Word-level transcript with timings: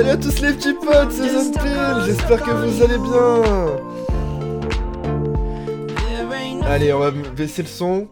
Salut 0.00 0.12
à 0.12 0.16
tous 0.16 0.40
les 0.40 0.54
petits 0.54 0.72
potes, 0.72 1.12
c'est 1.12 1.28
Zonpil, 1.28 2.06
j'espère 2.06 2.42
que 2.42 2.50
vous 2.52 2.82
allez 2.82 2.96
bien. 2.96 3.42
Allez, 6.66 6.90
on 6.94 7.00
va 7.00 7.10
baisser 7.10 7.60
le 7.60 7.68
son. 7.68 8.08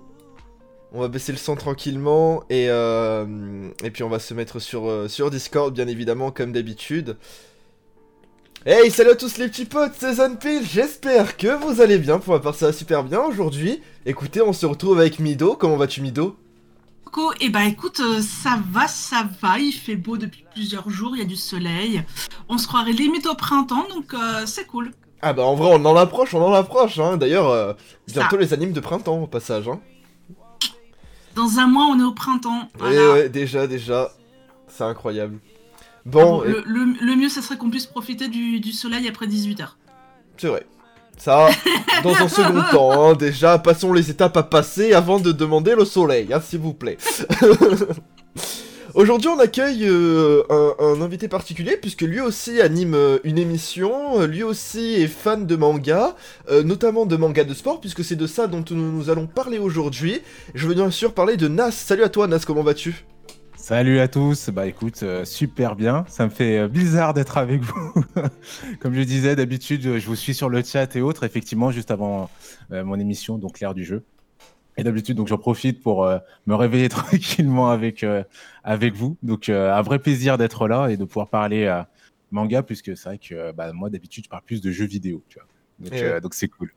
On 0.93 1.01
va 1.01 1.09
baisser 1.09 1.33
le 1.33 1.39
son 1.39 1.57
tranquillement 1.57 2.43
et, 2.51 2.67
euh, 2.69 3.25
et 3.83 3.91
puis 3.91 4.03
on 4.03 4.11
va 4.11 4.19
se 4.19 4.35
mettre 4.35 4.59
sur, 4.59 4.87
euh, 4.87 5.09
sur 5.09 5.31
Discord 5.31 5.73
bien 5.73 5.89
évidemment 5.89 6.31
comme 6.31 6.53
d'habitude. 6.53 7.17
Hey, 8.67 8.91
salut 8.91 9.13
à 9.13 9.17
tous 9.17 9.39
les 9.39 9.49
petits 9.49 9.65
potes, 9.65 9.93
c'est 9.99 10.17
Zonpil, 10.17 10.67
j'espère 10.71 11.39
que 11.39 11.57
vous 11.57 11.81
allez 11.81 11.97
bien, 11.97 12.19
pour 12.19 12.35
ma 12.35 12.41
part 12.41 12.55
ça 12.55 12.67
va 12.67 12.75
super 12.75 13.03
bien 13.03 13.23
aujourd'hui. 13.23 13.81
Écoutez, 14.05 14.43
on 14.43 14.53
se 14.53 14.67
retrouve 14.67 15.01
avec 15.01 15.21
Mido, 15.21 15.57
comment 15.57 15.79
vas-tu 15.79 16.03
Mido? 16.03 16.37
Coco, 17.11 17.33
eh 17.41 17.49
ben 17.49 17.61
écoute, 17.63 18.01
euh, 18.01 18.21
ça 18.21 18.59
va, 18.71 18.87
ça 18.87 19.27
va, 19.41 19.59
il 19.59 19.73
fait 19.73 19.97
beau 19.97 20.19
depuis 20.19 20.45
plusieurs 20.53 20.91
jours, 20.91 21.13
il 21.17 21.21
y 21.21 21.23
a 21.23 21.25
du 21.27 21.37
soleil. 21.37 22.03
On 22.51 22.59
se 22.59 22.67
croirait 22.67 22.93
limite 22.93 23.27
au 23.27 23.35
printemps, 23.35 23.87
donc 23.89 24.13
euh, 24.13 24.45
c'est 24.45 24.67
cool. 24.67 24.91
Ah 25.23 25.33
bah 25.33 25.43
en 25.45 25.55
vrai 25.55 25.71
on 25.73 25.85
en 25.87 25.97
approche, 25.97 26.35
on 26.35 26.43
en 26.45 26.53
approche, 26.53 26.99
hein. 26.99 27.17
D'ailleurs, 27.17 27.49
euh, 27.49 27.73
bientôt 28.09 28.37
les 28.37 28.53
animes 28.53 28.73
de 28.73 28.81
printemps 28.81 29.23
au 29.23 29.27
passage, 29.27 29.69
hein. 29.69 29.81
Dans 31.35 31.59
un 31.59 31.67
mois 31.67 31.87
on 31.87 31.99
est 31.99 32.05
au 32.05 32.13
printemps. 32.13 32.65
Et 32.75 32.79
voilà. 32.79 33.13
ouais, 33.15 33.29
déjà, 33.31 33.67
déjà, 33.67 34.11
c'est 34.67 34.85
incroyable. 34.85 35.39
Bon, 36.05 36.21
Ah 36.21 36.25
bon, 36.25 36.41
le, 36.43 36.63
le- 36.67 36.97
le 37.01 37.17
mieux, 37.17 37.29
ça 37.31 37.41
serait 37.41 37.57
qu'on 37.57 37.71
puisse 37.71 37.87
profiter 37.87 38.29
du, 38.29 38.61
du 38.61 38.73
soleil 38.73 39.09
après 39.09 39.27
18h. 39.27 39.67
c'est 40.37 40.49
vrai. 40.49 40.67
Ça, 41.19 41.49
dans 42.03 42.15
un 42.15 42.29
second 42.29 42.63
temps, 42.71 43.11
hein, 43.11 43.15
déjà, 43.15 43.59
passons 43.59 43.93
les 43.93 44.11
étapes 44.11 44.37
à 44.37 44.43
passer 44.43 44.93
avant 44.93 45.19
de 45.19 45.33
demander 45.33 45.75
le 45.75 45.85
soleil, 45.85 46.33
hein, 46.33 46.41
s'il 46.41 46.61
vous 46.61 46.75
plaît. 46.75 46.97
Aujourd'hui, 48.95 49.29
on 49.29 49.39
accueille 49.39 49.85
euh, 49.87 50.43
un, 50.49 50.75
un 50.79 51.03
invité 51.03 51.29
particulier, 51.29 51.77
puisque 51.77 52.03
lui 52.03 52.21
aussi 52.21 52.61
anime 52.61 52.95
euh, 52.95 53.19
une 53.23 53.39
émission, 53.39 54.21
euh, 54.21 54.27
lui 54.27 54.43
aussi 54.43 54.95
est 54.95 55.09
fan 55.09 55.47
de 55.47 55.57
manga, 55.57 56.17
euh, 56.51 56.63
notamment 56.63 57.05
de 57.05 57.17
manga 57.17 57.45
de 57.45 57.55
sport, 57.55 57.81
puisque 57.81 58.03
c'est 58.03 58.17
de 58.17 58.27
ça 58.27 58.47
dont 58.47 58.65
nous, 58.71 58.91
nous 58.91 59.11
allons 59.11 59.27
parler 59.27 59.59
aujourd'hui. 59.59 60.23
Je 60.55 60.67
veux 60.67 60.75
bien 60.75 60.91
sûr 60.91 61.13
parler 61.13 61.37
de 61.37 61.49
Nas. 61.49 61.71
Salut 61.71 62.03
à 62.03 62.09
toi, 62.09 62.27
Nas, 62.27 62.41
comment 62.47 62.63
vas-tu? 62.63 63.05
Salut 63.69 64.01
à 64.01 64.09
tous, 64.09 64.49
bah 64.49 64.67
écoute, 64.67 65.03
euh, 65.03 65.27
super 65.27 65.77
bien, 65.77 66.07
ça 66.09 66.25
me 66.25 66.31
fait 66.31 66.61
euh, 66.61 66.69
bizarre 66.69 67.13
d'être 67.13 67.37
avec 67.37 67.61
vous. 67.61 68.03
Comme 68.81 68.95
je 68.95 69.03
disais, 69.03 69.37
d'habitude, 69.37 69.99
je 69.99 70.07
vous 70.07 70.17
suis 70.17 70.33
sur 70.33 70.49
le 70.49 70.63
chat 70.63 70.97
et 70.97 71.03
autres, 71.03 71.23
effectivement, 71.23 71.71
juste 71.71 71.91
avant 71.91 72.31
euh, 72.73 72.83
mon 72.83 72.99
émission, 72.99 73.37
donc 73.37 73.61
l'ère 73.61 73.75
du 73.75 73.85
jeu. 73.85 74.05
Et 74.79 74.85
d'habitude, 74.85 75.19
donc 75.19 75.29
j'en 75.29 75.37
profite 75.37 75.83
pour 75.83 76.07
euh, 76.07 76.17
me 76.47 76.55
réveiller 76.55 76.89
tranquillement 76.89 77.69
avec, 77.69 78.07
avec 78.65 78.95
vous. 78.95 79.19
Donc 79.23 79.51
un 79.51 79.83
vrai 79.83 79.99
plaisir 79.99 80.39
d'être 80.39 80.67
là 80.67 80.89
et 80.89 80.97
de 80.97 81.05
pouvoir 81.05 81.29
parler 81.29 81.83
manga, 82.31 82.63
puisque 82.63 82.97
c'est 82.97 83.05
vrai 83.05 83.19
que 83.19 83.53
bah, 83.53 83.75
moi, 83.75 83.91
d'habitude, 83.91 84.25
je 84.25 84.31
parle 84.31 84.45
plus 84.45 84.63
de 84.63 84.73
jeux 84.73 84.87
vidéo, 84.87 85.23
tu 85.29 85.39
vois. 85.39 85.47
Donc 85.79 85.93
ouais. 85.93 86.21
donc 86.23 86.33
c'est 86.33 86.49
cool. 86.49 86.73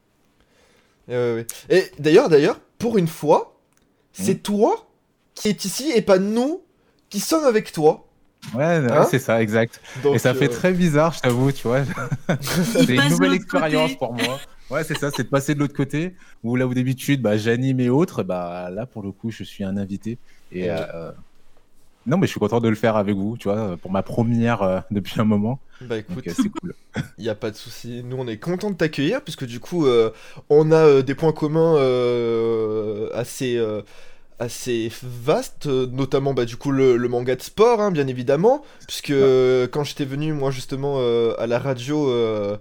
Eh 1.08 1.14
ouais, 1.14 1.36
ouais. 1.36 1.48
Et 1.70 1.86
d'ailleurs, 2.00 2.28
d'ailleurs, 2.28 2.60
pour 2.80 2.98
une 2.98 3.08
fois, 3.08 3.58
c'est 4.12 4.40
Hmm. 4.40 4.42
toi 4.42 4.88
qui 5.36 5.48
est 5.48 5.64
ici 5.64 5.90
et 5.96 6.02
pas 6.02 6.20
nous 6.20 6.64
qui 7.12 7.20
sommes 7.20 7.46
avec 7.46 7.72
toi. 7.72 8.08
Ouais, 8.56 8.64
Hein 8.64 9.06
c'est 9.08 9.20
ça, 9.20 9.40
exact. 9.40 9.80
Donc, 10.02 10.16
et 10.16 10.18
ça 10.18 10.34
fait 10.34 10.50
euh, 10.50 10.54
très 10.54 10.74
bizarre, 10.74 11.14
je 11.14 11.20
t'avoue, 11.20 11.52
tu 11.52 11.68
vois. 11.68 11.84
c'est 12.42 12.96
une 12.96 13.10
nouvelle 13.10 13.34
expérience 13.34 13.92
côté. 13.92 13.98
pour 14.00 14.14
moi. 14.14 14.40
Ouais, 14.72 14.84
c'est 14.84 14.98
ça, 14.98 15.12
c'est 15.16 15.26
de 15.26 15.30
passer 15.30 15.54
de 15.54 15.60
l'autre 15.60 15.76
côté, 15.76 16.16
où 16.44 16.56
là 16.56 16.66
où 16.66 16.74
d'habitude, 16.74 17.22
bah, 17.22 17.38
j'anime 17.38 17.80
et 17.80 17.90
autres, 17.90 18.24
bah, 18.24 18.72
là 18.72 18.88
pour 18.88 19.04
le 19.04 19.12
coup, 19.12 19.30
je 19.30 19.44
suis 19.44 19.64
un 19.64 19.78
invité. 19.78 20.18
Et 20.52 20.72
euh, 20.72 21.12
non, 22.08 22.18
mais 22.18 22.26
je 22.26 22.32
suis 22.32 22.40
content 22.40 22.60
de 22.60 22.70
le 22.70 22.76
faire 22.76 22.96
avec 22.96 23.16
vous, 23.16 23.38
tu 23.38 23.48
vois, 23.48 23.78
pour 23.78 23.92
ma 23.92 24.02
première 24.02 24.64
euh, 24.64 24.80
depuis 24.92 25.20
un 25.22 25.24
moment. 25.24 25.60
Bah 25.82 25.98
écoute, 25.98 26.28
euh, 26.28 26.34
c'est 26.36 26.50
cool. 26.50 26.74
il 27.18 27.26
y 27.26 27.30
a 27.30 27.36
pas 27.36 27.52
de 27.52 27.56
souci. 27.56 28.02
Nous, 28.04 28.18
on 28.18 28.28
est 28.28 28.38
content 28.38 28.72
de 28.72 28.76
t'accueillir 28.76 29.22
puisque 29.24 29.46
du 29.46 29.60
coup, 29.60 29.86
euh, 29.86 30.12
on 30.50 30.72
a 30.72 30.76
euh, 30.76 31.02
des 31.04 31.16
points 31.16 31.34
communs 31.34 31.76
euh, 31.78 33.10
assez 33.14 33.58
euh, 33.58 33.82
assez 34.42 34.92
vastes, 35.04 35.68
euh, 35.68 35.86
notamment 35.92 36.34
bah 36.34 36.46
du 36.46 36.58
coup 36.58 36.72
le, 36.72 36.98
le 36.98 37.08
manga 37.08 37.36
de 37.36 37.42
sport, 37.44 37.80
hein, 37.80 37.92
bien 37.92 38.08
évidemment, 38.08 38.64
puisque 38.88 39.12
euh, 39.12 39.68
quand 39.68 39.84
j'étais 39.84 40.04
venu 40.04 40.34
moi 40.34 40.50
justement 40.50 40.96
euh, 40.98 41.36
à 41.38 41.46
la 41.46 41.60
radio, 41.60 42.10
euh, 42.10 42.58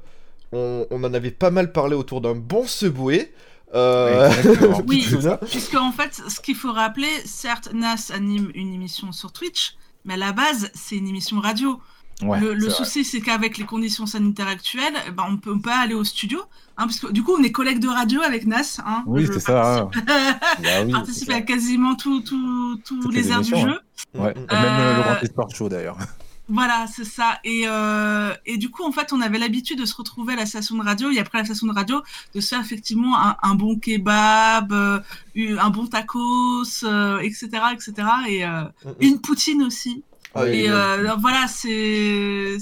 on, 0.52 0.86
on 0.90 1.02
en 1.04 1.14
avait 1.14 1.30
pas 1.30 1.50
mal 1.50 1.72
parlé 1.72 1.96
autour 1.96 2.20
d'un 2.20 2.34
bon 2.34 2.66
Subway. 2.66 3.32
Euh, 3.74 4.28
Exactement. 4.28 4.82
Oui. 4.88 5.06
Puisque 5.48 5.74
en 5.76 5.92
fait, 5.92 6.20
ce 6.28 6.40
qu'il 6.40 6.56
faut 6.56 6.72
rappeler, 6.72 7.08
certes, 7.24 7.70
Nas 7.72 8.10
anime 8.12 8.50
une 8.54 8.74
émission 8.74 9.10
sur 9.12 9.32
Twitch, 9.32 9.76
mais 10.04 10.14
à 10.14 10.18
la 10.18 10.32
base, 10.32 10.70
c'est 10.74 10.96
une 10.96 11.08
émission 11.08 11.40
radio. 11.40 11.80
Ouais, 12.22 12.40
le 12.40 12.70
souci, 12.70 13.04
c'est 13.04 13.20
qu'avec 13.20 13.56
les 13.58 13.64
conditions 13.64 14.06
sanitaires 14.06 14.48
actuelles, 14.48 14.94
eh 15.06 15.10
ben, 15.10 15.24
on 15.28 15.36
peut 15.36 15.58
pas 15.60 15.78
aller 15.78 15.94
au 15.94 16.04
studio. 16.04 16.40
Hein, 16.76 16.86
parce 16.86 16.98
que 17.00 17.08
du 17.12 17.22
coup, 17.22 17.32
on 17.38 17.42
est 17.42 17.52
collègues 17.52 17.78
de 17.80 17.88
radio 17.88 18.20
avec 18.22 18.46
Nas. 18.46 18.78
Hein, 18.86 19.02
Oui, 19.06 19.26
c'est 19.30 19.40
ça. 19.40 19.80
hein. 19.82 19.90
participe- 19.92 20.06
Bah 20.62 20.68
oui, 20.86 20.92
participe 20.92 21.30
à 21.30 21.34
ça. 21.34 21.40
quasiment 21.42 21.94
tout, 21.94 22.20
tout- 22.22 22.80
tous 22.84 23.10
les, 23.10 23.30
airs 23.30 23.42
du 23.42 23.50
jeu. 23.50 23.78
Ouais. 24.14 24.34
Mm, 24.34 24.40
mm. 24.40 24.46
Et 24.50 24.54
Même 24.54 24.64
euh, 24.64 24.92
Euh, 24.92 24.96
le 24.96 25.02
Grand 25.02 25.26
Sport 25.26 25.54
Show 25.54 25.68
d'ailleurs. 25.68 25.98
Voilà, 26.52 26.86
c'est 26.92 27.04
ça. 27.04 27.38
Et, 27.44 27.62
euh, 27.68 28.34
et 28.44 28.56
du 28.56 28.70
coup, 28.70 28.82
en 28.82 28.90
fait, 28.90 29.12
on 29.12 29.20
avait 29.20 29.38
l'habitude 29.38 29.78
de 29.78 29.84
se 29.84 29.94
retrouver 29.94 30.32
à 30.32 30.36
la 30.36 30.46
station 30.46 30.76
de 30.76 30.82
radio 30.82 31.08
et 31.08 31.20
après 31.20 31.38
la 31.38 31.44
station 31.44 31.68
de 31.68 31.72
radio, 31.72 32.02
de 32.34 32.40
se 32.40 32.48
faire 32.48 32.60
effectivement 32.60 33.16
un, 33.16 33.36
un 33.40 33.54
bon 33.54 33.78
kebab, 33.78 34.72
euh, 34.72 34.98
un 35.36 35.70
bon 35.70 35.86
tacos, 35.86 36.64
euh, 36.82 37.18
etc., 37.20 37.48
etc. 37.72 37.92
Et 38.28 38.44
euh, 38.44 38.62
Mm, 38.84 38.88
mm. 38.88 38.94
une 38.98 39.20
poutine 39.20 39.62
aussi. 39.62 40.02
Ah 40.34 40.46
et 40.46 40.70
euh, 40.70 41.14
voilà, 41.20 41.46
c'est 41.48 42.56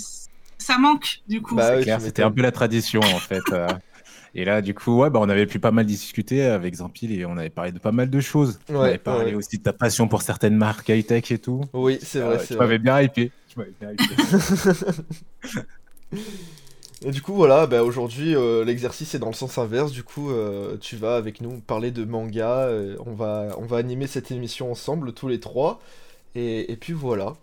ça 0.59 0.79
manque 0.79 1.21
du 1.29 1.41
coup. 1.43 1.55
Bah 1.55 1.77
oui, 1.77 1.85
c'était 2.01 2.23
un 2.23 2.31
peu 2.31 2.43
la 2.43 2.53
tradition 2.53 3.01
en 3.01 3.19
fait. 3.19 3.43
euh. 3.53 3.69
Et 4.35 4.45
là, 4.45 4.61
du 4.61 4.75
coup, 4.75 4.99
ouais, 4.99 5.09
bah, 5.11 5.19
on 5.23 5.29
avait 5.31 5.47
pu 5.47 5.59
pas 5.59 5.71
mal 5.71 5.87
discuter 5.87 6.45
avec 6.45 6.75
Zampil 6.77 7.19
et 7.19 7.25
on 7.25 7.39
avait 7.39 7.49
parlé 7.49 7.73
de 7.73 7.79
pas 7.79 7.93
mal 7.93 8.11
de 8.11 8.21
choses. 8.21 8.61
on 8.69 8.81
avait 8.83 8.99
parlé 8.99 9.31
ouais. 9.31 9.35
aussi 9.35 9.57
de 9.57 9.63
ta 9.63 9.73
passion 9.73 10.07
pour 10.07 10.21
certaines 10.23 10.55
marques 10.55 10.91
high-tech 10.91 11.31
et 11.33 11.39
tout. 11.39 11.63
Oui, 11.73 11.99
c'est 12.03 12.21
vrai, 12.21 12.37
Euh, 12.37 12.45
tu 12.47 12.55
m'avais 12.55 12.79
bien 12.79 13.01
hypé. 13.01 13.33
Tu 13.49 13.59
m'avais 13.59 13.73
bien 13.81 13.93
hypé. 13.93 14.15
Et 17.05 17.11
du 17.13 17.23
coup, 17.23 17.33
voilà, 17.35 17.67
bah, 17.67 17.85
aujourd'hui, 17.85 18.35
euh, 18.35 18.65
l'exercice 18.65 19.15
est 19.15 19.19
dans 19.21 19.29
le 19.29 19.33
sens 19.35 19.57
inverse. 19.59 19.93
Du 19.93 20.03
coup, 20.03 20.31
euh, 20.31 20.77
tu 20.81 20.97
vas 20.97 21.17
avec 21.17 21.41
nous 21.41 21.61
parler 21.61 21.91
de 21.93 22.05
manga. 22.05 22.67
euh, 22.67 22.97
on, 23.07 23.13
va, 23.15 23.49
on 23.59 23.67
va 23.67 23.77
animer 23.77 24.07
cette 24.09 24.31
émission 24.33 24.71
ensemble, 24.71 25.13
tous 25.13 25.29
les 25.29 25.39
trois. 25.39 25.81
Et, 26.35 26.73
et 26.73 26.77
puis 26.77 26.93
voilà. 26.93 27.35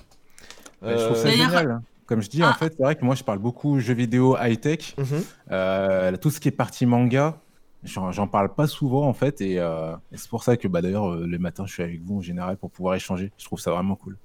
Je 0.82 1.06
trouve 1.06 1.18
ça 1.18 1.28
Euh, 1.28 1.32
génial. 1.32 1.82
Comme 2.06 2.22
je 2.22 2.30
dis, 2.30 2.44
en 2.44 2.50
Ah. 2.50 2.54
fait, 2.54 2.74
c'est 2.78 2.84
vrai 2.84 2.96
que 2.96 3.04
moi, 3.04 3.16
je 3.16 3.24
parle 3.24 3.40
beaucoup 3.40 3.80
jeux 3.80 3.94
vidéo 3.96 4.38
high-tech. 4.40 4.96
mhm. 4.98 5.24
Euh, 5.52 6.16
tout 6.18 6.30
ce 6.30 6.40
qui 6.40 6.50
est 6.50 6.52
partie 6.52 6.86
manga, 6.86 7.40
j'en 7.84 8.12
j'en 8.12 8.28
parle 8.28 8.54
pas 8.54 8.68
souvent, 8.68 9.08
en 9.08 9.14
fait. 9.14 9.42
Et, 9.42 9.60
euh, 9.60 9.96
et 10.12 10.18
c'est 10.18 10.30
pour 10.30 10.44
ça 10.44 10.56
que, 10.58 10.68
bah, 10.68 10.82
d'ailleurs, 10.82 11.12
euh, 11.12 11.26
les 11.28 11.40
matins, 11.40 11.66
je 11.66 11.74
suis 11.74 11.84
avec 11.84 12.02
vous 12.04 12.18
en 12.18 12.22
général 12.22 12.58
pour 12.58 12.70
pouvoir 12.70 12.94
échanger. 12.96 13.32
Je 13.38 13.46
trouve 13.46 13.60
ça 13.60 13.72
vraiment 13.72 13.96
cool. 13.96 14.18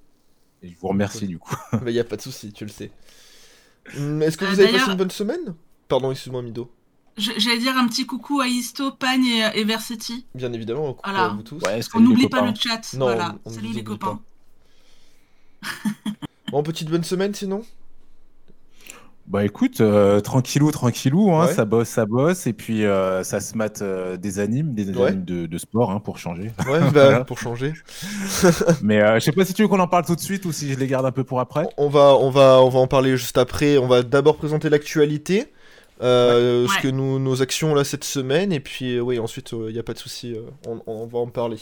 Et 0.63 0.69
je 0.69 0.77
vous 0.79 0.89
remercie, 0.89 1.27
du 1.27 1.39
coup. 1.39 1.55
Bah, 1.85 1.91
y 1.91 1.99
a 1.99 2.05
pas 2.05 2.17
de 2.17 2.23
souci, 2.23 2.53
tu 2.53 2.65
le 2.65 2.71
sais. 2.71 2.91
Hum, 3.97 4.21
Est-ce 4.23 4.37
que 4.37 4.45
Euh, 4.45 4.49
vous 4.49 4.61
avez 4.61 4.73
passé 4.73 4.91
une 4.91 4.97
bonne 4.99 5.11
semaine? 5.11 5.55
Pardon, 5.89 6.11
excuse-moi, 6.11 6.43
Mido. 6.43 6.71
Je- 7.17 7.33
J'allais 7.39 7.59
dire 7.59 7.77
un 7.79 7.89
petit 7.89 8.05
coucou 8.07 8.41
à 8.41 8.47
Isto, 8.47 8.93
Pagne 8.93 9.25
et, 9.25 9.59
et 9.61 9.65
Versetti. 9.65 10.27
Bien 10.35 10.53
évidemment, 10.53 10.93
coucou 10.93 11.11
Voilà. 11.11 11.25
à 11.25 11.29
vous 11.31 11.43
tous. 11.43 11.63
Ouais, 11.63 11.79
On 11.79 11.83
salut, 11.83 12.05
les 12.05 12.11
n'oublie 12.11 12.29
pas 12.29 12.43
le 12.43 12.55
chat. 12.55 12.93
Non, 12.95 13.07
voilà. 13.07 13.37
on- 13.47 13.51
on 13.51 13.55
Salut 13.55 13.73
les 13.73 13.83
copains. 13.85 14.21
Bon, 16.51 16.63
petite 16.63 16.91
bonne 16.91 17.05
semaine 17.05 17.35
sinon? 17.35 17.63
Bah 19.27 19.45
écoute, 19.45 19.81
euh, 19.81 20.19
tranquillou, 20.21 20.73
tranquillou, 20.73 21.31
hein, 21.33 21.47
Ouais. 21.47 21.55
ça 21.55 21.65
bosse, 21.65 21.89
ça 21.89 22.05
bosse, 22.05 22.49
et 22.49 22.53
puis 22.53 22.85
euh, 22.85 23.23
ça 23.23 23.39
se 23.39 23.57
mate 23.57 23.81
euh, 23.81 24.17
des 24.17 24.41
animes, 24.41 24.75
des 24.75 24.91
Ouais. 24.91 25.09
animes 25.09 25.25
de, 25.25 25.47
de 25.47 25.59
sport, 25.59 25.93
hein, 25.93 26.01
pour 26.01 26.19
changer. 26.19 26.51
Ouais, 26.67 26.81
bah, 26.91 26.91
Voilà. 26.91 27.25
pour 27.25 27.39
changer. 27.39 27.73
Mais 28.83 29.01
euh, 29.01 29.15
je 29.21 29.27
sais 29.27 29.33
pas 29.33 29.45
si 29.45 29.55
tu 29.55 29.63
veux 29.63 29.69
qu'on 29.69 29.79
en 29.79 29.87
parle 29.87 30.05
tout 30.05 30.17
de 30.17 30.21
suite 30.21 30.45
ou 30.47 30.53
si 30.53 30.73
je 30.73 30.79
les 30.79 30.87
garde 30.89 31.07
un 31.07 31.13
peu 31.13 31.23
pour 31.23 31.39
après. 31.39 31.65
On 31.77 31.89
va, 31.89 32.17
on, 32.17 32.31
va, 32.31 32.61
on 32.61 32.71
va 32.71 32.81
en 32.81 32.89
parler 32.89 33.17
juste 33.17 33.39
après. 33.39 33.79
On 33.79 33.87
va 33.87 34.03
d'abord 34.03 34.37
présenter 34.37 34.69
l'actualité. 34.69 35.53
euh, 36.03 36.67
Ce 36.67 36.79
que 36.83 36.89
nous, 36.89 37.21
nos 37.21 37.41
actions 37.41 37.73
là 37.75 37.85
cette 37.85 38.05
semaine. 38.05 38.53
Et 38.53 38.59
puis, 38.61 38.97
euh, 38.97 39.01
oui, 39.01 39.21
ensuite, 39.21 39.53
il 39.53 39.73
n'y 39.73 39.79
a 39.79 39.85
pas 39.85 39.93
de 39.93 39.99
souci. 39.99 40.33
euh, 40.35 40.41
on, 40.67 40.81
on 40.89 41.07
va 41.07 41.21
en 41.21 41.29
parler. 41.29 41.59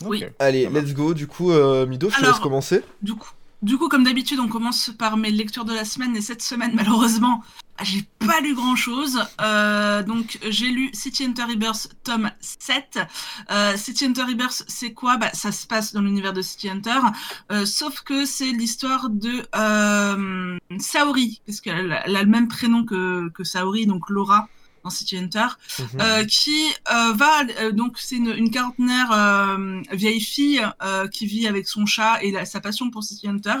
Oui. 0.00 0.24
Allez, 0.38 0.68
let's 0.68 0.94
go. 0.94 1.14
Du 1.14 1.26
coup, 1.26 1.50
euh, 1.52 1.86
Mido, 1.86 2.10
je 2.10 2.16
te 2.16 2.24
laisse 2.24 2.38
commencer. 2.38 2.82
Du 3.02 3.14
coup, 3.14 3.30
du 3.62 3.78
coup, 3.78 3.88
comme 3.88 4.04
d'habitude, 4.04 4.40
on 4.40 4.48
commence 4.48 4.90
par 4.98 5.16
mes 5.16 5.30
lectures 5.30 5.64
de 5.64 5.72
la 5.72 5.84
semaine. 5.84 6.16
Et 6.16 6.20
cette 6.20 6.42
semaine, 6.42 6.72
malheureusement, 6.74 7.42
j'ai 7.82 8.04
pas 8.18 8.40
lu 8.40 8.54
grand 8.54 8.76
chose. 8.76 9.24
donc, 10.06 10.38
j'ai 10.48 10.66
lu 10.66 10.90
City 10.92 11.24
Hunter 11.24 11.44
Rebirth 11.44 11.90
tome 12.02 12.30
7. 12.40 12.98
Euh, 13.50 13.76
City 13.76 14.06
Hunter 14.06 14.22
Rebirth, 14.22 14.64
c'est 14.66 14.92
quoi? 14.92 15.16
Bah, 15.16 15.30
Ça 15.32 15.52
se 15.52 15.66
passe 15.66 15.92
dans 15.92 16.00
l'univers 16.00 16.32
de 16.32 16.42
City 16.42 16.68
Hunter. 16.68 16.98
Euh, 17.50 17.64
sauf 17.64 18.00
que 18.00 18.24
c'est 18.24 18.50
l'histoire 18.50 19.10
de 19.10 19.46
euh, 19.54 20.58
Saori, 20.78 21.40
parce 21.46 21.60
qu'elle 21.60 22.00
elle 22.04 22.16
a 22.16 22.22
le 22.22 22.28
même 22.28 22.48
prénom 22.48 22.84
que, 22.84 23.28
que 23.30 23.44
Saori, 23.44 23.86
donc 23.86 24.10
Laura 24.10 24.48
dans 24.84 24.90
City 24.90 25.16
Hunter. 25.16 25.46
Mhm. 25.78 25.86
Euh, 26.00 26.24
qui 26.24 26.64
euh, 26.92 27.12
va 27.12 27.42
euh, 27.60 27.72
donc 27.72 27.98
c'est 27.98 28.16
une, 28.16 28.30
une 28.36 28.50
quarantenaire 28.50 29.10
euh, 29.12 29.80
vieille 29.92 30.20
fille 30.20 30.66
euh, 30.82 31.08
qui 31.08 31.26
vit 31.26 31.46
avec 31.46 31.68
son 31.68 31.86
chat 31.86 32.22
et 32.22 32.30
la- 32.30 32.44
sa 32.44 32.60
passion 32.60 32.90
pour 32.90 33.02
City 33.04 33.28
Hunter 33.28 33.56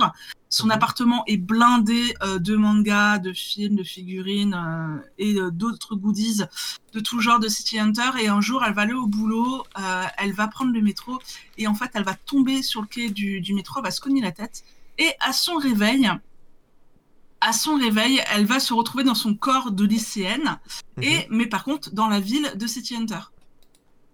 Son 0.48 0.66
Mhm. 0.66 0.72
appartement 0.72 1.24
est 1.26 1.36
blindé 1.38 2.14
euh, 2.22 2.38
de 2.38 2.56
mangas, 2.56 3.18
de 3.18 3.32
films, 3.32 3.76
de 3.76 3.84
figurines 3.84 4.54
euh, 4.54 4.98
et 5.18 5.36
d'autres 5.52 5.94
goodies 5.96 6.42
de 6.92 7.00
tout 7.00 7.20
genre 7.20 7.38
de 7.38 7.48
City 7.48 7.78
Hunter. 7.78 8.10
Et 8.20 8.28
un 8.28 8.40
jour, 8.42 8.62
elle 8.66 8.74
va 8.74 8.82
aller 8.82 8.92
au 8.92 9.06
boulot, 9.06 9.64
euh, 9.78 10.04
elle 10.18 10.32
va 10.32 10.48
prendre 10.48 10.72
le 10.72 10.82
métro 10.82 11.18
et 11.56 11.66
en 11.66 11.74
fait, 11.74 11.90
elle 11.94 12.04
va 12.04 12.14
tomber 12.14 12.62
sur 12.62 12.82
le 12.82 12.86
quai 12.86 13.08
du, 13.10 13.40
du 13.40 13.54
métro, 13.54 13.78
elle 13.80 13.84
va 13.84 13.90
se 13.90 14.00
cogner 14.00 14.20
la 14.20 14.32
tête. 14.32 14.62
Et 14.98 15.10
à 15.20 15.32
son 15.32 15.54
réveil, 15.56 16.10
à 17.48 17.52
son 17.52 17.74
réveil, 17.76 18.22
elle 18.32 18.46
va 18.46 18.58
se 18.60 18.72
retrouver 18.72 19.04
dans 19.04 19.14
son 19.14 19.34
corps 19.34 19.70
de 19.72 19.84
lycéenne, 19.84 20.58
Mhm. 20.96 21.02
et 21.02 21.26
mais 21.30 21.46
par 21.46 21.64
contre 21.64 21.90
dans 21.92 22.08
la 22.08 22.20
ville 22.20 22.52
de 22.56 22.66
City 22.66 22.96
Hunter. 22.96 23.20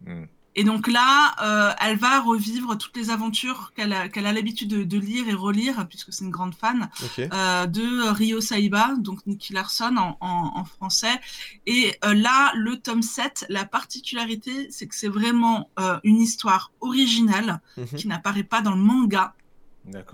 Hmm. 0.06 0.24
Et 0.60 0.64
donc 0.64 0.88
là, 0.88 1.36
euh, 1.42 1.72
elle 1.80 1.98
va 1.98 2.20
revivre 2.20 2.76
toutes 2.76 2.96
les 2.96 3.10
aventures 3.10 3.72
qu'elle 3.76 3.92
a, 3.92 4.32
l'habitude 4.32 4.68
de, 4.68 4.82
de 4.82 4.98
lire 4.98 5.28
et 5.28 5.34
relire, 5.34 5.86
puisque 5.86 6.12
c'est 6.12 6.24
une 6.24 6.32
grande 6.32 6.54
fan, 6.54 6.88
euh, 7.20 7.66
de 7.66 8.08
Ryo 8.10 8.40
Saiba, 8.40 8.94
donc 8.98 9.24
Nicky 9.26 9.52
Larson 9.52 9.94
en, 9.96 10.16
en- 10.20 10.52
en 10.58 10.64
français. 10.64 11.20
Et 11.66 11.94
euh, 12.04 12.12
là, 12.12 12.50
le 12.56 12.76
tome 12.80 13.02
7, 13.02 13.46
la 13.50 13.66
particularité, 13.66 14.66
c'est 14.72 14.88
que 14.88 14.96
c'est 14.96 15.06
vraiment 15.08 15.70
une 16.02 16.20
histoire 16.20 16.72
originale 16.80 17.60
Mhm. 17.76 17.86
qui 17.96 18.08
n'apparaît 18.08 18.42
pas 18.42 18.60
dans 18.60 18.72
le 18.74 18.82
manga. 18.82 19.34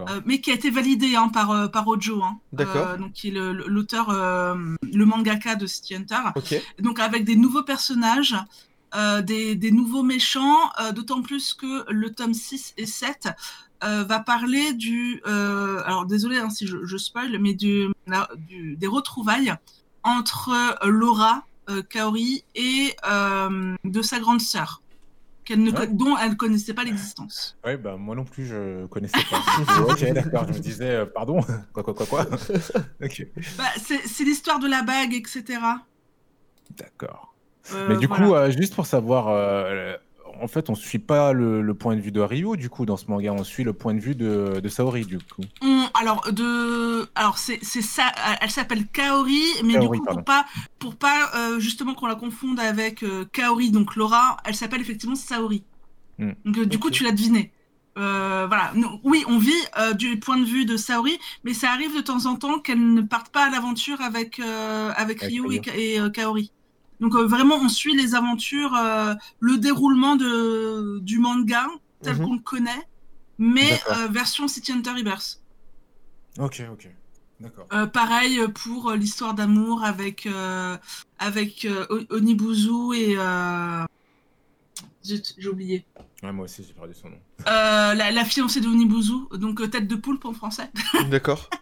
Euh, 0.09 0.21
mais 0.25 0.41
qui 0.41 0.51
a 0.51 0.55
été 0.55 0.71
validée 0.71 1.17
hein, 1.17 1.29
par, 1.29 1.51
euh, 1.51 1.69
par 1.69 1.87
Ojo, 1.89 2.23
hein, 2.23 2.39
euh, 2.77 2.97
donc 2.99 3.13
qui 3.13 3.29
est 3.29 3.31
le- 3.33 3.53
l'auteur, 3.67 4.11
le 4.11 5.05
mangaka 5.07 5.55
de 5.57 5.67
City 5.67 5.95
Hunter 5.97 6.21
donc 6.81 6.99
avec 7.01 7.25
des 7.25 7.37
nouveaux 7.37 7.63
personnages, 7.65 8.37
des, 9.25 9.57
des 9.57 9.71
nouveaux 9.73 10.05
méchants, 10.05 10.71
d'autant 10.95 11.21
plus 11.21 11.53
que 11.55 11.91
le 11.91 12.15
tome 12.15 12.33
6 12.33 12.75
et 12.77 12.87
7 12.87 13.29
euh, 13.83 14.05
va 14.05 14.21
parler 14.21 14.73
du... 14.73 15.21
alors 15.25 16.07
désolé 16.07 16.39
hein, 16.39 16.49
si 16.51 16.67
je, 16.69 16.77
je 16.85 16.97
spoil, 16.97 17.39
mais 17.41 17.55
du, 17.55 17.89
la- 18.07 18.29
du- 18.37 18.77
des 18.77 18.87
retrouvailles 18.87 19.53
entre 20.05 20.53
Laura, 20.87 21.45
Kaori 21.91 22.45
et 22.55 22.95
de 23.85 24.03
sa 24.03 24.21
grande 24.21 24.41
sœur, 24.41 24.81
qu'elle 25.45 25.63
ne 25.63 25.71
Ouais. 25.71 25.87
co- 25.87 25.93
dont 25.93 26.17
elle 26.19 26.31
ne 26.31 26.35
connaissait 26.35 26.75
pas 26.75 26.85
l'existence. 26.85 27.57
Ouais, 27.65 27.77
bah 27.77 27.97
moi 27.99 28.15
non 28.17 28.25
plus, 28.25 28.47
je 28.47 28.87
connaissais 28.87 29.19
pas. 29.31 29.39
ok, 29.91 30.13
d'accord. 30.13 30.47
Je 30.49 30.53
me 30.55 30.59
disais, 30.59 30.91
euh, 30.91 31.07
pardon. 31.07 31.41
Quoi, 31.73 31.83
quoi, 31.83 31.95
quoi, 31.95 32.07
quoi. 32.07 32.25
Bah, 33.59 33.65
c'est 33.79 34.07
c'est 34.07 34.25
l'histoire 34.25 34.59
de 34.59 34.69
la 34.69 34.83
bague, 34.83 35.15
etc. 35.15 35.43
D'accord. 36.77 37.35
Euh, 37.73 37.89
Mais 37.89 37.97
du 37.97 38.07
voilà. 38.07 38.25
coup, 38.27 38.35
euh, 38.35 38.51
juste 38.51 38.75
pour 38.75 38.87
savoir, 38.87 39.29
euh, 39.29 39.97
en 40.41 40.49
fait, 40.49 40.71
on 40.71 40.75
suit 40.75 40.99
pas 40.99 41.33
le, 41.33 41.63
le 41.63 41.75
point 41.75 41.97
de 41.97 42.01
vue 42.01 42.13
de 42.13 42.21
Ryo, 42.21 42.57
du 42.57 42.69
coup, 42.71 42.87
dans 42.87 42.97
ce 42.97 43.07
manga, 43.09 43.33
on 43.33 43.45
suit 43.45 43.65
le 43.65 43.73
point 43.73 43.95
de 43.95 44.01
vue 44.01 44.15
de, 44.15 44.61
de 44.63 44.69
Saori, 44.69 45.05
du 45.05 45.19
coup. 45.19 45.43
On- 45.63 45.85
alors 45.95 46.33
de 46.33 47.09
alors 47.15 47.39
c'est 47.39 47.63
ça 47.63 48.11
elle 48.41 48.51
s'appelle 48.51 48.85
Kaori 48.89 49.41
mais 49.65 49.75
Kaori, 49.75 49.87
du 49.87 49.99
coup 50.01 50.05
pardon. 50.05 50.23
pour 50.23 50.25
pas 50.25 50.45
pour 50.81 50.97
pas 50.97 51.31
euh, 51.37 51.61
justement 51.61 51.95
qu'on 51.95 52.07
la 52.09 52.17
confonde 52.17 52.59
avec 52.59 53.05
euh, 53.05 53.25
Kaori 53.33 53.71
donc 53.71 53.95
Laura 53.95 54.39
elle 54.45 54.57
s'appelle 54.57 54.81
effectivement 54.81 55.15
Saori 55.15 55.63
Hmm. 56.19 56.33
donc 56.45 56.59
euh, 56.59 56.67
du 56.67 56.79
coup 56.81 56.91
tu 56.91 57.05
l'as 57.05 57.13
deviné 57.13 57.53
Euh, 57.97 58.47
voilà 58.49 58.73
oui 59.05 59.23
on 59.29 59.39
vit 59.39 59.53
euh, 59.79 59.93
du 59.93 60.19
point 60.19 60.37
de 60.37 60.45
vue 60.45 60.65
de 60.65 60.77
Saori 60.77 61.17
mais 61.45 61.55
ça 61.55 61.71
arrive 61.71 61.95
de 61.95 62.01
temps 62.01 62.27
en 62.27 62.35
temps 62.35 62.59
qu'elle 62.59 62.93
ne 62.95 63.03
parte 63.03 63.29
pas 63.31 63.47
à 63.47 63.51
l'aventure 63.51 64.01
avec 64.01 64.41
euh, 64.41 64.91
avec 64.97 65.21
Ryo. 65.21 65.53
et, 65.53 65.61
et, 65.95 66.01
Kaori 66.13 66.51
donc 67.01 67.15
euh, 67.15 67.27
vraiment 67.27 67.57
on 67.57 67.69
suit 67.69 67.95
les 67.97 68.15
aventures 68.15 68.75
euh, 68.75 69.15
le 69.41 69.57
déroulement 69.59 70.17
de 70.17 70.99
du 71.01 71.19
manga 71.19 71.67
tel 72.03 72.17
Mhm. 72.17 72.25
qu'on 72.27 72.35
le 72.35 72.41
connaît 72.41 72.89
mais 73.39 73.81
euh, 73.91 74.07
version 74.09 74.47
City 74.49 74.73
Hunter 74.73 74.91
Rebirth 74.93 75.41
Ok, 76.39 76.63
ok. 76.73 76.89
D'accord. 77.41 77.67
euh, 77.73 77.87
pareil 77.87 78.41
pour 78.55 78.91
euh, 78.91 78.97
l'histoire 78.97 79.35
d'amour 79.35 79.83
avec 79.85 80.27
euh, 80.27 80.77
avec 81.19 81.65
euh, 81.65 81.87
Onibuzu 82.11 82.95
et 82.95 83.15
euh... 83.19 83.85
zut, 85.05 85.35
j'ai 85.39 85.49
oublié 85.49 85.85
Ouais, 86.23 86.33
moi 86.33 86.45
aussi, 86.47 86.65
j'ai 86.67 86.73
perdu 86.73 86.95
son 86.95 87.11
nom. 87.11 87.19
Euh, 87.49 87.93
la, 87.95 88.11
la 88.11 88.25
fiancée 88.25 88.61
de 88.61 88.69
Onibuzu 88.69 89.13
donc 89.33 89.61
euh, 89.61 89.67
tête 89.69 89.87
de 89.89 89.97
poulpe 89.97 90.25
en 90.25 90.33
français 90.33 90.71
D'accord. 91.11 91.51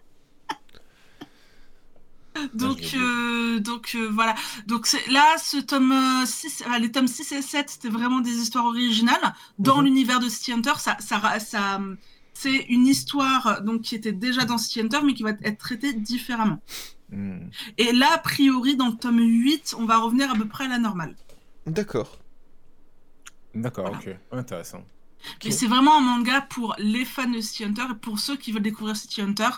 donc 2.53 2.91
euh, 2.95 3.59
donc 3.59 3.91
euh, 3.95 4.09
voilà 4.11 4.35
donc 4.67 4.87
là 5.09 5.35
ce 5.37 5.57
tome 5.57 5.91
euh, 5.91 6.25
6 6.25 6.63
enfin, 6.65 6.79
les 6.79 6.91
tomes 6.91 7.07
6 7.07 7.31
et 7.33 7.41
7 7.41 7.69
c'était 7.69 7.89
vraiment 7.89 8.19
des 8.21 8.31
histoires 8.31 8.65
originales 8.65 9.33
dans 9.59 9.77
Mhm. 9.79 9.83
l'univers 9.85 10.19
de 10.19 10.29
City 10.29 10.51
Hunter 10.53 10.73
ça 10.77 10.97
ça, 10.99 11.79
c'est 12.33 12.65
une 12.69 12.87
histoire 12.87 13.61
donc 13.61 13.81
qui 13.81 13.95
était 13.95 14.11
déjà 14.11 14.45
dans 14.45 14.57
City 14.57 14.81
Hunter 14.81 14.99
mais 15.03 15.13
qui 15.13 15.23
va 15.23 15.31
être 15.43 15.57
traitée 15.57 15.93
différemment 15.93 16.59
Hmm. 17.11 17.49
et 17.77 17.91
là 17.91 18.07
a 18.13 18.17
priori 18.17 18.75
dans 18.75 18.87
le 18.87 18.95
tome 18.95 19.19
8 19.19 19.75
on 19.77 19.85
va 19.85 19.97
revenir 19.99 20.31
à 20.31 20.35
peu 20.35 20.47
près 20.47 20.65
à 20.65 20.67
la 20.67 20.79
normale 20.79 21.15
D'accord. 21.67 22.17
D'accord, 23.53 23.85
Voilà. 23.93 23.99
ok. 23.99 24.17
Intéressant. 24.31 24.83
Mais 25.45 25.51
c'est 25.51 25.67
vraiment 25.67 25.97
un 25.97 26.01
manga 26.01 26.41
pour 26.41 26.75
les 26.79 27.05
fans 27.05 27.29
de 27.29 27.39
City 27.39 27.65
Hunter 27.65 27.83
et 27.91 27.95
pour 27.95 28.17
ceux 28.19 28.35
qui 28.35 28.51
veulent 28.51 28.63
découvrir 28.63 28.95
City 28.97 29.21
Hunter, 29.21 29.49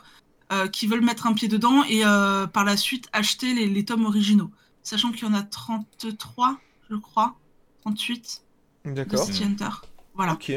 euh, 0.53 0.67
qui 0.67 0.87
veulent 0.87 1.03
mettre 1.03 1.27
un 1.27 1.33
pied 1.33 1.47
dedans 1.47 1.83
et 1.85 2.05
euh, 2.05 2.47
par 2.47 2.63
la 2.65 2.77
suite 2.77 3.07
acheter 3.13 3.53
les, 3.53 3.67
les 3.67 3.85
tomes 3.85 4.05
originaux. 4.05 4.51
Sachant 4.83 5.11
qu'il 5.11 5.27
y 5.27 5.31
en 5.31 5.33
a 5.33 5.41
33, 5.41 6.57
je 6.89 6.95
crois, 6.95 7.35
38 7.81 8.43
de 8.85 8.91
D'accord. 8.91 9.25
City 9.25 9.43
Hunter. 9.43 9.69
Voilà. 10.13 10.33
Ok. 10.33 10.51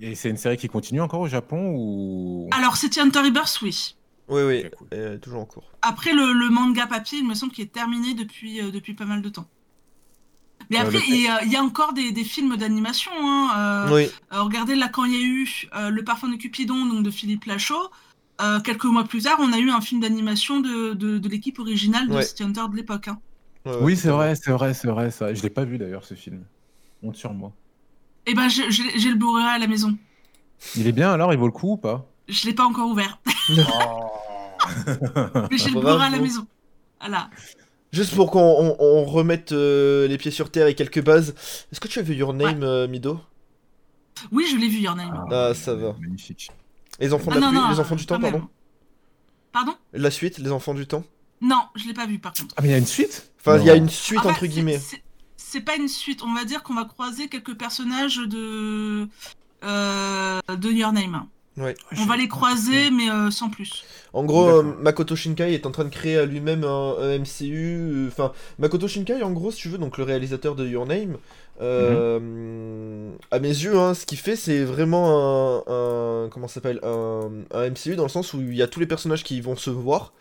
Et 0.00 0.14
c'est 0.14 0.28
une 0.30 0.36
série 0.36 0.56
qui 0.56 0.68
continue 0.68 1.00
encore 1.00 1.20
au 1.20 1.28
Japon 1.28 1.72
ou? 1.76 2.48
Alors 2.52 2.76
City 2.76 3.00
Hunter 3.00 3.20
Rebirth, 3.20 3.60
oui. 3.62 3.96
Oui, 4.28 4.42
oui. 4.42 4.64
Cool. 4.76 4.88
euh, 4.94 5.18
toujours 5.18 5.40
en 5.40 5.44
cours. 5.44 5.70
Après 5.82 6.12
le, 6.12 6.32
le 6.32 6.48
manga 6.50 6.86
papier, 6.86 7.18
il 7.18 7.26
me 7.26 7.34
semble 7.34 7.52
qu'il 7.52 7.64
est 7.64 7.68
terminé 7.72 8.14
depuis, 8.14 8.60
euh, 8.60 8.70
depuis 8.70 8.94
pas 8.94 9.04
mal 9.04 9.22
de 9.22 9.28
temps. 9.28 9.48
Mais 10.70 10.78
après, 10.78 10.98
il 11.08 11.20
y, 11.22 11.28
a- 11.28 11.44
il 11.44 11.52
y 11.52 11.56
a 11.56 11.62
encore 11.62 11.92
des, 11.92 12.10
des 12.10 12.24
films 12.24 12.56
d'animation. 12.56 13.12
Hein, 13.14 13.50
euh, 13.88 13.94
Oui. 13.94 14.10
Euh, 14.32 14.42
regardez 14.42 14.74
là 14.74 14.88
quand 14.88 15.04
il 15.04 15.12
y 15.12 15.16
a 15.16 15.20
eu 15.24 15.48
euh, 15.76 15.90
Le 15.90 16.02
parfum 16.04 16.28
de 16.28 16.36
Cupidon 16.36 16.86
donc 16.86 17.04
de 17.04 17.10
Philippe 17.10 17.44
Lachaud. 17.44 17.90
Euh, 18.40 18.60
quelques 18.60 18.84
mois 18.84 19.04
plus 19.04 19.22
tard, 19.22 19.36
on 19.40 19.52
a 19.52 19.58
eu 19.58 19.70
un 19.70 19.80
film 19.80 20.00
d'animation 20.00 20.60
de, 20.60 20.92
de, 20.94 21.18
de 21.18 21.28
l'équipe 21.28 21.58
originale 21.58 22.08
de 22.08 22.14
Ouais. 22.14 22.22
City 22.22 22.42
Hunter 22.42 22.62
de 22.70 22.76
l'époque. 22.76 23.08
hein. 23.08 23.18
Ouais, 23.64 23.72
ouais, 23.72 23.78
Oui, 23.82 23.96
c'est 23.96 24.10
vrai, 24.10 24.34
c'est 24.34 24.50
vrai, 24.52 24.74
c'est 24.74 24.88
vrai. 24.88 25.10
Ça. 25.10 25.32
Je 25.34 25.42
l'ai 25.42 25.50
pas 25.50 25.64
vu 25.64 25.78
d'ailleurs 25.78 26.04
ce 26.04 26.14
film. 26.14 26.44
Honte 27.02 27.16
sur 27.16 27.32
moi. 27.32 27.52
Et 28.26 28.34
ben 28.34 28.48
j'ai 28.48 28.62
le 29.10 29.14
Blu-ray 29.16 29.44
à 29.44 29.58
la 29.58 29.66
maison. 29.66 29.96
Il 30.74 30.86
est 30.86 30.92
bien 30.92 31.12
alors, 31.12 31.32
il 31.32 31.38
vaut 31.38 31.46
le 31.46 31.52
coup 31.52 31.72
ou 31.72 31.76
pas? 31.76 32.06
Je 32.28 32.46
l'ai 32.46 32.54
pas 32.54 32.64
encore 32.64 32.88
ouvert, 32.90 33.20
mais 35.50 35.58
j'ai 35.58 35.70
le 35.70 35.80
Bravo. 35.80 35.80
Blu-ray 35.80 36.06
à 36.06 36.10
la 36.10 36.18
maison. 36.18 36.46
Voilà. 37.00 37.30
Juste 37.92 38.14
pour 38.14 38.30
qu'on 38.30 38.40
on- 38.40 38.76
on 38.80 39.04
remette 39.04 39.52
euh, 39.52 40.08
les 40.08 40.18
pieds 40.18 40.30
sur 40.32 40.50
terre 40.50 40.66
et 40.66 40.74
quelques 40.74 41.02
bases. 41.02 41.34
Est-ce 41.70 41.78
que 41.80 41.88
tu 41.88 41.98
as 41.98 42.02
vu 42.02 42.14
Your 42.14 42.34
Name, 42.34 42.62
euh, 42.62 42.88
Mido? 42.88 43.20
Oui, 44.32 44.46
je 44.50 44.56
l'ai 44.56 44.68
vu, 44.68 44.78
Your 44.78 44.96
Name. 44.96 45.26
Ah, 45.30 45.52
ça 45.54 45.74
va. 45.74 45.94
Magnifique. 46.00 46.50
Les 47.00 47.12
enfants 47.12 47.30
de 47.30 47.36
Ah 47.36 47.40
la 47.40 47.46
non, 47.46 47.52
pluie, 47.52 47.60
non, 47.60 47.70
les 47.70 47.80
enfants 47.80 47.96
du 47.96 48.06
temps, 48.06 48.18
pardon? 48.20 48.42
Pardon? 49.52 49.74
La 49.92 50.10
suite, 50.10 50.38
les 50.38 50.50
enfants 50.50 50.74
du 50.74 50.86
temps? 50.86 51.04
Non, 51.40 51.60
je 51.74 51.86
l'ai 51.86 51.94
pas 51.94 52.06
vu 52.06 52.18
par 52.18 52.32
contre. 52.32 52.54
Ah 52.56 52.62
mais 52.62 52.68
il 52.68 52.72
y 52.72 52.74
a 52.74 52.78
une 52.78 52.86
suite? 52.86 53.30
Enfin, 53.40 53.58
il 53.58 53.66
y 53.66 53.70
a 53.70 53.74
une 53.74 53.88
suite 53.90 54.18
Ah 54.20 54.24
bah, 54.24 54.30
entre 54.30 54.40
c'est- 54.40 54.48
guillemets. 54.48 54.80
c'est- 55.36 55.60
pas 55.60 55.76
une 55.76 55.88
suite. 55.88 56.22
On 56.22 56.34
va 56.34 56.44
dire 56.44 56.62
qu'on 56.62 56.74
va 56.74 56.84
croiser 56.84 57.28
quelques 57.28 57.54
personnages 57.56 58.18
de 58.18 59.08
euh, 59.64 60.40
de 60.54 60.68
Your 60.70 60.92
Name. 60.92 61.26
Ouais. 61.56 61.74
On 61.98 62.04
va 62.04 62.18
les 62.18 62.28
croiser, 62.28 62.90
mais 62.90 63.10
euh, 63.10 63.30
sans 63.30 63.48
plus. 63.48 63.84
En 64.12 64.24
gros, 64.24 64.48
euh. 64.50 64.62
Makoto 64.82 65.16
Shinkai 65.16 65.54
est 65.54 65.64
en 65.64 65.70
train 65.70 65.84
de 65.84 65.88
créer 65.88 66.18
à 66.18 66.26
lui-même 66.26 66.64
un, 66.64 66.96
un 66.98 67.18
MCU. 67.18 67.50
euh, 67.94 68.08
Enfin, 68.08 68.32
Makoto 68.58 68.86
Shinkai, 68.86 69.22
en 69.22 69.32
gros, 69.32 69.50
si 69.50 69.62
tu 69.62 69.68
veux, 69.70 69.78
donc 69.78 69.96
le 69.96 70.04
réalisateur 70.04 70.54
de 70.54 70.66
Your 70.68 70.84
Name, 70.84 71.16
euh, 71.60 73.12
à 73.30 73.38
mes 73.38 73.48
yeux, 73.48 73.76
hein, 73.78 73.94
ce 73.94 74.06
qu'il 74.06 74.18
fait, 74.18 74.36
c'est 74.36 74.64
vraiment 74.64 75.62
un, 75.68 76.24
un- 76.26 76.28
comment 76.30 76.48
s'appelle, 76.48 76.80
un, 76.82 77.30
un 77.52 77.62
MCU 77.64 77.96
dans 77.96 78.02
le 78.04 78.08
sens 78.08 78.34
où 78.34 78.40
il 78.40 78.54
y 78.56 78.62
a 78.62 78.68
tous 78.68 78.80
les 78.80 78.86
personnages 78.86 79.24
qui 79.24 79.40
vont 79.40 79.56
se 79.56 79.70
voir 79.70 80.12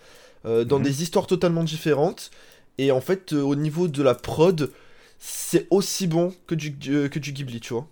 euh, 0.45 0.65
dans 0.65 0.79
Mhm. 0.79 0.81
des 0.81 1.03
histoires 1.03 1.27
totalement 1.27 1.63
différentes. 1.63 2.31
Et 2.79 2.91
en 2.91 3.01
fait, 3.01 3.33
euh, 3.33 3.41
au 3.41 3.55
niveau 3.55 3.87
de 3.89 4.03
la 4.03 4.15
prod, 4.15 4.71
c'est 5.19 5.67
aussi 5.71 6.07
bon 6.07 6.33
que 6.47 6.55
du, 6.55 6.75
euh, 6.89 7.09
que 7.09 7.19
du 7.19 7.33
Ghibli, 7.33 7.59
tu 7.61 7.73
vois. 7.73 7.87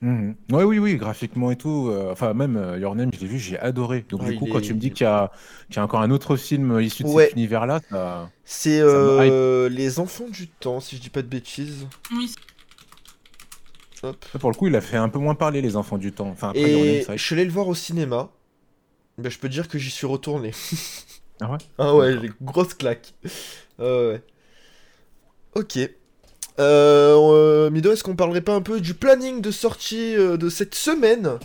Mhm. 0.00 0.36
Ouais, 0.52 0.62
oui, 0.62 0.78
oui, 0.78 0.96
graphiquement 0.96 1.50
et 1.50 1.56
tout. 1.56 1.88
euh, 1.88 2.12
enfin, 2.12 2.32
même 2.32 2.56
euh, 2.56 2.78
Your 2.78 2.94
Name, 2.94 3.10
je 3.12 3.18
l'ai 3.20 3.26
vu, 3.26 3.38
j'ai 3.38 3.58
adoré. 3.58 4.06
Donc, 4.10 4.22
du 4.22 4.32
coup, 4.32 4.46
quand 4.46 4.60
tu 4.60 4.72
me 4.74 4.78
dis 4.78 4.92
qu'il 4.92 5.04
y, 5.04 5.08
a... 5.08 5.32
qu'il 5.68 5.76
y 5.76 5.80
a 5.80 5.84
encore 5.84 6.00
un 6.02 6.10
autre 6.10 6.36
film 6.36 6.78
issu 6.80 7.02
de 7.04 7.08
Ouais. 7.08 7.30
cet 7.30 7.32
univers-là, 7.32 7.80
ça... 7.90 8.32
C'est 8.44 8.80
euh, 8.80 9.68
Les 9.68 9.98
Enfants 10.00 10.28
du 10.28 10.48
Temps, 10.48 10.80
si 10.80 10.96
je 10.96 11.00
dis 11.02 11.10
pas 11.10 11.22
de 11.22 11.28
bêtises. 11.28 11.86
Oui, 12.10 12.34
Hop. 14.02 14.24
ça, 14.32 14.38
pour 14.38 14.50
le 14.50 14.56
coup, 14.56 14.66
il 14.68 14.76
a 14.76 14.80
fait 14.80 14.96
un 14.96 15.08
peu 15.08 15.18
moins 15.18 15.34
parler 15.34 15.60
les 15.60 15.76
enfants 15.76 15.98
du 15.98 16.12
temps. 16.12 16.28
Enfin, 16.28 16.50
après, 16.50 16.62
Et 16.62 17.00
je 17.16 17.22
suis 17.22 17.34
allé 17.34 17.44
le 17.44 17.50
voir 17.52 17.68
au 17.68 17.74
cinéma. 17.74 18.30
Ben, 19.18 19.30
je 19.30 19.38
peux 19.38 19.48
dire 19.48 19.68
que 19.68 19.78
j'y 19.78 19.90
suis 19.90 20.06
retourné. 20.06 20.52
Ah 21.40 21.52
ouais 21.52 21.58
Ah 21.78 21.94
ouais, 21.94 22.14
D'accord. 22.14 22.22
j'ai 22.24 22.32
grosse 22.42 22.74
claque. 22.74 23.14
Ah 23.78 23.84
ouais. 23.84 24.22
Ok. 25.54 25.76
Euh, 25.76 25.88
euh, 26.58 27.70
Mido, 27.70 27.92
est-ce 27.92 28.02
qu'on 28.02 28.16
parlerait 28.16 28.40
pas 28.40 28.54
un 28.54 28.60
peu 28.60 28.80
du 28.80 28.94
planning 28.94 29.40
de 29.40 29.52
sortie 29.52 30.16
euh, 30.16 30.36
de 30.36 30.48
cette 30.48 30.74
semaine? 30.74 31.38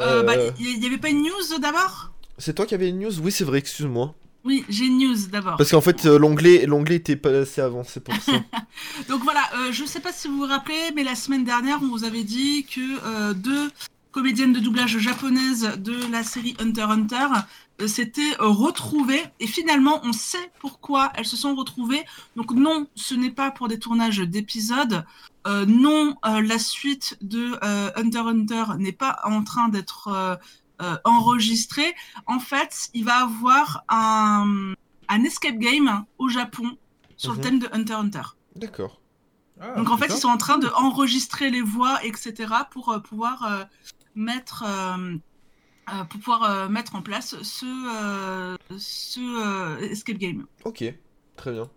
Euh, 0.00 0.22
bah, 0.24 0.34
Euh, 0.36 0.50
il 0.58 0.78
y, 0.78 0.82
y 0.82 0.86
avait 0.86 0.98
pas 0.98 1.08
une 1.10 1.22
news 1.22 1.58
d'abord? 1.60 2.12
C'est 2.36 2.54
toi 2.54 2.66
qui 2.66 2.74
avais 2.74 2.88
une 2.88 2.98
news? 2.98 3.20
Oui, 3.20 3.30
c'est 3.30 3.44
vrai, 3.44 3.58
excuse-moi. 3.58 4.14
Oui, 4.44 4.64
j'ai 4.68 4.86
une 4.86 4.98
news 4.98 5.26
d'abord. 5.30 5.56
Parce 5.56 5.70
qu'en 5.70 5.80
fait, 5.80 6.06
euh, 6.06 6.18
l'onglet 6.18 6.64
l'onglet 6.66 6.96
était 6.96 7.16
pas 7.16 7.30
assez 7.30 7.60
avancé 7.60 8.00
pour 8.00 8.14
ça. 8.14 8.32
Donc 9.08 9.22
voilà, 9.22 9.42
euh, 9.56 9.72
je 9.72 9.84
sais 9.84 10.00
pas 10.00 10.12
si 10.12 10.28
vous 10.28 10.38
vous 10.38 10.46
rappelez, 10.46 10.92
mais 10.94 11.02
la 11.02 11.14
semaine 11.14 11.44
dernière, 11.44 11.80
on 11.82 11.88
vous 11.88 12.04
avait 12.04 12.24
dit 12.24 12.64
que 12.64 12.80
euh, 13.04 13.34
deux 13.34 13.70
comédiennes 14.12 14.52
de 14.52 14.60
doublage 14.60 14.98
japonaises 14.98 15.72
de 15.78 16.10
la 16.10 16.22
série 16.22 16.56
Hunter 16.60 16.82
Hunter 16.82 17.26
euh, 17.80 17.88
s'étaient 17.88 18.36
retrouvées. 18.38 19.22
Et 19.40 19.46
finalement, 19.46 20.00
on 20.04 20.12
sait 20.12 20.50
pourquoi 20.60 21.12
elles 21.16 21.26
se 21.26 21.36
sont 21.36 21.54
retrouvées. 21.54 22.04
Donc 22.36 22.52
non, 22.52 22.86
ce 22.94 23.14
n'est 23.14 23.30
pas 23.30 23.50
pour 23.50 23.68
des 23.68 23.78
tournages 23.78 24.20
d'épisodes. 24.20 25.04
Non, 25.66 26.14
la 26.24 26.58
suite 26.58 27.16
de 27.22 27.58
Hunter 27.96 28.18
Hunter 28.18 28.64
n'est 28.78 28.92
pas 28.92 29.18
en 29.24 29.42
train 29.42 29.70
d'être 29.70 30.38
euh, 30.80 30.92
euh, 30.94 30.96
enregistrée. 31.04 31.94
En 32.26 32.38
fait, 32.38 32.88
il 32.94 33.04
va 33.04 33.22
avoir 33.22 33.84
un, 33.88 34.74
un 35.08 35.24
escape 35.24 35.56
game 35.58 36.04
au 36.18 36.28
Japon 36.28 36.76
sur 37.16 37.30
Mhm. 37.32 37.36
le 37.36 37.42
thème 37.42 37.58
de 37.58 37.66
Hunter 37.72 37.92
x 37.94 38.00
Hunter. 38.16 38.28
D'accord. 38.56 39.00
Ah, 39.60 39.74
Donc 39.76 39.90
en 39.90 39.96
fait, 39.96 40.06
ils 40.06 40.18
sont 40.20 40.28
en 40.28 40.36
train 40.36 40.58
de 40.58 40.68
enregistrer 40.68 41.50
les 41.50 41.62
voix, 41.62 42.04
etc., 42.04 42.52
pour 42.70 42.90
euh, 42.90 43.00
pouvoir 43.00 43.42
euh, 43.44 43.64
mettre, 44.14 44.62
euh, 44.66 45.16
euh, 45.92 46.04
pour 46.04 46.20
pouvoir 46.20 46.42
euh, 46.44 46.68
mettre 46.68 46.94
en 46.94 47.02
place 47.02 47.34
ce, 47.42 47.66
euh, 47.66 48.56
ce 48.78 49.18
euh, 49.20 49.78
escape 49.90 50.18
game, 50.18 50.46
Ok, 50.64 50.84
très 51.36 51.52
bien. 51.52 51.68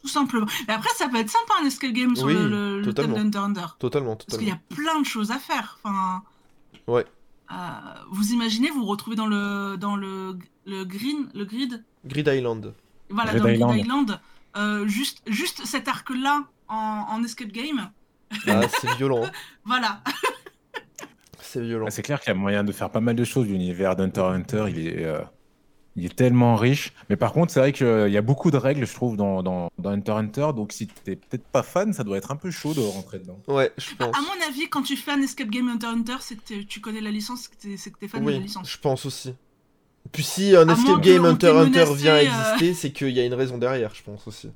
tout 0.00 0.08
simplement. 0.08 0.46
Mais 0.66 0.72
après, 0.74 0.88
ça 0.96 1.08
peut 1.08 1.18
être 1.18 1.30
sympa 1.30 1.54
un 1.62 1.66
escape 1.66 1.92
game 1.92 2.16
sur 2.16 2.26
Oui, 2.26 2.34
le, 2.34 2.48
le- 2.48 2.78
le 2.80 2.84
thème 2.94 2.94
totalement. 2.94 3.16
de 3.16 3.20
Hunter 3.20 3.38
x 3.38 3.44
Hunter, 3.60 3.66
Totalement, 3.78 4.16
parce 4.16 4.38
qu'il 4.38 4.48
y 4.48 4.50
totalement. 4.50 4.62
a 4.70 4.74
plein 4.92 5.00
de 5.00 5.06
choses 5.06 5.30
à 5.30 5.38
faire. 5.38 5.78
Enfin, 5.82 6.22
Ouais. 6.86 7.04
Euh, 7.54 8.02
vous 8.10 8.32
imaginez, 8.32 8.70
vous 8.70 8.80
vous 8.80 8.86
retrouvez 8.86 9.16
dans 9.16 9.26
le 9.26 9.76
dans 9.76 9.96
le, 9.96 10.36
le 10.66 10.84
green, 10.84 11.28
le 11.34 11.44
grid, 11.44 11.84
Grid 12.04 12.26
Island. 12.28 12.74
voilà, 13.10 13.30
Grid 13.32 13.42
dans 13.42 13.48
Island. 13.48 13.70
Grid 13.72 13.84
Island, 13.84 14.20
euh, 14.56 14.86
juste 14.88 15.22
juste 15.26 15.64
cet 15.64 15.88
arc-là 15.88 16.44
en, 16.68 17.06
en 17.08 17.22
escape 17.24 17.52
game, 17.52 17.90
Ah, 18.48 18.62
c'est 18.80 18.94
violent. 18.96 19.24
hein. 19.24 19.30
voilà. 19.64 20.02
C'est 21.40 21.60
violent. 21.62 21.86
Ah, 21.88 21.90
c'est 21.90 22.02
clair 22.02 22.20
qu'il 22.20 22.28
y 22.32 22.36
a 22.36 22.38
moyen 22.38 22.64
de 22.64 22.72
faire 22.72 22.90
pas 22.90 23.00
mal 23.00 23.14
de 23.14 23.24
choses. 23.24 23.46
L'univers 23.46 23.94
d'Hunter 23.96 24.20
x 24.22 24.54
Hunter, 24.54 24.64
il 24.70 24.86
est, 24.88 25.04
euh, 25.04 25.20
il 25.96 26.04
est 26.06 26.14
tellement 26.16 26.56
riche. 26.56 26.92
Mais 27.08 27.16
par 27.16 27.32
contre, 27.32 27.52
c'est 27.52 27.60
vrai 27.60 27.72
qu'il 27.72 28.08
y 28.10 28.16
a 28.16 28.22
beaucoup 28.22 28.50
de 28.50 28.56
règles, 28.56 28.86
je 28.86 28.94
trouve, 28.94 29.16
dans, 29.16 29.42
dans, 29.42 29.70
dans 29.78 29.90
Hunter 29.90 30.12
x 30.12 30.18
Hunter. 30.18 30.48
Donc 30.56 30.72
si 30.72 30.86
t'es 30.88 31.16
peut-être 31.16 31.46
pas 31.46 31.62
fan, 31.62 31.92
ça 31.92 32.02
doit 32.04 32.16
être 32.16 32.30
un 32.32 32.36
peu 32.36 32.50
chaud 32.50 32.74
de 32.74 32.80
rentrer 32.80 33.18
dedans. 33.20 33.38
Ouais, 33.48 33.72
je 33.78 33.94
pense. 33.94 34.16
À 34.16 34.20
mon 34.20 34.46
avis, 34.48 34.68
quand 34.68 34.82
tu 34.82 34.96
fais 34.96 35.12
un 35.12 35.22
escape 35.22 35.48
game 35.50 35.68
Hunter 35.68 35.86
x 35.86 35.94
Hunter, 36.10 36.16
c'est 36.20 36.36
que 36.42 36.62
tu 36.62 36.80
connais 36.80 37.00
la 37.00 37.10
licence, 37.10 37.48
c'est 37.76 37.90
que 37.92 37.98
t'es- 37.98 38.08
fan 38.08 38.24
de 38.24 38.30
la 38.30 38.36
Oui, 38.38 38.42
licence. 38.42 38.70
je 38.70 38.78
pense 38.78 39.06
aussi. 39.06 39.34
Puis 40.12 40.22
si 40.22 40.54
un 40.54 40.68
À 40.68 40.72
escape 40.74 41.00
game 41.00 41.24
Hunter 41.24 41.48
Hunter 41.50 41.86
vient 41.94 42.14
à 42.14 42.18
euh. 42.18 42.22
exister, 42.22 42.74
c'est 42.74 42.92
qu'il 42.92 43.10
y 43.10 43.20
a 43.20 43.24
une 43.24 43.32
raison 43.34 43.56
derrière, 43.58 43.94
je 43.94 44.02
pense 44.02 44.26
aussi. 44.28 44.50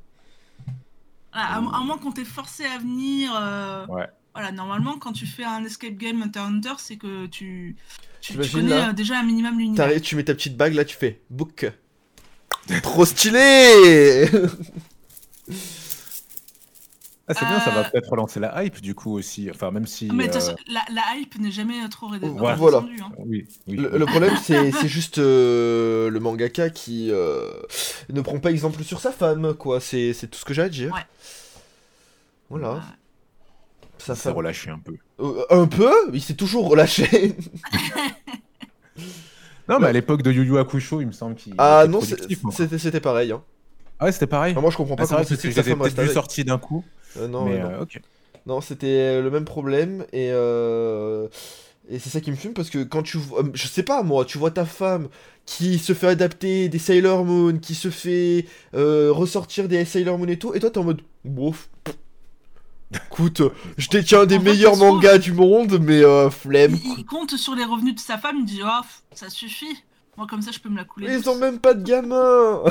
À, 1.33 1.57
à 1.59 1.61
moins 1.61 1.99
qu'on 1.99 2.11
t'ait 2.13 2.25
forcé 2.25 2.65
à 2.65 2.79
venir. 2.79 3.31
euh, 3.35 3.87
Ouais. 3.87 4.09
Voilà, 4.39 4.53
normalement, 4.53 4.99
quand 4.99 5.13
tu 5.13 5.27
fais 5.27 5.43
un 5.43 5.65
escape 5.65 5.95
game 5.97 6.23
Hunter 6.23 6.39
Hunter, 6.39 6.75
c'est 6.79 6.97
que 6.97 7.27
tu, 7.27 7.75
tu, 8.21 8.39
connais 8.39 8.69
là 8.69 8.91
euh, 8.91 8.93
déjà 8.93 9.19
un 9.19 9.25
minimum 9.25 9.59
l'univers. 9.59 10.01
Tu 10.01 10.15
mets 10.15 10.23
ta 10.23 10.35
petite 10.35 10.57
bague 10.57 10.75
là, 10.75 10.85
tu 10.85 10.97
fais 10.97 11.21
book. 11.29 11.71
Trop 12.83 13.05
stylé 13.05 14.29
Ah, 17.31 17.35
c'est 17.35 17.45
bien, 17.45 17.61
ça 17.61 17.71
va 17.71 17.81
Euh. 17.81 17.91
peut-être 17.91 18.09
relancer 18.11 18.41
la 18.41 18.65
hype 18.65 18.81
du 18.81 18.95
coup 18.95 19.13
aussi. 19.19 19.51
Enfin, 19.51 19.71
même 19.71 19.87
si. 19.87 20.07
Mais 20.13 20.29
de 20.29 20.33
toute 20.33 20.37
euh, 20.37 20.45
façon, 20.47 20.57
la, 20.69 20.83
la 20.95 21.03
hype 21.17 21.37
n'est 21.39 21.51
jamais 21.51 21.87
trop 21.89 22.07
ré- 22.09 22.21
Voilà. 22.23 22.79
hein. 22.79 23.11
Oui, 23.19 23.45
oui. 23.67 23.77
Le, 23.77 23.99
le 23.99 24.07
problème, 24.07 24.35
c'est, 24.43 24.71
c'est 24.73 24.89
juste 24.89 25.19
euh, 25.19 26.09
le 26.11 26.21
mangaka 26.21 26.71
qui 26.71 27.11
euh, 27.11 27.51
ne 28.09 28.21
prend 28.23 28.39
pas 28.39 28.51
exemple 28.51 28.83
sur 28.83 29.01
sa 29.01 29.13
femme, 29.13 29.53
quoi. 29.55 29.81
C'est, 29.81 30.15
c'est 30.15 30.29
tout 30.29 30.39
ce 30.39 30.45
que 30.47 30.55
j'ai 30.55 30.63
à 30.63 30.69
dire. 30.71 30.93
Ouais. 30.95 31.05
Voilà. 32.49 32.81
Ça 33.99 34.15
femme. 34.15 34.35
relâché 34.37 34.71
un 34.71 34.79
peu. 34.79 34.95
Euh, 35.21 35.45
un 35.51 35.67
peu 35.67 35.91
Il 36.13 36.23
s'est 36.23 36.35
toujours 36.35 36.69
relâché. 36.69 37.35
Non, 39.69 39.79
mais 39.79 39.89
à 39.89 39.93
l'époque 39.93 40.23
de 40.23 40.33
Yu 40.33 40.45
Yu 40.45 40.59
Hakusho, 40.59 41.01
il 41.03 41.09
me 41.09 41.13
semble 41.13 41.35
qu'il. 41.35 41.55
ah 41.59 41.83
était 41.85 41.93
non, 41.93 42.01
c'était, 42.01 42.79
c'était 42.79 43.01
pareil. 43.01 43.33
Hein. 43.33 43.43
Ah 44.01 44.07
ouais, 44.07 44.13
c'était 44.13 44.27
pareil. 44.27 44.53
Enfin, 44.53 44.61
moi, 44.63 44.71
je 44.71 44.77
comprends 44.77 44.97
pas 44.97 45.03
Ah, 45.03 45.07
c'est 45.07 45.15
comment 45.15 45.25
vrai 45.25 45.37
que 45.37 45.43
c'est 45.43 45.49
que 45.49 45.63
femme 45.63 45.79
peut-être 45.95 46.13
sortis 46.13 46.45
d'un 46.45 46.59
coup. 46.59 46.85
Euh, 47.19 47.29
non, 47.29 47.45
mais 47.45 47.59
non. 47.59 47.71
euh, 47.71 47.83
ok. 47.83 48.01
Non, 48.47 48.61
c'était 48.63 49.21
le 49.21 49.31
même 49.31 49.45
problème 49.45 50.07
et 50.13 50.31
euh, 50.33 51.29
et 51.91 51.99
c'est 51.99 52.09
ça 52.09 52.21
qui 52.23 52.31
me 52.31 52.37
fume 52.37 52.55
parce 52.55 52.71
que 52.71 52.83
quand 52.83 53.03
tu 53.03 53.19
vois, 53.19 53.41
euh, 53.41 53.51
je 53.53 53.67
sais 53.67 53.83
pas 53.83 54.03
moi, 54.03 54.25
tu 54.25 54.39
vois 54.39 54.51
ta 54.51 54.65
femme 54.65 55.09
qui 55.45 55.79
se 55.79 55.93
fait 55.93 56.07
adapter 56.07 56.71
des 56.71 56.79
Sailor 56.79 57.27
Moon, 57.27 57.59
qui 57.59 57.75
se 57.75 57.91
fait 57.91 58.47
euh, 58.75 59.11
ressortir 59.13 59.69
des 59.69 59.85
Sailor 59.85 60.17
Moon 60.17 60.29
et 60.29 60.39
tout, 60.39 60.55
et 60.55 60.61
toi 60.61 60.71
t'es 60.71 60.79
en 60.79 60.85
mode 60.85 61.03
bof. 61.27 61.69
Écoute, 62.95 63.43
je 63.77 63.89
détiens 63.91 64.25
des 64.25 64.39
En 64.39 64.43
meilleurs 64.43 64.73
trouve- 64.73 64.95
mangas 64.95 65.19
du 65.19 65.33
monde, 65.33 65.79
mais 65.81 66.03
euh, 66.03 66.31
flemme. 66.31 66.75
Il, 66.83 67.01
il 67.01 67.05
compte 67.05 67.37
sur 67.37 67.55
les 67.55 67.65
revenus 67.65 67.95
de 67.95 68.01
sa 68.01 68.17
femme, 68.19 68.37
il 68.39 68.45
dit 68.47 68.61
Oh, 68.65 68.85
ça 69.13 69.29
suffit. 69.29 69.85
Moi, 70.17 70.27
comme 70.29 70.41
ça, 70.43 70.51
je 70.51 70.59
peux 70.59 70.69
me 70.71 70.77
la 70.77 70.85
couler. 70.85 71.07
Ils 71.11 71.17
douce. 71.23 71.27
ont 71.29 71.39
même 71.39 71.59
pas 71.59 71.75
de 71.75 71.83
gamin. 71.85 72.63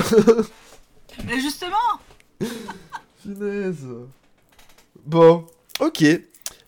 Mais 1.26 1.40
justement, 1.40 1.76
Finesse. 3.22 3.76
Bon, 5.06 5.46
ok. 5.80 6.04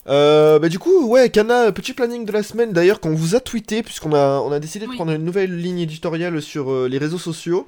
Euh, 0.07 0.57
bah 0.57 0.67
du 0.67 0.79
coup, 0.79 1.05
ouais, 1.07 1.29
Kana, 1.29 1.71
petit 1.71 1.93
planning 1.93 2.25
de 2.25 2.31
la 2.31 2.41
semaine 2.41 2.71
d'ailleurs 2.73 2.99
qu'on 2.99 3.13
vous 3.13 3.35
a 3.35 3.39
tweeté, 3.39 3.83
puisqu'on 3.83 4.13
a, 4.15 4.39
on 4.39 4.51
a 4.51 4.59
décidé 4.59 4.85
de 4.85 4.89
Oui. 4.89 4.95
prendre 4.95 5.11
une 5.11 5.23
nouvelle 5.23 5.55
ligne 5.55 5.77
éditoriale 5.79 6.41
sur 6.41 6.71
euh, 6.71 6.87
les 6.87 6.97
réseaux 6.97 7.19
sociaux. 7.19 7.67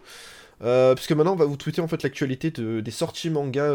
Euh, 0.64 0.96
puisque 0.96 1.12
maintenant 1.12 1.34
on 1.34 1.38
va 1.38 1.46
vous 1.46 1.58
tweeter 1.58 1.82
en 1.82 1.88
fait 1.88 2.02
l'actualité 2.04 2.50
de- 2.50 2.80
des 2.80 2.92
sorties 2.92 3.30
manga 3.30 3.70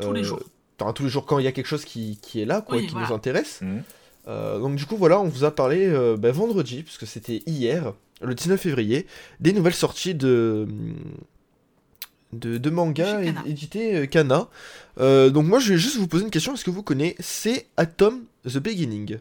Tous 0.00 0.12
les 0.12 0.24
jours. 0.24 0.40
Enfin, 0.82 0.92
tous 0.92 1.02
les 1.04 1.08
jours 1.08 1.26
quand 1.26 1.38
il 1.38 1.44
y 1.44 1.48
a 1.48 1.52
quelque 1.52 1.66
chose 1.66 1.84
qui, 1.84 2.18
qui 2.22 2.40
est 2.40 2.44
là, 2.44 2.60
quoi, 2.60 2.76
Oui, 2.76 2.86
qui 2.86 2.92
voilà. 2.92 3.08
nous 3.08 3.14
intéresse. 3.14 3.60
Mhm. 3.62 3.82
Euh, 4.28 4.58
donc 4.60 4.76
du 4.76 4.86
coup 4.86 4.96
voilà, 4.96 5.18
on 5.20 5.24
vous 5.28 5.42
a 5.44 5.50
parlé 5.54 5.86
euh, 5.86 6.16
bah, 6.16 6.30
vendredi, 6.30 6.82
puisque 6.84 7.06
c'était 7.08 7.42
hier, 7.46 7.92
le 8.20 8.34
19 8.34 8.60
février, 8.60 9.06
des 9.40 9.52
nouvelles 9.52 9.74
sorties 9.74 10.14
de 10.14 10.68
de, 12.32 12.56
de 12.56 12.70
mangas 12.70 13.20
Chez 13.20 13.28
é- 13.28 13.32
Kana. 13.32 13.42
édités 13.46 13.96
euh, 13.96 14.06
Kana. 14.06 14.48
Euh, 15.00 15.28
donc 15.30 15.46
moi 15.46 15.58
je 15.58 15.72
vais 15.72 15.78
juste 15.78 15.96
vous 15.96 16.06
poser 16.06 16.24
une 16.24 16.30
question, 16.30 16.54
est-ce 16.54 16.64
que 16.64 16.70
vous 16.70 16.82
connaissez 16.84 17.66
Atom 17.76 18.22
the 18.46 18.58
Beginning? 18.58 19.18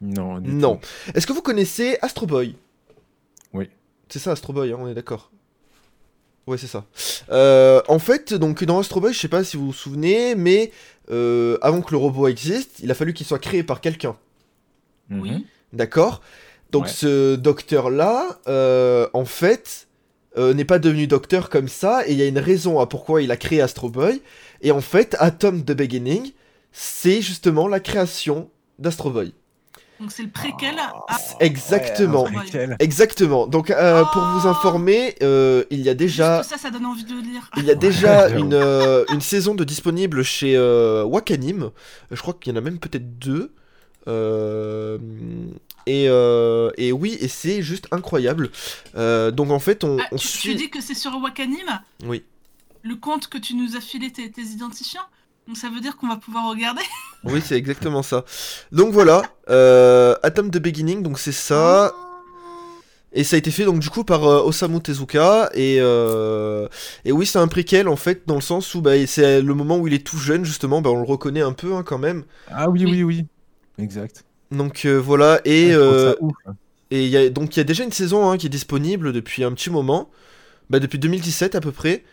Non. 0.00 0.38
du 0.38 0.52
Non. 0.52 0.78
Est-ce 1.14 1.26
que 1.26 1.32
vous 1.32 1.42
connaissez 1.42 1.98
Astro 2.02 2.26
Boy? 2.26 2.54
Oui. 3.52 3.68
C'est 4.08 4.18
ça 4.18 4.32
Astro 4.32 4.52
Boy, 4.52 4.72
hein, 4.72 4.76
on 4.78 4.88
est 4.88 4.94
d'accord. 4.94 5.30
Ouais, 6.46 6.58
c'est 6.58 6.68
ça. 6.68 6.84
Euh, 7.30 7.82
en 7.88 7.98
fait, 7.98 8.32
donc 8.32 8.62
dans 8.64 8.78
Astro 8.78 9.00
Boy, 9.00 9.12
je 9.12 9.18
sais 9.18 9.28
pas 9.28 9.42
si 9.42 9.56
vous 9.56 9.66
vous 9.66 9.72
souvenez, 9.72 10.34
mais 10.36 10.70
euh, 11.10 11.58
avant 11.60 11.82
que 11.82 11.90
le 11.90 11.96
robot 11.96 12.28
existe, 12.28 12.78
il 12.82 12.90
a 12.90 12.94
fallu 12.94 13.14
qu'il 13.14 13.26
soit 13.26 13.38
créé 13.40 13.62
par 13.62 13.80
quelqu'un. 13.80 14.16
Mhm. 15.08 15.20
oui. 15.20 15.46
D'accord? 15.72 16.22
Donc 16.70 16.84
Ouais. 16.84 16.90
ce 16.90 17.34
docteur-là, 17.36 18.38
euh, 18.48 19.08
en 19.12 19.24
fait, 19.24 19.88
euh, 20.36 20.54
n'est 20.54 20.64
pas 20.64 20.78
devenu 20.78 21.06
docteur 21.06 21.48
comme 21.50 21.68
ça, 21.68 22.06
et 22.06 22.12
il 22.12 22.18
y 22.18 22.22
a 22.22 22.26
une 22.26 22.38
raison 22.38 22.78
à 22.80 22.86
pourquoi 22.86 23.22
il 23.22 23.30
a 23.30 23.36
créé 23.36 23.60
Astro 23.60 23.88
Boy. 23.88 24.20
Et 24.62 24.70
en 24.70 24.80
fait, 24.80 25.16
Atom 25.18 25.64
the 25.64 25.72
Beginning, 25.72 26.32
c'est 26.72 27.22
justement 27.22 27.66
la 27.68 27.80
création 27.80 28.50
d'Astro 28.78 29.10
Boy. 29.10 29.32
Donc, 30.00 30.12
c'est 30.12 30.22
le 30.22 30.28
préquel 30.30 30.74
Ah, 30.78 30.92
à. 31.08 31.44
Exactement. 31.44 32.24
Ouais, 32.24 32.30
un 32.30 32.40
préquel. 32.40 32.76
Exactement. 32.80 33.46
Donc 33.46 33.70
euh, 33.70 34.04
pour 34.12 34.22
vous 34.22 34.40
Oh 34.44 34.48
informer, 34.48 35.14
euh, 35.22 35.64
il 35.70 35.80
y 35.80 35.88
a 35.88 35.94
déjà... 35.94 36.38
Juste 36.38 36.50
ça, 36.50 36.58
ça 36.58 36.70
donne 36.70 36.86
envie 36.86 37.04
de 37.04 37.14
le 37.14 37.20
lire. 37.20 37.50
Il 37.56 37.64
y 37.64 37.70
a 37.70 37.74
déjà 37.74 38.28
une, 38.38 38.54
euh, 38.54 39.04
une 39.12 39.20
saison 39.20 39.54
de 39.54 39.64
disponible 39.64 40.22
chez 40.22 40.56
euh, 40.56 41.04
Wakanim. 41.04 41.70
Je 42.10 42.20
crois 42.20 42.34
qu'il 42.34 42.52
y 42.52 42.56
en 42.56 42.58
a 42.58 42.62
même 42.62 42.78
peut-être 42.78 43.18
deux. 43.18 43.54
Euh, 44.08 44.98
et, 45.86 46.06
euh, 46.08 46.70
et 46.76 46.92
oui, 46.92 47.16
et 47.20 47.28
c'est 47.28 47.62
juste 47.62 47.88
incroyable. 47.90 48.50
Euh, 48.96 49.30
donc 49.30 49.50
en 49.50 49.58
fait, 49.58 49.82
on, 49.84 49.98
Ah, 49.98 50.08
on 50.12 50.16
tu, 50.16 50.54
dis 50.54 50.70
que 50.70 50.80
c'est 50.80 50.94
sur 50.94 51.16
Wakanim? 51.20 51.66
Oui. 52.04 52.22
Le 52.82 52.96
compte 52.96 53.28
que 53.28 53.38
tu 53.38 53.54
nous 53.54 53.76
as 53.76 53.80
filé 53.80 54.12
tes, 54.12 54.30
tes 54.30 54.42
identifiants? 54.42 55.06
Donc 55.46 55.56
ça 55.56 55.68
veut 55.70 55.80
dire 55.80 55.96
qu'on 55.96 56.08
va 56.08 56.16
pouvoir 56.16 56.48
regarder 56.50 56.82
Oui, 57.24 57.40
c'est 57.44 57.56
exactement 57.56 58.02
ça. 58.02 58.24
Donc 58.72 58.92
voilà, 58.92 59.22
euh, 59.48 60.14
Atom 60.22 60.50
the 60.50 60.58
Beginning, 60.58 61.02
donc 61.02 61.18
c'est 61.18 61.32
ça. 61.32 61.94
Et 63.12 63.24
ça 63.24 63.36
a 63.36 63.38
été 63.38 63.50
fait 63.50 63.64
donc 63.64 63.78
du 63.78 63.88
coup 63.88 64.04
par 64.04 64.24
euh, 64.24 64.42
Osamu 64.42 64.80
Tezuka 64.80 65.48
et 65.54 65.78
euh, 65.80 66.68
et 67.04 67.12
oui 67.12 67.24
c'est 67.24 67.38
un 67.38 67.48
préquel 67.48 67.88
en 67.88 67.96
fait 67.96 68.24
dans 68.26 68.34
le 68.34 68.40
sens 68.42 68.74
où 68.74 68.82
bah, 68.82 68.92
c'est 69.06 69.40
le 69.40 69.54
moment 69.54 69.78
où 69.78 69.86
il 69.88 69.94
est 69.94 70.04
tout 70.06 70.18
jeune 70.18 70.44
justement 70.44 70.82
bah, 70.82 70.90
on 70.90 70.98
le 70.98 71.06
reconnaît 71.06 71.40
un 71.40 71.54
peu 71.54 71.74
hein, 71.74 71.82
quand 71.82 71.96
même 71.98 72.24
Ah 72.50 72.68
oui, 72.68 72.84
Oui. 72.84 73.02
oui. 73.04 73.26
Exact. 73.78 74.24
donc 74.50 74.84
euh, 74.84 74.98
voilà 75.00 75.40
et 75.46 75.72
Ah, 75.72 75.76
euh, 75.78 76.14
ouf. 76.20 76.34
Et 76.90 77.04
il 77.04 77.08
y 77.10 77.16
a, 77.16 77.30
donc 77.30 77.56
il 77.56 77.60
y 77.60 77.60
a 77.60 77.64
déjà 77.64 77.84
une 77.84 77.92
saison 77.92 78.28
hein, 78.30 78.36
qui 78.36 78.46
est 78.46 78.50
disponible 78.50 79.12
depuis 79.14 79.44
un 79.44 79.52
petit 79.52 79.70
moment, 79.70 80.10
bah, 80.68 80.78
depuis 80.78 80.98
2017 80.98 81.54
à 81.54 81.60
peu 81.60 81.72
près. 81.72 82.04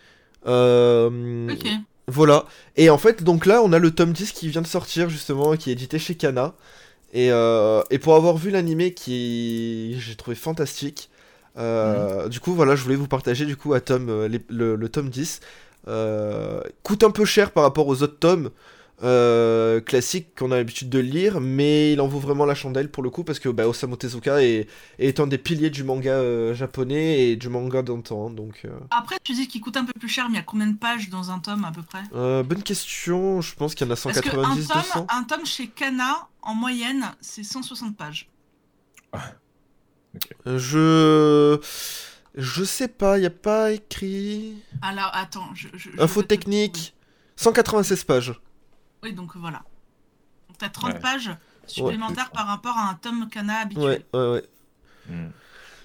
Euh, 0.48 1.50
Ok. 1.52 1.68
Voilà. 2.08 2.46
Et 2.76 2.90
en 2.90 2.98
fait, 2.98 3.24
donc 3.24 3.46
là, 3.46 3.62
on 3.64 3.72
a 3.74 3.80
le 3.80 3.92
tome 3.92 4.12
10 4.14 4.32
qui 4.34 4.50
vient 4.50 4.62
de 4.62 4.68
sortir 4.68 5.10
justement, 5.10 5.56
qui 5.56 5.70
est 5.70 5.74
édité 5.74 6.00
chez 6.00 6.16
Kana. 6.16 6.54
Et, 7.14 7.32
euh, 7.32 7.84
et 7.92 8.00
pour 8.00 8.16
avoir 8.16 8.38
vu 8.38 8.52
l'animé 8.52 8.94
qui 8.94 9.96
j'ai 10.00 10.16
trouvé 10.16 10.36
fantastique, 10.36 11.10
euh, 11.58 12.30
du 12.30 12.40
coup 12.42 12.54
voilà, 12.56 12.76
je 12.76 12.84
voulais 12.84 12.96
vous 12.98 13.08
partager 13.08 13.46
du 13.46 13.58
coup 13.58 13.74
à 13.74 13.82
tome, 13.82 14.10
euh, 14.10 14.28
les- 14.30 14.42
le, 14.50 14.76
le 14.76 14.90
tome 14.90 15.10
10. 15.10 15.42
Euh, 15.88 16.62
coûte 16.84 17.04
un 17.04 17.12
peu 17.12 17.26
cher 17.26 17.52
par 17.52 17.64
rapport 17.64 17.88
aux 17.88 18.04
autres 18.04 18.20
tomes 18.20 18.52
euh, 19.04 19.82
classiques 19.82 20.34
qu'on 20.38 20.52
a 20.52 20.56
l'habitude 20.58 20.90
de 20.90 21.00
lire, 21.00 21.40
mais 21.42 21.92
il 21.94 22.00
en 22.02 22.08
vaut 22.08 22.20
vraiment 22.20 22.46
la 22.46 22.56
chandelle 22.56 22.90
pour 22.90 23.04
le 23.04 23.10
coup 23.10 23.24
parce 23.24 23.40
que 23.40 23.50
bah, 23.50 23.68
Osamu 23.68 23.98
Tezuka 23.98 24.42
est, 24.42 24.68
est 25.00 25.20
un 25.20 25.28
des 25.28 25.38
piliers 25.38 25.70
du 25.70 25.84
manga 25.84 26.12
euh, 26.14 26.54
japonais 26.54 27.20
et 27.28 27.36
du 27.36 27.50
manga 27.50 27.82
d'antan. 27.82 28.30
Donc 28.30 28.62
euh, 28.66 28.70
Après, 28.92 29.18
tu 29.24 29.34
dis 29.34 29.48
qu'il 29.48 29.62
coûte 29.62 29.78
un 29.78 29.86
peu 29.86 29.94
plus 30.00 30.08
cher, 30.10 30.26
mais 30.30 30.36
il 30.36 30.38
y 30.38 30.42
a 30.42 30.44
combien 30.44 30.68
de 30.68 30.78
pages 30.78 31.10
dans 31.10 31.32
un 31.32 31.40
tome 31.40 31.66
à 31.66 31.72
peu 31.72 31.82
près? 31.84 32.04
Euh, 32.16 32.44
bonne 32.44 32.64
question, 32.64 33.42
je 33.42 33.54
pense 33.56 33.76
qu'il 33.76 33.86
y 33.86 33.90
en 33.90 33.94
a 33.94 33.96
Parce 33.96 34.22
qu'un 34.22 34.32
190, 34.32 34.68
200. 34.68 34.84
tome, 34.94 35.06
un 35.10 35.24
tome 35.24 35.46
chez 35.46 35.68
Kana, 35.68 36.28
en 36.42 36.54
moyenne, 36.56 37.04
c'est 37.22 37.44
160 37.44 37.98
pages. 37.98 38.30
Euh, 40.48 40.58
Je. 40.58 41.60
Je 42.36 42.64
sais 42.64 42.88
pas, 42.88 43.20
y 43.20 43.28
a 43.28 43.30
pas 43.30 43.72
écrit. 43.74 44.56
Alors, 44.82 45.12
attends, 45.14 45.50
je. 45.54 45.68
je- 45.76 45.90
Info 46.00 46.24
technique. 46.24 46.96
196 47.36 48.04
pages. 48.06 48.34
Oui, 49.04 49.14
donc 49.14 49.36
voilà. 49.36 49.64
Donc, 50.48 50.58
t'as 50.58 50.70
30 50.70 50.94
Ouais. 50.94 51.00
pages 51.00 51.30
supplémentaires 51.68 52.32
par 52.32 52.48
rapport 52.48 52.78
à 52.78 52.90
un 52.90 52.94
tome 52.96 53.30
Kana 53.30 53.60
habituel. 53.60 54.04
Ouais, 54.14 54.20
ouais, 54.20 54.32
ouais. 54.34 54.44
Hmm. 55.10 55.30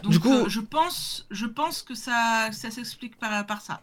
Donc, 0.02 0.12
Du 0.12 0.20
coup- 0.20 0.32
euh, 0.32 0.48
je, 0.48 0.60
pense, 0.60 1.26
je 1.30 1.46
pense 1.46 1.82
que 1.82 1.94
ça, 1.94 2.50
ça 2.52 2.70
s'explique 2.70 3.18
par, 3.18 3.44
par 3.46 3.60
ça. 3.60 3.82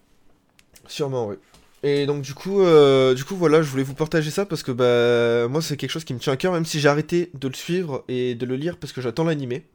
Sûrement, 0.88 1.28
oui. 1.28 1.36
Et 1.84 2.06
donc, 2.06 2.22
du 2.22 2.34
coup, 2.34 2.62
euh, 2.62 3.14
du 3.14 3.24
coup, 3.26 3.36
voilà, 3.36 3.62
je 3.62 3.70
voulais 3.70 3.84
vous 3.84 3.94
partager 3.94 4.32
ça 4.32 4.46
parce 4.46 4.64
que 4.64 4.72
bah, 4.72 5.48
moi, 5.50 5.62
c'est 5.62 5.78
quelque 5.78 5.92
chose 5.92 6.06
qui 6.06 6.14
me 6.14 6.20
tient 6.20 6.34
à 6.34 6.38
cœur, 6.38 6.54
même 6.54 6.66
si 6.66 6.80
j'ai 6.80 6.88
arrêté 6.88 7.30
de 7.34 7.48
le 7.48 7.54
suivre 7.54 8.04
et 8.08 8.34
de 8.36 8.46
le 8.46 8.56
lire 8.56 8.78
parce 8.78 8.94
que 8.94 9.02
j'attends 9.02 9.24
l'animé. 9.26 9.66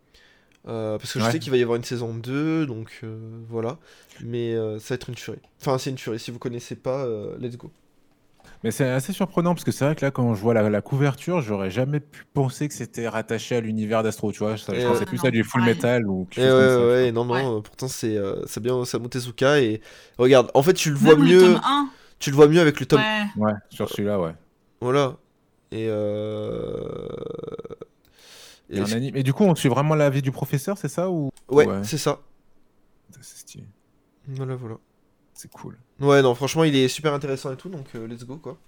Euh, 0.68 0.98
parce 0.98 1.12
que 1.12 1.20
je 1.20 1.24
Ouais. 1.24 1.32
sais 1.32 1.38
qu'il 1.38 1.50
va 1.50 1.56
y 1.56 1.62
avoir 1.62 1.76
une 1.76 1.84
saison 1.84 2.12
2, 2.14 2.66
donc 2.66 3.00
euh, 3.02 3.18
voilà. 3.48 3.78
Mais 4.22 4.54
euh, 4.54 4.78
ça 4.78 4.90
va 4.90 4.94
être 4.96 5.08
une 5.08 5.14
tuerie. 5.14 5.38
Enfin, 5.60 5.78
c'est 5.78 5.90
une 5.90 5.96
tuerie. 5.96 6.18
Si 6.18 6.30
vous 6.30 6.38
connaissez 6.38 6.74
pas, 6.76 7.04
euh, 7.04 7.36
let's 7.38 7.56
go. 7.56 7.70
Mais 8.62 8.70
c'est 8.70 8.88
assez 8.88 9.12
surprenant 9.12 9.54
parce 9.54 9.64
que 9.64 9.72
c'est 9.72 9.84
vrai 9.86 9.94
que 9.96 10.04
là, 10.04 10.10
quand 10.10 10.34
je 10.34 10.40
vois 10.42 10.52
la, 10.54 10.68
la 10.68 10.82
couverture, 10.82 11.40
j'aurais 11.40 11.70
jamais 11.70 12.00
pu 12.00 12.24
penser 12.34 12.68
que 12.68 12.74
c'était 12.74 13.08
rattaché 13.08 13.56
à 13.56 13.60
l'univers 13.60 14.02
d'Astro, 14.02 14.32
tu 14.32 14.40
vois. 14.40 14.56
Je 14.56 14.70
ouais. 14.70 14.84
pensais 14.84 15.06
plus 15.06 15.18
Non, 15.22 15.24
à 15.28 15.30
du 15.30 15.44
full 15.44 15.62
metal 15.62 16.06
ou 16.06 16.26
quelque 16.30 16.44
Et 16.44 16.48
chose 16.48 16.58
ouais, 16.58 16.66
comme 16.66 16.80
ça, 16.82 16.86
ouais, 16.88 17.12
non, 17.12 17.24
non, 17.24 17.56
Ouais. 17.56 17.62
pourtant 17.62 17.88
c'est 17.88 18.16
euh, 18.16 18.42
c'est 18.46 18.60
bien 18.62 18.74
Osamu 18.74 19.08
Tezuka 19.08 19.60
et 19.60 19.80
regarde, 20.18 20.50
en 20.54 20.62
fait 20.62 20.74
tu 20.74 20.90
le 20.90 20.96
vois 20.96 21.16
Même 21.16 21.24
mieux, 21.26 21.40
le 21.40 21.54
tome 21.54 21.60
1, 21.64 21.88
tu 22.18 22.30
le 22.30 22.36
vois 22.36 22.48
mieux 22.48 22.60
avec 22.60 22.80
le 22.80 22.86
tome, 22.86 23.00
ouais. 23.36 23.52
sur 23.70 23.88
celui-là, 23.88 24.20
ouais. 24.20 24.34
voilà. 24.80 25.16
Et 25.72 25.86
euh... 25.88 27.06
Et, 28.68 28.76
et 28.76 28.80
un 28.80 28.84
je- 28.86 28.96
anime- 28.96 29.16
et 29.16 29.22
du 29.22 29.32
coup, 29.32 29.44
on 29.44 29.54
suit 29.54 29.68
vraiment 29.68 29.94
l'avis 29.94 30.22
du 30.22 30.30
professeur, 30.32 30.78
c'est 30.78 30.88
ça 30.88 31.10
ou 31.10 31.30
ouais, 31.48 31.66
ouais. 31.66 31.80
c'est 31.82 31.98
ça. 31.98 32.20
C'est 33.20 33.38
stylé. 33.38 33.64
Voilà, 34.28 34.54
voilà. 34.54 34.76
C'est 35.34 35.50
cool. 35.50 35.76
Ouais, 36.00 36.22
non, 36.22 36.34
franchement, 36.34 36.64
il 36.64 36.74
est 36.74 36.88
super 36.88 37.12
intéressant 37.12 37.52
et 37.52 37.56
tout, 37.56 37.68
donc 37.68 37.86
euh, 37.94 38.06
let's 38.08 38.24
go 38.24 38.36
quoi. 38.36 38.58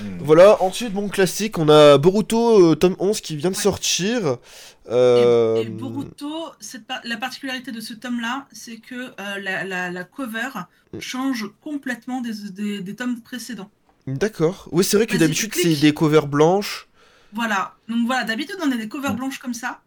Hmm. 0.00 0.18
Voilà, 0.20 0.62
ensuite, 0.62 0.92
bon, 0.92 1.08
classique, 1.08 1.58
on 1.58 1.68
a 1.68 1.98
Boruto 1.98 2.72
euh, 2.72 2.74
tome 2.76 2.94
11 2.98 3.20
qui 3.20 3.36
vient 3.36 3.50
de 3.50 3.56
Ouais. 3.56 3.62
sortir. 3.62 4.26
Et, 4.26 4.90
Euh... 4.92 5.56
et 5.62 5.66
Boruto, 5.66 6.30
cette 6.60 6.86
par- 6.86 7.00
la 7.04 7.16
particularité 7.16 7.72
de 7.72 7.80
ce 7.80 7.94
tome-là, 7.94 8.46
c'est 8.52 8.76
que 8.78 8.94
euh, 8.94 9.38
la, 9.40 9.64
la- 9.64 9.90
la 9.90 10.04
cover 10.04 10.48
Mm. 10.92 11.00
change 11.00 11.50
complètement 11.62 12.20
des, 12.22 12.32
des- 12.50 12.80
des 12.80 12.94
tomes 12.96 13.20
précédents. 13.20 13.70
D'accord. 14.06 14.68
Oui, 14.72 14.84
c'est 14.84 14.96
vrai 14.96 15.06
que 15.06 15.16
d'habitude, 15.16 15.52
c'est 15.54 15.74
des 15.76 15.92
covers 15.92 16.26
blanches. 16.26 16.88
Voilà. 17.32 17.74
Donc 17.88 18.06
voilà, 18.06 18.24
d'habitude, 18.24 18.56
on 18.64 18.72
a 18.72 18.76
des 18.76 18.88
covers 18.88 19.12
Mm. 19.12 19.16
blanches 19.16 19.38
comme 19.38 19.54
ça. 19.54 19.80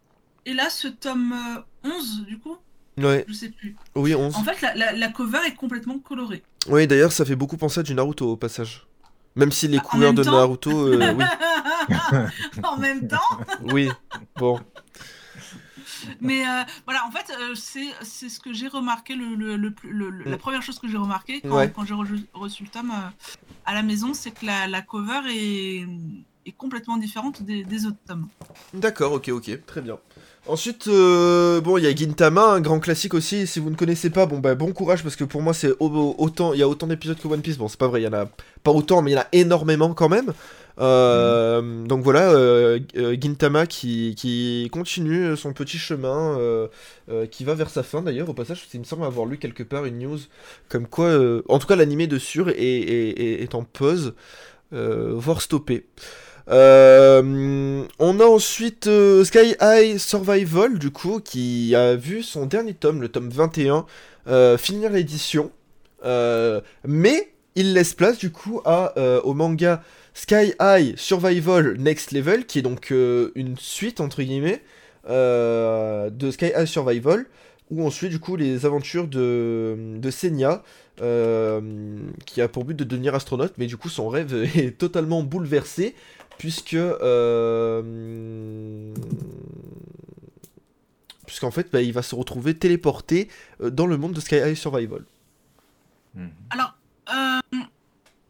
Et 0.46 0.52
là, 0.54 0.68
ce 0.70 0.88
tome 0.88 1.32
euh, 1.84 1.88
11, 1.88 2.24
du 2.26 2.38
coup, 2.38 2.56
Ouais, 2.98 3.24
je 3.28 3.32
sais 3.32 3.48
plus. 3.48 3.74
oui, 3.96 4.14
11. 4.14 4.36
En 4.36 4.44
fait, 4.44 4.60
la, 4.60 4.74
la- 4.74 4.92
la 4.92 5.08
cover 5.08 5.38
est 5.46 5.54
complètement 5.54 5.98
colorée. 5.98 6.42
Oui, 6.68 6.86
d'ailleurs, 6.86 7.12
ça 7.12 7.24
fait 7.24 7.36
beaucoup 7.36 7.56
penser 7.56 7.80
à 7.80 7.82
du 7.82 7.94
Naruto 7.94 8.30
au 8.32 8.36
passage. 8.36 8.86
Même 9.34 9.50
si 9.50 9.66
les 9.68 9.78
couleurs 9.78 10.12
de 10.14 10.22
temps- 10.22 10.32
Naruto, 10.32 10.70
euh, 10.88 11.14
oui. 11.14 11.24
en 12.62 12.76
même 12.76 13.08
temps. 13.08 13.18
Oui, 13.72 13.88
bon. 14.36 14.60
Mais 16.20 16.46
euh, 16.46 16.62
voilà, 16.84 17.04
en 17.06 17.10
fait, 17.10 17.32
euh, 17.40 17.54
c'est 17.54 18.28
ce 18.28 18.38
que 18.40 18.52
j'ai 18.52 18.68
remarqué, 18.68 19.14
le, 19.14 19.34
le- 19.34 19.56
le 19.56 20.10
la 20.24 20.36
Mm. 20.36 20.38
première 20.38 20.62
chose 20.62 20.78
que 20.78 20.88
j'ai 20.88 20.96
remarqué 20.96 21.40
quand, 21.40 21.56
Ouais. 21.56 21.72
quand 21.74 21.84
j'ai 21.84 21.94
reçu, 21.94 22.26
reçu 22.34 22.62
le 22.64 22.68
tome 22.68 22.90
euh, 22.90 23.26
à 23.64 23.74
la 23.74 23.82
maison, 23.82 24.12
c'est 24.14 24.30
que 24.32 24.44
la, 24.46 24.66
la 24.68 24.82
cover 24.82 25.20
est, 25.30 25.86
est 26.46 26.52
complètement 26.52 26.96
différente 26.96 27.42
des, 27.42 27.64
des 27.64 27.86
autres 27.86 27.98
tomes. 28.06 28.28
D'accord, 28.74 29.12
ok, 29.12 29.28
ok, 29.28 29.64
très 29.66 29.80
bien. 29.80 29.98
Ensuite, 30.44 30.88
euh, 30.88 31.60
bon, 31.60 31.78
il 31.78 31.84
y 31.84 31.86
a 31.86 31.94
Gintama, 31.94 32.42
un 32.46 32.60
grand 32.60 32.80
classique 32.80 33.14
aussi. 33.14 33.46
Si 33.46 33.60
vous 33.60 33.70
ne 33.70 33.76
connaissez 33.76 34.10
pas, 34.10 34.26
bon, 34.26 34.40
bah, 34.40 34.56
bon 34.56 34.72
courage 34.72 35.04
parce 35.04 35.14
que 35.14 35.22
pour 35.22 35.40
moi, 35.40 35.54
c'est 35.54 35.70
au- 35.78 36.16
autant, 36.18 36.52
il 36.52 36.58
y 36.58 36.62
a 36.64 36.68
autant 36.68 36.88
d'épisodes 36.88 37.16
que 37.18 37.28
One 37.28 37.42
Piece. 37.42 37.58
Bon, 37.58 37.68
c'est 37.68 37.78
pas 37.78 37.86
vrai, 37.86 38.00
il 38.00 38.04
y 38.04 38.08
en 38.08 38.12
a 38.12 38.26
pas 38.64 38.72
autant, 38.72 39.02
mais 39.02 39.12
il 39.12 39.14
y 39.14 39.16
en 39.16 39.20
a 39.20 39.28
énormément 39.32 39.94
quand 39.94 40.08
même. 40.08 40.32
Euh, 40.80 41.84
Donc 41.86 42.02
voilà, 42.02 42.32
euh, 42.32 42.80
euh, 42.96 43.16
Gintama 43.20 43.66
qui, 43.66 44.14
qui 44.16 44.68
continue 44.72 45.36
son 45.36 45.52
petit 45.52 45.78
chemin, 45.78 46.36
qui 47.30 47.44
va 47.44 47.54
vers 47.54 47.70
sa 47.70 47.84
fin 47.84 48.02
d'ailleurs. 48.02 48.28
Au 48.28 48.34
passage, 48.34 48.66
il 48.74 48.80
me 48.80 48.84
semble 48.84 49.04
avoir 49.04 49.26
lu 49.26 49.38
quelque 49.38 49.62
part 49.62 49.84
une 49.84 49.98
news 50.00 50.18
comme 50.68 50.88
quoi, 50.88 51.06
euh, 51.06 51.42
en 51.48 51.60
tout 51.60 51.68
cas, 51.68 51.76
l'animé 51.76 52.08
de 52.08 52.18
sûr 52.18 52.48
est, 52.48 52.54
est, 52.56 53.10
est- 53.20 53.42
est 53.42 53.54
en 53.54 53.62
pause, 53.62 54.14
voire 54.72 55.40
stoppé. 55.40 55.86
Euh, 56.48 57.84
on 57.98 58.20
a 58.20 58.24
ensuite 58.24 58.86
euh, 58.86 59.24
Sky 59.24 59.54
High 59.60 59.98
Survival, 59.98 60.78
du 60.78 60.90
coup, 60.90 61.20
qui 61.20 61.74
a 61.74 61.94
vu 61.94 62.22
son 62.22 62.46
dernier 62.46 62.74
tome, 62.74 63.00
le 63.00 63.08
tome 63.08 63.28
21, 63.28 63.86
euh, 64.28 64.58
finir 64.58 64.90
l'édition. 64.90 65.50
Mais 66.84 67.32
il 67.54 67.74
laisse 67.74 67.94
place, 67.94 68.18
du 68.18 68.30
coup, 68.30 68.60
au 68.66 69.34
manga 69.34 69.82
Sky 70.14 70.54
High 70.60 70.96
Survival 70.96 71.76
Next 71.78 72.12
Level, 72.12 72.46
qui 72.46 72.58
est 72.58 72.62
donc 72.62 72.90
une 72.90 73.56
suite, 73.58 74.00
entre 74.00 74.22
guillemets, 74.22 74.62
de 75.08 76.30
Sky 76.30 76.52
High 76.56 76.66
Survival, 76.66 77.26
où 77.70 77.82
on 77.82 77.90
suit, 77.90 78.08
du 78.08 78.18
coup, 78.18 78.34
les 78.36 78.66
aventures 78.66 79.06
de, 79.06 79.76
de 79.96 80.10
Senya. 80.10 80.64
qui 80.96 82.40
a 82.40 82.48
pour 82.48 82.64
but 82.64 82.76
de 82.76 82.84
devenir 82.84 83.14
astronaute, 83.14 83.54
mais 83.58 83.66
du 83.66 83.76
coup 83.76 83.88
son 83.88 84.08
rêve 84.08 84.34
est 84.56 84.76
totalement 84.76 85.22
bouleversé 85.22 85.94
puisque 86.38 86.74
euh, 86.74 87.82
puisqu'en 91.26 91.50
fait 91.50 91.70
bah, 91.72 91.82
il 91.82 91.92
va 91.92 92.02
se 92.02 92.14
retrouver 92.14 92.54
téléporté 92.54 93.28
euh, 93.60 93.70
dans 93.70 93.86
le 93.86 93.96
monde 93.96 94.12
de 94.12 94.20
Sky 94.20 94.36
High 94.36 94.54
Survival. 94.54 95.04
Hmm. 96.14 96.28
Alors, 96.50 96.74
euh, 97.12 97.58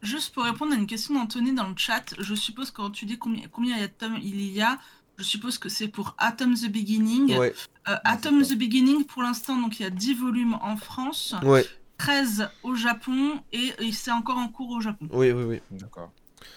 juste 0.01 0.33
pour 0.33 0.43
répondre 0.43 0.73
à 0.73 0.75
une 0.75 0.87
question 0.87 1.15
d'Anthony 1.15 1.53
dans 1.53 1.67
le 1.67 1.75
chat, 1.75 2.13
je 2.17 2.35
suppose 2.35 2.71
que 2.71 2.77
quand 2.77 2.91
tu 2.91 3.05
dis 3.05 3.17
combien, 3.17 3.43
combien 3.51 3.75
il 3.75 3.81
y 3.81 3.83
a 3.83 3.87
de 3.87 3.93
tomes 3.93 4.17
il 4.21 4.41
y 4.51 4.61
a, 4.61 4.79
je 5.17 5.23
suppose 5.23 5.57
que 5.57 5.69
c'est 5.69 5.87
pour 5.87 6.15
Atom 6.17 6.55
the 6.55 6.71
Beginning. 6.71 7.37
Ouais, 7.37 7.53
Euh, 7.89 7.97
Atom 8.05 8.41
the 8.41 8.53
Beginning, 8.57 9.03
pour 9.03 9.21
l'instant, 9.23 9.57
donc 9.57 9.79
il 9.79 9.83
y 9.83 9.85
a 9.85 9.89
10 9.89 10.13
volumes 10.13 10.57
en 10.61 10.77
France, 10.77 11.35
ouais, 11.43 11.65
13 11.97 12.49
au 12.63 12.75
Japon 12.75 13.41
et, 13.51 13.73
et 13.79 13.91
c'est 13.91 14.11
encore 14.11 14.37
en 14.37 14.47
cours 14.47 14.69
au 14.69 14.79
Japon. 14.79 15.07
oui, 15.11 15.31
oui, 15.31 15.43
oui, 15.43 15.61
D'accord. 15.71 16.11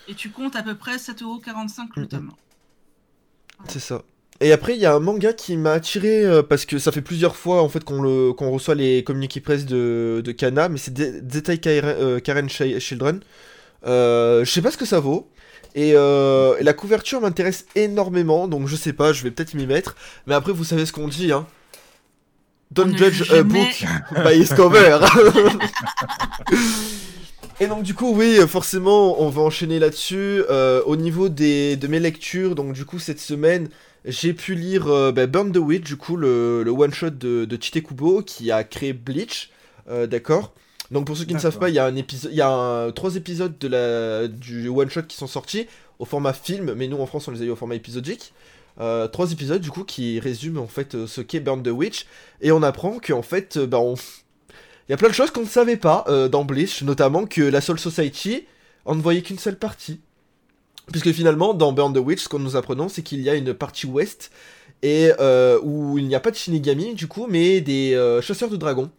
Et 0.08 0.14
tu 0.14 0.30
comptes 0.30 0.56
à 0.56 0.62
peu 0.62 0.74
près 0.74 0.96
7,45€ 0.96 1.88
le 1.96 2.06
tome. 2.06 2.30
c'est 3.68 3.80
ça. 3.80 4.02
Et 4.40 4.52
après 4.52 4.74
il 4.74 4.80
y 4.80 4.86
a 4.86 4.94
un 4.94 5.00
manga 5.00 5.32
qui 5.32 5.56
m'a 5.56 5.72
attiré 5.72 6.22
euh, 6.24 6.42
parce 6.42 6.66
que 6.66 6.78
ça 6.78 6.92
fait 6.92 7.00
plusieurs 7.00 7.36
fois 7.36 7.62
en 7.62 7.68
fait 7.70 7.82
qu'on 7.84 8.02
le 8.02 8.32
qu'on 8.34 8.50
reçoit 8.50 8.74
les 8.74 9.02
communiqués 9.02 9.40
presse 9.40 9.64
de, 9.64 10.20
de 10.22 10.32
Kana, 10.32 10.68
mais 10.68 10.76
c'est 10.78 10.92
De- 10.92 11.22
Zetai 11.32 11.58
Karen, 11.58 11.84
euh, 11.98 12.20
Karen 12.20 12.48
Shi- 12.48 12.78
Children. 12.80 13.20
Euh, 13.86 14.44
je 14.44 14.50
sais 14.50 14.60
pas 14.62 14.70
ce 14.70 14.76
que 14.76 14.84
ça 14.84 15.00
vaut. 15.00 15.30
Et, 15.74 15.92
la 15.92 16.72
couverture 16.72 17.20
m'intéresse 17.20 17.66
énormément, 17.74 18.48
donc 18.48 18.66
je 18.66 18.76
sais 18.76 18.92
pas, 18.94 19.12
je 19.12 19.22
vais 19.22 19.30
peut-être 19.30 19.52
m'y 19.54 19.66
mettre. 19.66 19.94
Mais 20.26 20.34
après, 20.34 20.52
vous 20.52 20.64
savez 20.64 20.86
ce 20.86 20.92
qu'on 20.92 21.06
dit, 21.08 21.32
hein. 21.32 21.46
Don't 22.70 22.92
On 22.94 22.96
judge 22.96 23.30
a 23.30 23.42
book 23.42 23.84
by 24.24 24.40
its 24.40 24.54
cover. 24.56 24.98
Et 27.58 27.68
donc 27.68 27.82
du 27.82 27.94
coup, 27.94 28.12
oui, 28.14 28.36
forcément, 28.46 29.20
on 29.22 29.30
va 29.30 29.40
enchaîner 29.40 29.78
là-dessus. 29.78 30.42
Euh, 30.50 30.82
au 30.84 30.96
niveau 30.96 31.28
des, 31.30 31.76
de 31.76 31.86
mes 31.86 32.00
lectures, 32.00 32.54
donc 32.54 32.74
du 32.74 32.84
coup, 32.84 32.98
cette 32.98 33.20
semaine, 33.20 33.70
j'ai 34.04 34.34
pu 34.34 34.54
lire 34.54 34.88
euh, 34.88 35.10
bah, 35.10 35.26
Burn 35.26 35.52
the 35.52 35.56
Witch, 35.56 35.84
du 35.84 35.96
coup, 35.96 36.16
le, 36.16 36.62
le 36.62 36.70
one-shot 36.70 37.10
de, 37.10 37.46
de 37.46 37.58
Chite 37.62 37.82
Kubo, 37.82 38.22
qui 38.22 38.50
a 38.50 38.62
créé 38.62 38.92
Bleach, 38.92 39.50
euh, 39.88 40.06
d'accord 40.06 40.52
Donc 40.90 41.06
pour 41.06 41.16
ceux 41.16 41.24
qui 41.24 41.32
ne 41.32 41.38
savent 41.38 41.58
pas, 41.58 41.70
il 41.70 41.74
y 41.74 41.78
a, 41.78 41.86
un 41.86 41.96
épisode, 41.96 42.30
il 42.30 42.36
y 42.36 42.42
a 42.42 42.50
un- 42.50 42.92
trois 42.92 43.16
épisodes 43.16 43.56
de 43.58 43.68
la, 43.68 44.28
du 44.28 44.68
one-shot 44.68 45.02
qui 45.04 45.16
sont 45.16 45.26
sortis 45.26 45.66
au 45.98 46.04
format 46.04 46.34
film, 46.34 46.74
mais 46.74 46.88
nous 46.88 46.98
en 46.98 47.06
France, 47.06 47.26
on 47.26 47.30
les 47.30 47.40
a 47.40 47.44
eu 47.46 47.50
au 47.50 47.56
format 47.56 47.76
épisodique. 47.76 48.34
Euh, 48.78 49.08
trois 49.08 49.32
épisodes 49.32 49.62
du 49.62 49.70
coup 49.70 49.84
qui 49.84 50.20
résument 50.20 50.60
en 50.60 50.66
fait 50.66 50.94
euh, 50.94 51.06
ce 51.06 51.22
qu'est 51.22 51.40
Burn 51.40 51.62
the 51.62 51.68
Witch 51.68 52.04
et 52.42 52.52
on 52.52 52.62
apprend 52.62 52.98
qu'en 52.98 53.22
fait 53.22 53.56
euh, 53.56 53.66
bah, 53.66 53.78
on... 53.80 53.94
il 54.88 54.92
y 54.92 54.94
a 54.94 54.96
plein 54.96 55.08
de 55.08 55.14
choses 55.14 55.30
qu'on 55.30 55.40
ne 55.40 55.46
savait 55.46 55.76
pas 55.76 56.04
euh, 56.08 56.28
dans 56.28 56.44
Bleach 56.44 56.82
notamment 56.82 57.26
que 57.26 57.42
la 57.42 57.60
Soul 57.60 57.78
Society 57.78 58.46
en 58.84 58.94
ne 58.94 59.02
voyait 59.02 59.22
qu'une 59.22 59.38
seule 59.38 59.58
partie 59.58 60.00
Puisque 60.92 61.10
finalement, 61.10 61.52
dans 61.52 61.72
Burn 61.72 61.92
the 61.92 61.98
Witch, 61.98 62.22
ce 62.22 62.28
qu'on 62.28 62.38
nous 62.38 62.54
apprenons, 62.54 62.88
c'est 62.88 63.02
qu'il 63.02 63.20
y 63.20 63.28
a 63.28 63.34
une 63.34 63.52
partie 63.54 63.86
ouest 63.86 64.30
et 64.84 65.10
euh, 65.18 65.58
où 65.64 65.98
il 65.98 66.06
n'y 66.06 66.14
a 66.14 66.20
pas 66.20 66.30
de 66.30 66.36
Shinigami 66.36 66.94
du 66.94 67.08
coup, 67.08 67.26
mais 67.28 67.60
des 67.60 67.94
euh, 67.94 68.20
chasseurs 68.20 68.50
de 68.50 68.56
dragons. 68.56 68.90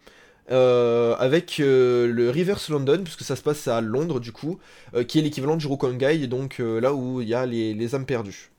avec 0.49 1.59
le 1.59 2.29
Reverse 2.29 2.67
London, 2.69 3.01
puisque 3.05 3.23
ça 3.23 3.37
se 3.37 3.41
passe 3.41 3.69
à 3.69 3.79
Londres 3.79 4.19
du 4.19 4.33
coup, 4.33 4.59
qui 5.07 5.19
est 5.19 5.21
l'équivalent 5.21 5.55
du 5.55 5.67
Rokongai, 5.67 6.27
donc 6.27 6.59
là 6.59 6.93
où 6.93 7.21
il 7.21 7.29
y 7.29 7.33
a 7.33 7.45
les 7.45 7.95
âmes 7.95 8.05
perdues. 8.05 8.49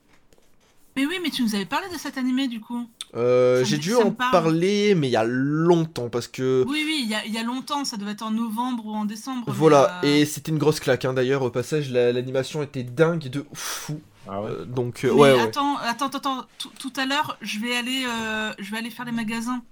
Mais 0.99 1.07
oui, 1.07 1.21
mais 1.23 1.31
tu 1.31 1.45
nous 1.45 1.55
avais 1.55 1.65
parlé 1.65 1.87
de 1.93 1.97
cet 1.97 2.19
animé 2.19 2.49
du 2.49 2.59
coup. 2.61 2.89
Euh, 3.15 3.65
J'ai 3.65 3.79
dû 3.79 3.95
en 3.95 4.11
parle. 4.11 4.33
parler, 4.33 4.97
mais 4.97 5.07
il 5.07 5.13
y 5.13 5.17
a 5.17 5.23
longtemps, 5.23 6.09
parce 6.09 6.27
que... 6.27 6.65
Oui, 6.67 6.83
oui, 6.85 7.03
il 7.05 7.09
y 7.09 7.15
a, 7.15 7.25
il 7.25 7.33
y 7.33 7.39
a 7.39 7.45
longtemps, 7.45 7.85
ça 7.85 7.97
devait 7.97 8.11
être 8.11 8.23
en 8.23 8.33
novembre 8.33 8.85
ou 8.85 8.95
en 8.97 9.05
décembre. 9.05 9.45
Voilà, 9.47 10.01
euh, 10.03 10.09
et 10.09 10.27
c'était 10.27 10.51
une 10.51 10.59
grosse 10.59 10.81
claque, 10.81 11.05
hein. 11.05 11.13
d'ailleurs, 11.13 11.43
au 11.43 11.51
passage, 11.51 11.89
la- 11.93 12.11
l'animation 12.13 12.65
était 12.65 12.83
dingue 12.83 13.29
de 13.29 13.47
fou. 13.53 14.01
Ah 14.27 14.43
ouais. 14.43 14.51
Euh, 14.51 14.65
donc, 14.65 15.05
euh, 15.05 15.13
mais 15.15 15.21
ouais, 15.21 15.33
ouais. 15.35 15.41
attends, 15.41 15.77
attends, 15.79 16.07
attends, 16.09 16.47
tout, 16.81 16.93
à 16.97 17.07
l'heure, 17.07 17.39
je 17.43 17.61
vais 17.61 17.77
aller, 17.77 18.05
euh, 18.05 18.53
je 18.59 18.69
vais 18.73 18.79
aller 18.79 18.91
faire 18.91 19.05
les 19.05 19.13
magasins. 19.13 19.63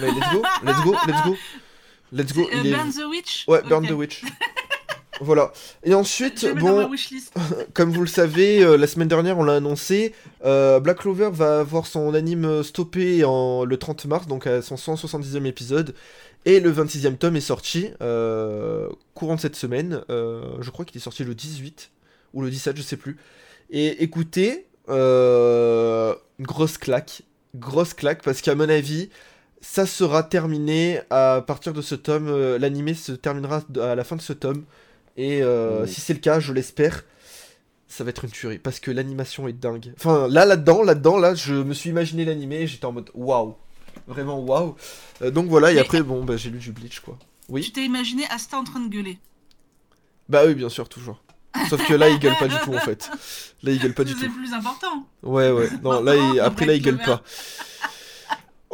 Ouais, 0.00 0.10
let's 0.12 0.32
go, 0.34 0.42
let's 0.64 0.82
go, 0.84 0.94
let's 1.06 1.24
go. 1.24 1.36
Let's 2.14 2.34
go, 2.34 2.46
Euh, 2.52 2.62
est... 2.62 2.70
Burn 2.72 2.90
the 2.92 3.06
Witch 3.08 3.46
Ouais. 3.48 3.62
Burn 3.66 3.86
the 3.86 3.92
Witch. 3.92 4.22
voilà. 5.22 5.52
Et 5.84 5.94
ensuite, 5.94 6.46
bon, 6.58 6.90
comme 7.74 7.90
vous 7.90 8.00
le 8.00 8.06
savez, 8.06 8.62
euh, 8.62 8.76
la 8.76 8.86
semaine 8.86 9.08
dernière, 9.08 9.38
on 9.38 9.44
l'a 9.44 9.54
annoncé, 9.54 10.14
euh, 10.44 10.80
Black 10.80 10.98
Clover 10.98 11.30
va 11.32 11.60
avoir 11.60 11.86
son 11.86 12.12
anime 12.14 12.62
stoppé 12.62 13.24
en, 13.24 13.64
le 13.64 13.76
30 13.76 14.06
mars, 14.06 14.26
donc 14.26 14.46
à 14.46 14.62
son 14.62 14.74
170e 14.74 15.44
épisode. 15.46 15.94
Et 16.44 16.58
le 16.58 16.72
26e 16.72 17.16
tome 17.16 17.36
est 17.36 17.40
sorti 17.40 17.90
euh, 18.02 18.88
courant 19.14 19.36
de 19.36 19.40
cette 19.40 19.54
semaine. 19.54 20.02
je 20.08 20.70
crois 20.70 20.84
qu'il 20.84 20.96
est 20.96 21.04
sorti 21.04 21.22
le 21.22 21.36
18 21.36 21.90
ou 22.34 22.42
le 22.42 22.50
17, 22.50 22.76
je 22.76 22.82
sais 22.82 22.96
plus. 22.96 23.16
Et 23.70 24.02
écoutez, 24.02 24.66
grosse 24.88 26.78
claque. 26.78 27.22
Grosse 27.54 27.94
claque 27.94 28.22
parce 28.22 28.40
qu'à 28.40 28.56
mon 28.56 28.68
avis, 28.68 29.10
ça 29.60 29.86
sera 29.86 30.24
terminé 30.24 31.00
à 31.10 31.44
partir 31.46 31.72
de 31.72 31.82
ce 31.82 31.94
tome. 31.94 32.56
L'animé 32.56 32.94
se 32.94 33.12
terminera 33.12 33.62
à 33.80 33.94
la 33.94 34.02
fin 34.02 34.16
de 34.16 34.22
ce 34.22 34.32
tome. 34.32 34.64
Et 35.16 35.42
euh, 35.42 35.82
Oui. 35.84 35.88
si 35.92 36.00
c'est 36.00 36.14
le 36.14 36.20
cas, 36.20 36.40
je 36.40 36.52
l'espère, 36.52 37.04
ça 37.88 38.02
va 38.04 38.10
être 38.10 38.24
une 38.24 38.30
tuerie 38.30 38.58
parce 38.58 38.80
que 38.80 38.90
l'animation 38.90 39.46
est 39.48 39.52
dingue. 39.52 39.92
Enfin, 39.96 40.26
là, 40.28 40.44
là-dedans, 40.46 40.82
là-dedans, 40.82 41.18
là, 41.18 41.34
je 41.34 41.54
me 41.54 41.74
suis 41.74 41.90
imaginé 41.90 42.24
l'animé 42.24 42.60
et 42.62 42.66
j'étais 42.66 42.86
en 42.86 42.92
mode 42.92 43.10
waouh. 43.14 43.54
Vraiment 44.06 44.40
waouh. 44.40 44.74
Euh, 45.20 45.30
donc 45.30 45.48
voilà, 45.48 45.70
et 45.72 45.78
après, 45.78 46.02
bon, 46.02 46.24
bah, 46.24 46.36
j'ai 46.36 46.48
lu 46.50 46.58
du 46.58 46.72
Bleach 46.72 47.00
quoi. 47.00 47.18
Oui. 47.48 47.60
Tu 47.60 47.72
t'es 47.72 47.84
imaginé 47.84 48.24
Asta 48.30 48.56
en 48.56 48.64
train 48.64 48.80
de 48.80 48.88
gueuler? 48.88 49.18
Bah 50.28 50.42
oui, 50.46 50.54
bien 50.54 50.68
sûr, 50.70 50.88
toujours. 50.88 51.22
Sauf 51.68 51.86
que 51.86 51.92
là, 51.92 52.08
il 52.08 52.18
gueule 52.18 52.36
pas 52.38 52.48
du 52.48 52.56
tout 52.64 52.72
en 52.74 52.78
fait. 52.80 53.10
Là, 53.62 53.72
il 53.72 53.78
gueule 53.78 53.92
pas 53.92 54.04
du 54.04 54.14
C'est 54.14 54.26
tout. 54.26 54.32
plus 54.32 54.54
important. 54.54 55.06
Ouais, 55.22 55.50
ouais. 55.50 55.68
Non, 55.82 56.02
là, 56.02 56.14
il- 56.16 56.40
après, 56.40 56.64
là, 56.64 56.72
il 56.74 56.80
gueule 56.82 56.98
pas. 56.98 57.22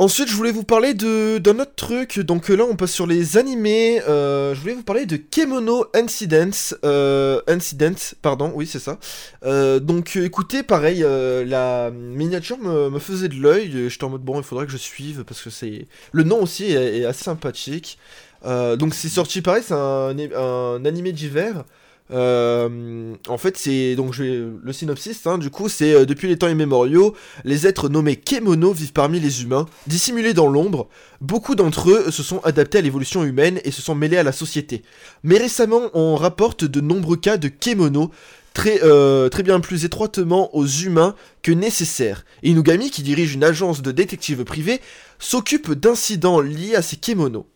Ensuite, 0.01 0.29
je 0.29 0.35
voulais 0.37 0.53
vous 0.53 0.63
parler 0.63 0.95
d'un 0.95 1.59
autre 1.59 1.75
truc. 1.75 2.21
Donc 2.21 2.53
euh, 2.53 2.55
là, 2.55 2.63
on 2.71 2.77
passe 2.77 2.93
sur 2.93 3.05
les 3.05 3.37
animés. 3.37 4.01
Euh, 4.09 4.55
je 4.55 4.61
voulais 4.61 4.75
vous 4.75 4.85
parler 4.85 5.07
de 5.07 5.17
Kemono 5.17 5.87
Incidents. 5.93 6.77
Euh, 6.85 7.41
Incident, 7.49 7.97
pardon. 8.23 8.53
Oui, 8.55 8.69
c'est 8.69 8.79
ça. 8.79 9.01
Euh, 9.43 9.81
donc, 9.81 10.15
écoutez, 10.15 10.63
pareil, 10.63 11.01
la 11.01 11.91
miniature 11.91 12.59
me, 12.59 12.97
faisait 13.01 13.27
de 13.27 13.35
l'œil. 13.35 13.89
J'étais 13.89 14.05
en 14.05 14.11
mode 14.11 14.23
bon, 14.23 14.39
il 14.39 14.45
faudrait 14.45 14.67
que 14.67 14.73
je 14.73 14.77
suive 14.77 15.25
parce 15.25 15.43
que 15.43 15.51
c'est 15.51 15.89
le 16.13 16.23
nom 16.23 16.43
aussi 16.43 16.67
est, 16.67 17.01
est 17.01 17.05
assez 17.05 17.25
sympathique. 17.25 17.99
Donc, 18.45 18.95
c'est 18.95 19.09
sorti 19.09 19.43
pareil, 19.43 19.65
c'est 19.67 19.75
un, 19.75 20.15
un 20.17 20.85
animé 20.85 21.11
d'hiver. 21.11 21.65
Euh, 22.11 23.15
en 23.29 23.39
fait, 23.39 23.57
c'est 23.57 23.95
donc 23.95 24.15
je 24.15 24.23
vais 24.23 24.43
le 24.63 24.73
synopsis. 24.73 25.27
hein, 25.27 25.39
du 25.39 25.51
coup, 25.51 25.69
c'est 25.69 25.93
euh, 25.93 26.05
depuis 26.07 26.29
les 26.29 26.37
temps 26.39 26.49
immémoriaux, 26.49 27.15
les 27.45 27.67
êtres 27.67 27.89
nommés 27.89 28.17
Kemono 28.17 28.73
vivent 28.73 28.93
parmi 28.93 29.21
les 29.21 29.43
humains, 29.43 29.67
dissimulés 29.87 30.35
dans 30.35 30.49
l'ombre. 30.49 30.89
Beaucoup 31.21 31.55
d'entre 31.55 31.91
eux 31.91 32.11
se 32.11 32.23
sont 32.23 32.41
adaptés 32.45 32.79
à 32.79 32.81
l'évolution 32.81 33.25
humaine 33.25 33.61
et 33.65 33.71
se 33.71 33.83
sont 33.83 33.95
mêlés 33.95 34.17
à 34.17 34.23
la 34.23 34.33
société. 34.33 34.83
Mais 35.23 35.39
récemment, 35.39 35.91
on 35.95 36.17
rapporte 36.17 36.65
de 36.65 36.81
nombreux 36.81 37.17
cas 37.17 37.37
de 37.37 37.49
Kemono 37.49 38.11
très, 38.55 38.81
euh, 38.83 39.29
très 39.29 39.43
bien 39.43 39.61
plus 39.61 39.85
étroitement 39.85 40.55
aux 40.57 40.67
humains 40.67 41.15
que 41.43 41.53
nécessaire. 41.53 42.25
Inugami, 42.43 42.91
qui 42.91 43.03
dirige 43.03 43.35
une 43.35 43.45
agence 43.45 43.83
de 43.83 43.93
détectives 43.93 44.43
privés, 44.45 44.81
s'occupe 45.19 45.73
d'incidents 45.73 46.41
liés 46.41 46.75
à 46.75 46.83
ces 46.83 46.97
Kemono. 46.97 47.47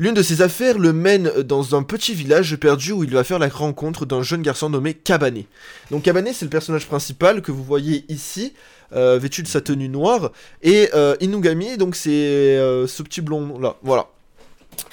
L'une 0.00 0.14
de 0.14 0.22
ses 0.22 0.40
affaires 0.40 0.78
le 0.78 0.94
mène 0.94 1.30
dans 1.42 1.74
un 1.76 1.82
petit 1.82 2.14
village 2.14 2.56
perdu 2.56 2.92
où 2.92 3.04
il 3.04 3.10
va 3.10 3.22
faire 3.22 3.38
la 3.38 3.48
rencontre 3.48 4.06
d'un 4.06 4.22
jeune 4.22 4.40
garçon 4.40 4.70
nommé 4.70 4.94
Kabane. 4.94 5.42
Donc 5.90 6.04
Kabane, 6.04 6.30
c'est 6.32 6.46
le 6.46 6.50
personnage 6.50 6.86
principal 6.86 7.42
que 7.42 7.52
vous 7.52 7.62
voyez 7.62 8.06
ici, 8.08 8.54
euh, 8.94 9.18
vêtu 9.20 9.42
de 9.42 9.46
sa 9.46 9.60
tenue 9.60 9.90
noire, 9.90 10.32
et 10.62 10.88
euh, 10.94 11.16
Inugami, 11.20 11.76
donc 11.76 11.96
c'est 11.96 12.10
euh, 12.10 12.86
ce 12.86 13.02
petit 13.02 13.20
blond 13.20 13.58
là, 13.58 13.76
voilà. 13.82 14.06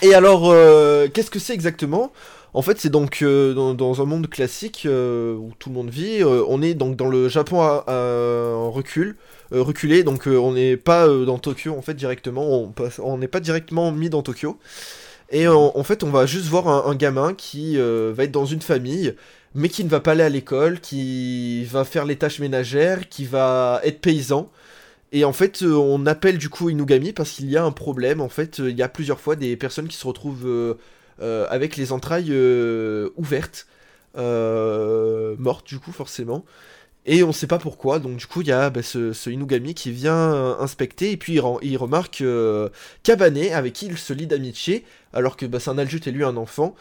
Et 0.01 0.13
alors, 0.13 0.53
qu'est-ce 1.13 1.31
que 1.31 1.39
c'est 1.39 1.53
exactement? 1.53 2.11
En 2.53 2.61
fait, 2.61 2.79
c'est 2.79 2.89
donc 2.89 3.21
euh, 3.21 3.53
dans, 3.73 4.01
un 4.01 4.05
monde 4.05 4.27
classique 4.29 4.83
euh, 4.85 5.35
où 5.35 5.51
tout 5.59 5.69
le 5.69 5.75
monde 5.75 5.89
vit. 5.89 6.21
euh, 6.21 6.43
on 6.47 6.61
est 6.61 6.73
donc 6.73 6.95
dans 6.95 7.07
le 7.07 7.29
Japon 7.29 7.59
en 7.61 8.71
recul, 8.71 9.17
reculé. 9.51 10.03
Donc, 10.03 10.27
on 10.27 10.53
n'est 10.53 10.77
pas 10.77 11.07
dans 11.07 11.39
Tokyo 11.39 11.75
en 11.77 11.81
fait 11.81 11.93
directement. 11.93 12.73
On 12.99 13.17
n'est 13.17 13.27
pas 13.27 13.39
directement 13.39 13.91
mis 13.91 14.09
dans 14.09 14.21
Tokyo. 14.21 14.57
Et 15.29 15.47
en, 15.47 15.83
fait, 15.83 16.03
on 16.03 16.09
va 16.09 16.25
juste 16.25 16.45
voir 16.45 16.69
un, 16.69 16.89
un 16.89 16.95
gamin 16.95 17.33
qui 17.33 17.77
va 17.77 18.23
être 18.23 18.31
dans 18.31 18.45
une 18.45 18.61
famille, 18.61 19.13
mais 19.55 19.69
qui 19.69 19.83
ne 19.83 19.89
va 19.89 19.99
pas 19.99 20.13
aller 20.13 20.23
à 20.23 20.29
l'école, 20.29 20.79
qui 20.79 21.65
va 21.65 21.83
faire 21.83 22.05
les 22.05 22.15
tâches 22.15 22.39
ménagères, 22.39 23.09
qui 23.09 23.25
va 23.25 23.81
être 23.83 23.99
paysan. 24.01 24.49
Et 25.11 25.25
en 25.25 25.33
fait, 25.33 25.63
on 25.63 26.05
appelle 26.05 26.37
du 26.37 26.49
coup 26.49 26.69
Inugami 26.69 27.13
parce 27.13 27.31
qu'il 27.31 27.49
y 27.49 27.57
a 27.57 27.63
un 27.63 27.71
problème. 27.71 28.21
En 28.21 28.29
fait, 28.29 28.59
il 28.59 28.77
y 28.77 28.83
a 28.83 28.89
plusieurs 28.89 29.19
fois 29.19 29.35
des 29.35 29.57
personnes 29.57 29.87
qui 29.87 29.97
se 29.97 30.07
retrouvent 30.07 30.77
avec 31.19 31.77
les 31.77 31.91
entrailles 31.91 32.31
euh, 32.31 33.09
ouvertes, 33.15 33.67
euh, 34.17 35.35
mortes 35.37 35.67
du 35.67 35.79
coup 35.79 35.91
forcément. 35.91 36.45
Et 37.07 37.23
on 37.23 37.31
sait 37.31 37.47
pas 37.47 37.57
pourquoi. 37.57 37.99
Donc 37.99 38.17
du 38.17 38.27
coup, 38.27 38.41
il 38.41 38.47
y 38.47 38.51
a 38.51 38.69
bah, 38.69 38.83
ce, 38.83 39.29
Inugami 39.29 39.73
qui 39.73 39.91
vient 39.91 40.33
euh, 40.33 40.55
inspecter 40.59 41.11
et 41.11 41.17
puis 41.17 41.39
il, 41.61 41.77
remarque 41.77 42.21
euh, 42.21 42.69
avec 43.09 43.73
qui 43.73 43.85
il 43.87 43.97
se 43.97 44.13
lie 44.13 44.27
d'amitié, 44.27 44.83
alors 45.13 45.37
que 45.37 45.45
bah, 45.45 45.59
c'est 45.59 45.69
un 45.69 45.77
adulte 45.77 46.07
et 46.07 46.11
lui 46.11 46.23
un 46.25 46.35
enfant. 46.35 46.75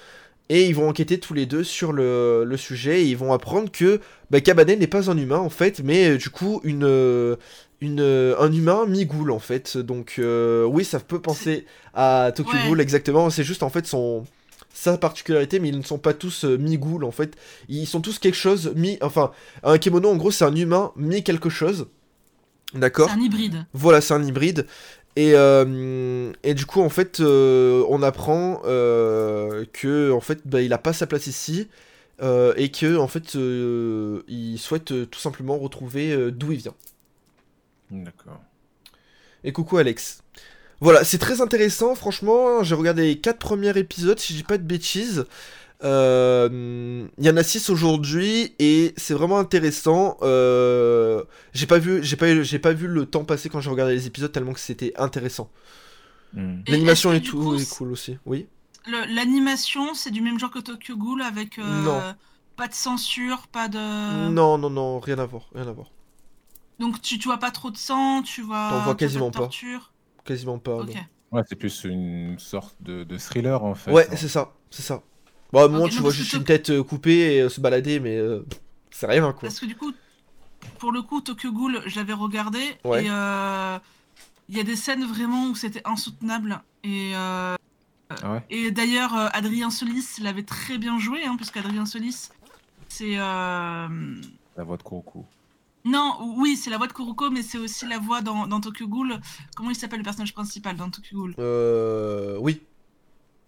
Et 0.49 0.67
ils 0.67 0.75
vont 0.75 0.89
enquêter 0.89 1.19
tous 1.19 1.35
les 1.35 1.45
deux 1.47 1.65
sur 1.65 1.93
le, 1.93 2.55
sujet 2.57 3.03
et 3.03 3.07
ils 3.07 3.17
vont 3.17 3.33
apprendre 3.33 3.71
que 3.71 4.01
bah, 4.31 4.39
n'est 4.41 4.87
pas 4.87 5.11
un 5.11 5.19
humain 5.19 5.39
en 5.39 5.51
fait, 5.51 5.81
mais 5.83 6.11
euh, 6.11 6.19
du 6.19 6.31
coup 6.31 6.61
une, 6.63 6.85
euh, 6.85 7.37
une, 7.81 8.01
euh, 8.01 8.35
un 8.39 8.53
humain 8.53 8.87
mi-ghoul 8.87 9.31
en 9.31 9.39
fait. 9.39 9.77
Donc 9.77 10.17
euh, 10.19 10.65
oui, 10.65 10.85
ça 10.85 11.01
peut 11.01 11.21
penser 11.21 11.67
à 11.95 12.33
Tokyo 12.35 12.53
Ouais. 12.53 12.69
Ghoul 12.69 12.81
exactement. 12.81 13.31
C'est 13.31 13.45
juste 13.45 13.63
en 13.63 13.71
fait 13.71 13.87
son 13.87 14.25
sa 14.73 14.99
particularité, 14.99 15.59
mais 15.59 15.69
ils 15.71 15.79
ne 15.79 15.83
sont 15.83 15.99
pas 15.99 16.13
tous 16.13 16.45
euh, 16.45 16.59
mi-ghoul 16.59 17.05
en 17.05 17.11
fait. 17.11 17.35
Ils 17.69 17.87
sont 17.87 18.01
tous 18.01 18.19
quelque 18.19 18.37
chose 18.37 18.73
mi. 18.77 18.99
Enfin, 19.01 19.31
un 19.63 19.79
kemono 19.79 20.11
en 20.11 20.17
gros 20.17 20.31
c'est 20.31 20.45
un 20.45 20.55
humain 20.55 20.93
mi 20.97 21.23
quelque 21.23 21.51
chose. 21.51 21.87
D'accord. 22.75 23.09
C'est 23.09 23.17
un 23.17 23.23
hybride. 23.23 23.67
Voilà, 23.73 24.01
c'est 24.01 24.15
un 24.15 24.25
hybride. 24.25 24.67
Et, 25.19 25.33
euh, 25.35 26.31
et 26.43 26.53
du 26.53 26.67
coup, 26.67 26.83
en 26.83 26.91
fait, 26.91 27.21
on 27.21 28.03
apprend 28.03 28.61
que 28.65 30.11
en 30.13 30.21
fait, 30.21 30.41
bah, 30.45 30.61
il 30.61 30.75
a 30.75 30.79
pas 30.79 30.93
sa 30.93 31.07
place 31.07 31.27
ici 31.27 31.69
et 32.21 32.71
que 32.71 32.99
en 32.99 33.09
fait, 33.09 33.35
il 33.35 34.59
souhaite 34.59 35.09
tout 35.11 35.19
simplement 35.19 35.57
retrouver 35.57 36.31
d'où 36.33 36.53
il 36.53 36.59
vient. 36.59 36.75
D'accord. 37.91 38.41
Et 39.45 39.53
coucou 39.53 39.77
Alex. 39.79 40.23
Voilà, 40.81 41.05
c'est 41.05 41.19
très 41.19 41.41
intéressant, 41.41 41.95
franchement. 41.95 42.63
J'ai 42.63 42.75
regardé 42.75 43.03
les 43.07 43.19
4 43.19 43.39
premiers 43.39 43.77
épisodes, 43.79 44.19
si 44.19 44.33
je 44.33 44.39
dis 44.39 44.45
pas 44.45 44.59
de 44.59 44.63
bêtises. 44.65 45.25
Euh, 45.85 47.07
Il 47.19 47.25
y 47.25 47.31
en 47.31 47.37
a 47.37 47.43
6 47.43 47.71
aujourd'hui 47.71 48.55
et 48.59 48.93
c'est 48.97 49.15
vraiment 49.15 49.39
intéressant. 49.39 50.17
Euh, 50.23 51.23
j'ai 51.53 51.67
pas 51.67 51.79
vu, 51.79 52.03
j'ai 52.03 52.17
pas, 52.17 52.43
j'ai 52.43 52.59
pas 52.59 52.73
vu 52.73 52.87
le 52.89 53.07
temps 53.07 53.25
passer 53.25 53.49
quand 53.49 53.61
j'ai 53.61 53.71
regardé 53.71 53.95
les 53.95 54.07
épisodes 54.07 54.33
tellement 54.33 54.53
que 54.53 54.61
c'était 54.61 54.93
intéressant. 54.97 55.51
Hmm. 56.35 56.61
L'animation 56.67 57.13
et 57.13 57.23
tout 57.23 57.39
coup, 57.39 57.55
est 57.55 57.69
cool 57.71 57.93
aussi. 57.93 58.19
Oui. 58.27 58.47
L'animation, 59.15 59.95
c'est 59.95 60.11
du 60.11 60.21
même 60.21 60.39
genre 60.39 60.51
que 60.51 60.61
Tokyo 60.61 60.97
Ghoul 60.97 61.23
avec 61.23 61.59
euh, 61.59 61.83
Non. 61.83 62.01
pas 62.57 62.69
de 62.69 62.75
censure, 62.75 63.47
pas 63.49 63.69
de. 63.69 64.29
Non, 64.31 64.59
non, 64.59 64.71
non, 64.71 65.01
rien 65.01 65.19
à 65.19 65.27
voir, 65.27 65.49
rien 65.55 65.67
à 65.67 65.73
voir. 65.73 65.91
Donc 66.79 67.01
tu, 67.01 67.19
tu 67.19 67.29
vois 67.29 67.39
pas 67.39 67.51
trop 67.51 67.71
de 67.71 67.77
sang, 67.77 68.23
tu 68.23 68.43
vois. 68.43 68.69
T'en 68.71 68.81
vois 68.81 68.95
quasiment 68.95 69.31
pas. 69.31 69.41
torture. 69.41 69.93
Quasiment 70.25 70.59
pas. 70.59 70.85
Ouais, 71.33 71.43
c'est 71.49 71.57
plus 71.57 71.85
une 71.85 72.39
sorte 72.39 72.77
de, 72.81 73.03
de 73.05 73.19
thriller 73.19 73.63
en 73.65 73.75
fait. 73.75 73.91
Ouais, 73.91 74.07
hein. 74.11 74.17
c'est 74.17 74.29
ça, 74.29 74.53
c'est 74.71 74.83
ça. 74.83 75.03
Bon, 75.53 75.61
à 75.61 75.65
un 75.65 75.69
moment, 75.69 75.89
tu 75.89 76.01
vois 76.01 76.11
juste 76.11 76.33
une 76.35 76.45
tête 76.45 76.71
euh, 76.71 76.83
coupée 76.83 77.37
et 77.37 77.41
euh, 77.43 77.49
se 77.49 77.61
balader, 77.61 78.01
mais 78.01 78.17
euh, 78.17 78.45
c'est 78.91 79.07
rien 79.07 79.23
quoi. 79.33 79.43
Parce 79.43 79.59
que 79.61 79.67
du 79.67 79.77
coup, 79.77 79.93
pour 80.79 80.93
le 80.93 81.03
coup, 81.03 81.21
Tokyo 81.21 81.53
Ghoul, 81.53 81.83
je 81.87 81.97
l'avais 81.97 82.13
regardé 82.13 82.59
Ouais. 82.85 83.05
et 83.05 83.11
euh, 83.11 83.79
il 84.49 84.57
y 84.57 84.61
a 84.61 84.65
des 84.65 84.77
scènes 84.77 85.05
vraiment 85.05 85.49
où 85.49 85.55
c'était 85.55 85.83
insoutenable. 85.85 86.63
Et, 86.85 87.13
euh, 87.17 87.57
Ah 88.23 88.33
ouais 88.35 88.43
et 88.51 88.71
d'ailleurs, 88.71 89.15
euh, 89.17 89.29
Adrien 89.33 89.71
Solis 89.71 90.07
l'avait 90.21 90.43
très 90.45 90.79
bien 90.79 90.99
joué, 90.99 91.25
hein, 91.25 91.37
puisqu'Adrien 91.37 91.87
Solis, 91.87 92.31
c'est. 92.89 93.17
euh, 93.17 93.89
La 94.57 94.65
voix 94.65 94.77
de 94.77 94.83
Kuroko. 94.83 95.25
Non, 95.87 96.35
oui, 96.37 96.57
c'est 96.57 96.69
la 96.71 96.79
voix 96.79 96.87
de 96.89 96.93
Kuroko, 96.93 97.31
mais 97.31 97.43
c'est 97.43 97.59
aussi 97.59 97.87
la 97.87 97.99
voix 97.99 98.21
dans, 98.21 98.47
dans 98.47 98.61
Tokyo 98.61 98.89
Ghoul. 98.89 99.21
Comment 99.55 99.71
il 99.71 99.77
s'appelle 99.77 100.01
le 100.01 100.05
personnage 100.05 100.35
principal 100.35 100.77
dans 100.77 100.91
Tokyo 100.91 101.17
Ghoul? 101.17 101.35
Euh, 101.39 102.37
oui, 102.41 102.61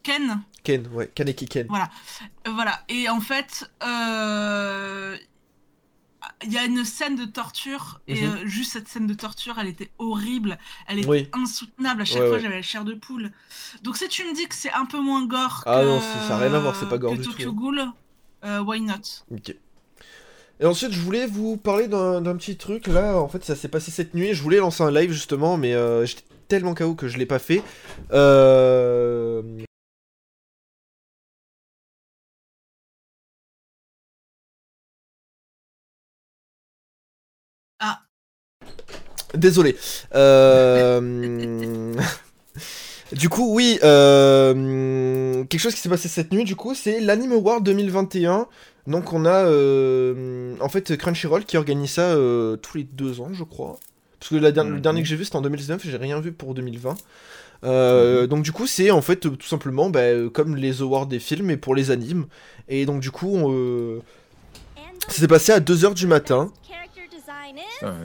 Ken? 0.04 0.40
Ken, 0.62 0.86
ouais, 0.88 1.10
Kaneki 1.14 1.46
Ken. 1.48 1.66
Euh, 1.70 2.50
Voilà. 2.52 2.84
Et 2.88 3.08
en 3.08 3.20
fait, 3.20 3.68
euh, 3.82 5.16
il 6.44 6.52
y 6.52 6.58
a 6.58 6.64
une 6.64 6.84
scène 6.84 7.16
de 7.16 7.24
torture, 7.24 8.00
et 8.06 8.22
Mhm. 8.26 8.32
euh, 8.32 8.46
juste 8.46 8.72
cette 8.72 8.88
scène 8.88 9.06
de 9.06 9.14
torture, 9.14 9.58
elle 9.58 9.66
était 9.66 9.90
horrible, 9.98 10.58
elle 10.86 10.98
était 11.00 11.08
Oui. 11.08 11.28
insoutenable. 11.32 12.02
À 12.02 12.04
chaque 12.04 12.18
Ouais, 12.18 12.26
fois, 12.28 12.36
ouais. 12.36 12.42
j'avais 12.42 12.56
la 12.56 12.62
chair 12.62 12.84
de 12.84 12.94
poule. 12.94 13.32
Donc, 13.82 13.96
si 13.96 14.08
tu 14.08 14.24
me 14.24 14.32
dis 14.34 14.46
que 14.46 14.54
c'est 14.54 14.72
un 14.72 14.84
peu 14.86 15.00
moins 15.00 15.26
gore 15.26 15.62
Ah 15.66 15.80
que, 15.80 15.86
non, 15.86 16.00
ça- 16.00 16.28
ça 16.28 16.36
a 16.36 16.38
rien 16.38 16.54
à 16.54 16.58
voir, 16.60 16.76
c'est 16.76 16.88
pas 16.88 16.98
gore 16.98 17.12
que 17.12 17.18
du 17.18 17.24
tout, 17.24 17.32
Tokyo 17.32 17.50
hein. 17.50 17.54
Ghoul, 17.54 17.92
euh, 18.44 18.60
why 18.62 18.80
not? 18.80 19.24
Ok. 19.32 19.54
Et 20.60 20.66
ensuite, 20.66 20.92
je 20.92 21.00
voulais 21.00 21.26
vous 21.26 21.56
parler 21.56 21.86
d'un 21.86 22.36
petit 22.36 22.56
truc. 22.56 22.88
Là, 22.88 23.16
en 23.16 23.28
fait, 23.28 23.44
ça 23.44 23.54
s'est 23.54 23.68
passé 23.68 23.90
cette 23.92 24.14
nuit. 24.14 24.34
Je 24.34 24.42
voulais 24.42 24.58
lancer 24.58 24.82
un 24.82 24.90
live 24.90 25.12
justement, 25.12 25.56
mais 25.56 25.74
euh, 25.74 26.04
j'étais 26.04 26.24
tellement 26.48 26.74
KO 26.74 26.94
que 26.94 27.06
je 27.08 27.16
l'ai 27.18 27.26
pas 27.26 27.38
fait. 27.38 27.62
Euh... 28.12 29.42
Ah. 37.80 38.00
Désolé. 39.34 39.76
Euh... 40.14 41.94
du 43.12 43.28
coup, 43.28 43.54
oui, 43.54 43.78
euh... 43.84 45.44
quelque 45.44 45.60
chose 45.60 45.74
qui 45.74 45.80
s'est 45.80 45.88
passé 45.88 46.08
cette 46.08 46.32
nuit, 46.32 46.44
du 46.44 46.56
coup, 46.56 46.74
c'est 46.74 46.98
l'Anime 47.00 47.32
Award 47.32 47.62
2021. 47.64 48.48
Donc 48.88 49.12
on 49.12 49.24
a 49.26 49.44
euh, 49.46 50.54
en 50.60 50.68
fait 50.68 50.96
Crunchyroll 50.96 51.44
qui 51.44 51.56
organise 51.56 51.90
ça 51.92 52.02
euh, 52.02 52.56
tous 52.56 52.76
les 52.78 52.84
deux 52.84 53.20
ans, 53.20 53.28
je 53.32 53.44
crois. 53.44 53.78
Parce 54.18 54.30
que 54.30 54.36
la 54.36 54.50
der- 54.50 54.64
le 54.64 54.74
Mhm. 54.76 54.80
dernier 54.80 55.02
que 55.02 55.08
j'ai 55.08 55.14
vu 55.16 55.24
c'était 55.24 55.36
en 55.36 55.42
2019, 55.42 55.82
j'ai 55.84 55.96
rien 55.96 56.20
vu 56.20 56.32
pour 56.32 56.54
2020. 56.54 56.96
Euh, 57.64 58.26
Donc 58.26 58.42
du 58.44 58.52
coup 58.52 58.66
c'est 58.66 58.90
en 58.90 59.02
fait 59.02 59.16
tout 59.16 59.36
simplement 59.46 59.90
bah, 59.90 60.00
comme 60.32 60.56
les 60.56 60.80
awards 60.82 61.06
des 61.06 61.18
films 61.18 61.46
mais 61.46 61.56
pour 61.56 61.74
les 61.74 61.90
animes. 61.90 62.26
Et 62.68 62.86
donc 62.86 63.00
du 63.00 63.10
coup 63.10 63.30
on, 63.36 63.52
euh, 63.52 64.00
ça 65.08 65.20
s'est 65.20 65.28
passé 65.28 65.52
à 65.52 65.60
2h 65.60 65.94
du 65.94 66.06
matin. 66.06 66.50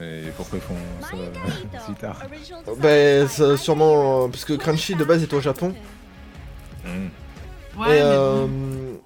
Et 0.02 0.30
pourquoi 0.38 0.60
ils 0.60 0.62
font 0.62 0.76
ça 1.02 1.80
si 1.88 1.94
tard 1.94 2.22
Bah 2.80 3.28
ça, 3.28 3.58
sûrement 3.58 4.30
parce 4.30 4.46
que 4.46 4.54
Crunchy 4.54 4.96
de 4.96 5.04
base 5.04 5.24
est 5.24 5.34
au 5.34 5.40
Japon. 5.42 5.74
Ouais, 6.86 6.92
et, 6.96 7.04
mais 7.76 8.02
euh, 8.04 8.46
bon. 8.46 9.00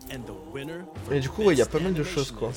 Et 1.11 1.19
du 1.19 1.29
coup 1.29 1.43
ouais, 1.43 1.53
il 1.53 1.57
y 1.57 1.61
a 1.61 1.65
pas 1.65 1.79
mal 1.79 1.93
de 1.93 2.03
choses 2.03 2.31
quoi. 2.31 2.51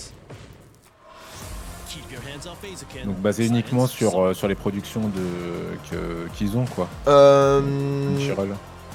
Donc 3.04 3.18
basé 3.18 3.46
uniquement 3.46 3.86
sur, 3.86 4.20
euh, 4.20 4.34
sur 4.34 4.46
les 4.48 4.54
productions 4.54 5.08
de 5.08 6.28
qu'ils 6.36 6.56
ont 6.56 6.64
quoi. 6.66 6.88
Euh, 7.08 7.60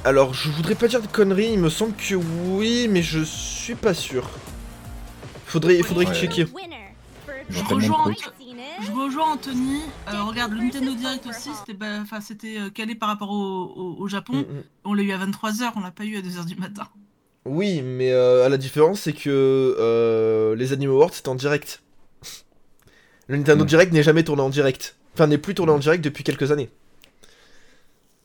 alors 0.04 0.34
je 0.34 0.50
voudrais 0.50 0.76
pas 0.76 0.88
dire 0.88 1.02
de 1.02 1.08
conneries, 1.08 1.52
il 1.54 1.60
me 1.60 1.70
semble 1.70 1.94
que 1.96 2.16
oui 2.16 2.88
mais 2.90 3.02
je 3.02 3.22
suis 3.22 3.76
pas 3.76 3.94
sûr. 3.94 4.30
Faudrait, 5.46 5.82
faudrait 5.84 6.08
Ouais. 6.08 6.14
checker. 6.14 6.46
Je 7.48 7.64
rejoins, 7.64 8.12
je 8.82 8.92
rejoins 8.92 9.34
Anthony. 9.34 9.82
Euh, 10.12 10.24
regarde, 10.24 10.54
le 10.54 10.62
Nintendo 10.62 10.94
Direct 10.96 11.28
aussi, 11.28 11.50
c'était 11.60 11.78
bah, 11.78 12.00
enfin, 12.02 12.20
c'était 12.20 12.58
calé 12.74 12.96
par 12.96 13.08
rapport 13.10 13.30
au, 13.30 13.36
au- 13.76 13.96
au 14.00 14.08
Japon. 14.08 14.34
Mm, 14.34 14.40
mm. 14.40 14.64
On 14.86 14.94
l'a 14.96 15.04
eu 15.04 15.12
à 15.12 15.18
23h, 15.18 15.72
on 15.76 15.82
l'a 15.82 15.92
pas 15.92 16.06
eu 16.06 16.18
à 16.18 16.22
2h 16.22 16.46
du 16.46 16.56
matin. 16.56 16.88
Oui, 17.46 17.82
mais 17.84 18.12
euh, 18.12 18.46
à 18.46 18.50
la 18.50 18.58
différence, 18.58 19.02
c'est 19.02 19.14
que 19.14 19.30
euh, 19.80 20.56
les 20.56 20.74
Anime 20.74 20.90
Awards, 20.92 21.12
c'est 21.14 21.28
en 21.28 21.36
direct. 21.36 21.82
Le 23.28 23.38
Nintendo 23.38 23.64
Mm. 23.64 23.68
Direct 23.68 23.94
n'est 23.94 24.04
jamais 24.04 24.24
tourné 24.24 24.42
en 24.42 24.50
direct. 24.50 24.96
Enfin, 25.14 25.28
n'est 25.28 25.38
plus 25.38 25.56
tourné 25.56 25.72
en 25.72 25.78
direct 25.80 26.04
depuis 26.04 26.24
quelques 26.24 26.52
années. 26.52 26.70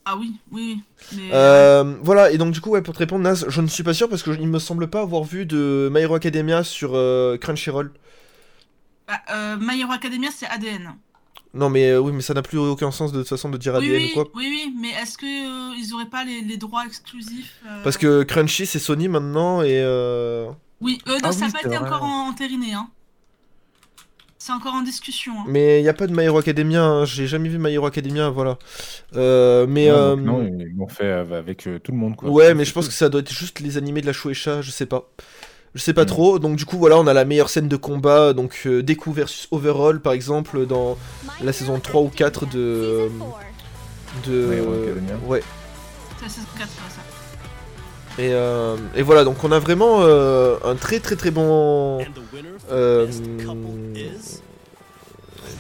Ah 0.05 0.17
oui, 0.17 0.35
oui, 0.51 0.83
oui. 1.13 1.19
Mais, 1.19 1.31
Euh, 1.33 1.95
voilà, 2.03 2.31
et 2.31 2.39
donc 2.39 2.53
du 2.53 2.61
coup, 2.61 2.71
ouais, 2.71 2.83
pour 2.83 2.95
te 2.95 2.99
répondre, 2.99 3.23
Naz, 3.23 3.45
je 3.49 3.61
ne 3.61 3.67
suis 3.69 3.83
pas 3.83 3.95
sûr 3.95 4.09
parce 4.09 4.23
que 4.23 4.33
je- 4.33 4.41
il 4.41 4.49
me 4.49 4.59
semble 4.59 4.89
pas 4.89 5.03
avoir 5.03 5.25
vu 5.25 5.47
de 5.47 5.89
My 5.93 6.01
Hero 6.01 6.15
Academia 6.15 6.65
sur 6.65 6.93
euh, 6.95 7.37
Crunchyroll. 7.37 7.93
bah, 9.07 9.21
euh, 9.31 9.57
My 9.61 9.81
Hero 9.81 9.93
Academia, 9.93 10.31
c'est 10.35 10.47
ADN. 10.47 10.95
Non, 11.53 11.69
mais 11.69 11.91
euh, 11.91 11.99
oui, 12.01 12.13
mais 12.13 12.23
ça 12.23 12.33
n'a 12.35 12.43
plus 12.43 12.59
aucun 12.59 12.91
sens 12.93 13.11
de 13.13 13.19
toute 13.19 13.29
façon 13.29 13.49
de 13.49 13.59
dire 13.59 13.75
Oui, 13.75 13.87
ADN 13.87 13.97
oui, 14.03 14.11
ou 14.11 14.15
quoi. 14.15 14.31
oui, 14.35 14.47
oui, 14.67 14.75
mais 14.81 14.91
est-ce 15.03 15.19
que 15.19 15.27
euh, 15.27 15.75
ils 15.77 15.93
auraient 15.95 16.07
pas 16.09 16.25
les, 16.25 16.43
les 16.43 16.57
droits 16.57 16.87
exclusifs 16.87 17.59
euh, 17.67 17.83
Parce 17.83 17.97
que 17.99 18.23
Crunchy, 18.23 18.67
c'est 18.67 18.79
Sony 18.79 19.09
maintenant 19.09 19.63
et. 19.63 19.81
Euh... 19.83 20.49
Oui, 20.81 20.99
euh, 21.09 21.15
non, 21.15 21.19
Ah 21.25 21.33
ça 21.33 21.41
n'a 21.41 21.47
oui, 21.47 21.53
pas 21.53 21.59
été 21.61 21.77
vrai. 21.77 21.79
encore 21.89 22.03
en- 22.05 22.29
entériné. 22.29 22.73
Hein. 22.75 22.89
C'est 24.39 24.53
encore 24.53 24.75
en 24.75 24.81
discussion. 24.83 25.33
hein. 25.41 25.45
Mais 25.49 25.81
il 25.81 25.83
n'y 25.83 25.89
a 25.89 25.93
pas 25.93 26.07
de 26.07 26.15
My 26.17 26.23
Hero 26.25 26.39
Academia, 26.39 26.83
hein, 26.83 27.05
j'ai 27.05 27.27
jamais 27.27 27.49
vu 27.51 27.59
My 27.59 27.73
Hero 27.75 27.85
Academia, 27.87 28.31
voilà. 28.31 28.59
Euh, 29.17 29.67
mais. 29.69 29.91
Euh, 29.91 30.17
non, 30.17 30.43
ils 30.43 30.75
l'ont 30.79 30.89
fait 30.89 31.11
avec 31.11 31.67
euh, 31.67 31.79
tout 31.79 31.93
le 31.93 31.99
monde 31.99 32.17
quoi. 32.17 32.31
Ouais, 32.31 32.55
mais 32.55 32.65
je 32.65 32.73
pense 32.73 32.87
que 32.89 32.95
ça 32.95 33.09
doit 33.11 33.21
être 33.21 33.33
juste 33.33 33.61
les 33.61 33.77
animés 33.77 34.01
de 34.01 34.07
la 34.07 34.13
Shueisha, 34.15 34.63
je 34.63 34.71
sais 34.71 34.87
pas. 34.87 35.11
Je 35.75 35.81
sais 35.83 35.93
pas 35.95 36.03
Mm. 36.03 36.07
trop. 36.07 36.39
Donc 36.39 36.57
du 36.57 36.65
coup, 36.65 36.79
voilà, 36.79 36.99
on 36.99 37.07
a 37.07 37.13
la 37.15 37.25
meilleure 37.25 37.49
scène 37.51 37.69
de 37.69 37.77
combat, 37.77 38.33
donc 38.33 38.63
euh, 38.67 38.83
Deku 38.83 39.13
versus 39.13 39.47
Overall, 39.51 40.01
par 40.01 40.13
exemple, 40.13 40.67
dans 40.67 40.99
la 41.43 41.53
saison 41.53 41.79
3 41.79 42.01
ou 42.03 42.09
4 42.09 42.47
de... 42.47 43.09
de 44.27 44.47
ouais. 45.27 45.43
C'est 46.19 46.25
la 46.25 46.29
saison 46.29 46.47
4, 46.59 46.69
ouais, 46.69 46.75
ça. 48.17 48.23
Et, 48.23 48.33
euh, 48.35 48.77
et 48.97 49.03
voilà, 49.03 49.25
donc 49.25 49.43
on 49.45 49.53
a 49.53 49.59
vraiment 49.61 49.99
euh, 50.03 50.57
un 50.65 50.75
très 50.75 50.99
très 50.99 51.15
très 51.17 51.31
bon... 51.31 52.01
Euh, 52.71 53.07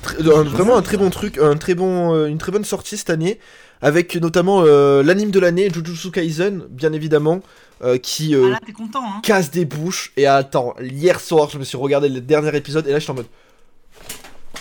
tr- 0.04 0.32
un- 0.34 0.42
vraiment 0.42 0.76
un 0.76 0.82
très 0.82 0.96
bon 0.96 1.10
truc, 1.10 1.38
un 1.38 1.56
très 1.56 1.74
bon, 1.74 2.14
euh, 2.14 2.26
une 2.26 2.38
très 2.38 2.52
bonne 2.52 2.64
sortie 2.64 2.96
cette 2.96 3.10
année, 3.10 3.38
avec 3.80 4.16
notamment 4.16 4.62
euh, 4.66 5.02
l'anime 5.02 5.30
de 5.30 5.40
l'année, 5.40 5.70
Jujutsu 5.70 6.10
Kaisen, 6.10 6.64
bien 6.70 6.92
évidemment, 6.92 7.40
euh, 7.82 7.98
qui... 7.98 8.34
euh, 8.34 8.46
Ah 8.48 8.50
là, 8.50 8.58
t'es 8.64 8.72
content, 8.72 9.02
hein. 9.04 9.20
casse 9.22 9.50
des 9.50 9.64
bouches. 9.64 10.12
Et 10.16 10.26
attends, 10.26 10.74
hier 10.80 11.18
soir, 11.20 11.48
je 11.50 11.58
me 11.58 11.64
suis 11.64 11.76
regardé 11.78 12.08
le 12.08 12.20
dernier 12.20 12.54
épisode 12.56 12.86
et 12.86 12.92
là, 12.92 12.98
j'étais 12.98 13.12
en 13.12 13.14
mode. 13.14 13.26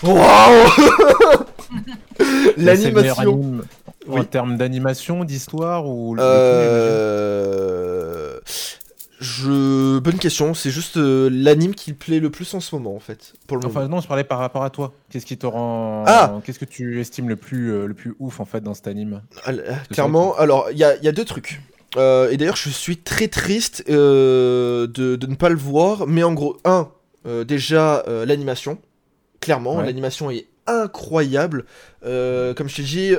Waouh 0.04 0.70
L'animation. 2.58 3.22
anime 3.34 3.64
Oui. 4.08 4.20
En 4.22 4.24
termes 4.24 4.58
d'animation, 4.58 5.24
d'histoire 5.24 5.88
ou 5.88 6.16
le- 6.16 6.22
Euh... 7.10 8.40
Je... 9.22 10.00
Bonne 10.00 10.18
question, 10.18 10.54
c'est 10.54 10.70
juste 10.70 10.96
euh, 10.96 11.30
l'anime 11.30 11.76
qui 11.76 11.92
plaît 11.92 12.20
le 12.22 12.30
plus 12.30 12.54
en 12.54 12.62
ce 12.62 12.74
moment 12.74 12.96
en 12.96 13.02
fait. 13.02 13.34
Pour 13.48 13.58
le 13.58 13.66
Enfin 13.68 13.82
moment. 13.82 13.96
non, 13.98 14.02
je 14.02 14.08
parlais 14.08 14.24
par 14.24 14.40
rapport 14.40 14.64
à 14.64 14.70
toi. 14.70 14.94
Qu'est-ce 15.10 15.26
qui 15.26 15.38
te 15.38 15.46
rend 15.46 16.06
Ah 16.08 16.40
Qu'est-ce 16.46 16.58
que 16.60 16.64
tu 16.64 17.02
estimes 17.02 17.28
le 17.28 17.36
plus 17.36 17.70
euh, 17.74 17.86
le 17.86 17.94
plus 17.94 18.16
ouf 18.20 18.40
en 18.40 18.46
fait 18.46 18.62
dans 18.62 18.74
cet 18.74 18.88
anime? 18.88 19.22
Ah, 19.46 19.52
Clairement, 19.92 20.38
alors 20.38 20.68
il 20.72 20.78
y 20.78 20.86
a, 20.86 20.96
il 20.96 21.04
y 21.04 21.10
a 21.10 21.12
deux 21.12 21.26
trucs. 21.26 21.60
Euh, 21.98 22.30
et 22.30 22.38
d'ailleurs, 22.38 22.56
je 22.56 22.70
suis 22.70 22.98
très 22.98 23.28
triste 23.28 23.84
euh, 23.90 24.88
de, 24.88 25.16
de 25.16 25.28
ne 25.28 25.36
pas 25.36 25.50
le 25.50 25.56
voir. 25.58 26.06
Mais 26.08 26.24
en 26.24 26.34
gros, 26.34 26.58
un, 26.66 26.90
euh, 27.26 27.44
déjà 27.44 28.04
l'animation. 28.26 28.78
Clairement, 29.42 29.78
Ouais. 29.78 29.86
l'animation 29.86 30.30
est 30.30 30.48
incroyable. 30.68 31.66
Comme 32.04 32.70
je 32.70 32.76
t'ai 32.76 32.84
dit, 32.84 33.14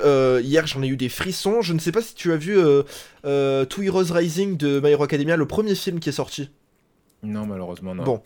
hier 0.46 0.66
j'en 0.66 0.82
ai 0.82 0.86
eu 0.88 0.96
des 0.96 1.08
frissons. 1.08 1.62
Je 1.62 1.72
ne 1.72 1.78
sais 1.78 1.92
pas 1.92 2.02
si 2.02 2.14
tu 2.14 2.32
as 2.32 2.36
vu 2.36 2.56
Two 3.24 3.82
Heroes 3.82 4.12
Rising 4.12 4.56
de 4.56 4.80
My 4.80 4.90
Hero 4.90 5.04
Academia, 5.04 5.36
le 5.36 5.46
premier 5.46 5.74
film 5.74 5.98
qui 6.00 6.08
est 6.10 6.12
sorti. 6.12 6.50
Non, 7.22 7.44
malheureusement 7.46 7.94
non. 7.94 8.04
Bon. 8.04 8.22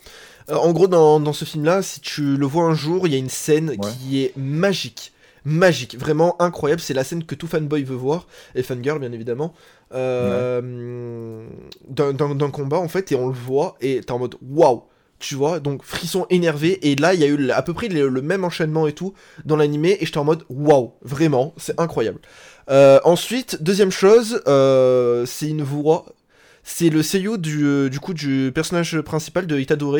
En 0.52 0.72
gros, 0.72 0.87
dans, 0.88 1.18
dans 1.20 1.33
ce 1.33 1.44
film-là, 1.44 1.83
si 1.83 2.00
tu 2.00 2.37
le 2.37 2.46
vois 2.46 2.64
un 2.64 2.74
jour, 2.74 3.07
il 3.07 3.12
y 3.12 3.16
a 3.16 3.18
une 3.18 3.30
scène 3.30 3.70
Ouais. 3.70 3.76
qui 3.78 4.22
est 4.22 4.37
magique. 4.37 5.12
Magique, 5.46 5.98
vraiment 5.98 6.40
incroyable. 6.40 6.80
C'est 6.80 6.94
la 6.94 7.04
scène 7.04 7.24
que 7.24 7.35
tout 7.35 7.46
fanboy 7.46 7.83
veut 7.83 7.96
voir, 7.96 8.26
et 8.54 8.62
fangirl 8.62 8.98
bien 8.98 9.12
évidemment, 9.12 9.52
euh, 9.92 11.47
d'un- 11.88 12.51
combat 12.51 12.79
en 12.79 12.88
fait, 12.88 13.12
et 13.12 13.16
on 13.16 13.29
le 13.29 13.35
voit, 13.35 13.77
et 13.81 14.01
t'es 14.01 14.12
en 14.12 14.18
mode 14.18 14.37
waouh, 14.42 14.85
tu 15.18 15.35
vois, 15.35 15.61
donc 15.61 15.83
frisson 15.83 16.27
énervé, 16.31 16.90
et 16.90 16.97
là 16.97 17.14
il 17.14 17.20
y 17.20 17.25
a 17.25 17.27
eu 17.27 17.51
à 17.51 17.62
peu 17.62 17.75
près 17.75 17.88
le, 17.88 18.11
même 18.23 18.44
enchaînement 18.44 18.87
et 18.87 18.92
tout 18.92 19.14
dans 19.44 19.57
l'animé, 19.57 19.97
et 20.01 20.07
j'étais 20.07 20.18
en 20.18 20.25
mode 20.25 20.44
waouh, 20.49 20.92
vraiment, 21.03 21.55
c'est 21.57 21.79
incroyable. 21.79 22.20
Euh, 22.70 22.99
ensuite, 23.05 23.62
deuxième 23.62 23.90
chose, 23.90 24.42
euh, 24.49 25.27
c'est 25.27 25.49
une 25.49 25.62
voix, 25.62 26.07
c'est 26.62 26.88
le 26.88 27.03
seiyuu 27.03 27.38
du, 27.38 27.90
du 27.90 28.01
coup 28.01 28.14
du 28.14 28.53
personnage 28.55 29.01
principal 29.03 29.47
de 29.47 29.59
Itadore, 29.59 29.99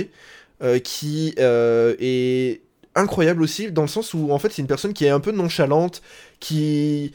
qui 0.83 1.35
est 1.37 2.62
incroyable 2.94 3.42
aussi 3.42 3.70
dans 3.70 3.83
le 3.83 3.88
sens 3.88 4.14
où 4.14 4.31
en 4.33 4.38
fait 4.38 4.53
c'est 4.53 4.62
une 4.62 4.68
personne 4.68 4.92
qui 4.92 5.05
est 5.05 5.11
un 5.11 5.20
peu 5.20 5.33
nonchalante, 5.33 6.03
qui 6.40 7.12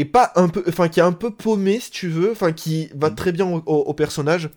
est 0.00 0.04
pas 0.04 0.32
un 0.36 0.48
peu, 0.48 0.62
enfin 0.68 0.88
qui 0.88 1.00
est 1.00 1.02
un 1.02 1.12
peu 1.12 1.30
paumé 1.30 1.80
si 1.80 1.90
tu 1.90 2.08
veux, 2.08 2.30
enfin 2.32 2.52
qui 2.52 2.88
va 2.94 3.10
Mm. 3.10 3.14
très 3.14 3.32
bien 3.32 3.46
au, 3.46 3.62
au- 3.66 3.84
au 3.86 3.94
personnage, 3.94 4.50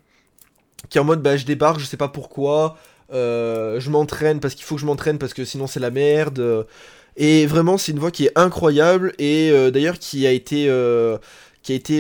qui 0.90 0.98
est 0.98 1.02
en 1.02 1.06
mode 1.06 1.22
bah 1.22 1.38
je 1.38 1.46
débarque, 1.46 1.80
je 1.80 1.86
sais 1.86 1.98
pas 1.98 2.08
pourquoi, 2.08 2.78
euh, 3.14 3.80
je 3.80 3.90
m'entraîne 3.90 4.40
parce 4.40 4.56
qu'il 4.56 4.64
faut 4.66 4.76
que 4.76 4.82
je 4.82 4.86
m'entraîne 4.86 5.18
parce 5.18 5.34
que 5.34 5.46
sinon 5.46 5.68
c'est 5.68 5.80
la 5.80 5.92
merde. 5.92 6.40
euh, 6.40 6.64
et 7.18 7.46
vraiment 7.46 7.78
c'est 7.78 7.92
une 7.92 8.00
voix 8.00 8.10
qui 8.12 8.26
est 8.28 8.32
incroyable 8.38 9.14
et 9.20 9.52
euh, 9.52 9.70
d'ailleurs 9.70 10.00
qui 10.00 10.26
a 10.26 10.32
été 10.32 10.68
euh, 10.70 11.18
qui 11.62 11.74
a 11.74 11.76
été 11.76 11.98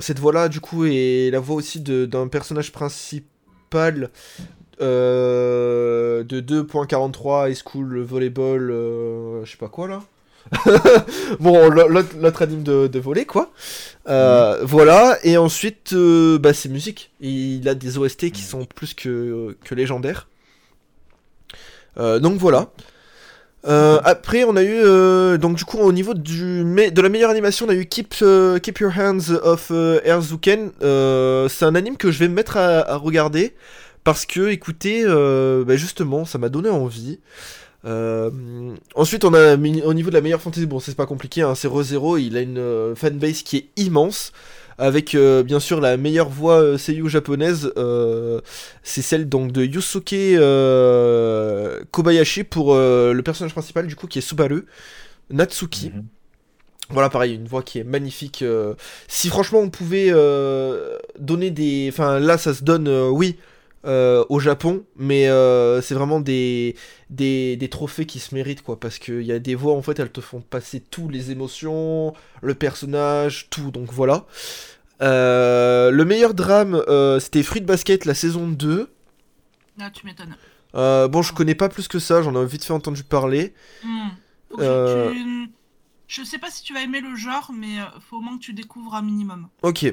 cette 0.00 0.18
voix 0.20 0.32
là 0.32 0.48
du 0.48 0.60
coup 0.60 0.84
est 0.86 1.30
la 1.32 1.40
voix 1.40 1.56
aussi 1.56 1.80
de- 1.80 2.06
d'un 2.06 2.28
personnage 2.28 2.70
principal 2.72 4.10
de 4.80 6.40
2.43 6.40 7.50
High 7.50 7.56
School 7.64 8.00
Volleyball, 8.02 8.68
je 9.44 9.50
sais 9.50 9.56
pas 9.58 9.68
quoi 9.68 9.88
là. 9.88 10.02
bon, 11.40 11.68
l'autre 11.70 12.42
anime 12.42 12.62
de, 12.62 12.86
de 12.86 12.98
volley, 12.98 13.24
quoi. 13.24 13.52
Euh, 14.08 14.60
Voilà, 14.62 15.18
et 15.22 15.36
ensuite, 15.36 15.92
euh, 15.92 16.38
bah, 16.38 16.52
c'est 16.52 16.68
musique. 16.68 17.10
Il 17.20 17.68
a 17.68 17.74
des 17.74 17.98
OST 17.98 18.30
qui 18.30 18.42
sont 18.42 18.64
plus 18.64 18.94
que, 18.94 19.56
que 19.64 19.74
légendaires. 19.74 20.28
Euh, 21.98 22.18
donc 22.18 22.38
voilà. 22.38 22.70
Après, 23.64 24.44
on 24.44 24.56
a 24.56 24.62
eu 24.64 25.38
donc 25.38 25.56
du 25.56 25.64
coup 25.64 25.78
au 25.78 25.92
niveau 25.92 26.14
du 26.14 26.64
de 26.64 27.00
la 27.00 27.08
meilleure 27.08 27.30
animation, 27.30 27.66
on 27.66 27.68
a 27.68 27.74
eu 27.74 27.86
Keep 27.86 28.14
Keep 28.62 28.78
Your 28.80 28.92
Hands 28.98 29.30
of 29.42 29.68
euh, 29.70 30.00
Erzuken. 30.04 30.72
C'est 31.48 31.64
un 31.64 31.74
anime 31.74 31.96
que 31.96 32.10
je 32.10 32.18
vais 32.18 32.28
me 32.28 32.34
mettre 32.34 32.56
à, 32.56 32.80
à 32.90 32.96
regarder 32.96 33.54
parce 34.04 34.26
que, 34.26 34.48
écoutez, 34.48 35.04
bah, 35.04 35.76
justement, 35.76 36.24
ça 36.24 36.38
m'a 36.38 36.48
donné 36.48 36.70
envie. 36.70 37.20
Euh, 37.84 38.30
ensuite, 38.94 39.24
on 39.24 39.34
a 39.34 39.54
au 39.54 39.94
niveau 39.94 40.10
de 40.10 40.14
la 40.14 40.20
meilleure 40.20 40.40
fantasy, 40.40 40.66
bon, 40.66 40.78
c'est 40.80 40.94
pas 40.94 41.06
compliqué, 41.06 41.42
hein, 41.42 41.54
c'est 41.54 41.68
ReZero, 41.68 42.16
il 42.16 42.36
a 42.36 42.40
une 42.40 42.58
euh, 42.58 42.94
fanbase 42.94 43.42
qui 43.42 43.56
est 43.56 43.68
immense. 43.76 44.32
Avec 44.78 45.14
euh, 45.14 45.42
bien 45.42 45.60
sûr 45.60 45.80
la 45.80 45.98
meilleure 45.98 46.30
voix 46.30 46.78
seiyuu 46.78 47.08
japonaise, 47.08 47.70
euh, 47.76 48.40
c'est 48.82 49.02
celle 49.02 49.28
donc 49.28 49.52
de 49.52 49.62
Yusuke 49.64 50.14
euh, 50.14 51.84
Kobayashi 51.90 52.42
pour 52.44 52.74
le 52.74 53.20
personnage 53.20 53.52
principal 53.52 53.86
du 53.86 53.94
coup 53.96 54.06
qui 54.06 54.18
est 54.18 54.22
Subaru 54.22 54.64
Natsuki. 55.30 55.92
Mhm. 55.94 56.04
Voilà, 56.90 57.10
pareil, 57.10 57.34
une 57.34 57.46
voix 57.46 57.62
qui 57.62 57.78
est 57.78 57.84
magnifique. 57.84 58.44
Si 59.08 59.28
franchement 59.28 59.60
on 59.60 59.70
pouvait 59.70 60.08
euh, 60.10 60.98
donner 61.18 61.50
des. 61.50 61.88
Enfin, 61.92 62.18
là 62.18 62.36
ça 62.38 62.52
se 62.52 62.64
donne, 62.64 62.88
euh, 62.88 63.08
oui, 63.08 63.36
euh, 63.84 64.24
au 64.28 64.38
Japon, 64.40 64.84
mais 64.96 65.28
euh, 65.28 65.80
c'est 65.82 65.94
vraiment 65.94 66.20
des, 66.20 66.76
des, 67.10 67.56
des 67.56 67.68
trophées 67.68 68.06
qui 68.06 68.18
se 68.20 68.34
méritent, 68.34 68.62
quoi. 68.62 68.78
Parce 68.78 68.98
qu'il 68.98 69.22
y 69.22 69.32
a 69.32 69.38
des 69.38 69.54
voix, 69.54 69.74
en 69.74 69.82
fait, 69.82 69.98
elles 69.98 70.10
te 70.12 70.20
font 70.20 70.40
passer 70.40 70.80
toutes 70.80 71.12
les 71.12 71.30
émotions, 71.30 72.12
le 72.42 72.54
personnage, 72.54 73.48
tout, 73.50 73.70
donc 73.70 73.92
voilà. 73.92 74.26
Euh, 75.00 75.90
le 75.90 76.04
meilleur 76.04 76.34
drame, 76.34 76.82
c'était 77.20 77.42
Fruit 77.42 77.62
Basket, 77.62 78.04
la 78.04 78.14
saison 78.14 78.48
2. 78.48 78.88
Là, 79.78 79.90
tu 79.90 80.06
m'étonnes. 80.06 80.36
Bon, 80.74 81.22
je 81.22 81.32
connais 81.32 81.54
pas 81.54 81.68
plus 81.68 81.88
que 81.88 81.98
ça, 81.98 82.22
j'en 82.22 82.40
ai 82.40 82.46
vite 82.46 82.64
fait 82.64 82.72
entendu 82.72 83.02
parler. 83.02 83.52
Hmm. 83.84 84.08
Tu- 84.58 85.50
Je 86.14 86.22
sais 86.24 86.36
pas 86.36 86.50
si 86.50 86.62
tu 86.62 86.74
vas 86.74 86.82
aimer 86.82 87.00
le 87.00 87.16
genre, 87.16 87.50
mais 87.58 87.80
euh, 87.80 87.84
faut 88.06 88.18
au 88.18 88.20
moins 88.20 88.36
que 88.36 88.42
tu 88.42 88.52
découvres 88.52 88.94
un 88.94 89.00
minimum. 89.00 89.48
Ok. 89.62 89.86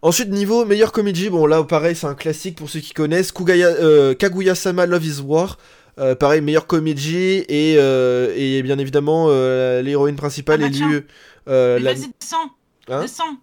Ensuite, 0.00 0.30
niveau 0.30 0.64
meilleur 0.64 0.92
comédie, 0.92 1.28
bon 1.28 1.44
là 1.44 1.62
pareil, 1.62 1.94
c'est 1.94 2.06
un 2.06 2.14
classique 2.14 2.56
pour 2.56 2.70
ceux 2.70 2.80
qui 2.80 2.94
connaissent. 2.94 3.32
Kugaya, 3.32 3.66
euh, 3.68 4.14
Kaguya-sama 4.14 4.86
Love 4.86 5.04
is 5.04 5.20
War. 5.20 5.58
Euh, 5.98 6.14
pareil, 6.14 6.40
meilleure 6.40 6.66
comédie 6.66 7.44
et, 7.48 7.74
euh, 7.76 8.32
et 8.34 8.62
bien 8.62 8.78
évidemment 8.78 9.26
euh, 9.28 9.82
l'héroïne 9.82 10.16
principale 10.16 10.62
Ah 10.64 10.68
bah 10.70 10.74
euh, 11.48 11.76
Mais 11.76 11.82
la- 11.82 11.92
Vas-y, 11.92 12.12
descends, 12.18 12.50
Hein 12.88 13.02
descends. 13.02 13.36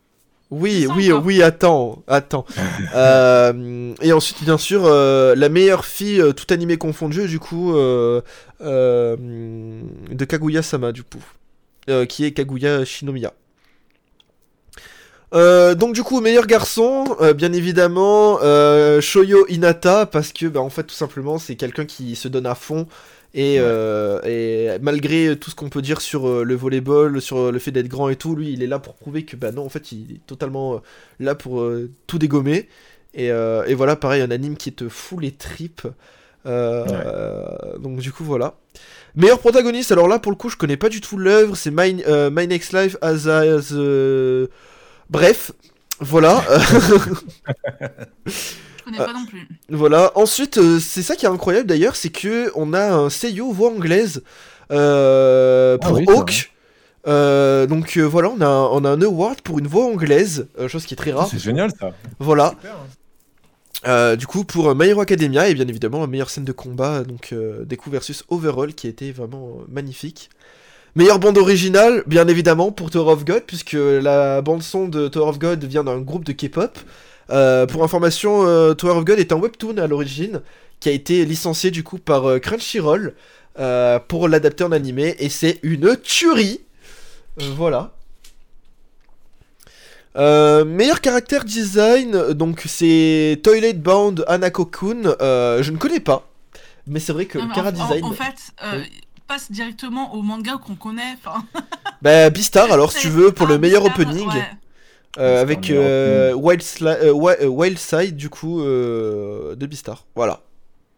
Oui, 0.52 0.82
Descends 0.82 0.96
oui, 0.96 1.12
oui, 1.12 1.44
attends, 1.44 2.02
attends. 2.08 2.46
Euh, 2.96 3.94
et 4.02 4.14
ensuite, 4.14 4.44
bien 4.44 4.58
sûr, 4.58 4.84
euh, 4.86 5.36
la 5.36 5.50
meilleure 5.50 5.86
fille, 5.86 6.22
euh, 6.22 6.32
tout 6.34 6.52
animé 6.54 6.78
confondu, 6.78 7.28
du 7.28 7.40
coup, 7.40 7.76
euh, 7.76 8.22
euh, 8.62 9.16
de 9.18 10.26
Kaguya-sama, 10.26 10.92
du 10.92 11.04
coup, 11.04 11.24
euh, 11.90 12.06
qui 12.06 12.26
est 12.26 12.32
Kaguya 12.32 12.86
Shinomiya. 12.86 13.34
Euh, 15.34 15.74
donc 15.74 15.96
du 15.96 16.04
coup 16.04 16.22
meilleur 16.22 16.46
garçon 16.46 17.18
euh, 17.20 17.34
bien 17.34 17.52
évidemment 17.52 18.38
Shoyo 19.02 19.46
Inata 19.50 20.06
parce 20.06 20.32
que 20.32 20.46
bah, 20.46 20.62
en 20.62 20.70
fait 20.70 20.84
tout 20.84 20.94
simplement 20.96 21.40
c'est 21.40 21.56
quelqu'un 21.56 21.86
qui 21.86 22.16
se 22.16 22.28
donne 22.28 22.46
à 22.46 22.54
fond 22.56 22.86
et, 23.34 23.60
Ouais. 23.60 24.22
et 24.24 24.70
malgré 24.82 25.36
tout 25.38 25.50
ce 25.50 25.56
qu'on 25.56 25.70
peut 25.70 25.82
dire 25.82 26.00
sur 26.00 26.46
le 26.46 26.56
volleyball 26.56 27.20
sur 27.22 27.52
le 27.52 27.60
fait 27.60 27.72
d'être 27.72 27.88
grand 27.90 28.08
et 28.10 28.16
tout 28.16 28.36
lui 28.36 28.54
il 28.54 28.62
est 28.64 28.68
là 28.68 28.78
pour 28.80 28.94
prouver 28.94 29.26
que 29.26 29.36
bah 29.36 29.52
non 29.52 29.66
en 29.66 29.70
fait 29.70 29.92
il 29.92 30.12
est 30.14 30.26
totalement 30.28 30.82
là 31.20 31.34
pour 31.36 31.68
tout 32.08 32.20
dégommer 32.20 32.70
et, 33.16 33.26
et 33.28 33.74
voilà 33.74 33.96
pareil 33.96 34.22
un 34.22 34.32
anime 34.32 34.56
qui 34.56 34.72
te 34.74 34.88
fout 34.88 35.20
les 35.22 35.32
tripes 35.32 35.88
Ouais. 36.46 37.00
donc 37.80 37.98
du 38.00 38.12
coup 38.12 38.24
voilà 38.24 38.54
meilleur 39.16 39.40
protagoniste 39.40 39.92
alors 39.92 40.08
là 40.08 40.20
pour 40.20 40.32
le 40.32 40.38
coup 40.38 40.50
je 40.50 40.58
connais 40.58 40.78
pas 40.78 40.90
du 40.90 41.02
tout 41.02 41.18
l'œuvre 41.18 41.56
c'est 41.56 41.72
My, 41.72 42.04
euh, 42.08 42.30
My 42.32 42.48
Next 42.48 42.74
Life 42.74 42.98
as, 43.02 43.28
as 43.28 43.72
euh, 43.74 44.48
bref 45.10 45.52
voilà 46.00 46.44
Je 48.26 48.92
connais 48.92 48.98
pas 48.98 49.14
non 49.14 49.26
plus. 49.26 49.48
Voilà. 49.70 50.12
Ensuite, 50.14 50.60
euh, 50.60 50.80
c'est 50.80 51.02
ça 51.02 51.16
qui 51.16 51.26
est 51.26 51.30
incroyable 51.30 51.66
d'ailleurs, 51.68 51.96
c'est 51.96 52.12
que 52.12 52.52
on 52.54 52.72
a 52.74 52.94
un 52.94 53.10
seiyuu 53.10 53.52
voix 53.52 53.72
anglaise 53.72 54.22
euh, 54.72 55.78
Ah 55.82 55.88
pour 55.88 55.98
oui, 55.98 56.06
c'est 56.08 56.14
Hawk. 56.14 56.52
Euh, 57.08 57.68
donc 57.68 57.98
euh, 57.98 58.04
voilà, 58.04 58.30
on 58.30 58.42
a, 58.42 58.48
on 58.48 58.84
a 58.84 58.90
un 58.90 59.02
award 59.02 59.42
pour 59.42 59.60
une 59.60 59.68
voix 59.68 59.86
anglaise, 59.86 60.48
euh, 60.60 60.68
chose 60.68 60.86
qui 60.86 60.94
est 60.94 60.98
très 60.98 61.12
rare. 61.12 61.28
C'est 61.30 61.40
génial 61.40 61.72
ça. 61.80 61.92
Voilà. 62.20 62.50
Super, 62.50 62.72
hein. 62.72 62.88
Euh, 63.88 64.16
du 64.16 64.26
coup, 64.26 64.44
pour 64.44 64.70
euh, 64.70 64.76
My 64.76 64.88
Hero 64.88 65.02
Academia 65.02 65.48
et 65.48 65.54
bien 65.54 65.68
évidemment 65.68 66.02
la 66.02 66.08
meilleure 66.08 66.30
scène 66.30 66.46
de 66.46 66.52
combat, 66.52 67.04
donc 67.04 67.30
euh, 67.34 67.66
Deku 67.66 67.92
versus 67.92 68.24
Overall, 68.30 68.74
qui 68.74 68.88
était 68.88 69.12
vraiment 69.12 69.60
euh, 69.60 69.66
magnifique. 69.70 70.30
Meilleure 70.96 71.20
bande 71.20 71.38
originale, 71.38 72.04
bien 72.08 72.28
évidemment, 72.28 72.72
pour 72.72 72.90
Tower 72.90 73.12
of 73.12 73.26
God, 73.26 73.44
puisque 73.46 73.74
la 73.74 74.42
bande 74.42 74.64
son 74.64 74.88
de 74.88 75.08
Tower 75.08 75.30
of 75.30 75.40
God 75.40 75.64
vient 75.66 75.84
d'un 75.84 76.00
groupe 76.00 76.24
de 76.24 76.32
K-pop. 76.32 76.80
Euh, 77.30 77.66
pour 77.66 77.84
information, 77.84 78.48
euh, 78.48 78.74
Tower 78.74 78.94
of 78.94 79.06
God 79.06 79.20
est 79.20 79.32
un 79.32 79.36
webtoon 79.36 79.78
à 79.78 79.88
l'origine, 79.88 80.42
qui 80.80 80.90
a 80.90 80.92
été 80.94 81.26
licencié 81.26 81.70
du 81.70 81.84
coup 81.84 81.98
par 81.98 82.30
euh, 82.30 82.40
Crunchyroll 82.40 83.14
euh, 83.60 84.00
pour 84.00 84.28
l'adapter 84.30 84.64
en 84.64 84.72
animé, 84.72 85.16
et 85.20 85.30
c'est 85.30 85.60
une 85.64 85.98
tuerie. 85.98 86.62
Euh, 87.42 87.52
voilà. 87.56 87.94
Euh, 90.18 90.64
meilleur 90.64 91.02
caractère 91.02 91.44
design, 91.44 92.32
donc 92.34 92.64
c'est 92.68 93.40
Toilet 93.44 93.74
Bound 93.74 94.24
Anako-kun. 94.28 95.16
Euh, 95.22 95.62
je 95.62 95.72
ne 95.72 95.78
connais 95.78 96.00
pas, 96.00 96.26
mais 96.88 97.00
c'est 97.02 97.12
vrai 97.12 97.26
que 97.26 97.38
Non, 97.38 97.48
le 97.48 97.54
cara 97.54 97.70
en- 97.70 97.72
design. 97.74 98.04
en 98.06 98.12
fait, 98.12 98.36
euh, 98.64 98.82
passe 99.28 99.52
directement 99.52 100.14
au 100.16 100.22
manga 100.22 100.54
qu'on 100.66 100.76
connaît. 100.76 101.18
Bah, 102.02 102.30
Beastar, 102.30 102.72
alors 102.72 102.92
si 102.92 103.00
tu 103.00 103.10
veux, 103.10 103.32
pour 103.32 103.48
le 103.48 103.58
meilleur 103.58 103.84
Beastar, 103.84 104.00
opening, 104.08 104.28
ouais. 104.30 104.44
euh, 105.18 105.42
avec 105.42 105.70
euh, 105.72 106.34
Wild, 106.34 106.62
Sli- 106.62 106.98
euh, 107.02 107.46
Wild 107.48 107.78
Side, 107.80 108.16
du 108.16 108.30
coup, 108.30 108.62
euh, 108.62 109.56
de 109.56 109.66
Beastar. 109.66 110.06
Voilà. 110.16 110.42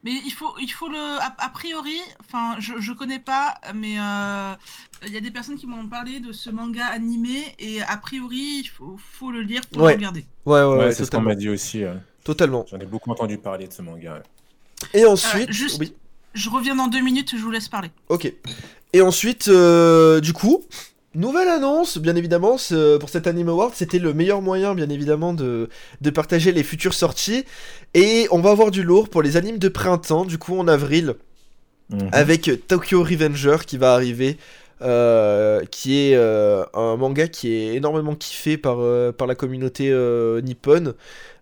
Mais 0.08 0.22
il 0.26 0.32
faut, 0.32 0.54
il 0.62 0.72
faut 0.72 0.88
le. 0.88 0.98
A, 1.20 1.36
a 1.38 1.50
priori, 1.50 1.98
enfin, 2.22 2.56
je, 2.60 2.76
je 2.80 2.94
connais 2.94 3.20
pas, 3.20 3.56
mais 3.76 4.00
euh, 4.00 4.54
il 5.06 5.12
y 5.12 5.18
a 5.18 5.20
des 5.20 5.32
personnes 5.32 5.58
qui 5.58 5.68
m'ont 5.68 5.86
parlé 5.90 6.22
de 6.22 6.32
ce 6.32 6.50
manga 6.50 6.86
animé 6.86 7.44
et 7.60 7.82
a 7.82 7.98
priori, 7.98 8.62
il 8.64 8.68
faut, 8.70 8.96
faut 9.12 9.32
le 9.32 9.42
lire 9.42 9.60
pour 9.70 9.82
Ouais. 9.82 9.92
le 9.92 9.98
regarder. 9.98 10.26
Ouais, 10.46 10.62
ouais, 10.62 10.64
Ouais, 10.64 10.78
ouais, 10.86 10.92
c'est 10.94 11.04
ce 11.04 11.12
qu'on 11.12 11.20
m'a 11.20 11.36
dit 11.36 11.50
aussi. 11.50 11.84
euh. 11.84 11.96
totalement. 12.24 12.66
J'en 12.72 12.80
ai 12.80 12.86
beaucoup 12.86 13.12
entendu 13.12 13.38
parler 13.38 13.68
de 13.68 13.74
ce 13.74 13.82
manga. 13.82 14.24
Et 14.94 15.06
ensuite, 15.06 15.50
Euh, 15.50 15.52
juste- 15.54 15.78
oui, 15.82 15.94
Je 16.34 16.50
reviens 16.50 16.76
dans 16.76 16.88
deux 16.88 17.02
minutes, 17.02 17.32
je 17.36 17.42
vous 17.42 17.52
laisse 17.52 17.68
parler. 17.68 17.90
ok. 18.08 18.32
Et 18.94 19.02
ensuite, 19.02 19.50
euh, 19.50 20.22
du 20.22 20.32
coup, 20.32 20.64
nouvelle 21.18 21.48
annonce, 21.50 21.98
bien 21.98 22.16
évidemment, 22.16 22.58
ce- 22.58 22.98
pour 22.98 23.10
cet 23.10 23.28
Anime 23.28 23.50
Award, 23.50 23.74
c'était 23.76 24.00
le 24.00 24.14
meilleur 24.14 24.42
moyen, 24.42 24.76
bien 24.76 24.90
évidemment, 24.90 25.34
de, 25.34 25.70
de 26.02 26.10
partager 26.10 26.52
les 26.52 26.64
futures 26.64 26.94
sorties. 26.94 27.44
Et 27.94 28.28
on 28.32 28.40
va 28.40 28.52
avoir 28.52 28.72
du 28.72 28.84
lourd 28.84 29.10
pour 29.10 29.22
les 29.22 29.36
animes 29.38 29.60
de 29.60 29.70
printemps, 29.70 30.26
du 30.26 30.38
coup, 30.38 30.58
en 30.58 30.68
avril. 30.68 31.16
Mhm. 31.90 32.10
avec 32.12 32.52
Tokyo 32.68 33.02
Revenger 33.02 33.60
qui 33.66 33.78
va 33.78 33.94
arriver, 33.94 34.36
euh, 34.82 35.62
qui 35.72 35.98
est 35.98 36.16
euh, 36.16 36.66
un 36.74 36.98
manga 36.98 37.30
qui 37.30 37.54
est 37.54 37.76
énormément 37.76 38.14
kiffé 38.14 38.58
par, 38.58 38.80
euh, 38.82 39.14
par 39.14 39.26
la 39.26 39.36
communauté 39.36 39.90
nippone, 40.44 40.96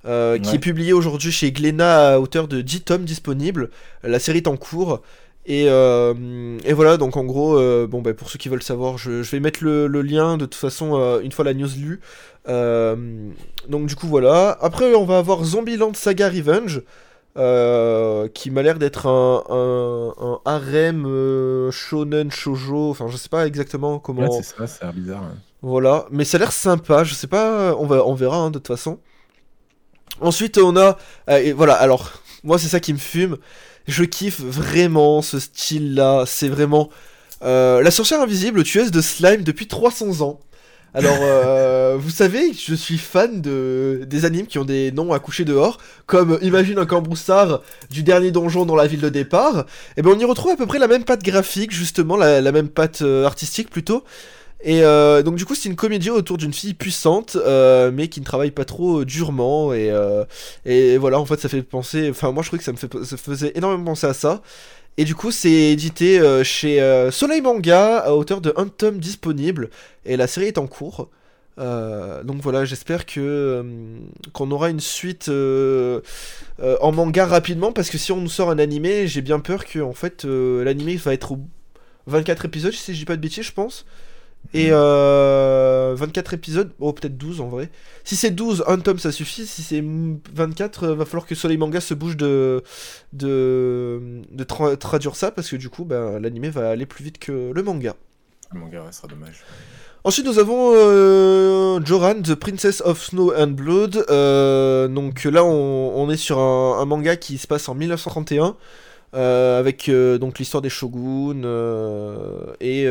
euh, 0.05 0.37
qui 0.37 0.49
Ouais. 0.49 0.55
est 0.57 0.59
publié 0.59 0.93
aujourd'hui 0.93 1.31
chez 1.31 1.51
Glénat 1.51 2.13
à 2.13 2.19
hauteur 2.19 2.47
de 2.47 2.61
10 2.61 2.81
tomes 2.81 3.05
disponibles. 3.05 3.71
La 4.03 4.19
série 4.19 4.37
est 4.37 4.47
en 4.47 4.55
cours. 4.55 5.01
Et, 5.47 5.65
euh, 5.69 6.57
et 6.65 6.73
voilà, 6.73 6.97
donc 6.97 7.17
en 7.17 7.23
gros, 7.23 7.55
euh, 7.57 7.85
bon, 7.87 8.01
bah, 8.01 8.13
pour 8.15 8.29
ceux 8.31 8.39
qui 8.39 8.49
veulent 8.49 8.63
savoir, 8.63 8.97
je, 8.97 9.21
je 9.21 9.31
vais 9.31 9.39
mettre 9.39 9.63
le, 9.63 9.85
le 9.87 10.01
lien 10.01 10.37
de 10.37 10.45
toute 10.45 10.55
façon 10.55 10.95
euh, 10.99 11.19
une 11.21 11.31
fois 11.31 11.45
la 11.45 11.53
news 11.53 11.69
lue. 11.77 11.99
Donc 12.47 13.85
du 13.87 13.95
coup 13.95 14.07
voilà. 14.07 14.57
Après 14.61 14.93
on 14.95 15.05
va 15.05 15.17
avoir 15.17 15.43
Zombieland 15.43 15.93
Saga 15.93 16.29
Revenge. 16.29 16.81
qui 18.33 18.51
m'a 18.51 18.61
l'air 18.61 18.77
d'être 18.79 19.07
un, 19.07 19.43
un, 19.49 20.13
un 20.25 20.39
harem 20.45 21.69
shonen 21.71 22.31
shoujo, 22.31 22.89
enfin 22.91 23.07
je 23.09 23.17
sais 23.17 23.29
pas 23.29 23.45
exactement 23.45 23.99
comment. 23.99 24.21
Ouais, 24.23 24.41
c'est 24.41 24.55
ça, 24.55 24.67
c'est 24.67 24.91
bizarre. 24.93 25.23
hein. 25.23 25.35
Voilà, 25.61 26.05
mais 26.11 26.25
ça 26.25 26.37
a 26.37 26.39
l'air 26.39 26.51
sympa, 26.51 27.03
je 27.03 27.13
sais 27.13 27.27
pas, 27.27 27.75
on, 27.77 27.85
va, 27.87 28.05
on 28.05 28.13
verra 28.13 28.37
hein, 28.37 28.49
de 28.51 28.59
toute 28.59 28.67
façon. 28.67 28.99
Ensuite, 30.21 30.57
on 30.57 30.77
a. 30.77 30.97
et 31.27 31.51
voilà, 31.51 31.73
alors, 31.73 32.11
moi, 32.43 32.57
c'est 32.57 32.67
ça 32.69 32.79
qui 32.79 32.93
me 32.93 32.97
fume. 32.99 33.37
Je 33.87 34.03
kiffe 34.03 34.41
vraiment 34.41 35.21
ce 35.21 35.39
style-là. 35.39 36.23
C'est 36.27 36.47
vraiment. 36.49 36.89
euh, 37.43 37.81
la 37.83 37.91
sorcière 37.91 38.21
invisible, 38.21 38.63
tueuse 38.63 38.91
de 38.91 39.01
slime 39.01 39.43
depuis 39.43 39.67
300 39.67 40.21
ans. 40.21 40.39
Alors, 40.93 41.19
euh, 41.21 41.97
vous 41.99 42.09
savez, 42.09 42.53
je 42.53 42.73
suis 42.75 42.97
fan 42.97 43.41
de 43.41 44.05
des 44.07 44.25
animes 44.25 44.47
qui 44.47 44.59
ont 44.59 44.65
des 44.65 44.91
noms 44.91 45.13
à 45.13 45.19
coucher 45.19 45.45
dehors, 45.45 45.77
comme 46.07 46.39
Imagine 46.41 46.79
un 46.79 46.85
cambroussard 46.85 47.61
du 47.91 48.03
dernier 48.03 48.31
donjon 48.31 48.65
dans 48.65 48.75
la 48.75 48.87
ville 48.87 49.01
de 49.01 49.09
départ. 49.09 49.65
Et 49.97 50.01
ben, 50.01 50.11
on 50.15 50.19
y 50.19 50.25
retrouve 50.25 50.53
à 50.53 50.57
peu 50.57 50.65
près 50.67 50.79
la 50.79 50.87
même 50.87 51.03
patte 51.05 51.23
graphique, 51.23 51.71
justement, 51.73 52.17
la, 52.17 52.41
la 52.41 52.51
même 52.51 52.69
patte 52.69 53.01
euh, 53.03 53.25
artistique 53.25 53.69
plutôt. 53.69 54.03
Et 54.67 54.81
euh, 54.81 55.21
donc 55.21 55.35
du 55.35 55.45
coup 55.45 55.53
c'est 55.53 55.69
une 55.69 55.75
comédie 55.75 56.09
autour 56.09 56.37
d'une 56.37 56.51
fille 56.51 56.73
puissante 56.73 57.35
euh, 57.35 57.91
mais 57.93 58.07
qui 58.07 58.19
ne 58.19 58.25
travaille 58.25 58.49
pas 58.49 58.65
trop 58.65 59.01
euh, 59.01 59.05
durement. 59.05 59.73
Et, 59.73 59.93
et 60.65 60.97
voilà 60.97 61.19
en 61.19 61.25
fait 61.25 61.39
ça 61.39 61.47
fait 61.47 61.61
penser 61.61 62.09
enfin 62.09 62.31
moi 62.31 62.41
je 62.41 62.49
trouvais 62.49 62.57
que 62.57 62.65
ça 62.65 62.71
me 62.71 63.17
faisait 63.17 63.51
énormément 63.55 63.91
penser 63.91 64.07
à 64.07 64.15
ça. 64.15 64.41
Et 64.97 65.05
du 65.05 65.13
coup 65.13 65.29
c'est 65.29 65.51
édité 65.51 66.19
chez 66.43 66.79
Soleil 67.11 67.41
Manga 67.41 67.99
à 67.99 68.13
hauteur 68.13 68.41
de 68.41 68.53
un 68.57 68.67
tome 68.67 68.97
disponible. 68.97 69.69
Et 70.03 70.17
la 70.17 70.25
série 70.25 70.47
est 70.47 70.57
en 70.57 70.65
cours. 70.65 71.09
Donc 71.59 72.41
voilà 72.41 72.65
j'espère 72.65 73.05
que 73.05 73.63
qu'on 74.33 74.49
aura 74.49 74.71
une 74.71 74.79
suite 74.79 75.29
en 75.29 76.91
manga 76.91 77.25
rapidement. 77.27 77.71
Parce 77.71 77.91
que 77.91 77.99
si 77.99 78.11
on 78.11 78.17
nous 78.17 78.29
sort 78.29 78.49
un 78.49 78.57
animé 78.57 79.07
j'ai 79.07 79.21
bien 79.21 79.39
peur 79.39 79.65
que 79.65 79.77
en 79.77 79.93
fait 79.93 80.23
l'animé 80.23 80.95
va 80.95 81.13
être 81.13 81.33
au 81.33 81.39
24 82.07 82.45
épisodes 82.45 82.73
si 82.73 82.93
je 82.95 82.99
dis 82.99 83.05
pas 83.05 83.15
de 83.15 83.21
bêtises 83.21 83.45
je 83.45 83.51
pense 83.51 83.85
et 84.55 84.69
euh, 84.71 85.93
24 85.97 86.33
épisodes, 86.33 86.71
oh 86.79 86.93
peut-être 86.93 87.17
12 87.17 87.41
en 87.41 87.47
vrai. 87.47 87.69
Si 88.03 88.15
c'est 88.15 88.31
12, 88.31 88.63
un 88.67 88.79
tome 88.79 88.99
ça 88.99 89.11
suffit. 89.11 89.45
Si 89.45 89.61
c'est 89.63 89.83
24, 90.33 90.83
euh, 90.83 90.95
va 90.95 91.05
falloir 91.05 91.25
que 91.27 91.35
Soleil 91.35 91.57
Manga 91.57 91.81
se 91.81 91.93
bouge 91.93 92.17
de, 92.17 92.63
de, 93.13 94.21
de 94.31 94.43
tra- 94.43 94.77
traduire 94.77 95.15
ça 95.15 95.31
parce 95.31 95.49
que 95.49 95.55
du 95.55 95.69
coup 95.69 95.85
ben, 95.85 96.19
l'animé 96.19 96.49
va 96.49 96.69
aller 96.69 96.85
plus 96.85 97.03
vite 97.03 97.17
que 97.19 97.51
le 97.53 97.63
manga. 97.63 97.95
Le 98.53 98.59
manga 98.59 98.83
sera 98.91 99.07
dommage. 99.07 99.43
Ensuite, 100.03 100.27
nous 100.27 100.37
avons 100.37 100.71
euh, 100.75 101.79
Joran, 101.83 102.21
The 102.21 102.35
Princess 102.35 102.81
of 102.85 103.01
Snow 103.03 103.33
and 103.35 103.47
Blood. 103.47 104.05
Euh, 104.11 104.87
donc 104.87 105.23
là, 105.23 105.43
on, 105.43 105.93
on 105.95 106.09
est 106.11 106.17
sur 106.17 106.37
un, 106.37 106.79
un 106.79 106.85
manga 106.85 107.15
qui 107.15 107.39
se 107.39 107.47
passe 107.47 107.67
en 107.69 107.73
1931. 107.73 108.55
Euh, 109.15 109.59
avec 109.59 109.87
euh, 109.87 110.17
donc 110.17 110.39
l'histoire 110.39 110.61
des 110.61 110.69
shoguns 110.69 111.45
euh, 111.45 112.53
et, 112.59 112.85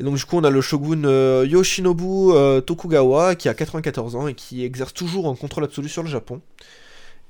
donc 0.00 0.16
du 0.16 0.24
coup 0.24 0.36
on 0.36 0.44
a 0.44 0.50
le 0.50 0.60
shogun 0.60 1.02
Yoshinobu 1.44 2.62
Tokugawa 2.66 3.36
qui 3.36 3.48
a 3.48 3.54
94 3.54 4.16
ans 4.16 4.28
et 4.28 4.34
qui 4.34 4.64
exerce 4.64 4.92
toujours 4.92 5.28
un 5.28 5.34
contrôle 5.34 5.64
absolu 5.64 5.88
sur 5.88 6.02
le 6.02 6.08
Japon. 6.08 6.42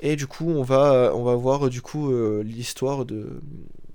Et 0.01 0.17
du 0.17 0.27
coup 0.27 0.51
on 0.51 0.63
va 0.63 1.13
on 1.15 1.23
va 1.23 1.37
voir 1.37 1.71
du 1.71 1.83
coup 1.83 2.13
l'histoire 2.43 3.05
de 3.05 3.41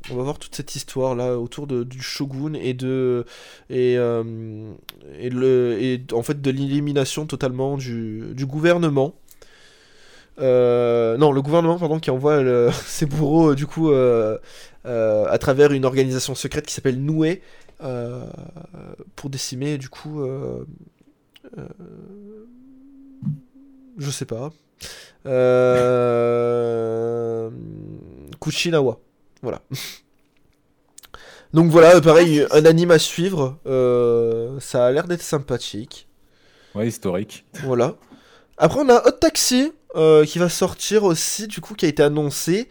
on 0.10 0.16
va 0.16 0.24
voir 0.24 0.40
toute 0.40 0.56
cette 0.56 0.76
histoire 0.76 1.14
là 1.14 1.38
autour 1.38 1.68
du 1.68 2.02
shogun 2.02 2.54
et 2.54 2.74
de 2.74 3.26
et 3.70 3.98
le 3.98 5.78
et 5.80 6.02
en 6.14 6.24
fait 6.24 6.42
de 6.42 6.52
l'élimination 6.52 7.26
totalement 7.26 7.78
du, 7.78 8.34
du 8.34 8.46
gouvernement 8.46 9.14
euh, 10.40 11.18
non 11.18 11.32
le 11.32 11.42
gouvernement 11.42 11.78
pardon 11.78 12.00
qui 12.00 12.10
envoie 12.12 12.42
le- 12.42 12.70
ses 12.86 13.06
bourreaux 13.06 13.52
euh, 13.52 13.56
du 13.56 13.68
coup 13.68 13.92
euh, 13.92 14.38
euh, 14.86 15.26
à 15.30 15.38
travers 15.38 15.72
une 15.74 15.86
organisation 15.86 16.36
secrète 16.36 16.66
qui 16.66 16.74
s'appelle 16.74 17.00
Noué 17.02 17.42
pour 19.16 19.30
décimer 19.30 19.78
du 19.78 19.90
coup 19.90 20.24
je 23.98 24.10
sais 24.10 24.26
pas 24.26 24.52
Kuchinawa 28.40 29.00
voilà 29.42 29.62
donc 31.54 31.70
voilà 31.70 32.00
pareil 32.02 32.46
un 32.52 32.66
anime 32.66 32.92
à 32.92 33.00
suivre 33.00 33.58
ça 34.60 34.86
a 34.86 34.92
l'air 34.92 35.08
d'être 35.08 35.22
sympathique 35.24 36.08
Ouais, 36.74 36.88
historique. 36.88 37.44
voilà. 37.66 37.96
Après, 38.58 38.80
on 38.80 38.88
a 38.88 39.06
Hot 39.06 39.12
Taxi 39.20 39.74
euh, 39.96 40.26
qui 40.26 40.40
va 40.40 40.50
sortir 40.50 41.04
aussi, 41.04 41.48
du 41.48 41.62
coup, 41.62 41.76
qui 41.76 41.86
a 41.86 41.90
été 41.90 42.04
annoncé. 42.04 42.70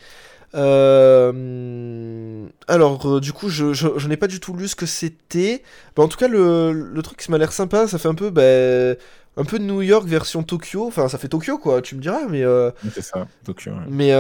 Euh, 0.54 2.46
Alors, 2.68 3.06
euh, 3.06 3.20
du 3.20 3.32
coup, 3.32 3.48
je, 3.48 3.72
je, 3.72 3.88
je 3.96 4.08
n'ai 4.08 4.16
pas 4.16 4.26
du 4.26 4.40
tout 4.40 4.54
lu 4.54 4.68
ce 4.68 4.76
que 4.76 4.86
c'était. 4.86 5.62
Mais 5.96 6.02
en 6.04 6.08
tout 6.08 6.16
cas, 6.18 6.28
le, 6.28 6.72
le 6.72 7.02
truc, 7.02 7.22
ça 7.22 7.30
m'a 7.32 7.38
l'air 7.38 7.52
sympa. 7.52 7.86
Ça 7.86 7.98
fait 7.98 8.08
un 8.08 8.14
peu, 8.14 8.30
ben, 8.30 8.96
un 9.36 9.44
peu 9.44 9.58
New 9.58 9.82
York 9.82 10.06
version 10.06 10.42
Tokyo. 10.42 10.86
Enfin, 10.86 11.08
ça 11.08 11.18
fait 11.18 11.28
Tokyo, 11.28 11.58
quoi, 11.58 11.82
tu 11.82 11.94
me 11.96 12.00
diras, 12.00 12.26
mais. 12.28 12.42
euh, 12.42 12.70
C'est 12.94 13.02
ça, 13.02 13.26
Tokyo. 13.44 13.72
ouais. 13.72 13.78
mais 13.88 14.12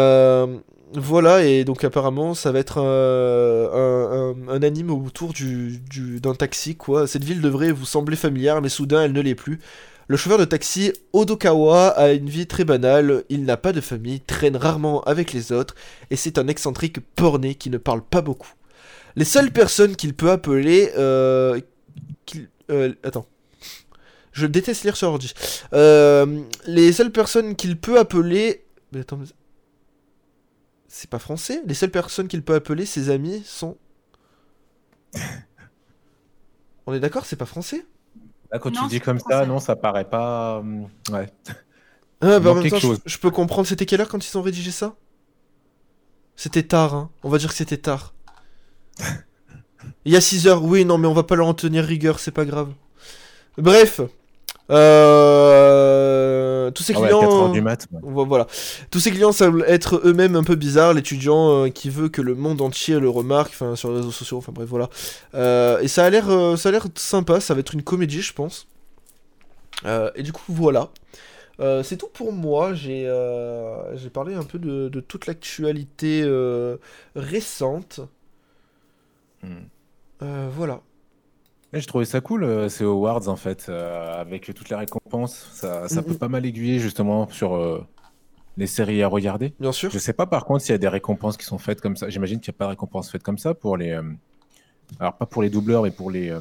voilà, 0.94 1.44
et 1.44 1.64
donc 1.64 1.84
apparemment 1.84 2.34
ça 2.34 2.50
va 2.50 2.58
être 2.58 2.78
un, 2.78 2.82
un, 3.72 4.34
un 4.48 4.62
anime 4.62 4.90
autour 4.90 5.32
du, 5.32 5.78
du- 5.88 6.20
d'un 6.20 6.34
taxi, 6.34 6.74
quoi. 6.76 7.06
Cette 7.06 7.22
ville 7.22 7.40
devrait 7.40 7.70
vous 7.70 7.84
sembler 7.86 8.16
familière, 8.16 8.60
mais 8.60 8.68
soudain 8.68 9.02
elle 9.04 9.12
ne 9.12 9.20
l'est 9.20 9.36
plus. 9.36 9.60
Le 10.10 10.16
chauffeur 10.16 10.38
de 10.38 10.44
taxi, 10.44 10.92
Odokawa, 11.12 11.90
a 11.90 12.10
une 12.10 12.28
vie 12.28 12.48
très 12.48 12.64
banale, 12.64 13.22
il 13.28 13.44
n'a 13.44 13.56
pas 13.56 13.70
de 13.72 13.80
famille, 13.80 14.20
traîne 14.20 14.56
rarement 14.56 15.02
avec 15.02 15.32
les 15.32 15.52
autres, 15.52 15.76
et 16.10 16.16
c'est 16.16 16.36
un 16.36 16.48
excentrique 16.48 16.98
porné 17.14 17.54
qui 17.54 17.70
ne 17.70 17.78
parle 17.78 18.02
pas 18.02 18.20
beaucoup. 18.20 18.52
Les 19.14 19.24
seules 19.24 19.52
personnes 19.52 19.94
qu'il 19.94 20.14
peut 20.14 20.32
appeler... 20.32 20.90
Euh, 20.98 21.60
qu'il- 22.26 22.48
euh, 22.72 22.92
attends. 23.04 23.28
Je 24.32 24.46
déteste 24.48 24.82
lire 24.82 24.96
sur 24.96 25.06
ordi. 25.10 25.32
Euh, 25.74 26.42
les 26.66 26.92
seules 26.92 27.12
personnes 27.12 27.54
qu'il 27.54 27.78
peut 27.78 27.96
appeler... 27.96 28.64
Mais 28.90 29.02
attends, 29.02 29.16
mais- 29.16 29.26
c'est 30.88 31.08
pas 31.08 31.20
français? 31.20 31.62
Les 31.66 31.74
seules 31.74 31.92
personnes 31.92 32.26
qu'il 32.26 32.42
peut 32.42 32.54
appeler 32.54 32.84
ses 32.84 33.10
amis 33.10 33.44
sont. 33.46 33.76
On 36.86 36.94
est 36.94 37.00
d'accord, 37.00 37.26
c'est 37.26 37.36
pas 37.36 37.46
français? 37.46 37.86
Là, 38.52 38.58
quand 38.58 38.70
Non, 38.74 38.82
tu 38.82 38.88
dis 38.88 39.00
comme 39.00 39.18
ça, 39.20 39.46
non, 39.46 39.58
ça 39.60 39.76
paraît 39.76 40.08
pas. 40.08 40.58
hum, 40.58 40.88
Ouais. 41.10 41.28
Ah, 42.22 42.38
bah 42.40 42.50
en 42.50 42.54
même 42.54 42.68
temps, 42.68 42.78
je 43.06 43.18
peux 43.18 43.30
comprendre. 43.30 43.66
C'était 43.66 43.86
quelle 43.86 44.00
heure 44.00 44.08
quand 44.08 44.26
ils 44.26 44.36
ont 44.38 44.42
rédigé 44.42 44.70
ça? 44.70 44.94
C'était 46.36 46.62
tard, 46.64 46.94
hein. 46.94 47.10
On 47.22 47.28
va 47.30 47.38
dire 47.38 47.48
que 47.50 47.54
c'était 47.54 47.76
tard. 47.78 48.14
Il 50.04 50.12
y 50.12 50.16
a 50.16 50.20
6 50.20 50.46
heures, 50.46 50.62
oui, 50.64 50.84
non, 50.84 50.98
mais 50.98 51.06
on 51.08 51.14
va 51.14 51.22
pas 51.22 51.36
leur 51.36 51.46
en 51.46 51.54
tenir 51.54 51.84
rigueur, 51.84 52.18
c'est 52.20 52.30
pas 52.30 52.44
grave. 52.44 52.72
Bref. 53.58 54.00
Euh... 54.70 56.29
Tous 56.70 56.82
ces 56.82 56.94
Ah 56.94 57.00
ouais, 57.00 57.08
clients. 57.08 57.20
4 57.20 57.32
heures 57.32 57.52
du 57.52 57.60
mat. 57.62 57.86
ouais. 57.92 58.24
Voilà. 58.24 58.46
Tous 58.90 59.00
ces 59.00 59.10
clients 59.10 59.32
semblent 59.32 59.64
être 59.68 60.00
eux-mêmes 60.04 60.36
un 60.36 60.42
peu 60.44 60.54
bizarres. 60.54 60.94
L'étudiant 60.94 61.64
euh, 61.66 61.68
qui 61.68 61.90
veut 61.90 62.08
que 62.08 62.22
le 62.22 62.34
monde 62.34 62.60
entier 62.60 62.98
le 63.00 63.08
remarque, 63.08 63.50
enfin 63.52 63.76
sur 63.76 63.90
les 63.90 63.96
réseaux 63.96 64.10
sociaux, 64.10 64.38
enfin 64.38 64.52
bref, 64.52 64.68
voilà. 64.68 64.88
Euh, 65.34 65.80
et 65.80 65.88
ça 65.88 66.04
a 66.04 66.10
l'air, 66.10 66.28
euh, 66.30 66.56
ça 66.56 66.68
a 66.70 66.72
l'air 66.72 66.86
sympa. 66.96 67.40
Ça 67.40 67.54
va 67.54 67.60
être 67.60 67.74
une 67.74 67.82
comédie, 67.82 68.22
je 68.22 68.32
pense. 68.32 68.66
Et 70.14 70.22
du 70.22 70.32
coup, 70.32 70.42
voilà. 70.48 70.88
C'est 71.82 71.96
tout 71.98 72.08
pour 72.12 72.32
moi. 72.32 72.74
J'ai, 72.74 73.04
j'ai 73.94 74.10
parlé 74.10 74.34
un 74.34 74.44
peu 74.44 74.58
de, 74.58 74.88
de 74.88 75.00
toute 75.00 75.26
l'actualité 75.26 76.24
récente. 77.16 78.00
Euh, 80.22 80.48
voilà. 80.54 80.80
Ouais, 81.72 81.80
J'ai 81.80 81.86
trouvé 81.86 82.04
ça 82.04 82.20
cool, 82.20 82.44
euh, 82.44 82.68
ces 82.68 82.84
awards 82.84 83.28
en 83.28 83.36
fait, 83.36 83.66
euh, 83.68 84.20
avec 84.20 84.52
toutes 84.54 84.68
les 84.70 84.76
récompenses. 84.76 85.48
Ça, 85.52 85.88
ça 85.88 86.02
peut 86.02 86.14
pas 86.14 86.28
mal 86.28 86.44
aiguiller 86.44 86.78
justement 86.80 87.28
sur 87.28 87.54
euh, 87.54 87.84
les 88.56 88.66
séries 88.66 89.02
à 89.02 89.08
regarder. 89.08 89.54
Bien 89.60 89.72
sûr. 89.72 89.90
Je 89.90 89.98
sais 89.98 90.12
pas 90.12 90.26
par 90.26 90.44
contre 90.44 90.62
s'il 90.62 90.72
y 90.72 90.74
a 90.74 90.78
des 90.78 90.88
récompenses 90.88 91.36
qui 91.36 91.44
sont 91.44 91.58
faites 91.58 91.80
comme 91.80 91.96
ça. 91.96 92.08
J'imagine 92.08 92.40
qu'il 92.40 92.50
n'y 92.52 92.56
a 92.56 92.58
pas 92.58 92.64
de 92.64 92.70
récompenses 92.70 93.10
faites 93.10 93.22
comme 93.22 93.38
ça 93.38 93.54
pour 93.54 93.76
les. 93.76 93.90
euh, 93.90 94.02
Alors 94.98 95.16
pas 95.16 95.26
pour 95.26 95.42
les 95.42 95.50
doubleurs, 95.50 95.82
mais 95.84 95.90
pour 95.92 96.10
les. 96.10 96.30
euh, 96.30 96.40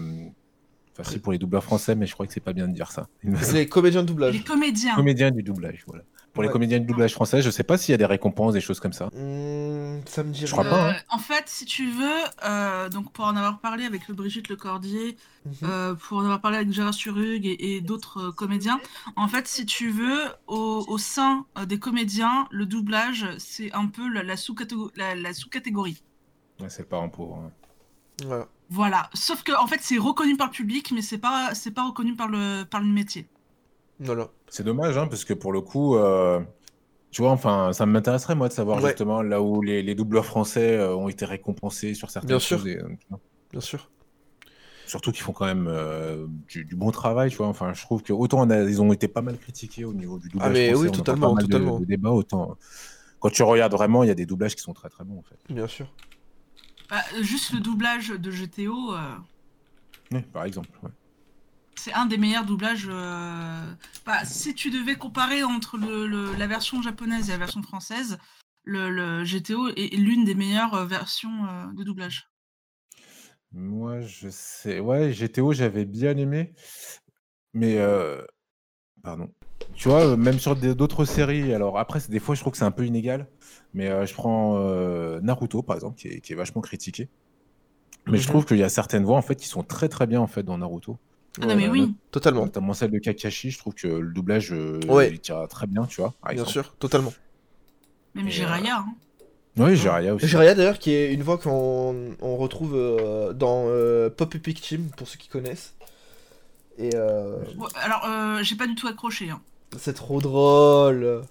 Enfin, 0.98 1.12
si 1.12 1.20
pour 1.20 1.32
les 1.32 1.38
doubleurs 1.38 1.64
français, 1.64 1.96
mais 1.96 2.06
je 2.08 2.14
crois 2.14 2.28
que 2.28 2.34
c'est 2.34 2.42
pas 2.42 2.52
bien 2.52 2.68
de 2.68 2.74
dire 2.74 2.92
ça. 2.92 3.08
Les 3.54 3.70
comédiens 3.70 4.02
de 4.04 4.08
Les 4.08 4.14
doublage. 4.14 4.44
comédiens. 4.44 4.96
Comédiens 4.96 5.32
du 5.32 5.44
doublage, 5.44 5.84
voilà. 5.88 6.04
Pour 6.40 6.44
les 6.44 6.48
Ouais. 6.48 6.54
comédiens 6.54 6.80
de 6.80 6.86
doublage 6.86 7.12
français, 7.14 7.42
je 7.42 7.50
sais 7.50 7.64
pas 7.66 7.78
s'il 7.78 7.92
y 7.92 7.96
a 7.96 7.98
des 7.98 8.06
récompenses, 8.06 8.54
des 8.54 8.62
choses 8.62 8.80
comme 8.80 8.94
ça. 8.94 9.08
Hmm, 9.08 10.00
ça 10.06 10.24
me 10.24 10.32
dit 10.32 10.48
Je 10.48 10.52
crois 10.54 10.64
rien. 10.64 10.72
pas, 10.72 10.90
hein. 10.92 10.94
Euh, 10.94 11.16
En 11.16 11.18
fait, 11.18 11.44
si 11.48 11.66
tu 11.66 11.90
veux, 11.92 12.08
euh, 12.46 12.88
donc 12.88 13.12
pour 13.12 13.26
en 13.26 13.36
avoir 13.36 13.60
parlé 13.60 13.84
avec 13.84 14.08
le 14.08 14.14
Brigitte 14.14 14.48
Lecordier, 14.48 15.18
Mhm. 15.46 15.54
euh, 15.64 15.96
pour 15.96 16.20
en 16.20 16.22
avoir 16.22 16.40
parlé 16.40 16.56
avec 16.56 16.72
Gérard 16.72 16.94
Surug 16.94 17.46
et, 17.46 17.76
et 17.76 17.82
d'autres 17.82 18.30
euh, 18.30 18.32
comédiens, 18.32 18.80
en 19.18 19.28
fait, 19.28 19.50
si 19.50 19.66
tu 19.66 19.90
veux, 19.90 20.22
au, 20.48 20.86
au 20.88 20.98
sein 20.98 21.46
euh, 21.58 21.66
des 21.66 21.78
comédiens, 21.78 22.48
le 22.52 22.66
doublage, 22.66 23.28
c'est 23.38 23.74
un 23.74 23.88
peu 23.88 24.08
la, 24.08 24.24
la 24.24 24.38
sous-catégo- 24.38 24.92
la- 24.96 25.16
la 25.16 25.34
sous-catégorie. 25.34 26.02
Ouais, 26.62 26.70
c'est 26.70 26.84
le 26.84 26.88
parent 26.88 27.10
pauvre. 27.10 27.36
hein. 27.46 27.52
Voilà. 28.26 28.48
Voilà. 28.70 29.10
Sauf 29.14 29.44
que 29.44 29.52
en 29.62 29.68
fait, 29.68 29.80
c'est 29.82 29.98
reconnu 29.98 30.38
par 30.38 30.48
le 30.48 30.54
public, 30.54 30.94
mais 30.94 31.02
c'est 31.02 31.18
pas, 31.18 31.54
c'est 31.54 31.72
pas 31.72 31.84
reconnu 31.86 32.16
par 32.16 32.30
le, 32.30 32.64
par 32.64 32.80
le 32.80 32.88
métier. 32.88 33.28
Voilà. 34.00 34.30
C'est 34.50 34.64
dommage, 34.64 34.98
hein, 34.98 35.08
parce 35.08 35.26
que 35.26 35.34
pour 35.34 35.52
le 35.52 35.62
coup, 35.62 35.96
euh, 35.96 36.40
tu 37.12 37.22
vois, 37.22 37.32
enfin, 37.32 37.74
ça 37.74 37.86
m'intéresserait 37.86 38.36
moi 38.36 38.48
de 38.48 38.54
savoir 38.54 38.82
Ouais. 38.82 38.90
justement 38.90 39.22
là 39.22 39.42
où 39.42 39.62
les, 39.62 39.82
les 39.84 39.96
doubleurs 39.96 40.26
français 40.26 40.76
euh, 40.78 40.96
ont 40.96 41.10
été 41.10 41.26
récompensés 41.26 41.94
sur 41.94 42.10
certaines 42.10 42.30
Bien 42.30 42.40
sûr. 42.40 42.60
choses. 42.60 42.68
et, 42.68 42.78
euh, 42.78 42.88
vois. 43.10 43.20
Bien 43.52 43.62
sûr. 43.62 43.92
Surtout 44.86 45.12
qu'ils 45.12 45.22
font 45.22 45.34
quand 45.34 45.46
même 45.46 45.68
euh, 45.68 46.26
du, 46.48 46.66
du 46.66 46.76
bon 46.76 46.90
travail, 46.92 47.30
tu 47.30 47.38
vois. 47.38 47.48
Enfin, 47.48 47.74
je 47.74 47.82
trouve 47.84 48.02
que 48.02 48.12
autant 48.14 48.40
on 48.42 48.50
a- 48.50 48.62
ils 48.64 48.82
ont 48.82 48.92
été 48.92 49.08
pas 49.08 49.22
mal 49.22 49.38
critiqués 49.38 49.86
au 49.86 49.94
niveau 49.94 50.18
du 50.18 50.30
doublage 50.30 50.50
Ah, 50.50 50.54
mais 50.54 50.70
français, 50.74 50.88
oui, 50.88 50.92
totalement, 50.92 51.36
de- 51.36 51.42
totalement. 51.42 51.80
de 51.80 51.86
débats, 51.86 52.10
autant 52.12 52.58
quand 53.20 53.30
tu 53.30 53.44
regardes 53.44 53.74
vraiment, 53.74 54.04
il 54.04 54.08
y 54.08 54.12
a 54.12 54.16
des 54.16 54.26
doublages 54.26 54.56
qui 54.56 54.62
sont 54.62 54.74
très 54.74 54.88
très 54.90 55.04
bons 55.04 55.20
en 55.20 55.24
fait. 55.24 55.38
Bien 55.54 55.68
sûr. 55.68 55.94
Bah, 56.90 57.02
juste 57.22 57.52
le 57.54 57.60
doublage 57.60 58.10
de 58.10 58.32
GTO. 58.32 58.94
euh, 58.94 58.98
Oui, 60.12 60.22
par 60.22 60.46
exemple. 60.46 60.70
ouais. 60.82 60.90
C'est 61.80 61.94
un 61.94 62.06
des 62.06 62.18
meilleurs 62.18 62.46
doublages. 62.46 62.88
euh, 62.90 63.74
bah, 64.06 64.26
si 64.26 64.54
tu 64.54 64.70
devais 64.70 64.96
comparer 64.96 65.44
entre 65.44 65.78
le, 65.78 66.08
le- 66.08 66.36
la 66.36 66.48
version 66.48 66.82
japonaise 66.82 67.30
et 67.30 67.32
la 67.32 67.38
version 67.38 67.62
française, 67.64 68.18
le, 68.66 68.90
le 68.90 69.24
GTO 69.24 69.70
est 69.70 69.96
l'une 69.96 70.26
des 70.26 70.36
meilleures 70.36 70.74
euh, 70.76 70.86
versions 70.86 71.46
euh, 71.46 71.66
de 71.74 71.84
doublage. 71.84 72.30
Moi, 73.52 74.02
je 74.02 74.30
sais. 74.30 74.80
Ouais, 74.80 75.12
GTO, 75.12 75.54
j'avais 75.54 75.86
bien 75.86 76.16
aimé. 76.18 76.54
Mais, 77.54 77.78
euh, 77.80 78.22
pardon. 79.02 79.30
Tu 79.76 79.88
vois, 79.88 80.18
même 80.18 80.40
sur 80.40 80.56
d'autres 80.56 81.06
séries, 81.06 81.54
alors 81.54 81.80
après, 81.80 82.00
des 82.10 82.20
fois, 82.20 82.36
je 82.36 82.42
trouve 82.42 82.52
que 82.52 82.58
c'est 82.58 82.66
un 82.66 82.72
peu 82.72 82.86
inégal. 82.86 83.28
Mais 83.74 84.06
je 84.06 84.14
prends 84.14 84.60
Naruto, 85.22 85.64
par 85.64 85.76
exemple, 85.76 85.98
qui 85.98 86.10
est, 86.10 86.22
qui 86.22 86.34
est 86.34 86.36
vachement 86.36 86.62
critiqué. 86.62 87.10
Mais 88.08 88.18
je 88.18 88.24
Mhm. 88.24 88.30
trouve 88.30 88.46
qu'il 88.46 88.58
y 88.58 88.64
a 88.64 88.70
certaines 88.70 89.04
voix, 89.06 89.18
en 89.18 89.22
fait, 89.22 89.36
qui 89.36 89.48
sont 89.48 89.64
très 89.64 89.88
très 89.90 90.06
bien, 90.06 90.20
en 90.20 90.28
fait, 90.28 90.44
dans 90.44 90.58
Naruto. 90.58 90.98
Ah 91.42 91.46
non, 91.46 91.56
mais 91.56 91.68
oui. 91.70 91.94
Totalement. 92.12 92.46
Notamment 92.46 92.74
celle 92.74 92.92
de 92.92 93.00
Kakashi, 93.00 93.52
je 93.52 93.60
trouve 93.60 93.74
que 93.74 93.88
le 93.88 94.12
doublage, 94.12 94.52
euh, 94.52 94.80
Ouais. 94.88 95.10
il 95.12 95.20
tient 95.20 95.46
très 95.48 95.68
bien, 95.68 95.86
tu 95.86 96.02
vois, 96.02 96.14
par 96.22 96.32
Bien 96.32 96.42
exemple. 96.44 96.52
sûr, 96.52 96.76
totalement. 96.78 97.14
Même 98.16 98.28
Et, 98.28 98.32
Jiraya. 98.32 98.78
hein. 98.80 98.86
Oui, 99.58 99.76
Jiraiya 99.76 100.16
aussi. 100.16 100.28
Jiraiya 100.28 100.56
d'ailleurs 100.56 100.80
qui 100.80 100.92
est 100.92 101.14
une 101.14 101.22
voix 101.24 101.38
qu'on 101.38 102.16
on 102.22 102.38
retrouve 102.38 102.74
euh, 102.76 103.34
dans 103.34 103.66
euh, 103.68 104.10
Pop 104.10 104.34
Epic 104.34 104.62
Team 104.62 104.90
pour 104.96 105.08
ceux 105.08 105.18
qui 105.18 105.28
connaissent. 105.28 105.76
Et 106.78 106.92
euh, 106.96 107.38
Ouais, 107.58 107.68
alors, 107.76 108.06
euh, 108.06 108.40
j'ai 108.42 108.56
pas 108.56 108.68
du 108.68 108.76
tout 108.76 108.88
accroché. 108.88 109.30
hein. 109.30 109.42
c'est 109.78 109.94
trop 109.94 110.22
drôle. 110.22 111.22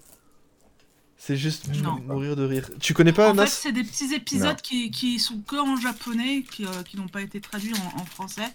C'est 1.21 1.35
juste 1.35 1.67
Non. 1.83 1.99
mourir 2.07 2.37
de 2.37 2.43
rire. 2.43 2.69
Tu 2.79 2.93
connais 2.93 3.11
pas 3.11 3.31
en 3.31 3.35
fait, 3.35 3.45
c'est 3.47 3.73
des 3.73 3.83
petits 3.83 4.13
épisodes 4.13 4.59
qui, 4.61 4.89
qui 4.89 5.19
sont 5.19 5.41
que 5.41 5.57
en 5.57 5.75
japonais, 5.75 6.43
qui, 6.49 6.65
euh, 6.65 6.81
qui 6.83 6.95
n'ont 6.95 7.09
pas 7.09 7.21
été 7.21 7.41
traduits 7.41 7.73
en, 7.75 7.99
en 8.01 8.05
français. 8.05 8.47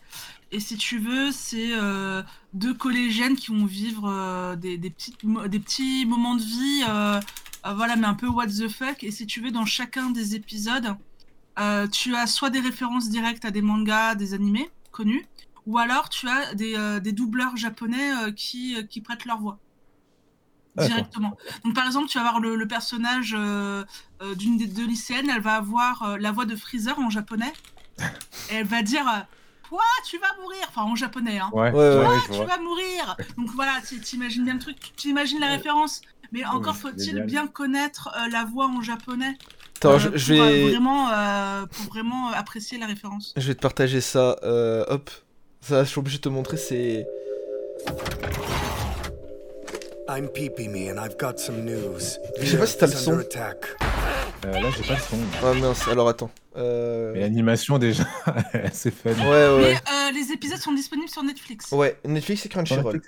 Et 0.50 0.60
si 0.60 0.78
tu 0.78 0.98
veux, 0.98 1.30
c'est 1.30 1.72
euh, 1.74 2.22
deux 2.54 2.72
collégiennes 2.72 3.36
qui 3.36 3.48
vont 3.52 3.66
vivre 3.66 4.08
euh, 4.08 4.56
des, 4.56 4.78
des, 4.78 4.88
petites 4.88 5.18
des 5.48 5.60
petits 5.60 6.06
moments 6.06 6.36
de 6.36 6.42
vie, 6.42 6.82
euh, 6.88 7.20
euh, 7.66 7.74
voilà, 7.74 7.96
mais 7.96 8.06
un 8.06 8.14
peu 8.14 8.28
what 8.28 8.46
the 8.46 8.68
fuck. 8.68 9.04
Et 9.04 9.10
si 9.10 9.26
tu 9.26 9.42
veux, 9.42 9.50
dans 9.50 9.66
chacun 9.66 10.10
des 10.10 10.34
épisodes, 10.34 10.96
euh, 11.58 11.86
tu 11.86 12.16
as 12.16 12.26
soit 12.26 12.48
des 12.50 12.60
références 12.60 13.10
directes 13.10 13.44
à 13.44 13.50
des 13.50 13.62
mangas, 13.62 14.14
des 14.14 14.32
animés 14.32 14.70
connus, 14.90 15.26
ou 15.66 15.76
alors 15.76 16.08
tu 16.08 16.26
as 16.28 16.54
des, 16.54 16.76
euh, 16.76 16.98
des 16.98 17.12
doubleurs 17.12 17.56
japonais 17.58 18.10
euh, 18.22 18.32
qui, 18.32 18.74
euh, 18.76 18.82
qui 18.84 19.02
prêtent 19.02 19.26
leur 19.26 19.38
voix. 19.38 19.58
Directement. 20.76 21.36
Donc 21.64 21.74
par 21.74 21.86
exemple, 21.86 22.08
tu 22.08 22.18
vas 22.18 22.26
avoir 22.26 22.40
le, 22.40 22.56
le 22.56 22.66
personnage 22.66 23.34
euh, 23.38 23.84
euh, 24.22 24.34
d'une 24.34 24.56
des 24.56 24.66
deux 24.66 24.86
lycéennes, 24.86 25.30
elle 25.30 25.42
va 25.42 25.54
avoir 25.56 26.02
euh, 26.02 26.16
la 26.18 26.32
voix 26.32 26.44
de 26.46 26.56
Freezer 26.56 26.98
en 26.98 27.10
japonais, 27.10 27.52
et 28.50 28.54
elle 28.56 28.66
va 28.66 28.82
dire 28.82 29.04
Toi, 29.68 29.82
tu 30.08 30.18
vas 30.18 30.28
mourir? 30.40 30.64
Enfin, 30.68 30.82
en 30.82 30.94
japonais, 30.96 31.38
hein. 31.38 31.50
Ouais, 31.52 31.70
tu 31.70 32.32
vois. 32.32 32.46
vas 32.46 32.58
mourir? 32.58 33.16
Donc 33.36 33.48
voilà, 33.54 33.72
tu 33.88 34.00
t'imagines 34.00 34.44
bien 34.44 34.54
le 34.54 34.60
truc, 34.60 34.76
tu 34.96 35.08
imagines 35.08 35.40
la 35.40 35.48
référence. 35.48 36.00
Mais 36.32 36.44
encore 36.44 36.74
faut-il 36.74 37.22
bien 37.22 37.46
connaître 37.46 38.08
euh, 38.16 38.28
la 38.30 38.44
voix 38.44 38.66
en 38.66 38.80
japonais 38.82 39.38
Attends, 39.76 39.92
euh, 39.92 39.98
je, 39.98 40.08
pour, 40.08 40.18
je 40.18 40.34
euh, 40.34 40.36
vais, 40.36 40.70
vraiment, 40.70 41.08
euh, 41.12 41.66
pour 41.66 41.84
vraiment 41.92 42.30
euh, 42.30 42.34
apprécier 42.34 42.76
la 42.78 42.86
référence. 42.86 43.34
je 43.36 43.46
vais 43.46 43.54
te 43.54 43.60
partager 43.60 44.00
ça. 44.00 44.36
euh, 44.42 44.84
hop. 44.88 45.10
Ça, 45.60 45.84
je 45.84 45.88
suis 45.90 45.98
obligé 46.00 46.16
de 46.18 46.22
te 46.22 46.28
montrer. 46.28 46.56
C'est. 46.56 47.06
I'm 50.08 50.28
Peepee 50.28 50.90
and 50.90 50.98
I've 50.98 51.16
got 51.18 51.38
some 51.38 51.64
news. 51.64 52.18
Je 52.40 52.46
sais 52.46 52.58
pas 52.58 52.66
si 52.66 52.76
t'as 52.78 52.86
le 52.86 52.92
son. 52.92 53.12
Euh, 53.12 54.60
là, 54.60 54.70
j'ai 54.76 54.82
pas 54.82 54.94
le 54.94 55.00
son. 55.00 55.18
Ah 55.42 55.54
mince. 55.54 55.88
Alors 55.88 56.08
attends. 56.08 56.30
Euh... 56.56 57.12
Mais 57.14 57.20
l'animation, 57.20 57.78
déjà, 57.78 58.04
c'est 58.72 58.90
fun. 58.90 59.10
Ouais, 59.12 59.16
ouais, 59.24 59.58
Mais 59.60 59.74
euh, 59.74 60.12
les 60.12 60.30
épisodes 60.32 60.58
sont 60.58 60.72
disponibles 60.74 61.08
sur 61.08 61.22
Netflix. 61.22 61.72
Ouais, 61.72 61.96
Netflix 62.04 62.44
et 62.44 62.48
Crunchyroll. 62.48 63.00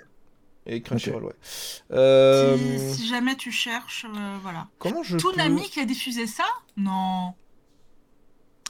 Et 0.65 0.81
Crunchyroll, 0.81 1.23
ouais. 1.25 1.35
Euh... 1.91 2.57
Si, 2.91 2.95
si 3.01 3.07
jamais 3.07 3.35
tu 3.35 3.51
cherches, 3.51 4.05
euh, 4.05 4.37
voilà. 4.41 4.67
Comment 4.79 5.03
je. 5.03 5.13
peux- 5.15 5.21
Toonami 5.21 5.69
qui 5.69 5.79
a 5.79 5.85
diffusé 5.85 6.25
ça? 6.27 6.43
Non. 6.75 7.33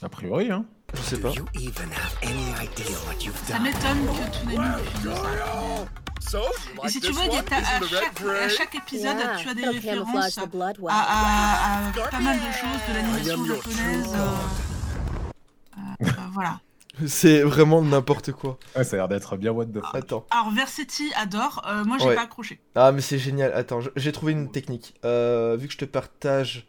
A 0.02 0.08
priori, 0.08 0.50
hein. 0.52 0.64
Je 0.94 1.02
sais 1.02 1.18
pas. 1.20 1.28
Do 1.30 1.34
you 1.36 1.46
even 1.54 1.90
have 1.92 2.16
any 2.22 2.50
idea 2.62 2.96
what 3.06 3.22
you've 3.24 3.36
Ça 3.46 3.54
done? 3.54 3.62
m'étonne 3.64 4.06
que 4.06 4.38
Toonami 4.38 4.82
ça. 5.04 5.86
So, 6.20 6.38
Et 6.84 6.88
si 6.88 7.00
tu 7.00 7.12
veux, 7.12 7.20
il 7.26 7.32
y 7.32 7.36
a 7.38 7.42
ta- 7.42 7.56
à, 7.56 7.80
chaque, 7.88 8.20
à 8.22 8.48
chaque 8.48 8.74
épisode, 8.74 9.16
tu 9.38 9.48
as 9.48 9.54
des 9.54 9.66
références 9.66 10.38
à, 10.38 10.42
à- 10.90 11.88
à 11.88 11.92
pas 12.10 12.18
mal 12.20 12.36
de 12.36 12.52
choses 12.52 12.80
de 12.88 12.94
l'animation 12.94 13.44
japonaise. 13.46 14.14
euh, 14.14 16.02
euh, 16.02 16.06
voilà. 16.32 16.60
C'est 17.06 17.42
vraiment 17.42 17.80
n'importe 17.80 18.32
quoi. 18.32 18.58
Ouais, 18.74 18.82
ça 18.84 18.96
a 18.96 18.98
l'air 18.98 19.08
d'être 19.08 19.36
bien 19.36 19.52
what 19.52 19.66
the 19.66 19.80
fuck. 19.80 19.94
Attends. 19.94 20.26
Alors, 20.30 20.50
Versetti 20.52 21.12
adore, 21.16 21.62
euh, 21.68 21.84
moi 21.84 21.96
j'ai 21.98 22.06
Ouais. 22.08 22.14
pas 22.16 22.22
accroché. 22.22 22.60
Ah, 22.74 22.92
mais 22.92 23.00
c'est 23.00 23.18
génial. 23.18 23.52
Attends, 23.54 23.78
j'ai 23.94 24.12
trouvé 24.12 24.32
une 24.32 24.50
technique. 24.50 24.94
Euh, 25.04 25.56
vu 25.58 25.66
que 25.68 25.72
je 25.74 25.78
te 25.78 25.84
partage 25.84 26.66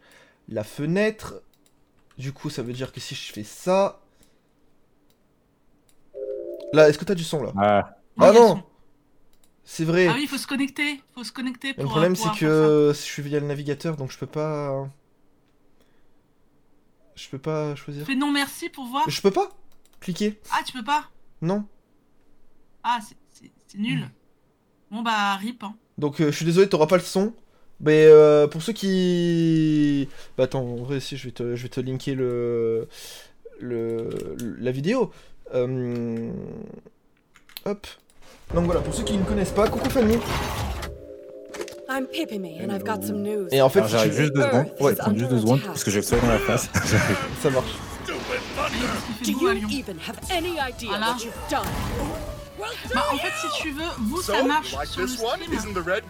la 0.48 0.62
fenêtre, 0.62 1.34
du 2.16 2.32
coup, 2.32 2.48
ça 2.48 2.62
veut 2.62 2.72
dire 2.72 2.92
que 2.92 3.00
si 3.00 3.14
je 3.14 3.32
fais 3.32 3.44
ça. 3.44 3.99
Là, 6.72 6.88
est-ce 6.88 6.98
que 6.98 7.04
t'as 7.04 7.14
du 7.14 7.24
son 7.24 7.42
là 7.42 7.52
Ah, 7.56 7.96
Ah 8.18 8.30
il 8.30 8.34
y 8.34 8.38
a 8.38 8.40
non. 8.40 8.62
C'est 9.64 9.84
vrai. 9.84 10.06
Ah 10.08 10.14
oui, 10.14 10.22
il 10.22 10.28
faut 10.28 10.36
se 10.38 10.46
connecter. 10.46 11.00
faut 11.14 11.24
se 11.24 11.32
connecter 11.32 11.74
pour. 11.74 11.84
le 11.84 11.88
problème, 11.90 12.12
euh, 12.12 12.14
c'est 12.16 12.38
que 12.38 12.92
je 12.94 12.98
suis 12.98 13.22
via 13.22 13.40
le 13.40 13.46
navigateur, 13.46 13.96
donc 13.96 14.10
je 14.10 14.18
peux 14.18 14.26
pas. 14.26 14.88
Je 17.14 17.28
peux 17.28 17.38
pas 17.38 17.74
choisir. 17.74 18.06
Fais 18.06 18.14
non 18.14 18.32
merci 18.32 18.68
pour 18.68 18.86
voir. 18.86 19.08
Je 19.08 19.20
peux 19.20 19.30
pas 19.30 19.50
cliquer. 20.00 20.40
Ah, 20.50 20.62
tu 20.64 20.72
peux 20.72 20.84
pas? 20.84 21.04
Non. 21.42 21.64
Ah, 22.82 22.98
c'est- 23.06 23.16
c'est 23.30 23.50
c'est 23.66 23.78
nul. 23.78 24.08
Bon 24.90 25.02
bah, 25.02 25.36
rip. 25.36 25.62
Hein. 25.62 25.74
Donc 25.98 26.20
euh, 26.20 26.30
je 26.30 26.36
suis 26.36 26.44
désolé, 26.46 26.68
t'auras 26.68 26.86
pas 26.86 26.96
le 26.96 27.02
son. 27.02 27.34
Mais 27.82 28.04
euh, 28.06 28.46
pour 28.46 28.60
ceux 28.62 28.72
qui... 28.74 30.06
Bah 30.36 30.44
attends, 30.44 30.60
en 30.62 30.76
vrai, 30.76 31.00
si, 31.00 31.16
je 31.16 31.26
vais 31.26 31.32
te, 31.32 31.56
je 31.56 31.62
vais 31.62 31.68
te 31.70 31.80
linker 31.80 32.14
le... 32.14 32.88
le 33.58 34.36
la 34.58 34.70
vidéo. 34.70 35.12
Euh, 35.54 36.30
Hop. 37.66 37.86
Donc 38.54 38.64
voilà, 38.64 38.80
pour 38.80 38.94
ceux 38.94 39.02
qui 39.04 39.16
ne 39.16 39.24
connaissent 39.24 39.50
pas, 39.52 39.68
coucou 39.68 39.88
Fanny. 39.90 40.18
I'm 41.88 42.06
Pipimi 42.06 42.60
and 42.62 42.70
I've 42.72 42.84
got 42.84 43.02
some 43.04 43.22
news. 43.22 43.48
Et 43.50 43.60
en 43.60 43.68
fait, 43.68 43.86
j'arrive 43.88 44.12
tu- 44.14 44.20
juste 44.22 44.32
deux 44.34 44.42
secondes. 44.42 44.66
Ouais, 44.80 44.94
juste 45.14 45.30
deux 45.30 45.40
secondes, 45.40 45.60
parce 45.64 45.82
que 45.84 45.90
j'ai 45.90 45.98
le 45.98 46.02
soleil 46.04 46.24
dans 46.24 46.30
la 46.32 46.38
face. 46.38 46.68
Ça 47.42 47.50
marche. 47.50 47.66
Oui, 48.08 48.14
parce 48.56 48.70
qu'il 49.22 49.34
Do 49.34 49.40
fait 49.40 49.44
beau 49.44 49.48
à 49.50 49.54
you 49.54 49.68
Lyon. 49.68 49.78
even 49.80 49.96
have 50.06 50.16
any 50.30 50.50
idea 50.52 50.88
Voilà. 50.88 51.06
what 51.10 51.16
you've 51.24 51.34
done? 51.50 51.66
Bah, 52.94 53.02
en 53.12 53.16
fait, 53.16 53.32
si 53.40 53.62
tu 53.62 53.70
veux, 53.72 53.82
vous, 54.00 54.22
ça 54.22 54.42
marche 54.44 54.74
sur 54.84 55.00
le 55.02 55.08
stream. 55.08 55.40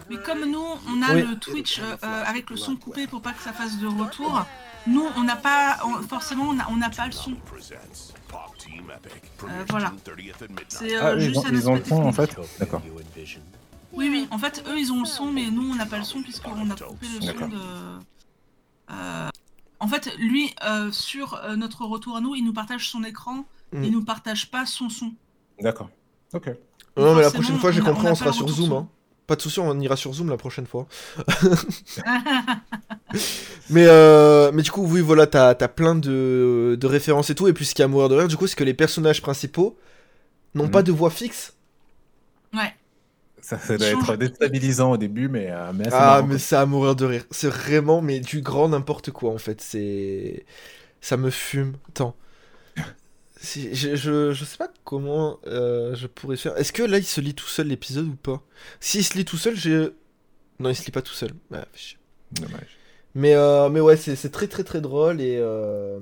Mais 0.09 0.17
comme 0.17 0.45
nous, 0.51 0.59
on 0.87 1.01
a 1.01 1.15
Oui. 1.15 1.21
le 1.23 1.35
Twitch 1.39 1.79
euh, 1.79 1.95
euh, 2.03 2.23
avec 2.27 2.49
le 2.49 2.57
son 2.57 2.75
coupé 2.75 3.07
pour 3.07 3.21
pas 3.21 3.31
que 3.31 3.41
ça 3.41 3.51
fasse 3.53 3.77
de 3.79 3.87
retour, 3.87 4.45
nous, 4.87 5.05
on 5.15 5.23
n'a 5.23 5.35
pas, 5.35 5.77
on- 5.85 6.01
forcément, 6.01 6.49
on 6.69 6.75
n'a 6.77 6.89
pas 6.89 7.05
le 7.05 7.11
son. 7.11 7.31
Euh, 9.43 9.63
voilà. 9.69 9.93
C'est 10.69 10.95
euh, 10.95 10.99
Ah, 11.03 11.13
ils 11.15 11.21
juste 11.21 11.37
ont, 11.37 11.45
un 11.45 11.51
ils 11.51 11.69
ont 11.69 11.75
le 11.75 11.83
son 11.85 12.03
en 12.03 12.11
fait 12.11 12.35
D'accord. 12.59 12.81
Oui, 13.93 14.07
oui, 14.09 14.27
en 14.31 14.37
fait, 14.37 14.63
eux, 14.67 14.79
ils 14.79 14.91
ont 14.91 14.99
le 15.01 15.05
son, 15.05 15.31
mais 15.31 15.49
nous, 15.51 15.69
on 15.71 15.75
n'a 15.75 15.85
pas 15.85 15.97
le 15.97 16.03
son 16.03 16.21
puisqu'on 16.21 16.69
a 16.69 16.75
coupé 16.75 17.07
le 17.13 17.21
son 17.21 17.47
de... 17.47 17.57
Euh, 18.91 19.29
En 19.79 19.87
fait, 19.87 20.15
lui, 20.17 20.53
euh, 20.63 20.91
sur 20.91 21.33
euh, 21.35 21.55
notre 21.55 21.85
retour 21.85 22.15
à 22.17 22.21
nous, 22.21 22.35
il 22.35 22.43
nous 22.45 22.53
partage 22.53 22.89
son 22.89 23.03
écran, 23.03 23.45
Mm. 23.73 23.83
il 23.85 23.91
nous 23.93 24.03
partage 24.03 24.51
pas 24.51 24.65
son 24.65 24.89
son. 24.89 25.13
D'accord. 25.61 25.89
Ok. 26.33 26.47
Non, 26.97 27.15
mais 27.15 27.21
la 27.21 27.31
prochaine 27.31 27.57
fois, 27.57 27.71
j'ai 27.71 27.79
compris, 27.81 28.05
on 28.07 28.15
sera 28.15 28.33
sur 28.33 28.47
Zoom. 28.49 28.67
son. 28.67 28.77
Hein. 28.79 28.87
Pas 29.31 29.37
de 29.37 29.41
soucis, 29.41 29.61
on 29.61 29.79
ira 29.79 29.95
sur 29.95 30.11
Zoom 30.11 30.29
la 30.29 30.35
prochaine 30.35 30.65
fois. 30.67 30.87
Mais, 33.69 33.85
euh, 33.87 34.51
mais 34.53 34.61
du 34.61 34.71
coup, 34.71 34.85
oui, 34.85 34.99
voilà, 34.99 35.25
t'as 35.27 35.49
as 35.51 35.67
plein 35.69 35.95
de, 35.95 36.75
de 36.77 36.87
références 36.87 37.29
et 37.29 37.35
tout. 37.35 37.47
Et 37.47 37.53
puis, 37.53 37.63
ce 37.65 37.73
qui 37.73 37.81
est 37.81 37.85
à 37.85 37.87
mourir 37.87 38.09
de 38.09 38.15
rire, 38.15 38.27
du 38.27 38.35
coup, 38.35 38.45
c'est 38.47 38.57
que 38.57 38.65
les 38.65 38.73
personnages 38.73 39.21
principaux 39.21 39.77
n'ont 40.53 40.65
Mhm. 40.65 40.71
pas 40.71 40.83
de 40.83 40.91
voix 40.91 41.09
fixe. 41.09 41.53
Ouais. 42.53 42.73
Ça, 43.41 43.57
ça 43.57 43.77
doit 43.77 43.87
être 43.87 44.15
déstabilisant 44.17 44.91
au 44.91 44.97
début, 44.97 45.29
mais, 45.29 45.49
euh, 45.49 45.71
mais 45.73 45.85
Ah, 45.93 45.99
marrant, 46.17 46.27
mais 46.27 46.37
c'est 46.37 46.57
à 46.57 46.65
mourir 46.65 46.95
de 46.97 47.05
rire. 47.05 47.23
C'est 47.31 47.47
vraiment, 47.47 48.01
mais 48.01 48.19
du 48.19 48.41
grand 48.41 48.67
n'importe 48.69 49.11
quoi, 49.11 49.31
en 49.33 49.37
fait. 49.37 49.61
C'est. 49.61 50.45
Ça 50.99 51.15
me 51.15 51.29
fume. 51.29 51.75
Attends. 51.89 52.15
Si, 53.43 53.73
je, 53.73 53.95
je, 53.95 54.33
je 54.33 54.45
sais 54.45 54.57
pas 54.57 54.69
comment 54.83 55.39
euh, 55.47 55.95
je 55.95 56.05
pourrais 56.05 56.37
faire. 56.37 56.55
Est-ce 56.57 56.71
que 56.71 56.83
là, 56.83 56.99
il 56.99 57.03
se 57.03 57.19
lit 57.21 57.33
tout 57.33 57.47
seul 57.47 57.67
l'épisode 57.67 58.05
ou 58.07 58.15
pas? 58.15 58.43
S'il 58.79 59.03
se 59.03 59.17
lit 59.17 59.25
tout 59.25 59.37
seul, 59.37 59.55
j'ai. 59.55 59.89
Non, 60.59 60.69
il 60.69 60.75
se 60.75 60.85
lit 60.85 60.91
pas 60.91 61.01
tout 61.01 61.13
seul. 61.13 61.31
Ah. 61.51 61.65
Dommage. 62.33 62.77
Mais, 63.15 63.33
euh, 63.33 63.69
mais 63.69 63.79
ouais, 63.79 63.97
c'est 63.97 64.29
très 64.29 64.47
très 64.47 64.63
très 64.63 64.79
drôle 64.79 65.21
et. 65.21 65.37
euh, 65.39 65.99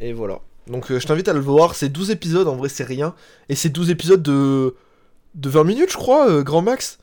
Et 0.00 0.12
voilà. 0.12 0.40
Donc 0.68 0.92
je 0.96 1.04
t'invite 1.04 1.26
à 1.28 1.32
le 1.32 1.40
voir. 1.40 1.74
C'est 1.74 1.88
12 1.88 2.10
épisodes, 2.12 2.46
en 2.46 2.54
vrai, 2.56 2.68
c'est 2.68 2.84
rien. 2.84 3.14
Et 3.48 3.56
c'est 3.56 3.68
12 3.68 3.90
épisodes 3.90 4.22
de. 4.22 4.76
de 5.34 5.48
20 5.48 5.64
minutes, 5.64 5.90
je 5.90 5.96
crois, 5.96 6.30
euh, 6.30 6.42
grand 6.44 6.62
max. 6.62 6.98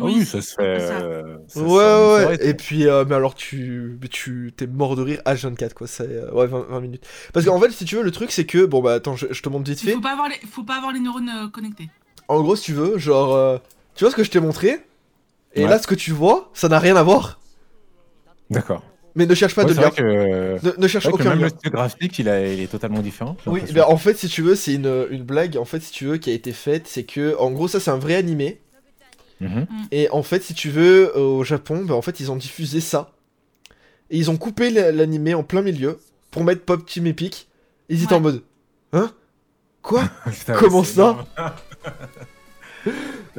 Ah 0.00 0.04
oui, 0.04 0.24
ça 0.24 0.40
se 0.40 0.54
fait. 0.54 0.80
ça. 0.80 0.94
euh, 1.00 1.38
Ouais, 1.56 2.26
ouais. 2.28 2.48
Et 2.48 2.54
puis, 2.54 2.86
euh, 2.88 3.04
mais 3.08 3.14
alors, 3.14 3.34
tu, 3.34 3.98
tu 4.10 4.52
t'es 4.56 4.66
mort 4.66 4.96
de 4.96 5.02
rire 5.02 5.20
H24, 5.26 5.74
quoi. 5.74 5.86
C'est, 5.86 6.04
euh, 6.08 6.30
ouais, 6.32 6.46
20, 6.46 6.60
20 6.68 6.80
minutes. 6.80 7.06
Parce 7.32 7.44
qu'en 7.46 7.60
fait, 7.60 7.70
si 7.70 7.84
tu 7.84 7.96
veux, 7.96 8.02
le 8.02 8.10
truc, 8.10 8.30
c'est 8.32 8.46
que, 8.46 8.64
bon, 8.64 8.80
bah, 8.82 8.94
attends, 8.94 9.16
je, 9.16 9.26
je 9.30 9.42
te 9.42 9.48
montre 9.48 9.68
vite 9.70 9.82
Il 9.82 9.86
fait. 9.86 9.92
faut 9.92 10.00
pas 10.00 10.12
avoir 10.12 10.28
les, 10.28 10.36
faut 10.50 10.64
pas 10.64 10.76
avoir 10.76 10.92
les 10.92 11.00
neurones 11.00 11.28
euh, 11.28 11.48
connectés. 11.48 11.90
En 12.28 12.40
gros, 12.42 12.56
si 12.56 12.64
tu 12.64 12.72
veux, 12.72 12.98
genre, 12.98 13.34
euh, 13.34 13.58
tu 13.94 14.04
vois 14.04 14.10
ce 14.10 14.16
que 14.16 14.24
je 14.24 14.30
t'ai 14.30 14.40
montré? 14.40 14.78
Et 15.54 15.66
Ouais. 15.66 15.68
là, 15.68 15.78
ce 15.80 15.86
que 15.86 15.94
tu 15.96 16.12
vois, 16.12 16.50
ça 16.54 16.68
n'a 16.68 16.78
rien 16.80 16.96
à 16.96 17.02
voir. 17.04 17.40
D'accord. 18.50 18.82
Mais 19.14 19.26
ne 19.26 19.34
cherche 19.34 19.54
pas 19.54 19.64
Ouais, 19.64 19.70
de 19.70 19.74
c'est 19.74 19.80
lien. 19.80 19.90
que, 19.90 20.60
Ne, 20.62 20.72
ne 20.78 20.88
cherche 20.88 21.04
c'est 21.04 21.10
vrai 21.10 21.14
que 21.14 21.22
aucun 21.22 21.30
même 21.30 21.40
lien. 21.40 21.44
le 21.44 21.48
style 21.48 21.70
graphique, 21.70 22.18
il, 22.18 22.28
a, 22.28 22.46
il 22.52 22.60
est 22.60 22.68
totalement 22.68 23.02
différent. 23.02 23.36
Oui, 23.46 23.62
bah 23.72 23.88
en 23.88 23.96
fait, 23.96 24.16
si 24.18 24.28
tu 24.28 24.42
veux, 24.42 24.54
c'est 24.54 24.74
une, 24.74 25.06
une 25.10 25.24
blague, 25.24 25.56
en 25.56 25.64
fait, 25.64 25.80
si 25.80 25.92
tu 25.92 26.04
veux, 26.06 26.18
qui 26.18 26.30
a 26.30 26.34
été 26.34 26.52
faite, 26.52 26.86
c'est 26.86 27.04
que, 27.04 27.36
en 27.38 27.50
gros, 27.50 27.68
ça 27.68 27.80
c'est 27.80 27.90
un 27.90 27.96
vrai 27.98 28.14
animé, 28.14 28.60
Mhm. 29.40 29.66
et 29.90 30.08
en 30.10 30.22
fait, 30.22 30.42
si 30.42 30.52
tu 30.54 30.68
veux, 30.70 31.16
euh, 31.16 31.20
au 31.20 31.44
Japon, 31.44 31.84
bah 31.84 31.94
en 31.94 32.02
fait, 32.02 32.20
ils 32.20 32.30
ont 32.30 32.36
diffusé 32.36 32.80
ça, 32.80 33.10
et 34.10 34.18
ils 34.18 34.30
ont 34.30 34.36
coupé 34.36 34.70
la- 34.70 34.92
l'animé 34.92 35.34
en 35.34 35.42
plein 35.42 35.62
milieu, 35.62 35.98
pour 36.30 36.44
mettre 36.44 36.62
Pop 36.62 36.84
Team 36.86 37.06
Epic, 37.06 37.48
ils 37.88 38.02
étaient 38.04 38.14
en 38.14 38.20
mode, 38.20 38.42
hein? 38.92 39.10
Quoi? 39.82 40.02
Putain, 40.30 40.54
Comment 40.54 40.84
ça? 40.84 41.24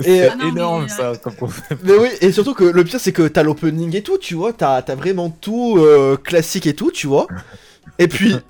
C'est 0.02 0.30
Ah 0.30 0.36
énorme 0.47 0.84
mais, 0.84 0.88
ça 0.89 1.14
comme 1.22 1.36
concept. 1.36 1.84
Mais 1.84 1.97
oui, 1.97 2.10
et 2.22 2.32
surtout 2.32 2.54
que 2.54 2.64
le 2.64 2.84
pire, 2.84 2.99
c'est 2.99 3.12
que 3.12 3.28
t'as 3.28 3.43
l'opening 3.43 3.95
et 3.95 4.02
tout, 4.04 4.18
tu 4.18 4.36
vois, 4.36 4.54
t'as 4.54 4.82
t'as 4.82 4.95
vraiment 4.95 5.30
tout 5.30 5.76
euh, 5.78 6.16
classique 6.18 6.66
et 6.68 6.76
tout, 6.76 6.91
tu 6.91 7.08
vois, 7.08 7.28
et 7.99 8.08
puis... 8.08 8.36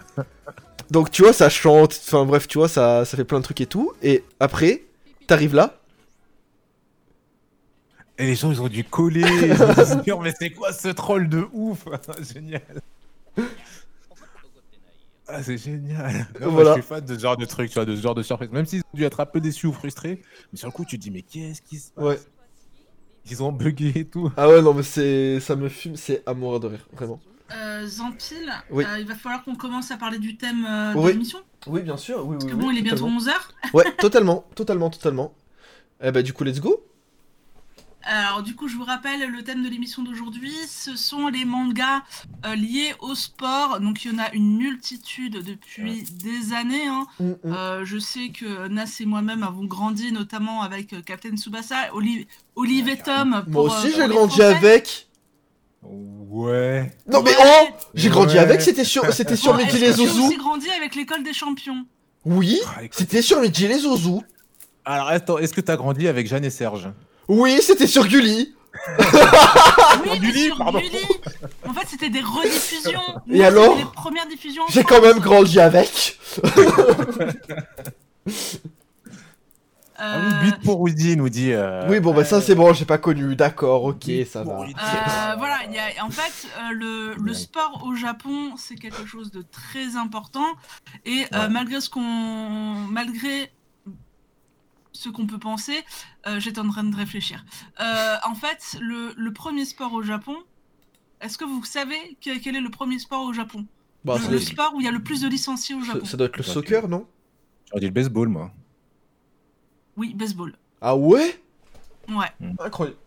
Donc 0.92 1.10
tu 1.10 1.22
vois, 1.22 1.32
ça 1.34 1.50
chante, 1.50 1.98
enfin 2.06 2.26
bref, 2.26 2.48
tu 2.50 2.58
vois, 2.58 2.68
ça, 2.68 3.06
ça 3.06 3.16
fait 3.16 3.24
plein 3.24 3.40
de 3.40 3.44
trucs 3.46 3.62
et 3.62 3.66
tout, 3.66 3.94
et 4.04 4.26
après, 4.42 4.84
t'arrives 5.26 5.56
là, 5.56 5.81
Et 8.22 8.26
les 8.28 8.36
gens 8.36 8.52
ils 8.52 8.62
ont 8.62 8.68
dû 8.68 8.84
coller, 8.84 9.22
ils 9.22 9.64
ont 9.64 9.68
dû 9.74 9.74
se 9.86 10.04
dire 10.04 10.20
mais 10.20 10.32
c'est 10.38 10.52
quoi 10.52 10.72
ce 10.72 10.90
troll 10.90 11.28
de 11.28 11.48
ouf? 11.54 11.86
Génial 12.34 12.62
Ah 15.28 15.42
c'est 15.42 15.58
génial 15.58 16.28
Non, 16.42 16.52
moi. 16.52 16.66
Je 16.66 16.74
suis 16.74 16.82
fan 16.82 17.04
de 17.06 17.16
ce 17.16 17.20
genre 17.20 17.38
de 17.38 17.46
truc, 17.46 17.70
tu 17.70 17.76
vois, 17.76 17.86
de 17.86 17.96
ce 17.96 18.02
genre 18.02 18.16
de 18.16 18.22
surprise. 18.22 18.50
Même 18.52 18.66
s'ils 18.66 18.82
ont 18.82 18.98
dû 18.98 19.04
être 19.06 19.20
un 19.22 19.26
peu 19.26 19.40
déçus 19.40 19.66
ou 19.68 19.72
frustrés, 19.74 20.22
mais 20.52 20.58
sur 20.60 20.68
le 20.68 20.72
coup 20.74 20.84
tu 20.86 20.98
te 20.98 21.04
dis 21.04 21.10
mais 21.12 21.22
qu'est-ce 21.22 21.62
qui 21.62 21.78
se 21.80 21.92
passe? 21.92 22.04
Ouais. 22.04 22.20
Ils 23.30 23.42
ont 23.44 23.52
bugué 23.52 23.92
et 23.96 24.06
tout. 24.06 24.32
Ah 24.36 24.50
ouais, 24.50 24.62
non, 24.62 24.74
mais 24.74 24.82
c'est. 24.84 25.40
Ça 25.40 25.56
me 25.56 25.70
fume, 25.70 25.96
c'est 25.96 26.24
à 26.26 26.34
mourir 26.34 26.60
de 26.60 26.68
rire, 26.68 26.88
vraiment. 26.92 27.20
Euh, 27.56 27.86
Zampil, 27.86 28.52
Oui. 28.72 28.84
euh, 28.84 29.00
il 29.00 29.06
va 29.08 29.14
falloir 29.16 29.44
qu'on 29.44 29.56
commence 29.56 29.92
à 29.92 29.98
parler 29.98 30.18
du 30.20 30.38
thème 30.38 30.66
euh, 30.66 30.94
Oui. 30.96 31.04
de 31.06 31.10
l'émission. 31.12 31.40
Oui, 31.68 31.82
bien 31.82 31.98
sûr, 31.98 32.26
oui, 32.26 32.36
oui. 32.36 32.38
Parce 32.40 32.52
que 32.52 32.56
bon, 32.58 32.72
il 32.72 32.80
est 32.80 32.82
bientôt 32.82 33.08
11h. 33.08 33.30
Ouais, 33.74 33.84
totalement, 34.00 34.46
totalement, 34.56 34.90
totalement. 34.90 35.34
Eh 36.04 36.12
bah, 36.12 36.24
du 36.24 36.34
coup, 36.34 36.44
let's 36.44 36.60
go. 36.60 36.84
Alors, 38.04 38.42
du 38.44 38.56
coup, 38.56 38.68
je 38.68 38.76
vous 38.76 38.84
rappelle, 38.84 39.30
le 39.30 39.44
thème 39.44 39.64
de 39.64 39.70
l'émission 39.70 40.02
d'aujourd'hui, 40.02 40.54
ce 40.68 40.96
sont 40.96 41.28
les 41.28 41.46
mangas 41.46 42.02
euh, 42.46 42.56
liés 42.56 42.94
au 43.00 43.14
sport. 43.16 43.80
Donc, 43.80 44.04
il 44.04 44.12
y 44.12 44.16
en 44.16 44.20
a 44.20 44.32
une 44.34 44.58
multitude 44.58 45.44
depuis 45.46 46.04
des 46.04 46.54
années. 46.54 46.88
hein. 46.88 47.06
Mm, 47.20 47.26
mm. 47.30 47.36
Euh, 47.46 47.86
je 47.86 47.98
sais 48.00 48.30
que 48.30 48.68
Nas 48.68 48.90
et 49.00 49.06
moi-même 49.06 49.44
avons 49.44 49.66
grandi, 49.66 50.12
notamment 50.12 50.62
avec 50.64 50.94
euh, 50.94 51.02
Captain 51.02 51.36
Tsubasa, 51.38 51.94
Oli- 51.94 52.28
Olive 52.56 52.90
et 52.90 52.98
Tom. 52.98 53.44
Moi 53.48 53.62
aussi, 53.64 53.88
euh, 53.88 53.92
j'ai 53.98 54.08
grandi 54.08 54.36
Français. 54.40 54.56
avec. 54.56 55.08
Ouais. 55.84 56.96
Non, 57.08 57.22
mais 57.24 57.32
oh 57.40 57.68
J'ai 57.94 58.10
grandi 58.10 58.34
Ouais. 58.36 58.40
avec, 58.40 58.62
c'était 58.62 58.84
sur, 58.84 59.12
c'était 59.14 59.36
sur 59.36 59.54
Bon, 59.54 59.60
les 59.60 59.92
Zouzous. 59.94 60.26
aussi 60.28 60.38
grandi 60.38 60.70
avec 60.72 60.96
l'école 60.96 61.24
des 61.24 61.34
champions? 61.34 61.86
Oui, 62.24 62.60
Ah, 62.68 62.82
c'était 62.92 63.22
sur 63.22 63.42
Midi 63.42 63.68
les 63.68 63.80
Zouzous. 63.80 64.24
Alors 64.86 65.08
attends, 65.10 65.38
est-ce 65.40 65.54
que 65.54 65.62
t'as 65.62 65.76
grandi 65.76 66.08
avec 66.08 66.28
Jeanne 66.28 66.46
et 66.46 66.50
Serge? 66.50 66.90
Oui, 67.34 67.60
c'était 67.62 67.88
sur 67.88 68.06
Gulli. 68.08 68.54
Oui, 69.00 69.06
mais 70.06 70.20
Gulli, 70.20 70.46
sur 70.48 70.58
pardon. 70.58 70.80
Gulli. 70.80 70.98
En 71.68 71.74
fait, 71.74 71.88
c'était 71.88 72.10
des 72.10 72.20
rediffusions. 72.22 73.00
Et 73.32 73.44
alors 73.46 73.72
c'était 73.74 73.84
les 73.86 73.92
premières 73.94 74.28
diffusions. 74.28 74.64
en 74.64 74.68
J'ai 74.68 74.82
France. 74.82 74.92
quand 75.00 75.06
même 75.08 75.20
grandi 75.20 75.60
avec. 75.60 76.18
Ah 80.04 80.18
oui, 80.18 80.26
Euh, 80.34 80.42
but 80.42 80.64
pour 80.64 80.80
Woody 80.82 81.16
nous 81.16 81.30
dit. 81.30 81.54
euh, 81.54 81.86
Oui, 81.88 82.00
bon, 82.00 82.12
bah, 82.12 82.26
ça, 82.26 82.38
euh, 82.38 82.42
c'est 82.42 82.56
bon, 82.56 82.74
j'ai 82.74 82.86
pas 82.86 82.98
connu. 82.98 83.36
D'accord, 83.36 83.84
ok, 83.84 84.06
ça 84.30 84.44
va. 84.44 84.58
Woody. 84.60 84.74
Euh, 84.74 85.36
voilà, 85.38 85.60
il 85.68 85.76
y 85.76 85.78
a, 85.80 86.04
en 86.04 86.10
fait, 86.10 86.48
euh, 86.58 86.72
le, 86.74 87.14
le 87.22 87.32
Ouais. 87.32 87.38
sport 87.38 87.84
au 87.86 87.94
Japon, 87.94 88.56
c'est 88.58 88.76
quelque 88.76 89.06
chose 89.06 89.30
de 89.32 89.44
très 89.52 89.96
important. 89.98 90.48
Et 91.06 91.26
euh, 91.36 91.50
malgré 91.50 91.80
ce 91.82 91.90
qu'on, 91.92 92.02
malgré 92.90 93.52
ce 94.94 95.10
qu'on 95.10 95.26
peut 95.28 95.40
penser, 95.40 95.84
euh, 96.28 96.40
j'étais 96.40 96.60
en 96.60 96.70
train 96.70 96.84
de 96.84 96.96
réfléchir. 96.96 97.46
Euh, 97.80 98.16
en 98.26 98.36
fait, 98.36 98.78
le, 98.82 99.14
le 99.16 99.34
premier 99.34 99.66
sport 99.66 99.94
au 99.94 100.02
Japon, 100.04 100.38
est-ce 101.22 101.38
que 101.38 101.46
vous 101.46 101.64
savez 101.64 102.18
que- 102.24 102.38
quel 102.40 102.56
est 102.56 102.62
le 102.62 102.70
premier 102.70 103.00
sport 103.00 103.24
au 103.24 103.34
Japon? 103.34 103.66
Bah, 104.04 104.18
le, 104.30 104.40
sport 104.40 104.74
où 104.76 104.82
il 104.82 104.86
y 104.86 104.88
a 104.88 104.92
le 104.92 105.04
plus 105.04 105.22
de 105.22 105.28
licenciés 105.28 105.76
au 105.76 105.82
Japon. 105.82 106.04
ça 106.06 106.18
doit 106.18 106.28
être 106.28 106.38
le 106.38 106.44
Ok. 106.44 106.50
soccer, 106.50 106.88
non? 106.88 107.06
J'aurais 107.70 107.82
dit 107.82 107.86
le 107.88 107.94
baseball, 107.94 108.28
moi. 108.30 108.52
Oui, 109.98 110.14
baseball. 110.14 110.56
Ah 110.82 110.96
ouais? 110.96 111.40
Ouais. 112.10 112.32
Incroyable. 112.60 112.98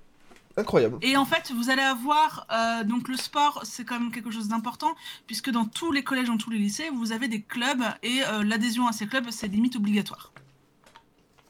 Incroyable. 0.57 0.99
Et 1.03 1.17
en 1.17 1.25
fait, 1.25 1.51
vous 1.51 1.69
allez 1.69 1.83
avoir 1.83 2.47
euh, 2.53 2.85
donc 2.85 3.09
le 3.09 3.17
sport, 3.17 3.63
c'est 3.65 3.85
quand 3.85 3.99
même 3.99 4.13
quelque 4.13 4.31
chose 4.31 4.47
d'important 4.47 4.95
puisque 5.27 5.51
dans 5.51 5.65
tous 5.65 5.91
les 5.91 6.05
collèges, 6.05 6.29
dans 6.29 6.37
tous 6.37 6.51
les 6.51 6.59
lycées, 6.59 6.91
vous 6.91 7.11
avez 7.11 7.27
des 7.27 7.43
clubs 7.43 7.83
et 8.05 8.23
euh, 8.29 8.45
l'adhésion 8.45 8.87
à 8.87 8.93
ces 8.93 9.09
clubs, 9.09 9.29
c'est 9.31 9.49
limite 9.49 9.75
obligatoire. 9.75 10.33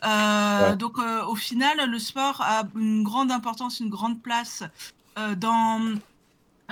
Euh, 0.04 0.70
Ouais. 0.70 0.76
Donc 0.76 0.98
euh, 0.98 1.24
au 1.26 1.34
final, 1.34 1.88
le 1.88 1.98
sport 1.98 2.40
a 2.42 2.64
une 2.76 3.02
grande 3.02 3.30
importance, 3.30 3.80
une 3.80 3.88
grande 3.90 4.20
place 4.22 4.62
euh, 5.18 5.34
dans 5.34 5.80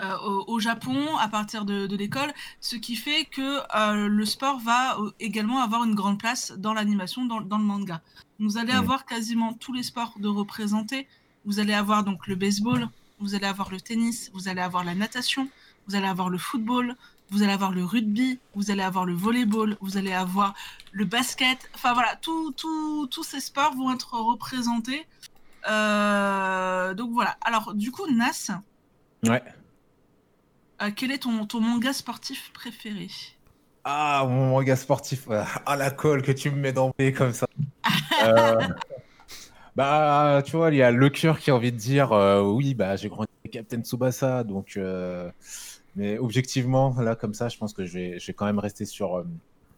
euh, 0.02 0.16
au, 0.26 0.44
au 0.54 0.58
Japon 0.60 1.16
à 1.18 1.28
partir 1.28 1.64
de, 1.64 1.86
de 1.86 1.96
l'école, 1.96 2.32
ce 2.60 2.76
qui 2.76 2.96
fait 2.96 3.24
que 3.26 3.60
euh, 3.76 4.08
le 4.08 4.24
sport 4.24 4.58
va 4.58 4.98
euh, 4.98 5.10
également 5.20 5.60
avoir 5.60 5.84
une 5.84 5.94
grande 5.94 6.18
place 6.18 6.52
dans 6.56 6.72
l'animation, 6.72 7.24
dans, 7.24 7.40
dans 7.40 7.58
le 7.58 7.64
manga. 7.64 8.00
Vous 8.38 8.56
allez 8.58 8.72
Mm. 8.72 8.76
avoir 8.84 9.04
quasiment 9.06 9.52
tous 9.52 9.72
les 9.72 9.82
sports 9.82 10.14
de 10.18 10.28
représentés. 10.28 11.06
Vous 11.44 11.58
allez 11.60 11.74
avoir 11.74 12.04
donc 12.04 12.26
le 12.26 12.36
baseball, 12.36 12.88
vous 13.20 13.34
allez 13.34 13.46
avoir 13.46 13.70
le 13.70 13.80
tennis, 13.80 14.30
vous 14.34 14.48
allez 14.48 14.60
avoir 14.62 14.82
la 14.84 14.94
natation, 14.94 15.48
vous 15.86 15.94
allez 15.96 16.06
avoir 16.06 16.28
le 16.30 16.38
football, 16.38 16.96
vous 17.32 17.42
allez 17.42 17.52
avoir 17.52 17.72
le 17.72 17.84
rugby, 17.84 18.38
vous 18.54 18.70
allez 18.70 18.82
avoir 18.82 19.04
le 19.06 19.14
volleyball, 19.14 19.76
vous 19.80 19.96
allez 19.96 20.12
avoir 20.12 20.54
le 20.92 21.04
basket. 21.04 21.58
Enfin 21.74 21.92
voilà, 21.94 22.14
tout- 22.22 22.52
tout- 22.52 23.08
tous 23.10 23.24
ces 23.24 23.40
sports 23.40 23.74
vont 23.74 23.92
être 23.92 24.14
représentés. 24.14 25.06
Euh, 25.68 26.94
donc 26.94 27.10
voilà. 27.12 27.36
Alors 27.44 27.74
du 27.74 27.90
coup, 27.90 28.06
Nas, 28.12 28.50
Ouais. 29.26 29.42
euh, 30.82 30.90
quel 30.94 31.10
est 31.12 31.18
ton, 31.18 31.46
ton 31.46 31.60
manga 31.60 31.92
sportif 31.92 32.52
préféré? 32.52 33.08
Ah, 33.84 34.24
mon 34.28 34.50
manga 34.50 34.76
sportif. 34.76 35.26
ouais. 35.28 35.42
Ah, 35.66 35.76
la 35.76 35.90
colle 35.90 36.22
que 36.22 36.32
tu 36.32 36.50
me 36.50 36.56
mets 36.56 36.72
dans 36.72 36.92
le 36.98 37.10
comme 37.10 37.32
ça. 37.32 37.46
Euh, 38.24 38.60
bah, 39.74 40.42
tu 40.44 40.52
vois, 40.56 40.70
il 40.70 40.76
y 40.76 40.82
a 40.82 40.92
le 40.92 41.08
cœur 41.08 41.40
qui 41.40 41.50
a 41.50 41.56
envie 41.56 41.72
de 41.72 41.76
dire 41.76 42.12
euh, 42.12 42.40
oui, 42.42 42.74
bah, 42.74 42.94
j'ai 42.94 43.08
grandi 43.08 43.28
avec 43.42 43.52
Captain 43.54 43.80
Tsubasa. 43.82 44.44
Donc, 44.44 44.76
euh, 44.76 45.30
mais 45.96 46.18
objectivement, 46.18 46.94
là, 47.00 47.14
comme 47.16 47.34
ça, 47.34 47.48
je 47.48 47.56
pense 47.58 47.72
que 47.72 47.84
je 47.84 47.92
vais, 47.92 48.18
je 48.18 48.26
vais 48.26 48.32
quand 48.32 48.46
même 48.46 48.58
rester 48.58 48.84
sur, 48.84 49.16
euh, 49.18 49.24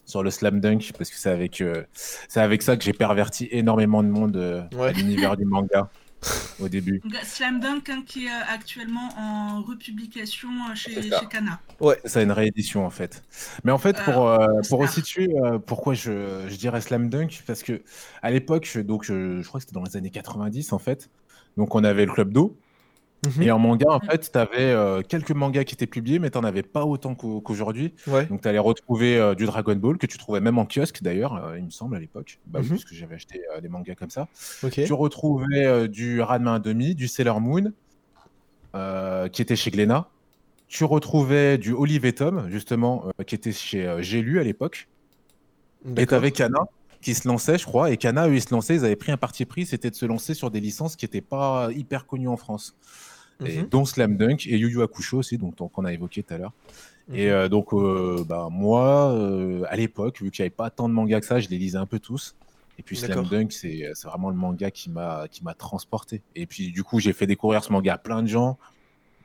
sur 0.04 0.22
le 0.22 0.30
slam 0.30 0.60
dunk 0.60 0.92
parce 0.96 1.10
que 1.10 1.16
c'est 1.16 1.30
avec, 1.30 1.60
euh, 1.60 1.84
c'est 1.94 2.40
avec 2.40 2.62
ça 2.62 2.76
que 2.76 2.84
j'ai 2.84 2.92
perverti 2.92 3.48
énormément 3.50 4.02
de 4.02 4.08
monde 4.08 4.36
euh, 4.36 4.62
Ouais. 4.74 4.88
à 4.88 4.92
l'univers 4.92 5.36
du 5.36 5.44
manga 5.44 5.88
au 6.60 6.68
début. 6.68 7.00
Donc, 7.04 7.14
Slam 7.22 7.60
Dunk 7.60 7.88
hein, 7.90 8.02
qui 8.06 8.26
est 8.26 8.30
actuellement 8.48 9.08
en 9.18 9.62
republication 9.62 10.48
chez, 10.74 11.02
chez 11.02 11.26
Kana. 11.30 11.60
C'est 12.04 12.22
une 12.22 12.32
réédition 12.32 12.86
en 12.86 12.90
fait. 12.90 13.22
Mais 13.64 13.72
en 13.72 13.78
fait, 13.78 13.96
pour, 14.04 14.28
euh, 14.28 14.46
pour 14.68 14.80
resituer 14.80 15.28
euh, 15.44 15.58
pourquoi 15.58 15.94
je, 15.94 16.46
je 16.48 16.56
dirais 16.56 16.80
Slam 16.80 17.10
Dunk, 17.10 17.42
parce 17.46 17.62
que 17.62 17.82
à 18.22 18.30
l'époque, 18.30 18.66
je- 18.70 18.80
donc 18.80 19.04
je, 19.04 19.42
je 19.42 19.46
crois 19.48 19.60
que 19.60 19.66
c'était 19.66 19.74
dans 19.74 19.84
les 19.84 19.96
années 19.96 20.10
90 20.10 20.72
en 20.72 20.78
fait. 20.78 21.10
Donc 21.56 21.74
on 21.74 21.84
avait 21.84 22.06
le 22.06 22.12
Club 22.12 22.32
d'eau. 22.32 22.56
Mhm. 23.36 23.42
Et 23.42 23.50
en 23.50 23.58
manga, 23.58 23.86
en 23.90 24.00
fait, 24.00 24.30
tu 24.32 24.38
avais 24.38 25.02
quelques 25.08 25.30
mangas 25.32 25.64
qui 25.64 25.74
étaient 25.74 25.86
publiés, 25.86 26.18
mais 26.18 26.30
tu 26.30 26.38
n'en 26.38 26.44
avais 26.44 26.62
pas 26.62 26.84
autant 26.84 27.14
qu'au- 27.14 27.40
qu'aujourd'hui. 27.40 27.94
Ouais. 28.06 28.26
Donc 28.26 28.40
tu 28.42 28.48
allais 28.48 28.58
retrouver 28.58 29.16
euh, 29.18 29.34
du 29.34 29.46
Dragon 29.46 29.76
Ball, 29.76 29.98
que 29.98 30.06
tu 30.06 30.18
trouvais 30.18 30.40
même 30.40 30.58
en 30.58 30.66
kiosque 30.66 31.02
d'ailleurs, 31.02 31.34
euh, 31.36 31.58
il 31.58 31.64
me 31.64 31.70
semble 31.70 31.96
à 31.96 32.00
l'époque. 32.00 32.38
Bah 32.46 32.60
oui, 32.62 32.70
Mhm. 32.70 32.78
j'avais 32.92 33.14
acheté 33.14 33.42
euh, 33.56 33.60
des 33.60 33.68
mangas 33.68 33.94
comme 33.94 34.10
ça. 34.10 34.28
Tu 34.70 34.92
retrouvais 34.92 35.64
euh, 35.66 35.88
du 35.88 36.20
Ranma 36.20 36.58
1,5, 36.58 36.94
du 36.94 37.08
Sailor 37.08 37.40
Moon, 37.40 37.72
euh, 38.74 39.28
qui 39.28 39.42
était 39.42 39.56
chez 39.56 39.70
Glénat. 39.70 40.08
Tu 40.68 40.84
retrouvais 40.84 41.58
du 41.58 41.72
Olive 41.72 42.04
et 42.04 42.12
Tom, 42.14 42.48
justement, 42.50 43.04
euh, 43.20 43.24
qui 43.24 43.34
était 43.34 43.52
chez 43.52 43.86
euh, 43.86 44.02
J'ai 44.02 44.22
lu 44.22 44.40
à 44.40 44.42
l'époque. 44.42 44.88
Et 45.96 46.06
tu 46.06 46.14
avais 46.14 46.32
Kana, 46.32 46.60
qui 47.02 47.14
se 47.14 47.28
lançait, 47.28 47.58
je 47.58 47.64
crois. 47.66 47.90
Et 47.90 47.96
Kana, 47.98 48.26
eux, 48.28 48.34
ils 48.34 48.40
se 48.40 48.52
lançaient, 48.52 48.74
ils 48.76 48.84
avaient 48.84 48.96
pris 48.96 49.12
un 49.12 49.18
parti 49.18 49.44
pris, 49.44 49.66
c'était 49.66 49.90
de 49.90 49.94
se 49.94 50.06
lancer 50.06 50.32
sur 50.34 50.50
des 50.50 50.60
licences 50.60 50.96
qui 50.96 51.04
n'étaient 51.04 51.20
pas 51.20 51.68
hyper 51.76 52.06
connues 52.06 52.28
en 52.28 52.38
France. 52.38 52.74
Et 53.44 53.62
Mhm. 53.62 53.68
dont 53.68 53.84
Slam 53.84 54.16
Dunk 54.16 54.46
et 54.46 54.56
Yu 54.56 54.68
Yu 54.70 54.82
Hakusho 54.82 55.18
aussi, 55.18 55.38
donc, 55.38 55.56
qu'on 55.56 55.84
a 55.84 55.92
évoqué 55.92 56.22
tout 56.22 56.34
à 56.34 56.38
l'heure. 56.38 56.52
Et 57.12 57.26
Mhm. 57.26 57.32
euh, 57.32 57.48
donc, 57.48 57.72
euh, 57.74 58.24
bah, 58.26 58.48
moi, 58.50 59.12
euh, 59.12 59.64
à 59.68 59.76
l'époque, 59.76 60.22
vu 60.22 60.30
qu'il 60.30 60.42
n'y 60.42 60.46
avait 60.46 60.54
pas 60.54 60.70
tant 60.70 60.88
de 60.88 60.94
mangas 60.94 61.20
que 61.20 61.26
ça, 61.26 61.40
je 61.40 61.48
les 61.48 61.58
lisais 61.58 61.76
un 61.78 61.86
peu 61.86 61.98
tous. 61.98 62.34
Et 62.78 62.82
puis 62.82 62.96
Slam. 62.96 63.24
Dunk, 63.24 63.52
c'est 63.52 63.92
vraiment 64.04 64.30
le 64.30 64.36
manga 64.36 64.70
qui 64.70 64.90
m'a 64.90 65.28
transporté. 65.58 66.22
Et 66.34 66.46
puis 66.46 66.72
du 66.72 66.82
coup, 66.82 66.98
j'ai 67.00 67.12
fait 67.12 67.26
découvrir 67.26 67.62
ce 67.62 67.72
manga 67.72 67.94
à 67.94 67.98
plein 67.98 68.22
de 68.22 68.28
gens. 68.28 68.58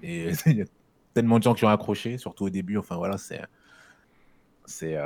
Et 0.04 0.30
il 0.46 0.58
y 0.58 0.62
a 0.62 0.66
tellement 1.14 1.40
de 1.40 1.44
gens 1.44 1.54
qui 1.54 1.66
ont 1.66 1.70
accroché, 1.70 2.18
surtout 2.18 2.46
au 2.46 2.50
début. 2.50 2.78
Enfin 2.78 2.98
voilà, 2.98 3.18
c'est 3.18 3.42
c'est 4.66 4.98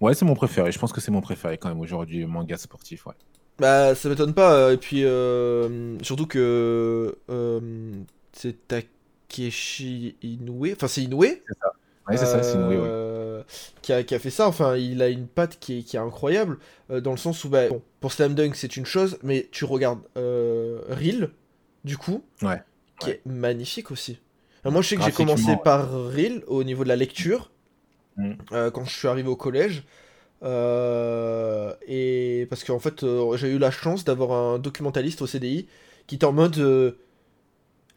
ouais, 0.00 0.14
c'est 0.14 0.24
mon 0.24 0.34
préféré. 0.34 0.70
Je 0.72 0.78
pense 0.78 0.92
que 0.92 1.00
c'est 1.00 1.10
mon 1.10 1.22
préféré 1.22 1.56
quand 1.56 1.68
même 1.68 1.80
aujourd'hui, 1.80 2.26
manga 2.26 2.56
sportif. 2.58 3.06
Ouais. 3.06 3.14
Bah, 3.58 3.94
ça 3.94 4.08
m'étonne 4.08 4.34
pas. 4.34 4.54
euh, 4.54 4.72
Et 4.72 4.76
puis, 4.76 5.04
euh, 5.04 5.98
surtout 6.02 6.26
que 6.26 7.16
euh, 7.30 7.60
c'est 8.32 8.68
Takeshi 8.68 10.16
Inoue. 10.22 10.72
Enfin, 10.72 10.88
c'est 10.88 11.02
Inoue. 11.02 11.20
Ouais, 11.20 11.42
c'est 12.10 12.26
ça, 12.26 12.42
c'est 12.42 12.54
Inoue, 12.54 12.82
ouais. 12.82 13.44
qui, 13.82 13.92
a, 13.92 14.02
qui 14.02 14.14
a 14.14 14.18
fait 14.18 14.30
ça. 14.30 14.46
Enfin, 14.46 14.76
il 14.76 15.00
a 15.02 15.08
une 15.08 15.26
patte 15.26 15.58
qui 15.58 15.78
est, 15.78 15.82
qui 15.82 15.96
est 15.96 16.00
incroyable. 16.00 16.58
dans 16.90 17.12
le 17.12 17.16
sens 17.16 17.44
où, 17.44 17.48
bah, 17.48 17.68
bon, 17.68 17.82
pour 18.00 18.12
Slam 18.12 18.34
Dunk, 18.34 18.54
c'est 18.54 18.76
une 18.76 18.86
chose. 18.86 19.18
Mais 19.22 19.48
tu 19.50 19.64
regardes 19.64 20.00
Reel, 20.14 21.30
du 21.84 21.96
coup, 21.96 22.22
Ouais, 22.42 22.62
qui 23.00 23.10
est 23.10 23.20
magnifique 23.26 23.90
aussi. 23.90 24.18
Moi, 24.64 24.82
je 24.82 24.88
sais 24.88 24.96
que 24.96 25.02
j'ai 25.02 25.12
commencé 25.12 25.56
par 25.64 25.90
Reel 25.90 26.42
au 26.46 26.62
niveau 26.64 26.84
de 26.84 26.88
la 26.88 26.96
lecture. 26.96 27.50
Mm. 28.18 28.32
quand 28.72 28.84
je 28.84 28.94
suis 28.96 29.08
arrivé 29.08 29.28
au 29.28 29.36
collège. 29.36 29.84
Euh, 30.42 31.72
et 31.86 32.15
parce 32.46 32.64
qu'en 32.64 32.78
fait, 32.78 33.02
euh, 33.02 33.36
j'ai 33.36 33.48
eu 33.48 33.58
la 33.58 33.70
chance 33.70 34.04
d'avoir 34.04 34.32
un 34.32 34.58
documentaliste 34.58 35.22
au 35.22 35.26
CDI 35.26 35.66
qui 36.06 36.14
était 36.16 36.24
en 36.26 36.32
mode 36.32 36.58
euh, 36.58 36.92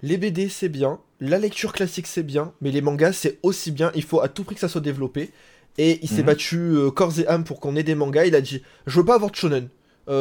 les 0.01 0.17
BD 0.17 0.49
c'est 0.49 0.69
bien, 0.69 0.99
la 1.19 1.37
lecture 1.39 1.73
classique 1.73 2.07
c'est 2.07 2.23
bien, 2.23 2.53
mais 2.61 2.71
les 2.71 2.81
mangas 2.81 3.13
c'est 3.13 3.39
aussi 3.43 3.71
bien, 3.71 3.91
il 3.95 4.03
faut 4.03 4.21
à 4.21 4.29
tout 4.29 4.43
prix 4.43 4.55
que 4.55 4.61
ça 4.61 4.69
soit 4.69 4.81
développé. 4.81 5.31
Et 5.77 5.99
il 6.01 6.09
s'est 6.09 6.21
Mhm. 6.21 6.25
battu 6.25 6.57
euh, 6.57 6.91
corps 6.91 7.17
et 7.19 7.27
âme 7.27 7.43
pour 7.45 7.59
qu'on 7.59 7.75
ait 7.75 7.83
des 7.83 7.95
mangas. 7.95 8.25
Il 8.25 8.35
a 8.35 8.41
dit 8.41 8.61
Je 8.87 8.99
veux 8.99 9.05
pas 9.05 9.15
avoir 9.15 9.31
de 9.31 9.35
shonen, 9.35 9.69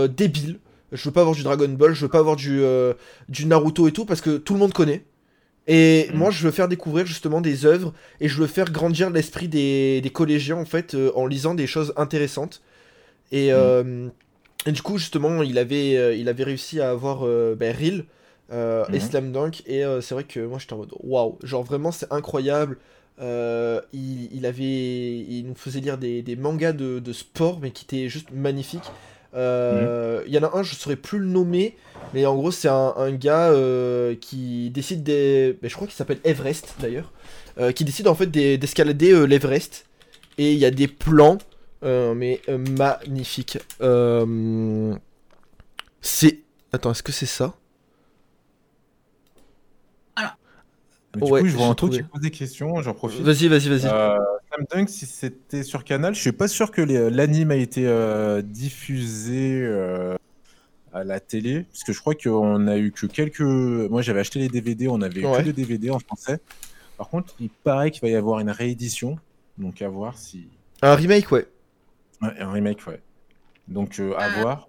débile, 0.08 0.58
je 0.92 1.02
veux 1.04 1.12
pas 1.12 1.20
avoir 1.22 1.34
du 1.34 1.42
Dragon 1.42 1.68
Ball, 1.68 1.94
je 1.94 2.02
veux 2.02 2.10
pas 2.10 2.18
avoir 2.18 2.36
du, 2.36 2.62
du 3.28 3.46
Naruto 3.46 3.88
et 3.88 3.92
tout 3.92 4.04
parce 4.04 4.20
que 4.20 4.36
tout 4.36 4.52
le 4.54 4.60
monde 4.60 4.72
connaît. 4.72 5.02
Et 5.66 6.08
Mhm. 6.10 6.18
moi, 6.18 6.30
je 6.30 6.42
veux 6.44 6.50
faire 6.50 6.68
découvrir 6.68 7.04
justement 7.06 7.40
des 7.42 7.66
œuvres 7.66 7.92
et 8.20 8.28
je 8.28 8.38
veux 8.40 8.46
faire 8.46 8.70
grandir 8.72 9.10
l'esprit 9.10 9.48
des, 9.48 10.00
des 10.00 10.10
collégiens 10.10 10.56
en 10.56 10.64
fait 10.64 10.94
euh, 10.94 11.12
en 11.14 11.26
lisant 11.26 11.54
des 11.54 11.66
choses 11.66 11.92
intéressantes. 11.96 12.62
Et, 13.32 13.52
euh, 13.52 14.08
et 14.66 14.72
du 14.72 14.82
coup, 14.82 14.98
justement, 14.98 15.42
il 15.42 15.58
avait, 15.58 15.96
euh, 15.96 16.14
il 16.14 16.28
avait 16.28 16.44
réussi 16.44 16.80
à 16.80 16.90
avoir 16.90 17.26
euh, 17.26 17.54
ben, 17.54 17.74
euh, 18.50 18.84
et 18.92 18.96
Mhm. 18.96 19.00
Slam 19.00 19.32
Dunk. 19.32 19.62
Et 19.66 19.84
euh, 19.84 20.00
c'est 20.00 20.14
vrai 20.14 20.24
que 20.24 20.40
moi, 20.40 20.58
j'étais 20.58 20.72
en 20.72 20.78
mode 20.78 20.92
waouh, 21.00 21.38
genre 21.42 21.62
vraiment, 21.62 21.92
c'est 21.92 22.10
incroyable. 22.12 22.78
Euh, 23.20 23.80
il, 23.92 24.28
il 24.32 24.46
avait, 24.46 25.18
il 25.18 25.44
nous 25.46 25.54
faisait 25.54 25.80
lire 25.80 25.98
des, 25.98 26.22
des 26.22 26.36
mangas 26.36 26.72
de, 26.72 26.98
de 27.00 27.12
sport, 27.12 27.58
mais 27.60 27.70
qui 27.72 27.84
étaient 27.84 28.08
juste 28.08 28.30
magnifiques. 28.32 28.90
Euh, 29.34 30.22
Il 30.26 30.32
y 30.32 30.38
en 30.38 30.44
a 30.44 30.56
un, 30.56 30.62
je 30.62 30.74
saurais 30.74 30.96
plus 30.96 31.18
le 31.18 31.26
nommer, 31.26 31.76
mais 32.14 32.24
en 32.26 32.34
gros, 32.36 32.50
c'est 32.50 32.68
un, 32.68 32.94
un 32.96 33.10
gars 33.12 33.52
qui 34.20 34.70
décide 34.70 35.02
des. 35.02 35.58
ben, 35.60 35.68
je 35.68 35.74
crois 35.74 35.86
qu'il 35.86 35.96
s'appelle 35.96 36.20
Everest 36.24 36.76
d'ailleurs. 36.80 37.12
qui 37.74 37.84
décide 37.84 38.06
en 38.08 38.14
fait 38.14 38.26
des- 38.30 38.56
d'escalader 38.56 39.26
l'Everest. 39.26 39.84
Et 40.38 40.52
il 40.52 40.58
y 40.58 40.64
a 40.64 40.70
des 40.70 40.86
plans, 40.86 41.38
mais 41.82 42.40
euh, 42.48 42.58
magnifiques. 42.58 43.58
Euh, 43.80 44.94
c'est. 46.00 46.40
Attends, 46.72 46.90
est-ce 46.92 47.02
que 47.02 47.12
c'est 47.12 47.26
ça? 47.26 47.54
Mais 51.16 51.22
du 51.22 51.32
Ouais, 51.32 51.40
coup, 51.40 51.46
je 51.48 51.56
vois 51.56 51.66
un 51.68 51.74
truc 51.74 51.92
qui 51.92 52.02
pose 52.02 52.20
des 52.20 52.30
questions, 52.30 52.82
j'en 52.82 52.92
profite. 52.92 53.22
Vas-y, 53.22 53.48
vas-y, 53.48 53.68
vas-y. 53.70 53.86
Euh, 53.86 54.18
Slam 54.52 54.66
Dunk, 54.70 54.88
si 54.90 55.06
c'était 55.06 55.62
sur 55.62 55.82
Canal, 55.82 56.14
je 56.14 56.20
suis 56.20 56.32
pas 56.32 56.48
sûr 56.48 56.70
que 56.70 56.82
l'anime 56.82 57.50
a 57.50 57.56
été 57.56 57.86
euh, 57.86 58.42
diffusé 58.42 59.62
euh, 59.64 60.16
à 60.92 61.04
la 61.04 61.18
télé, 61.18 61.62
parce 61.72 61.82
que 61.82 61.94
je 61.94 62.00
crois 62.00 62.14
qu'on 62.14 62.66
a 62.68 62.76
eu 62.76 62.92
que 62.92 63.06
quelques. 63.06 63.40
Moi, 63.40 64.02
j'avais 64.02 64.20
acheté 64.20 64.38
les 64.38 64.48
DVD, 64.50 64.86
on 64.88 65.00
avait 65.00 65.22
eu 65.22 65.26
Ouais. 65.26 65.38
que 65.38 65.46
les 65.46 65.54
DVD 65.54 65.90
en 65.90 65.98
français. 65.98 66.40
Par 66.98 67.08
contre, 67.08 67.34
il 67.40 67.48
paraît 67.48 67.90
qu'il 67.90 68.02
va 68.02 68.08
y 68.08 68.14
avoir 68.14 68.40
une 68.40 68.50
réédition, 68.50 69.18
donc 69.56 69.80
à 69.80 69.88
voir 69.88 70.18
si. 70.18 70.46
Un 70.82 70.94
remake, 70.94 71.32
ouais. 71.32 71.46
Ouais, 72.22 72.38
un 72.40 72.50
remake, 72.52 72.86
ouais. 72.86 73.00
Donc 73.68 74.00
euh, 74.00 74.14
à 74.16 74.26
Euh, 74.28 74.40
voir. 74.40 74.68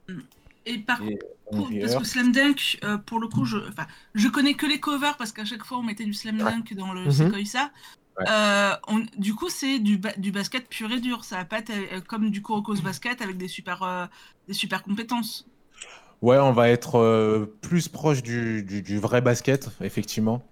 Et 0.65 0.77
par 0.79 1.01
Et 1.01 1.17
contre, 1.47 1.71
parce 1.79 1.95
que 1.95 2.03
Slam 2.03 2.31
Dunk, 2.31 2.79
euh, 2.83 2.97
pour 2.97 3.19
le 3.19 3.27
coup, 3.27 3.45
je, 3.45 3.57
enfin, 3.57 3.87
je 4.13 4.27
connais 4.27 4.53
que 4.53 4.65
les 4.65 4.79
covers 4.79 5.17
parce 5.17 5.31
qu'à 5.31 5.45
chaque 5.45 5.65
fois 5.65 5.79
on 5.79 5.83
mettait 5.83 6.05
du 6.05 6.13
Slam 6.13 6.37
Dunk 6.37 6.73
dans 6.75 6.93
le. 6.93 7.09
Sequoia. 7.09 7.71
Ouais. 8.19 8.25
Euh, 8.29 8.73
on- 8.87 9.05
du 9.17 9.33
coup, 9.33 9.49
c'est 9.49 9.79
du, 9.79 9.97
ba- 9.97 10.13
du 10.17 10.31
basket 10.31 10.67
pur 10.67 10.91
et 10.91 10.99
dur. 10.99 11.23
Ça 11.23 11.37
va 11.37 11.45
pas 11.45 11.59
être 11.59 11.71
euh, 11.71 12.01
comme 12.01 12.29
du 12.29 12.43
Kuroko's 12.43 12.81
basket 12.81 13.21
avec 13.21 13.37
des 13.37 13.47
super, 13.47 13.81
euh, 13.81 14.05
des 14.47 14.53
super 14.53 14.83
compétences. 14.83 15.45
Ouais, 16.21 16.37
on 16.37 16.51
va 16.51 16.67
être 16.69 16.99
euh, 16.99 17.45
plus 17.61 17.87
proche 17.87 18.21
du, 18.21 18.61
du- 18.63 18.81
du 18.81 18.99
vrai 18.99 19.21
basket, 19.21 19.69
effectivement. 19.81 20.43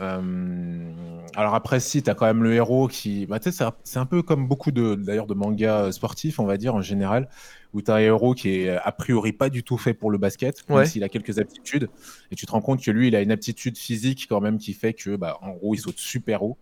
Euh, 0.00 0.92
alors 1.34 1.54
après, 1.54 1.80
si, 1.80 2.02
t'as 2.02 2.14
quand 2.14 2.26
même 2.26 2.42
le 2.42 2.54
héros 2.54 2.88
qui... 2.88 3.26
Bah, 3.26 3.38
c'est 3.42 3.96
un- 3.96 4.06
peu 4.06 4.22
comme 4.22 4.46
beaucoup 4.46 4.70
de, 4.70 4.94
d'ailleurs 4.94 5.26
de 5.26 5.34
mangas 5.34 5.86
euh, 5.86 5.92
sportifs, 5.92 6.38
on 6.38 6.44
va 6.46 6.56
dire, 6.56 6.74
en 6.74 6.80
général, 6.82 7.28
où 7.74 7.82
t'as 7.82 7.96
un 7.96 7.98
héros 7.98 8.34
qui 8.34 8.50
est 8.50 8.70
a 8.70 8.92
priori 8.92 9.32
pas 9.32 9.50
du 9.50 9.62
tout 9.64 9.76
fait 9.76 9.94
pour 9.94 10.10
le 10.10 10.18
basket, 10.18 10.68
même 10.68 10.78
Ouais. 10.78 10.86
s'il 10.86 11.04
a 11.04 11.08
quelques 11.08 11.38
aptitudes. 11.38 11.88
Et 12.30 12.36
tu 12.36 12.46
te 12.46 12.52
rends 12.52 12.60
compte 12.60 12.82
que 12.82 12.90
lui, 12.90 13.08
il 13.08 13.16
a 13.16 13.20
une 13.20 13.32
aptitude 13.32 13.76
physique 13.76 14.26
quand 14.28 14.40
même 14.40 14.58
qui 14.58 14.72
fait 14.72 14.94
que, 14.94 15.16
bah, 15.16 15.38
en 15.42 15.50
gros, 15.50 15.74
il 15.74 15.78
saute 15.78 15.98
super 15.98 16.42
haut. 16.42 16.56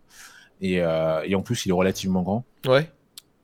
Et, 0.61 0.81
euh, 0.81 1.21
et 1.27 1.35
en 1.35 1.43
plus, 1.43 1.67
il 1.67 1.69
est 1.71 1.73
relativement 1.75 2.23
grand. 2.23 2.45
Ouais. 2.67 2.91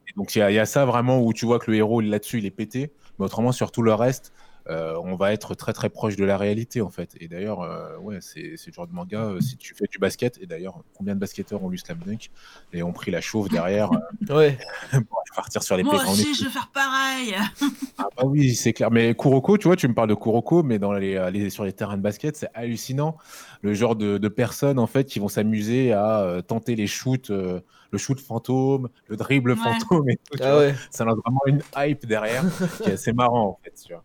Et 0.09 0.12
donc 0.16 0.34
il 0.34 0.38
y, 0.38 0.55
y 0.55 0.59
a 0.59 0.66
ça 0.66 0.84
vraiment 0.84 1.22
où 1.22 1.32
tu 1.32 1.47
vois 1.47 1.59
que 1.59 1.70
le 1.70 1.76
héros 1.76 2.01
là-dessus 2.01 2.38
il 2.38 2.45
est 2.47 2.51
pété, 2.51 2.90
mais 3.18 3.24
autrement 3.24 3.53
sur 3.53 3.70
tout 3.70 3.82
le 3.82 3.95
reste, 3.95 4.32
euh, 4.69 4.95
on 5.03 5.17
va 5.17 5.33
être 5.33 5.55
très 5.55 5.73
très 5.73 5.89
proche 5.89 6.17
de 6.17 6.25
la 6.25 6.37
réalité 6.37 6.81
en 6.81 6.91
fait. 6.91 7.11
Et 7.21 7.29
d'ailleurs, 7.29 7.61
euh, 7.63 7.97
ouais, 7.99 8.19
c'est 8.21 8.43
le 8.67 8.73
genre 8.73 8.87
de 8.87 8.93
manga, 8.93 9.21
euh, 9.25 9.41
si 9.41 9.57
tu 9.57 9.75
fais 9.75 9.87
du 9.91 9.99
basket, 9.99 10.39
et 10.41 10.47
d'ailleurs, 10.47 10.83
combien 10.97 11.15
de 11.15 11.21
basketteurs 11.21 11.63
ont 11.63 11.69
lu 11.69 11.79
Slam 11.79 11.99
Dunk 12.05 12.31
et 12.73 12.83
ont 12.83 12.93
pris 12.93 13.11
la 13.11 13.21
chauve 13.21 13.49
derrière 13.49 13.91
euh, 13.93 14.35
Ouais. 14.37 14.59
pour 15.09 15.23
partir 15.35 15.63
sur 15.63 15.77
les 15.77 15.83
Moi 15.83 15.95
aussi, 15.95 16.35
je 16.35 16.45
veux 16.45 16.51
faire 16.51 16.71
pareil. 16.73 17.35
Ah 17.99 18.09
bah 18.17 18.23
oui, 18.27 18.55
c'est 18.55 18.73
clair. 18.73 18.91
Mais 18.91 19.15
Kuroko, 19.15 19.59
tu 19.59 19.69
vois, 19.69 19.77
tu 19.77 19.87
me 19.87 19.95
parles 19.95 20.09
de 20.09 20.15
Kuroko, 20.15 20.63
mais 20.63 20.79
dans 20.79 20.93
les, 20.93 21.31
les- 21.31 21.51
sur 21.51 21.65
les 21.65 21.73
terrains 21.73 21.97
de 21.97 22.03
basket, 22.03 22.37
c'est 22.37 22.49
hallucinant. 22.55 23.17
Le 23.61 23.75
genre 23.75 23.95
de, 23.95 24.19
de 24.19 24.29
personnes, 24.29 24.79
en 24.81 24.87
fait, 24.89 25.05
qui 25.05 25.19
vont 25.21 25.29
s'amuser 25.29 25.93
à 25.93 26.21
euh, 26.23 26.41
tenter 26.43 26.75
les 26.75 26.87
shoots, 26.89 27.31
euh, 27.31 27.61
le 27.93 27.99
shoot 27.99 28.19
fantôme, 28.19 28.89
le 29.07 29.17
dribble 29.17 29.53
Ouais. 29.53 29.57
fantôme 29.57 30.09
et 30.11 30.17
tout. 30.17 30.39
Ah 30.43 30.57
ouais. 30.59 30.75
Ça 30.91 31.05
lance 31.05 31.19
vraiment 31.25 31.41
une 31.47 31.63
hype 31.77 32.07
derrière 32.07 32.43
qui 32.83 32.89
est 32.91 32.95
assez 32.95 33.13
marrant, 33.13 33.49
en 33.51 33.59
fait. 33.63 33.75
Tu 33.87 33.93
vois. 33.93 34.03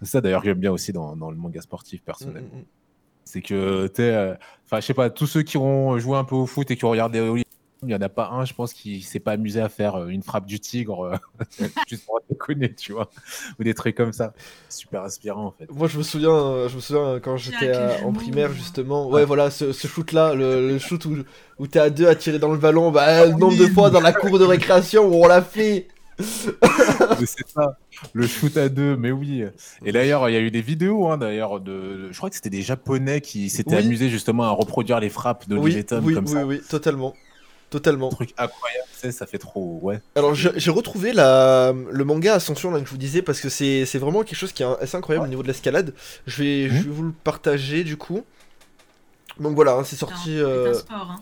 C'est 0.00 0.06
ça, 0.06 0.20
d'ailleurs, 0.20 0.42
que 0.42 0.48
j'aime 0.48 0.58
bien 0.58 0.72
aussi 0.72 0.92
dans, 0.92 1.16
dans 1.16 1.30
le 1.30 1.36
manga 1.36 1.60
sportif, 1.60 2.02
personnellement. 2.02 2.48
Mm, 2.52 2.58
mm, 2.58 2.62
mm. 2.62 2.66
C'est 3.24 3.42
que, 3.42 3.88
tu 3.88 3.94
sais, 3.96 4.14
euh, 4.14 4.34
enfin, 4.66 4.80
je 4.80 4.86
sais 4.86 4.94
pas, 4.94 5.10
tous 5.10 5.26
ceux 5.26 5.42
qui 5.42 5.56
ont 5.58 5.98
joué 5.98 6.16
un 6.16 6.24
peu 6.24 6.36
au 6.36 6.46
foot 6.46 6.70
et 6.70 6.76
qui 6.76 6.84
ont 6.84 6.90
regardé 6.90 7.20
il 7.82 7.88
n'y 7.88 7.94
en 7.94 8.00
a 8.00 8.08
pas 8.08 8.30
un, 8.32 8.44
je 8.44 8.54
pense, 8.54 8.72
qui 8.72 9.02
s'est 9.02 9.20
pas 9.20 9.32
amusé 9.32 9.60
à 9.60 9.68
faire 9.68 9.96
euh, 9.96 10.08
une 10.08 10.22
frappe 10.22 10.46
du 10.46 10.58
tigre, 10.58 11.18
euh, 11.60 11.66
juste 11.88 12.06
pour 12.06 12.20
déconner, 12.28 12.72
tu 12.74 12.92
vois, 12.92 13.10
ou 13.58 13.64
des 13.64 13.74
trucs 13.74 13.96
comme 13.96 14.12
ça. 14.12 14.32
Super 14.68 15.02
inspirant, 15.02 15.46
en 15.46 15.50
fait. 15.50 15.70
Moi, 15.70 15.86
je 15.86 15.98
me 15.98 16.02
souviens, 16.02 16.68
je 16.68 16.76
me 16.76 16.80
souviens 16.80 17.20
quand 17.20 17.36
j'étais 17.36 17.72
en 18.02 18.12
primaire, 18.12 18.52
justement. 18.52 19.08
Ouais, 19.08 19.24
voilà, 19.24 19.50
ce, 19.50 19.72
ce 19.72 19.86
shoot-là, 19.88 20.34
le, 20.34 20.68
le 20.68 20.78
shoot 20.78 21.04
où, 21.04 21.18
où 21.58 21.66
t'es 21.66 21.78
à 21.78 21.90
deux 21.90 22.08
à 22.08 22.14
tirer 22.14 22.38
dans 22.38 22.52
le 22.52 22.58
ballon, 22.58 22.90
bah, 22.90 23.26
le 23.26 23.32
nombre 23.32 23.58
de 23.58 23.66
fois 23.66 23.90
dans 23.90 24.00
la 24.00 24.12
cour 24.12 24.38
de 24.38 24.44
récréation 24.44 25.06
où 25.06 25.24
on 25.24 25.26
l'a 25.26 25.42
fait. 25.42 25.88
Mais 27.20 27.26
c'est 27.26 27.46
ça, 27.48 27.78
le 28.12 28.26
shoot 28.26 28.56
à 28.56 28.68
deux, 28.68 28.96
mais 28.96 29.10
oui. 29.10 29.44
Et 29.84 29.92
d'ailleurs, 29.92 30.28
il 30.28 30.32
y 30.32 30.36
a 30.36 30.40
eu 30.40 30.50
des 30.50 30.60
vidéos, 30.62 31.08
hein, 31.08 31.18
d'ailleurs, 31.18 31.60
de, 31.60 32.08
je 32.12 32.16
crois 32.16 32.28
que 32.30 32.36
c'était 32.36 32.50
des 32.50 32.62
Japonais 32.62 33.20
qui 33.20 33.48
s'étaient 33.50 33.76
Oui. 33.76 33.84
amusés 33.86 34.08
justement 34.08 34.44
à 34.44 34.50
reproduire 34.50 35.00
les 35.00 35.08
frappes 35.10 35.48
de 35.48 35.56
Oui, 35.56 35.84
Tom 35.84 36.04
oui, 36.04 36.14
comme 36.14 36.24
oui, 36.26 36.32
ça. 36.32 36.44
oui, 36.46 36.60
totalement. 36.68 37.14
Totalement. 37.68 38.08
Un 38.12 38.14
truc 38.14 38.30
incroyable, 38.38 38.84
tu 38.94 39.00
sais, 39.00 39.10
ça 39.12 39.26
fait 39.26 39.38
trop, 39.38 39.80
ouais. 39.82 40.00
Alors 40.14 40.34
j'ai 40.36 40.70
retrouvé 40.70 41.12
la, 41.12 41.72
le 41.90 42.04
manga 42.04 42.34
Ascension 42.34 42.70
là 42.70 42.78
que 42.78 42.86
je 42.86 42.90
vous 42.92 42.96
disais 42.96 43.22
parce 43.22 43.40
que 43.40 43.48
c'est 43.48 43.84
vraiment 43.98 44.22
quelque 44.22 44.38
chose 44.38 44.52
qui 44.52 44.62
est 44.62 44.66
assez 44.80 44.96
incroyable 44.96 45.26
au 45.26 45.28
niveau 45.28 45.42
de 45.42 45.48
l'escalade. 45.48 45.92
Je 46.28 46.42
vais, 46.42 46.68
je 46.68 46.74
Mhm. 46.74 46.82
vais 46.82 46.90
vous 46.90 47.02
le 47.02 47.12
partager 47.12 47.82
du 47.82 47.96
coup. 47.96 48.22
Donc 49.40 49.56
voilà, 49.56 49.72
hein, 49.74 49.82
c'est 49.84 49.96
sorti, 49.96 50.22
c'est 50.26 50.30
euh, 50.38 50.72
hein. 50.90 51.16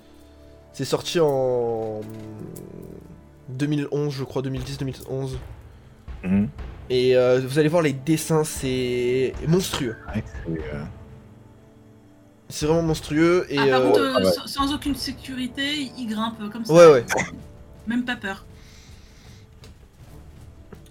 c'est 0.74 0.84
sorti 0.84 1.18
en 1.18 2.02
2011 3.48 4.12
je 4.14 4.24
crois, 4.24 4.42
2010-2011. 4.42 5.36
Mhm. 6.24 6.48
Et 6.90 7.16
euh, 7.16 7.40
vous 7.46 7.58
allez 7.58 7.68
voir 7.68 7.82
les 7.82 7.92
dessins, 7.92 8.44
c'est 8.44 9.32
monstrueux. 9.48 9.96
Ouais, 10.14 10.22
c'est, 10.46 10.50
euh, 10.74 10.82
C'est 12.48 12.66
vraiment 12.66 12.82
monstrueux 12.82 13.46
et 13.48 13.58
Ah, 13.58 13.66
par 13.68 13.80
euh, 13.80 13.86
contre, 13.86 14.00
euh, 14.00 14.12
ah 14.16 14.18
ouais. 14.20 14.32
sans, 14.32 14.46
sans 14.46 14.74
aucune 14.74 14.94
sécurité, 14.94 15.90
il 15.98 16.06
grimpe 16.08 16.50
comme 16.52 16.64
ça. 16.64 16.72
ouais 16.74 16.86
ouais. 16.92 17.04
Même 17.86 18.04
pas 18.04 18.16
peur. 18.16 18.44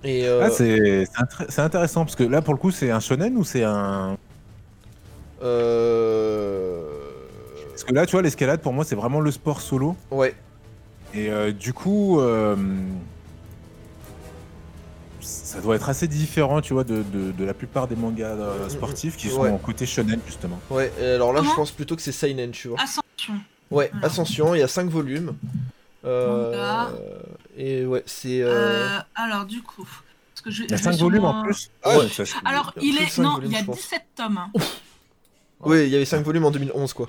Et 0.04 0.28
euh, 0.28 0.42
Ah, 0.44 0.50
c'est 0.50 1.62
intéressant 1.62 2.04
parce 2.06 2.16
que 2.16 2.24
là, 2.24 2.42
pour 2.42 2.54
le 2.54 2.60
coup, 2.60 2.72
c'est 2.72 2.92
un 2.92 3.00
shonen 3.00 3.38
ou 3.38 3.44
c'est 3.44 3.64
un. 3.64 4.18
euh, 5.42 6.82
Parce 7.70 7.84
que 7.84 7.94
là, 7.94 8.06
tu 8.06 8.12
vois, 8.14 8.22
l'escalade, 8.22 8.62
pour 8.62 8.74
moi, 8.74 8.84
c'est 8.84 8.96
vraiment 8.96 9.20
le 9.22 9.32
sport 9.32 9.62
solo. 9.62 9.96
ouais. 10.12 10.36
Et 11.14 11.30
euh, 11.30 11.52
du 11.52 11.74
coup, 11.74 12.20
euh, 12.20 12.56
ça 15.22 15.62
doit 15.62 15.76
être 15.76 15.90
assez 15.90 16.08
différent, 16.08 16.60
tu 16.62 16.74
vois, 16.74 16.84
de, 16.84 17.04
de- 17.04 17.32
de 17.32 17.44
la 17.46 17.54
plupart 17.54 17.88
des 17.88 17.96
mangas 17.96 18.26
euh, 18.36 18.68
sportifs 18.70 19.16
qui 19.16 19.30
sont 19.30 19.42
Ouais. 19.42 19.50
en 19.50 19.58
côté 19.58 19.86
shonen, 19.86 20.20
justement. 20.26 20.60
Ouais, 20.70 20.92
alors 21.00 21.32
là 21.32 21.40
je 21.42 21.44
Comment 21.46 21.56
pense 21.56 21.72
plutôt 21.72 21.96
que 21.96 22.02
c'est 22.02 22.12
Seinen, 22.12 22.52
tu 22.52 22.68
vois. 22.70 22.80
Ascension. 22.82 23.40
Ouais. 23.72 23.92
Ascension, 24.02 24.56
il 24.56 24.60
y 24.60 24.64
a 24.64 24.68
5 24.68 24.90
volumes. 24.90 25.36
Euh, 26.06 26.52
Manga. 26.52 26.90
et 27.58 27.86
ouais, 27.86 28.04
c'est. 28.06 28.42
euh, 28.42 28.50
Euh, 28.98 29.00
alors, 29.16 29.46
du 29.46 29.62
coup, 29.62 29.88
ce 30.36 30.42
que 30.42 30.52
je, 30.52 30.64
Il 30.64 30.72
y 30.72 30.74
a 30.74 30.78
je 30.78 30.82
vais 30.84 30.90
5 30.92 30.94
sur 30.98 31.06
volumes 31.06 31.22
mon- 31.22 31.28
en 31.30 31.44
plus 31.44 31.72
Ah, 31.84 31.98
Ouais, 31.98 32.10
ça, 32.10 32.26
c'est- 32.26 32.36
Alors, 32.44 32.74
Il 32.82 32.96
plus 32.96 33.00
de 33.00 33.04
est. 33.06 33.10
cinq 33.10 33.24
Non, 33.24 33.36
volumes, 33.36 33.52
il 33.52 33.54
y 33.54 33.58
a 33.58 33.60
je 33.62 33.66
pense. 33.66 33.78
17 33.78 34.04
tomes. 34.16 34.40
Oui, 35.62 35.84
il 35.86 35.90
y 35.90 35.96
avait 35.96 36.04
5 36.06 36.26
volumes 36.26 36.44
en 36.46 36.52
2011, 36.52 36.92
quoi. 36.92 37.08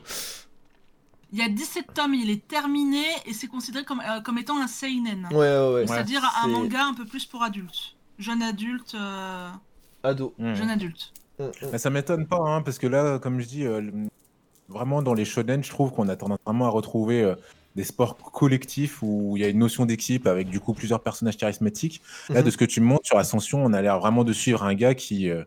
Il 1.35 1.41
y 1.41 1.43
a 1.43 1.49
17 1.49 1.87
tomes, 1.95 2.15
il 2.15 2.31
est 2.31 2.47
terminé 2.47 3.03
et 3.27 3.33
c'est 3.33 3.49
considéré 3.49 3.85
comme, 3.85 4.01
euh, 4.01 4.21
comme 4.21 4.39
étant 4.39 4.57
un 4.63 4.69
seinen. 4.69 5.27
Ouais, 5.33 5.37
ouais, 5.39 5.75
ouais. 5.75 5.87
C'est-à-dire 5.89 6.23
un 6.41 6.47
manga 6.47 6.85
un 6.87 6.95
peu 6.95 7.05
plus 7.05 7.27
pour 7.27 7.43
adultes. 7.43 7.97
Jeune 8.21 8.41
adulte, 8.41 8.95
euh, 8.95 9.49
Ado. 10.05 10.33
Hmm. 10.39 10.55
jeune 10.55 10.71
adulte. 10.71 11.13
Mm, 11.41 11.45
mm. 11.47 11.71
Bah, 11.73 11.79
ça 11.79 11.91
m'étonne 11.91 12.29
pas, 12.29 12.39
hein, 12.39 12.63
parce 12.63 12.79
que 12.79 12.87
là, 12.87 13.19
comme 13.19 13.41
je 13.41 13.47
dis, 13.49 13.67
euh, 13.67 13.91
vraiment 14.69 15.03
dans 15.03 15.13
les 15.13 15.25
shonen, 15.25 15.65
je 15.65 15.71
trouve 15.71 15.91
qu'on 15.91 16.09
a 16.09 16.15
tendance 16.15 16.39
vraiment 16.47 16.67
à 16.67 16.71
retrouver 16.71 17.23
euh, 17.23 17.35
des 17.75 17.83
sports 17.83 18.17
collectifs 18.17 19.03
où 19.03 19.37
il 19.37 19.43
y 19.43 19.45
a 19.45 19.49
une 19.49 19.59
notion 19.59 19.87
d'équipe 19.87 20.29
avec 20.29 20.49
du 20.49 20.61
coup 20.61 20.73
plusieurs 20.73 21.03
personnages 21.03 21.37
charismatiques. 21.37 22.01
Là, 22.29 22.41
Mhm. 22.41 22.47
de 22.47 22.51
ce 22.53 22.57
que 22.57 22.65
tu 22.65 22.81
me 22.81 22.87
montres 22.87 23.07
sur 23.07 23.19
Ascension, 23.19 23.65
on 23.65 23.73
a 23.73 23.83
l'air 23.83 23.99
vraiment 23.99 24.23
de 24.23 24.33
suivre 24.33 24.63
un 24.63 24.75
gars 24.75 24.95
qui, 24.95 25.29
euh, 25.31 25.43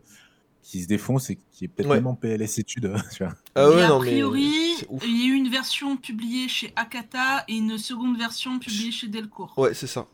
qui 0.68 0.82
se 0.82 0.86
défonce 0.86 1.30
et 1.30 1.38
qui 1.50 1.64
est 1.64 1.68
peut-être 1.68 1.88
Ouais. 1.88 1.96
même 1.96 2.08
en 2.08 2.14
PLS 2.14 2.58
études. 2.58 2.92
tu 3.16 3.24
vois. 3.24 3.32
Ah 3.54 3.70
ouais, 3.70 3.82
a 3.82 3.88
non, 3.88 4.00
mais. 4.00 4.10
priori, 4.10 4.76
il 5.02 5.18
y 5.18 5.22
a 5.22 5.26
eu 5.28 5.32
une 5.32 5.48
version 5.48 5.96
publiée 5.96 6.46
chez 6.46 6.74
Akata 6.76 7.44
et 7.48 7.54
une 7.54 7.78
seconde 7.78 8.18
version 8.18 8.58
publiée 8.58 8.90
chez 8.90 9.08
Delcourt. 9.08 9.54
Ouais, 9.56 9.72
c'est 9.72 9.86
ça. 9.86 10.06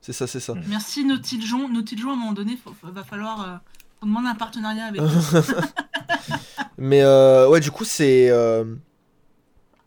C'est 0.00 0.12
ça, 0.12 0.26
c'est 0.26 0.40
ça. 0.40 0.54
Mm. 0.54 0.64
Merci 0.66 1.04
Nautiljon. 1.04 1.68
Nautiljon, 1.68 2.10
à 2.10 2.12
un 2.14 2.16
moment 2.16 2.32
donné, 2.32 2.56
faut, 2.56 2.74
va 2.82 3.04
falloir 3.04 3.48
euh, 3.48 3.56
qu'on 4.00 4.08
demande 4.08 4.26
un 4.26 4.34
partenariat 4.34 4.86
avec. 4.86 5.00
Mais 6.76 7.02
euh, 7.02 7.48
ouais, 7.48 7.60
du 7.60 7.70
coup, 7.70 7.84
c'est. 7.84 8.28
Euh... 8.30 8.64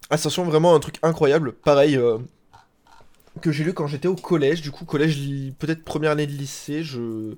Ascension, 0.10 0.46
vraiment 0.46 0.74
un 0.74 0.80
truc 0.80 0.98
incroyable. 1.04 1.52
Pareil, 1.52 1.98
euh, 1.98 2.20
que 3.42 3.52
j'ai 3.52 3.66
lu 3.66 3.74
quand 3.74 3.88
j'étais 3.88 4.08
au 4.08 4.16
collège. 4.16 4.62
Du 4.62 4.72
coup, 4.72 4.86
collège, 4.86 5.20
peut-être 5.60 5.84
première 5.84 6.12
année 6.12 6.26
de 6.26 6.32
lycée. 6.32 6.84
Je. 6.84 7.36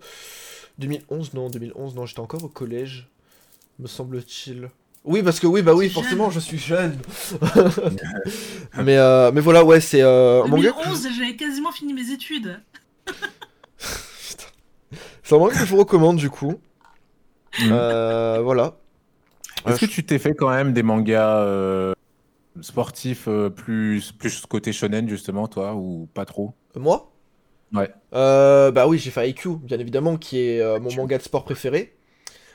2011, 0.80 1.34
non, 1.34 1.50
2011, 1.50 1.96
non, 1.96 2.06
j'étais 2.06 2.20
encore 2.22 2.44
au 2.44 2.48
collège, 2.48 3.08
me 3.80 3.88
semble-t-il. 3.88 4.70
Oui, 5.06 5.24
parce 5.24 5.40
que 5.40 5.48
oui, 5.48 5.62
bah 5.62 5.74
oui, 5.74 5.90
forcément, 5.90 6.30
jeune. 6.30 6.42
je 6.42 6.46
suis 6.46 6.58
jeune. 6.58 6.98
mais, 8.84 8.98
euh, 8.98 9.32
mais 9.32 9.42
voilà, 9.42 9.64
ouais, 9.64 9.80
c'est 9.82 10.02
euh, 10.02 10.44
un 10.44 10.48
manga. 10.48 10.72
que- 10.72 10.78
2011, 10.84 11.08
j'avais 11.18 11.36
quasiment 11.36 11.72
fini 11.72 11.94
mes 11.94 12.12
études. 12.12 12.60
C'est 15.24 15.36
un 15.36 15.40
manga 15.40 15.54
que 15.54 15.60
je 15.66 15.70
vous 15.70 15.78
recommande, 15.78 16.18
du 16.18 16.30
coup. 16.30 16.54
Mm. 17.60 17.70
Euh, 17.72 18.40
voilà. 18.44 18.78
Est-ce 19.68 19.80
que 19.82 19.86
Euh, 19.86 19.90
tu 19.90 20.04
t'es 20.06 20.18
fait 20.18 20.34
quand 20.34 20.50
même 20.50 20.74
des 20.74 20.82
mangas 20.84 21.38
euh, 21.42 21.94
sportifs 22.62 23.28
euh, 23.28 23.50
plus, 23.50 24.12
plus 24.12 24.44
côté 24.48 24.72
shonen, 24.74 25.08
justement, 25.08 25.48
toi, 25.48 25.76
ou 25.76 26.08
pas 26.14 26.26
trop? 26.26 26.54
Moi? 26.76 27.09
Ouais. 27.74 27.90
Euh, 28.14 28.72
bah 28.72 28.88
oui, 28.88 28.98
j'ai 28.98 29.12
fait 29.12 29.30
IQ, 29.30 29.58
bien 29.58 29.78
évidemment, 29.80 30.18
qui 30.18 30.40
est 30.40 30.60
euh, 30.62 30.80
mon 30.80 30.94
manga 30.96 31.18
de 31.18 31.24
sport 31.24 31.44
préféré. 31.46 31.96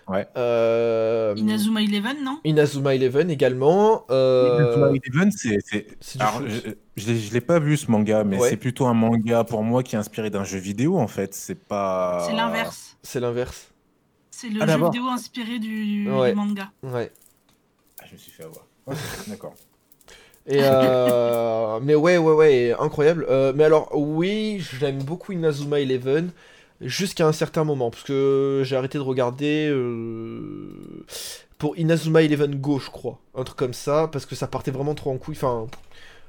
Ouais. 0.06 0.26
Euh, 0.36 1.32
Inazuma 1.36 1.80
Eleven, 1.82 2.22
non? 2.22 2.38
Inazuma 2.44 2.94
Eleven 2.94 3.30
également. 3.30 4.04
Euh, 4.10 4.92
Eleven, 4.92 5.30
c'est. 5.30 5.58
je, 5.70 6.72
je 6.96 7.06
l'ai- 7.06 7.18
je 7.18 7.32
l'ai 7.32 7.40
pas 7.40 7.58
vu 7.58 7.76
ce 7.78 7.90
manga, 7.90 8.22
mais 8.22 8.38
Ouais. 8.38 8.50
c'est 8.50 8.58
plutôt 8.58 8.84
un 8.86 8.92
manga 8.92 9.44
pour 9.44 9.62
moi 9.62 9.82
qui 9.82 9.94
est 9.94 9.98
inspiré 9.98 10.28
d'un 10.28 10.44
jeu 10.44 10.58
vidéo 10.58 10.98
en 10.98 11.06
fait. 11.06 11.32
C'est 11.34 11.54
pas. 11.54 12.24
C'est 12.26 12.34
l'inverse. 12.34 12.98
C'est 13.02 13.20
l'inverse. 13.20 13.70
C'est 14.30 14.48
le 14.50 14.60
Ah, 14.62 14.66
jeu 14.66 14.84
vidéo 14.84 15.04
inspiré 15.06 15.58
du, 15.58 16.10
Ouais. 16.10 16.30
du 16.30 16.36
manga. 16.36 16.70
Ouais. 16.82 17.10
Ah, 18.02 18.04
je 18.06 18.12
me 18.12 18.18
suis 18.18 18.32
fait 18.32 18.42
avoir. 18.44 18.66
D'accord. 19.28 19.54
Et 20.46 20.58
euh, 20.60 21.80
mais 21.82 21.94
ouais, 21.94 22.18
ouais, 22.18 22.32
ouais, 22.34 22.76
incroyable. 22.78 23.26
Euh, 23.28 23.52
mais 23.54 23.64
alors, 23.64 23.90
oui, 23.94 24.64
j'aime 24.78 25.02
beaucoup 25.02 25.32
Inazuma 25.32 25.80
Eleven 25.80 26.30
jusqu'à 26.80 27.26
un 27.26 27.32
certain 27.32 27.64
moment, 27.64 27.90
parce 27.90 28.04
que 28.04 28.62
j'ai 28.64 28.76
arrêté 28.76 28.98
de 28.98 29.02
regarder 29.02 29.68
euh, 29.70 31.04
pour 31.58 31.76
Inazuma 31.78 32.22
Eleven 32.22 32.56
Go, 32.56 32.78
je 32.78 32.90
crois, 32.90 33.18
un 33.34 33.44
truc 33.44 33.56
comme 33.56 33.74
ça, 33.74 34.08
parce 34.12 34.26
que 34.26 34.34
ça 34.34 34.46
partait 34.46 34.70
vraiment 34.70 34.94
trop 34.94 35.10
en 35.10 35.16
couille. 35.16 35.36
Enfin, 35.36 35.66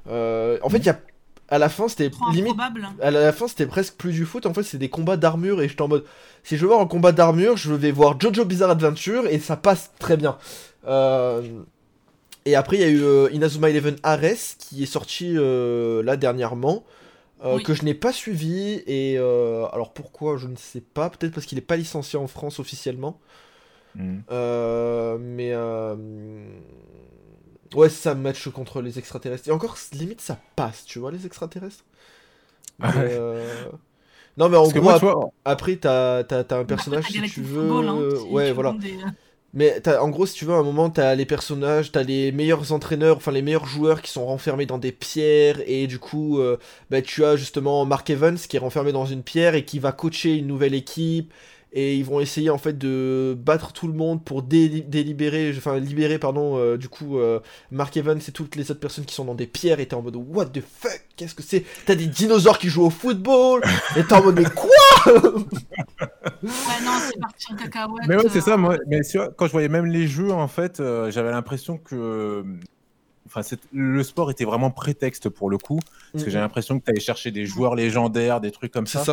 euh, 0.08 0.58
en 0.62 0.68
fait, 0.68 0.78
il 0.78 0.86
y 0.86 0.90
a 0.90 1.00
à 1.48 1.58
la 1.58 1.68
fin, 1.68 1.86
c'était 1.88 2.10
limite 2.32 2.58
improbable. 2.58 2.88
à 3.00 3.10
la 3.10 3.32
fin, 3.32 3.46
c'était 3.46 3.66
presque 3.66 3.94
plus 3.94 4.12
du 4.12 4.24
foot. 4.24 4.46
En 4.46 4.54
fait, 4.54 4.64
c'est 4.64 4.78
des 4.78 4.88
combats 4.88 5.16
d'armure. 5.16 5.62
Et 5.62 5.68
j'étais 5.68 5.82
en 5.82 5.88
mode, 5.88 6.04
si 6.42 6.56
je 6.56 6.62
veux 6.62 6.68
voir 6.68 6.80
un 6.80 6.86
combat 6.86 7.12
d'armure, 7.12 7.56
je 7.56 7.72
vais 7.72 7.92
voir 7.92 8.18
Jojo 8.20 8.44
Bizarre 8.44 8.70
Adventure. 8.70 9.26
Et 9.28 9.38
ça 9.38 9.56
passe 9.56 9.92
très 10.00 10.16
bien. 10.16 10.38
Euh, 10.88 11.42
Et 12.46 12.54
après, 12.54 12.76
il 12.76 12.80
y 12.80 12.84
a 12.84 12.88
eu 12.88 13.02
euh, 13.02 13.28
Inazuma 13.32 13.68
Eleven 13.68 13.96
Ares 14.02 14.56
qui 14.58 14.82
est 14.82 14.86
sorti 14.86 15.34
euh, 15.36 16.02
là 16.02 16.16
dernièrement. 16.16 16.84
euh, 17.44 17.56
Oui. 17.56 17.62
Que 17.62 17.74
je 17.74 17.82
n'ai 17.84 17.92
pas 17.94 18.12
suivi. 18.12 18.82
Et 18.86 19.16
euh, 19.18 19.66
alors 19.72 19.92
pourquoi 19.92 20.36
Je 20.38 20.46
ne 20.46 20.56
sais 20.56 20.80
pas. 20.80 21.10
Peut-être 21.10 21.34
parce 21.34 21.44
qu'il 21.46 21.56
n'est 21.56 21.62
pas 21.62 21.76
licencié 21.76 22.18
en 22.18 22.26
France 22.28 22.58
officiellement. 22.60 23.20
Mm. 23.96 24.18
Euh, 24.30 25.18
mais 25.20 25.50
euh, 25.52 25.96
ouais, 27.74 27.88
ça 27.88 28.14
match 28.14 28.48
contre 28.48 28.80
les 28.80 28.98
extraterrestres. 28.98 29.48
Et 29.48 29.52
encore, 29.52 29.76
limite, 29.92 30.20
ça 30.20 30.38
passe, 30.54 30.84
tu 30.84 30.98
vois, 30.98 31.10
les 31.10 31.26
extraterrestres. 31.26 31.84
Mais, 32.78 32.86
Ouais. 32.88 32.92
euh, 33.10 33.64
Non, 34.36 34.50
mais 34.50 34.56
en 34.58 34.64
Parce 34.64 34.74
gros, 34.74 34.82
moi, 34.82 34.92
ap- 34.94 34.98
tu 35.00 35.06
vois, 35.06 35.30
après, 35.46 35.76
t'as 35.76 36.22
t'as- 36.24 36.44
t'as 36.44 36.56
un 36.56 36.60
Après, 36.60 36.74
personnage, 36.76 37.04
t'as 37.04 37.22
si 37.26 37.30
tu 37.32 37.40
veux. 37.40 37.62
Football, 37.62 37.88
hein, 37.88 37.98
si 38.18 38.24
ouais, 38.28 38.48
tu 38.48 38.52
voilà. 38.52 38.72
des- 38.78 38.98
Mais 39.56 39.80
en 39.88 40.10
gros, 40.10 40.26
si 40.26 40.34
tu 40.34 40.44
veux, 40.44 40.52
à 40.52 40.58
un 40.58 40.62
moment, 40.62 40.90
t'as 40.90 41.14
les 41.14 41.24
personnages, 41.24 41.90
t'as 41.90 42.02
les 42.02 42.30
meilleurs 42.30 42.72
entraîneurs, 42.72 43.16
enfin 43.16 43.32
les 43.32 43.40
meilleurs 43.40 43.64
joueurs 43.64 44.02
qui 44.02 44.10
sont 44.12 44.26
renfermés 44.26 44.66
dans 44.66 44.76
des 44.76 44.92
pierres, 44.92 45.62
et 45.66 45.86
du 45.86 45.98
coup, 45.98 46.38
euh, 46.40 46.58
bah, 46.90 47.00
tu 47.00 47.24
as 47.24 47.36
justement 47.36 47.86
Mark 47.86 48.10
Evans 48.10 48.36
qui 48.36 48.56
est 48.56 48.60
renfermé 48.60 48.92
dans 48.92 49.06
une 49.06 49.22
pierre 49.22 49.54
et 49.54 49.64
qui 49.64 49.78
va 49.78 49.92
coacher 49.92 50.34
une 50.34 50.46
nouvelle 50.46 50.74
équipe, 50.74 51.32
et 51.78 51.94
ils 51.94 52.04
vont 52.06 52.20
essayer 52.20 52.48
en 52.48 52.56
fait 52.56 52.76
de 52.76 53.36
battre 53.38 53.74
tout 53.74 53.86
le 53.86 53.92
monde 53.92 54.24
pour 54.24 54.42
dé- 54.42 54.80
délibérer, 54.80 55.52
enfin 55.56 55.78
libérer, 55.78 56.18
pardon, 56.18 56.56
euh, 56.56 56.78
du 56.78 56.88
coup, 56.88 57.18
euh, 57.18 57.38
Mark 57.70 57.94
Evans 57.98 58.18
et 58.18 58.32
toutes 58.32 58.56
les 58.56 58.70
autres 58.70 58.80
personnes 58.80 59.04
qui 59.04 59.14
sont 59.14 59.26
dans 59.26 59.34
des 59.34 59.46
pierres, 59.46 59.78
et 59.78 59.86
t'es 59.86 59.94
en 59.94 60.00
mode 60.00 60.16
what 60.16 60.46
the 60.46 60.62
fuck, 60.62 61.04
qu'est-ce 61.16 61.34
que 61.34 61.42
c'est? 61.42 61.64
T'as 61.84 61.94
des 61.94 62.06
dinosaures 62.06 62.58
qui 62.58 62.68
jouent 62.68 62.86
au 62.86 62.90
football, 62.90 63.62
et 63.94 64.02
t'es 64.02 64.14
en 64.14 64.24
mode 64.24 64.40
mais 64.40 64.46
quoi? 64.46 64.70
Ouais, 66.42 66.80
non, 66.82 66.92
c'est 67.06 67.20
parti 67.20 67.52
en 67.52 67.56
cacahuète. 67.56 68.06
Mais 68.08 68.16
ouais, 68.16 68.28
c'est 68.30 68.38
euh, 68.38 68.40
ça. 68.40 68.56
Moi, 68.56 68.78
mais 68.86 69.02
quand 69.36 69.46
je 69.46 69.52
voyais 69.52 69.68
même 69.68 69.86
les 69.86 70.06
jeux, 70.06 70.32
en 70.32 70.48
fait, 70.48 70.80
euh, 70.80 71.10
j'avais 71.10 71.30
l'impression 71.30 71.76
que. 71.76 72.42
Enfin, 73.26 73.42
le 73.72 74.02
sport 74.02 74.30
était 74.30 74.44
vraiment 74.44 74.70
prétexte 74.70 75.28
pour 75.28 75.50
le 75.50 75.58
coup. 75.58 75.80
Parce 76.12 76.24
que 76.24 76.30
j'ai 76.30 76.38
l'impression 76.38 76.78
que 76.78 76.84
tu 76.84 76.90
allais 76.90 77.00
chercher 77.00 77.32
des 77.32 77.44
joueurs 77.44 77.74
légendaires, 77.74 78.40
des 78.40 78.52
trucs 78.52 78.72
comme 78.72 78.86
ça. 78.86 79.04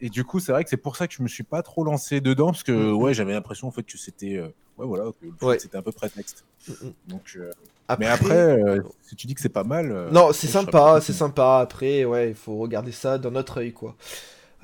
Et 0.00 0.08
du 0.10 0.24
coup, 0.24 0.38
c'est 0.40 0.52
vrai 0.52 0.62
que 0.64 0.70
c'est 0.70 0.76
pour 0.76 0.96
ça 0.96 1.08
que 1.08 1.14
je 1.14 1.22
me 1.22 1.28
suis 1.28 1.42
pas 1.44 1.62
trop 1.62 1.84
lancé 1.84 2.20
dedans. 2.20 2.46
Parce 2.52 2.62
que, 2.62 2.72
Mhm. 2.72 2.92
ouais, 2.94 3.14
j'avais 3.14 3.32
l'impression 3.32 3.68
en 3.68 3.70
fait, 3.72 3.82
que 3.82 3.98
c'était. 3.98 4.36
euh, 4.36 4.48
ouais, 4.78 4.86
voilà, 4.86 5.04
Ouais. 5.42 5.58
c'était 5.58 5.76
un 5.76 5.82
peu 5.82 5.92
prétexte. 5.92 6.44
Mhm. 6.68 6.92
Donc, 7.08 7.22
euh, 7.36 7.50
Mais 7.98 8.06
après, 8.06 8.34
euh, 8.62 8.80
si 9.02 9.16
tu 9.16 9.26
dis 9.26 9.34
que 9.34 9.40
c'est 9.40 9.48
pas 9.48 9.64
mal. 9.64 9.90
euh, 9.90 10.10
Non, 10.10 10.32
c'est 10.32 10.46
sympa, 10.46 11.00
c'est 11.02 11.12
sympa. 11.14 11.60
Après, 11.60 12.04
ouais, 12.04 12.28
il 12.28 12.34
faut 12.34 12.56
regarder 12.58 12.92
ça 12.92 13.16
d'un 13.18 13.34
autre 13.34 13.58
œil, 13.60 13.72
quoi. 13.72 13.96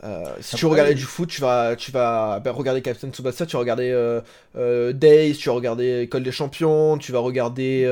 Euh, 0.03 0.35
si 0.41 0.57
tu 0.57 0.67
regardais 0.67 0.95
du 0.95 1.05
foot, 1.05 1.31
tu 1.31 1.41
vas, 1.41 1.75
tu 1.77 1.91
vas 1.91 2.39
bah, 2.41 2.53
regarder 2.53 2.83
Captain 2.83 3.09
Tsubasa, 3.11 3.47
tu 3.47 3.55
vas 3.57 3.61
regarder 3.61 3.91
euh, 3.91 4.21
euh, 4.57 4.93
Days, 4.93 5.35
tu 5.37 5.49
vas 5.49 5.55
regarder 5.55 6.01
École 6.03 6.23
des 6.23 6.33
Champions, 6.33 6.99
tu 6.99 7.11
vas 7.13 7.21
regarder, 7.21 7.85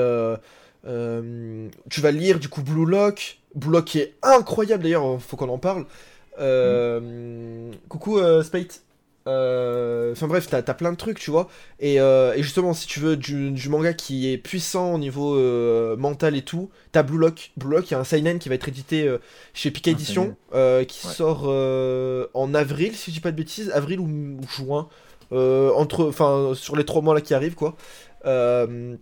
tu 0.85 2.01
vas 2.01 2.11
lire 2.11 2.39
du 2.39 2.49
coup 2.49 2.63
Blue 2.63 2.85
Lock, 2.87 3.39
Blue 3.55 3.71
Lock 3.73 3.85
qui 3.87 4.01
est 4.01 4.15
incroyable 4.23 4.83
d'ailleurs, 4.83 5.21
faut 5.23 5.37
qu'on 5.39 5.49
en 5.49 5.59
parle. 5.59 5.87
Euh, 6.41 7.71
Coucou 7.89 8.19
euh, 8.19 8.43
Spate. 8.43 8.83
Euh, 9.29 10.11
Enfin 10.13 10.27
bref, 10.27 10.49
t'as 10.51 10.59
as 10.67 10.75
plein 10.75 10.91
de 10.91 10.97
trucs, 10.97 11.19
tu 11.21 11.31
vois. 11.31 11.49
Et, 11.79 12.01
euh, 12.01 12.35
et 12.35 12.43
justement, 12.43 12.75
si 12.75 12.87
tu 12.89 12.99
veux 13.01 13.17
du, 13.17 13.51
du 13.53 13.69
manga 13.69 13.93
qui 13.93 14.33
est 14.33 14.39
puissant 14.39 14.95
au 14.95 14.99
niveau 14.99 15.37
euh, 15.37 15.97
mental 15.97 16.35
et 16.35 16.43
tout, 16.43 16.71
t'as 16.91 17.03
Blue 17.05 17.19
Lock. 17.19 17.53
Blue 17.57 17.71
Lock, 17.77 17.89
il 17.91 17.93
y 17.93 17.97
a 17.97 18.01
un 18.01 18.05
seinen 18.05 18.39
qui 18.41 18.49
va 18.49 18.57
être 18.57 18.69
édité 18.69 19.07
euh, 19.07 19.19
chez 19.55 19.71
Pika 19.71 19.91
Edition, 19.93 20.35
euh, 20.55 20.85
qui 20.85 21.07
Ouais. 21.07 21.13
sort 21.15 21.45
euh, 21.47 22.27
en 22.35 22.53
avril, 22.55 22.95
si 22.97 23.11
je 23.11 23.17
dis 23.17 23.21
pas 23.21 23.31
de 23.31 23.37
bêtises, 23.37 23.71
avril 23.71 24.01
ou, 24.01 24.07
ou 24.07 24.41
juin, 24.49 24.89
euh, 25.33 25.71
entre, 25.75 26.07
enfin 26.09 26.53
sur 26.55 26.75
les 26.77 26.85
trois 26.85 27.01
mois 27.03 27.15
là 27.15 27.21
qui 27.21 27.33
arrivent 27.35 27.55
quoi. 27.55 27.77
Euh, 28.27 28.97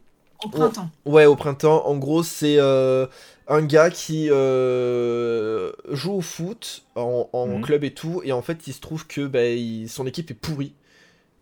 Au 0.44 0.48
printemps. 0.48 0.90
Ouais, 1.06 1.26
au 1.26 1.36
printemps. 1.36 1.86
En 1.86 1.96
gros, 1.96 2.22
c'est 2.22 2.56
euh, 2.58 3.06
un 3.50 3.62
gars 3.62 3.90
qui 3.90 4.28
euh, 4.30 5.72
joue 5.90 6.12
au 6.14 6.20
foot 6.22 6.84
en, 6.94 7.28
en 7.32 7.46
Mhm. 7.48 7.60
club 7.60 7.84
et 7.84 7.92
tout, 7.92 8.22
et 8.24 8.32
en 8.32 8.42
fait, 8.42 8.66
il 8.66 8.72
se 8.72 8.80
trouve 8.80 9.06
que 9.06 9.26
bah, 9.26 9.46
il- 9.48 9.88
son 9.90 10.06
équipe 10.06 10.30
est 10.30 10.34
pourrie. 10.34 10.72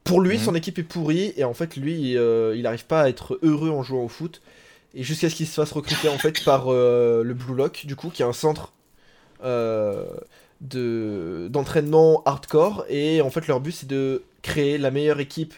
Pour 0.04 0.20
lui, 0.22 0.38
Mhm. 0.38 0.44
son 0.44 0.54
équipe 0.56 0.78
est 0.78 0.84
pourrie, 0.84 1.34
et 1.36 1.44
en 1.44 1.54
fait, 1.54 1.76
lui, 1.76 2.16
euh, 2.16 2.54
il 2.56 2.62
n'arrive 2.62 2.86
pas 2.86 3.02
à 3.02 3.08
être 3.10 3.38
heureux 3.42 3.70
en 3.70 3.82
jouant 3.84 4.04
au 4.04 4.08
foot. 4.08 4.42
Et 4.94 5.04
jusqu'à 5.04 5.30
ce 5.30 5.34
qu'il 5.36 5.46
se 5.46 5.54
fasse 5.54 5.72
recruter 5.72 6.08
en 6.08 6.18
fait 6.18 6.44
par 6.44 6.66
euh, 6.68 7.22
le 7.22 7.34
Blue 7.34 7.54
Lock, 7.54 7.84
du 7.86 7.96
coup, 7.96 8.10
qui 8.10 8.22
est 8.22 8.26
un 8.26 8.32
centre 8.32 8.72
euh, 9.44 10.06
de 10.60 11.48
d'entraînement 11.50 12.22
hardcore. 12.24 12.84
Et 12.88 13.20
en 13.22 13.30
fait, 13.30 13.46
leur 13.48 13.60
but, 13.60 13.72
c'est 13.72 13.88
de 13.88 14.22
créer 14.42 14.78
la 14.78 14.90
meilleure 14.90 15.20
équipe 15.20 15.54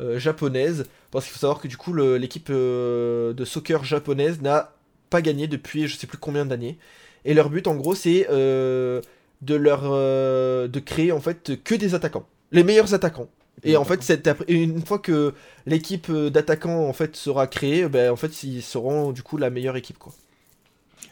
euh, 0.00 0.18
japonaise. 0.18 0.86
Parce 1.10 1.24
qu'il 1.26 1.32
faut 1.34 1.40
savoir 1.40 1.60
que 1.60 1.68
du 1.68 1.76
coup, 1.76 1.94
l'équipe 1.94 2.48
euh, 2.50 3.32
de 3.32 3.44
soccer 3.44 3.84
japonaise 3.84 4.40
n'a 4.42 4.72
pas 5.16 5.22
gagné 5.22 5.46
depuis 5.56 5.86
je 5.88 5.96
sais 5.96 6.06
plus 6.08 6.18
combien 6.18 6.44
d'années. 6.50 6.76
Et 7.24 7.32
leur 7.38 7.48
but, 7.54 7.66
en 7.66 7.76
gros, 7.76 7.94
c'est 7.94 8.26
euh, 8.30 9.00
de 9.42 9.54
leur 9.54 9.82
euh, 9.84 10.68
de 10.68 10.80
créer 10.90 11.12
en 11.12 11.20
fait 11.20 11.40
que 11.62 11.74
des 11.76 11.94
attaquants, 11.94 12.26
les 12.52 12.64
meilleurs 12.64 12.92
attaquants. 12.98 13.28
Et 13.62 13.76
en 13.76 13.84
fait, 13.84 14.02
cette, 14.02 14.26
après- 14.26 14.44
une 14.52 14.84
fois 14.84 14.98
que 14.98 15.32
l'équipe 15.64 16.08
euh, 16.10 16.28
d'attaquants 16.28 16.82
en 16.88 16.92
fait 16.92 17.14
sera 17.16 17.46
créée, 17.46 17.88
ben 17.88 18.10
en 18.10 18.16
fait 18.16 18.42
ils 18.42 18.62
seront 18.62 19.12
du 19.12 19.22
coup 19.22 19.36
la 19.38 19.48
meilleure 19.50 19.76
équipe 19.76 19.98
quoi. 19.98 20.12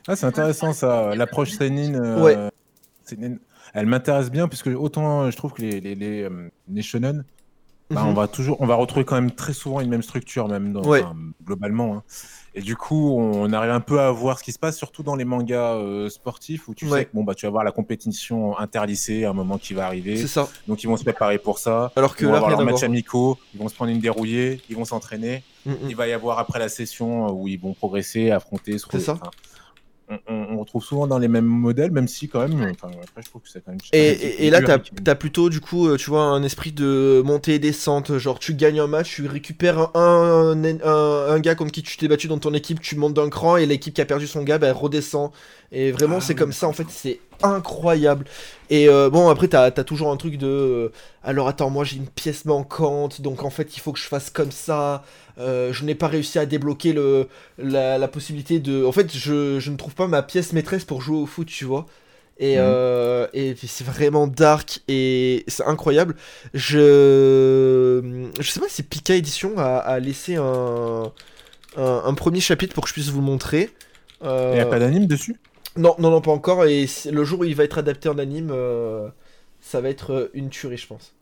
Ah, 0.08 0.16
c'est 0.16 0.26
intéressant 0.26 0.72
ça, 0.72 1.14
l'approche 1.14 1.52
Senin. 1.52 1.94
euh, 1.94 2.22
Ouais. 2.22 2.36
Elle 3.74 3.86
m'intéresse 3.86 4.30
bien 4.30 4.48
puisque 4.48 4.66
autant 4.86 5.30
je 5.30 5.36
trouve 5.36 5.52
que 5.52 5.62
les, 5.62 5.80
les, 5.80 5.94
les, 5.94 6.28
les 6.76 6.82
shonen, 6.82 7.24
bah, 7.94 8.02
Mhm. 8.02 8.08
on 8.08 8.14
va 8.14 8.28
toujours, 8.28 8.56
on 8.60 8.66
va 8.66 8.74
retrouver 8.74 9.04
quand 9.04 9.14
même 9.16 9.30
très 9.30 9.52
souvent 9.52 9.80
une 9.80 9.88
même 9.90 10.02
structure, 10.02 10.48
même 10.48 10.72
dans, 10.72 10.82
Ouais. 10.84 11.02
enfin, 11.02 11.14
globalement. 11.44 11.96
hein. 11.96 12.02
Et 12.54 12.60
du 12.60 12.76
coup, 12.76 13.16
on 13.18 13.50
arrive 13.54 13.70
un 13.70 13.80
peu 13.80 13.98
à 13.98 14.10
voir 14.10 14.38
ce 14.38 14.44
qui 14.44 14.52
se 14.52 14.58
passe, 14.58 14.76
surtout 14.76 15.02
dans 15.02 15.16
les 15.16 15.24
mangas 15.24 15.72
euh, 15.76 16.10
sportifs 16.10 16.68
où 16.68 16.74
tu 16.74 16.86
Ouais. 16.86 16.98
sais 16.98 17.04
que 17.06 17.10
bon 17.14 17.24
bah 17.24 17.34
tu 17.34 17.46
vas 17.46 17.50
voir 17.50 17.64
la 17.64 17.72
compétition 17.72 18.58
interlycée 18.58 19.24
à 19.24 19.30
un 19.30 19.32
moment 19.32 19.56
qui 19.56 19.72
va 19.72 19.86
arriver. 19.86 20.18
C'est 20.18 20.26
ça. 20.26 20.46
Donc 20.68 20.82
ils 20.82 20.86
vont 20.86 20.98
se 20.98 21.02
préparer 21.02 21.38
pour 21.38 21.58
ça. 21.58 21.92
Alors 21.96 22.14
que 22.14 22.20
Ils 22.22 22.26
vont 22.26 22.32
là 22.32 22.38
avoir 22.38 22.50
leurs 22.50 22.62
matchs 22.64 22.82
amicaux, 22.82 23.38
ils 23.54 23.60
vont 23.60 23.68
se 23.68 23.74
prendre 23.74 23.90
une 23.90 24.00
dérouillée, 24.00 24.60
ils 24.68 24.76
vont 24.76 24.84
s'entraîner. 24.84 25.42
Mm. 25.64 25.72
Il 25.88 25.96
va 25.96 26.06
y 26.08 26.12
avoir 26.12 26.38
après 26.38 26.58
la 26.58 26.68
session 26.68 27.30
où 27.32 27.48
ils 27.48 27.58
vont 27.58 27.72
progresser, 27.72 28.30
affronter, 28.30 28.76
se 28.76 28.86
C'est 28.90 29.00
ça. 29.00 29.12
enfin, 29.14 29.30
on, 30.28 30.58
retrouve 30.58 30.84
souvent 30.84 31.06
dans 31.06 31.18
les 31.18 31.28
mêmes 31.28 31.44
modèles, 31.46 31.90
même 31.90 32.08
si 32.08 32.28
quand 32.28 32.40
même. 32.40 32.54
enfin, 32.54 32.88
après, 33.02 33.22
je 33.22 33.28
trouve 33.28 33.42
que 33.42 33.48
c'est 33.48 33.64
quand 33.64 33.72
même. 33.72 33.80
Et, 33.92 33.98
et- 34.10 34.46
et 34.46 34.50
là, 34.50 34.60
t'as 34.62 34.78
as 35.10 35.14
plutôt, 35.14 35.50
du 35.50 35.60
coup, 35.60 35.88
euh, 35.88 35.96
tu 35.96 36.10
vois, 36.10 36.22
un 36.22 36.42
esprit 36.42 36.72
de 36.72 37.22
montée 37.24 37.54
et 37.54 37.58
descente. 37.58 38.18
Genre, 38.18 38.38
tu 38.38 38.54
gagnes 38.54 38.80
un 38.80 38.86
match, 38.86 39.14
tu 39.14 39.26
récupères 39.26 39.94
un, 39.96 40.54
un, 40.54 40.64
un- 40.64 41.26
un 41.34 41.40
gars 41.40 41.54
contre 41.54 41.72
qui 41.72 41.82
tu 41.82 41.96
t'es 41.96 42.08
battu 42.08 42.28
dans 42.28 42.38
ton 42.38 42.54
équipe, 42.54 42.80
tu 42.80 42.96
montes 42.96 43.14
d'un 43.14 43.28
cran, 43.28 43.56
et 43.56 43.66
l'équipe 43.66 43.94
qui 43.94 44.00
a 44.00 44.06
perdu 44.06 44.26
son 44.26 44.42
gars, 44.42 44.58
bah, 44.58 44.68
elle 44.68 44.72
redescend. 44.74 45.30
Et 45.72 45.90
vraiment, 45.92 46.20
Ah 46.20 46.20
c'est 46.20 46.34
comme 46.34 46.52
ça, 46.52 46.68
en 46.68 46.72
fait, 46.74 46.90
c'est 46.90 47.20
incroyable. 47.42 48.26
Et 48.70 48.88
euh, 48.88 49.10
bon, 49.10 49.28
après, 49.30 49.48
t'as 49.48 49.64
as 49.64 49.84
toujours 49.84 50.10
un 50.12 50.16
truc 50.16 50.36
de. 50.38 50.46
euh, 50.46 50.88
alors, 51.24 51.48
attends, 51.48 51.70
moi, 51.70 51.84
j'ai 51.84 51.96
une 51.96 52.08
pièce 52.08 52.44
manquante, 52.44 53.20
donc 53.22 53.42
en 53.42 53.50
fait, 53.50 53.76
il 53.76 53.80
faut 53.80 53.92
que 53.92 53.98
je 53.98 54.06
fasse 54.06 54.30
comme 54.30 54.52
ça. 54.52 55.04
Euh, 55.38 55.72
je 55.72 55.84
n'ai 55.84 55.94
pas 55.94 56.08
réussi 56.08 56.38
à 56.38 56.46
débloquer 56.46 56.92
le, 56.92 57.28
la, 57.58 57.98
la 57.98 58.08
possibilité 58.08 58.58
de. 58.60 58.84
En 58.84 58.92
fait, 58.92 59.16
je, 59.16 59.58
je 59.60 59.70
ne 59.70 59.76
trouve 59.76 59.94
pas 59.94 60.06
ma 60.08 60.22
pièce 60.22 60.52
maîtresse 60.52 60.84
pour 60.84 61.00
jouer 61.02 61.16
au 61.18 61.26
foot, 61.26 61.48
tu 61.48 61.64
vois. 61.64 61.86
Et, 62.38 62.56
Mhm. 62.56 62.76
et 63.34 63.54
c'est 63.66 63.84
vraiment 63.84 64.26
dark 64.26 64.80
et 64.88 65.44
c'est 65.48 65.64
incroyable. 65.64 66.16
Je 66.54 68.30
je 68.40 68.50
sais 68.50 68.60
pas 68.60 68.68
si 68.68 68.82
Pika 68.82 69.14
Edition 69.14 69.52
a, 69.58 69.76
a 69.78 69.98
laissé 70.00 70.36
un, 70.36 71.12
un, 71.76 72.02
un 72.06 72.14
premier 72.14 72.40
chapitre 72.40 72.74
pour 72.74 72.84
que 72.84 72.88
je 72.88 72.94
puisse 72.94 73.08
vous 73.10 73.20
le 73.20 73.26
montrer. 73.26 73.70
Il 74.52 74.54
n'y 74.54 74.60
a 74.60 74.66
pas 74.66 74.78
d'anime 74.78 75.06
dessus? 75.08 75.36
Non, 75.76 75.94
non, 75.98 76.10
non, 76.10 76.20
pas 76.20 76.30
encore. 76.30 76.64
Et 76.64 76.86
le 77.10 77.24
jour 77.24 77.40
où 77.40 77.44
il 77.44 77.54
va 77.54 77.64
être 77.64 77.78
adapté 77.78 78.08
en 78.08 78.18
anime, 78.18 78.50
euh, 78.50 79.08
ça 79.60 79.80
va 79.80 79.88
être 79.88 80.12
euh, 80.12 80.30
une 80.34 80.50
tuerie, 80.50 80.76
je 80.76 80.86
pense. 80.86 81.14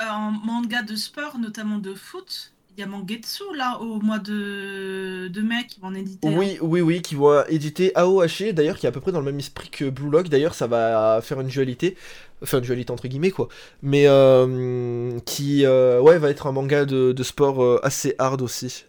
En 0.00 0.32
manga 0.32 0.82
de 0.82 0.96
sport, 0.96 1.38
notamment 1.38 1.78
de 1.78 1.94
foot, 1.94 2.52
il 2.76 2.80
y 2.80 2.82
a 2.82 2.86
Mangetsu 2.86 3.44
là 3.56 3.78
au 3.80 4.00
mois 4.00 4.18
de, 4.18 5.28
de 5.32 5.40
mai 5.40 5.66
qui 5.68 5.80
va 5.80 5.88
en 5.88 5.94
éditer. 5.94 6.28
Oui, 6.28 6.58
oui, 6.60 6.80
oui, 6.80 7.02
qui 7.02 7.14
vont 7.14 7.44
éditer 7.46 7.92
AOH, 7.94 8.52
d'ailleurs, 8.52 8.76
qui 8.76 8.86
est 8.86 8.88
à 8.88 8.92
peu 8.92 9.00
près 9.00 9.12
dans 9.12 9.20
le 9.20 9.24
même 9.24 9.38
esprit 9.38 9.70
que 9.70 9.88
Blue 9.88 10.10
Lock. 10.10 10.28
D'ailleurs, 10.28 10.54
ça 10.54 10.66
va 10.66 11.20
faire 11.22 11.40
une 11.40 11.46
dualité, 11.46 11.96
enfin 12.42 12.58
une 12.58 12.64
dualité 12.64 12.92
entre 12.92 13.06
guillemets 13.06 13.30
quoi, 13.30 13.48
mais 13.82 14.06
euh, 14.08 15.18
qui, 15.24 15.64
euh, 15.64 16.00
ouais, 16.00 16.18
va 16.18 16.30
être 16.30 16.48
un 16.48 16.52
manga 16.52 16.84
de, 16.84 17.12
de 17.12 17.22
sport 17.22 17.62
euh, 17.62 17.80
assez 17.84 18.16
hard 18.18 18.42
aussi. 18.42 18.84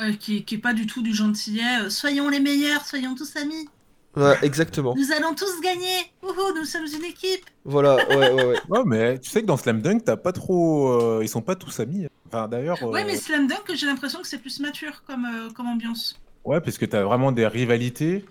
Ouais, 0.00 0.16
qui, 0.16 0.44
qui 0.44 0.54
est 0.56 0.58
pas 0.58 0.72
du 0.72 0.86
tout 0.86 1.02
du 1.02 1.14
gentillet. 1.14 1.62
euh, 1.82 1.90
soyons 1.90 2.28
les 2.28 2.40
meilleurs, 2.40 2.84
soyons 2.86 3.14
tous 3.14 3.36
amis. 3.36 3.68
Ouais, 4.16 4.34
exactement. 4.42 4.94
Nous 4.96 5.12
allons 5.12 5.34
tous 5.34 5.60
gagner. 5.60 6.10
Wouhou, 6.22 6.52
nous 6.56 6.64
sommes 6.64 6.86
une 6.86 7.04
équipe. 7.04 7.44
Voilà, 7.64 7.96
ouais, 8.08 8.32
ouais, 8.32 8.44
ouais. 8.44 8.56
Ouais, 8.68 8.82
mais 8.84 9.18
tu 9.20 9.30
sais 9.30 9.42
que 9.42 9.46
dans 9.46 9.56
Slam 9.56 9.82
Dunk, 9.82 10.04
t'as 10.04 10.16
pas 10.16 10.32
trop. 10.32 10.88
euh, 10.88 11.20
ils 11.22 11.28
sont 11.28 11.42
pas 11.42 11.54
tous 11.54 11.78
amis. 11.78 12.06
Enfin, 12.26 12.48
d'ailleurs. 12.48 12.82
Ouais, 12.82 13.02
euh, 13.02 13.06
mais 13.06 13.16
Slam 13.16 13.46
Dunk, 13.46 13.72
j'ai 13.74 13.86
l'impression 13.86 14.20
que 14.20 14.26
c'est 14.26 14.38
plus 14.38 14.58
mature 14.60 15.04
comme, 15.06 15.26
euh, 15.26 15.50
comme 15.50 15.68
ambiance. 15.68 16.18
Ouais, 16.44 16.60
parce 16.60 16.78
que 16.78 16.86
t'as 16.86 17.02
vraiment 17.04 17.30
des 17.30 17.46
rivalités. 17.46 18.24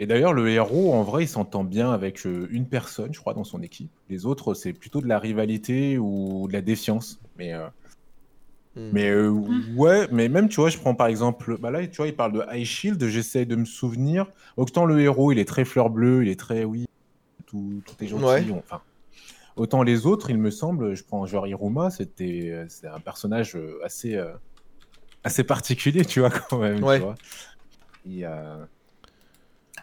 Et 0.00 0.06
d'ailleurs, 0.06 0.32
le 0.32 0.48
héros, 0.48 0.94
en 0.94 1.02
vrai, 1.02 1.24
il 1.24 1.28
s'entend 1.28 1.62
bien 1.62 1.92
avec 1.92 2.26
euh, 2.26 2.48
une 2.50 2.66
personne, 2.66 3.12
je 3.12 3.20
crois, 3.20 3.34
dans 3.34 3.44
son 3.44 3.62
équipe. 3.62 3.90
Les 4.08 4.24
autres, 4.26 4.54
c'est 4.54 4.72
plutôt 4.72 5.00
de 5.02 5.06
la 5.06 5.18
rivalité 5.18 5.98
ou 5.98 6.48
de 6.48 6.52
la 6.54 6.62
défiance. 6.62 7.18
Mais, 7.36 7.52
euh, 7.52 7.66
Hmm. 8.76 8.90
mais 8.92 9.08
euh, 9.10 9.30
Mm. 9.30 9.76
ouais, 9.76 10.08
mais 10.12 10.28
même, 10.28 10.48
tu 10.48 10.56
vois, 10.60 10.70
je 10.70 10.78
prends 10.78 10.94
par 10.94 11.08
exemple. 11.08 11.58
Bah 11.58 11.70
là, 11.72 11.84
tu 11.86 11.96
vois, 11.96 12.06
il 12.06 12.14
parle 12.14 12.32
de 12.32 12.42
High 12.52 12.64
Shield, 12.64 13.04
j'essaie 13.08 13.44
de 13.44 13.56
me 13.56 13.64
souvenir. 13.64 14.26
Autant 14.56 14.84
le 14.84 15.00
héros, 15.00 15.32
il 15.32 15.38
est 15.40 15.44
très 15.44 15.64
fleur 15.64 15.90
bleue, 15.90 16.22
il 16.22 16.28
est 16.28 16.38
très, 16.38 16.64
oui, 16.64 16.86
tout, 17.46 17.82
tout 17.84 17.94
est 18.04 18.06
gentil. 18.06 18.24
Ouais. 18.24 18.52
Enfin, 18.64 18.80
autant 19.56 19.82
les 19.82 20.06
autres, 20.06 20.30
il 20.30 20.38
me 20.38 20.50
semble, 20.50 20.94
je 20.94 21.02
prends 21.02 21.26
genre 21.26 21.48
Iruma, 21.48 21.90
c'était 21.90 22.48
euh, 22.50 22.66
c'est 22.68 22.86
un 22.86 23.00
personnage 23.00 23.56
euh, 23.56 23.80
assez, 23.84 24.14
euh, 24.14 24.32
assez 25.24 25.42
particulier, 25.42 26.04
tu 26.04 26.20
vois, 26.20 26.30
quand 26.48 26.58
même. 26.58 26.76
tu 26.76 26.80
vois. 26.82 27.14
Il, 28.06 28.24
euh, 28.24 28.64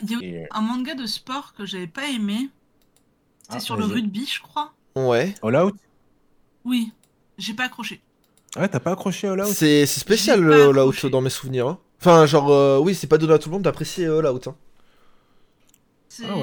Il 0.01 0.11
y 0.11 0.15
a 0.15 0.19
et- 0.43 0.47
un 0.51 0.61
manga 0.61 0.95
de 0.95 1.05
sport 1.05 1.53
que 1.53 1.65
j'avais 1.65 1.87
pas 1.87 2.07
aimé. 2.09 2.49
C'était 3.41 3.55
Ah, 3.57 3.59
sur 3.59 3.75
le 3.75 3.83
rugby, 3.85 4.25
je 4.25 4.41
crois. 4.41 4.73
Ouais. 4.95 5.35
All 5.43 5.55
Out? 5.57 5.75
Oui, 6.65 6.91
j'ai 7.37 7.53
pas 7.53 7.65
accroché. 7.65 8.01
Ouais, 8.55 8.67
t'as 8.69 8.79
pas 8.79 8.91
accroché 8.93 9.27
All 9.27 9.41
Out? 9.41 9.47
C'est 9.47 9.85
c'est 9.85 9.99
spécial 9.99 10.47
pas 10.47 10.55
All 10.69 10.79
Out 10.79 11.05
dans 11.07 11.21
mes 11.21 11.29
souvenirs. 11.29 11.67
hein. 11.67 11.79
Enfin, 11.99 12.25
genre, 12.25 12.51
euh, 12.51 12.79
oui, 12.79 12.95
c'est 12.95 13.07
pas 13.07 13.17
donné 13.17 13.33
à 13.33 13.39
tout 13.39 13.49
le 13.49 13.53
monde 13.53 13.63
d'apprécier 13.63 14.05
euh, 14.05 14.19
All 14.19 14.27
Out. 14.27 14.47
hein. 14.47 14.55
Ah 16.23 16.33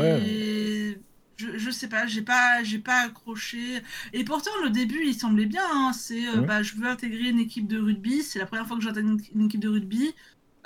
Je, 1.37 1.59
je 1.59 1.71
sais 1.71 1.89
pas, 1.89 2.07
j'ai 2.07 2.23
pas, 2.23 2.63
j'ai 2.63 2.79
pas 2.79 3.01
accroché. 3.07 3.83
Et 4.13 4.23
pourtant, 4.25 4.51
le 4.63 4.71
début, 4.71 5.03
il 5.05 5.15
semblait 5.15 5.47
bien. 5.47 5.65
hein. 5.69 5.93
C'est, 5.93 6.29
euh, 6.29 6.41
Ouais. 6.41 6.47
bah, 6.47 6.63
je 6.63 6.75
veux 6.77 6.87
intégrer 6.87 7.29
une 7.31 7.41
équipe 7.41 7.67
de 7.67 7.79
rugby. 7.81 8.23
C'est 8.23 8.39
la 8.39 8.47
première 8.47 8.67
fois 8.69 8.77
que 8.77 8.83
j'intègre 8.85 9.09
une, 9.11 9.21
une 9.35 9.47
équipe 9.47 9.61
de 9.61 9.69
rugby. 9.69 10.15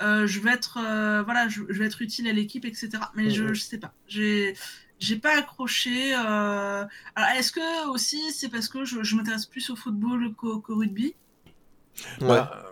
Euh, 0.01 0.27
je 0.27 0.39
vais 0.39 0.51
être, 0.51 0.77
euh, 0.77 1.23
voilà, 1.23 1.49
je, 1.49 1.61
je 1.69 1.79
vais 1.79 1.85
être 1.85 2.01
utile 2.01 2.27
à 2.27 2.33
l'équipe, 2.33 2.65
etc. 2.65 3.11
Mais 3.15 3.29
je, 3.31 3.45
Mhm. 3.45 3.53
je 3.55 3.61
sais 3.61 3.79
pas. 3.79 3.93
J'ai, 4.07 4.55
j'ai 4.99 5.17
pas 5.17 5.37
accroché. 5.39 6.13
euh. 6.15 6.85
Alors, 7.15 7.29
est-ce 7.37 7.51
que 7.51 7.89
aussi, 7.89 8.31
c'est 8.31 8.49
parce 8.49 8.67
que 8.69 8.85
je, 8.85 9.03
je 9.03 9.15
m'intéresse 9.15 9.45
plus 9.47 9.69
au 9.71 9.75
football 9.75 10.33
qu'au, 10.35 10.59
qu'au 10.61 10.75
rugby? 10.77 11.15
Ouais. 12.21 12.27
Bah, 12.27 12.65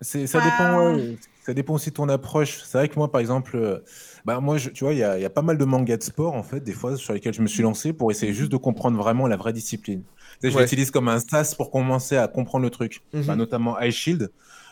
c'est, 0.00 0.26
ça, 0.26 0.40
dépend, 0.40 0.98
ça 1.44 1.54
dépend 1.54 1.74
aussi 1.74 1.90
de 1.90 1.94
ton 1.94 2.08
approche. 2.08 2.62
C'est 2.64 2.78
vrai 2.78 2.88
que 2.88 2.96
moi, 2.98 3.10
par 3.10 3.20
exemple, 3.20 3.56
euh, 3.56 3.80
bah, 4.24 4.40
moi, 4.40 4.58
je- 4.58 4.70
tu 4.70 4.84
vois, 4.84 4.92
il 4.92 4.98
y 4.98 5.02
a, 5.04 5.18
il 5.18 5.22
y 5.22 5.24
a 5.24 5.30
pas 5.30 5.42
mal 5.42 5.56
de 5.58 5.64
mangas 5.64 5.96
de 5.98 6.02
sport, 6.02 6.34
en 6.34 6.42
fait, 6.42 6.60
des 6.60 6.72
fois, 6.72 6.96
sur 6.96 7.12
lesquels 7.14 7.34
je 7.34 7.42
me 7.42 7.46
suis 7.46 7.62
lancé 7.62 7.92
pour 7.92 8.10
essayer 8.10 8.32
juste 8.34 8.52
de 8.52 8.56
comprendre 8.56 8.98
vraiment 8.98 9.26
la 9.26 9.36
vraie 9.36 9.52
discipline. 9.52 10.04
Je 10.42 10.50
Ouais. 10.50 10.62
l'utilise 10.62 10.90
comme 10.90 11.08
un 11.08 11.18
sas 11.20 11.54
pour 11.54 11.70
commencer 11.70 12.16
à 12.16 12.28
comprendre 12.28 12.64
le 12.64 12.70
truc. 12.70 13.00
Mhm. 13.12 13.22
Bah, 13.26 13.36
notamment 13.36 13.80
High 13.80 13.92
Shield, 13.92 14.30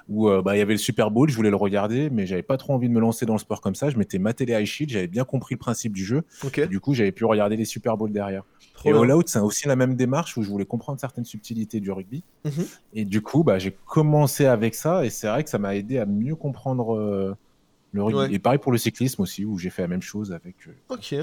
où 0.09 0.29
euh, 0.29 0.43
bah, 0.43 0.57
il 0.57 0.59
y 0.59 0.63
avait 0.63 0.75
le 0.75 0.79
Super 0.79 1.11
Bowl, 1.11 1.29
je 1.29 1.37
voulais 1.37 1.51
le 1.51 1.57
regarder, 1.57 2.11
mais 2.11 2.27
j'avais 2.27 2.43
pas 2.43 2.57
trop 2.57 2.73
envie 2.75 2.89
de 2.89 2.95
me 2.95 3.01
lancer 3.01 3.27
dans 3.27 3.35
le 3.35 3.39
sport 3.39 3.61
comme 3.61 3.75
ça. 3.75 3.91
Je 3.91 3.97
m'étais 3.97 4.19
maté 4.19 4.45
les 4.45 4.55
High 4.55 4.67
Shield, 4.67 4.91
j'avais 4.93 5.07
bien 5.07 5.25
compris 5.25 5.55
le 5.55 5.59
principe 5.59 5.93
du 5.93 6.05
jeu. 6.05 6.23
Et 6.57 6.67
du 6.67 6.81
coup, 6.81 6.95
j'avais 6.95 7.13
pu 7.13 7.25
regarder 7.25 7.57
les 7.57 7.65
Super 7.65 7.97
Bowls 7.97 8.13
derrière. 8.13 8.45
Trop 8.75 8.89
Et 8.89 8.93
bien. 8.93 9.03
All 9.03 9.13
Out, 9.13 9.29
c'est 9.29 9.39
aussi 9.39 9.69
la 9.69 9.77
même 9.77 9.95
démarche 9.95 10.37
où 10.37 10.43
je 10.43 10.49
voulais 10.49 10.65
comprendre 10.65 10.99
certaines 11.01 11.25
subtilités 11.25 11.81
du 11.81 11.91
rugby. 11.91 12.23
Mhm. 12.45 12.67
Et 12.95 13.05
du 13.05 13.23
coup, 13.23 13.45
bah, 13.45 13.59
j'ai 13.59 13.77
commencé 13.87 14.47
avec 14.47 14.75
ça 14.75 15.05
et 15.05 15.11
c'est 15.11 15.29
vrai 15.29 15.45
que 15.45 15.51
ça 15.51 15.59
m'a 15.59 15.77
aidé 15.77 15.99
à 15.99 16.07
mieux 16.07 16.37
comprendre 16.37 16.97
euh, 16.97 17.37
le 17.93 18.03
rugby. 18.03 18.19
Ouais. 18.19 18.35
Et 18.35 18.39
pareil 18.39 18.59
pour 18.59 18.73
le 18.73 18.79
cyclisme 18.79 19.23
aussi, 19.23 19.45
où 19.45 19.59
j'ai 19.59 19.71
fait 19.71 19.83
la 19.83 19.89
même 19.89 20.03
chose 20.03 20.33
avec 20.33 20.57
euh, 20.67 20.95
Ok. 20.95 21.15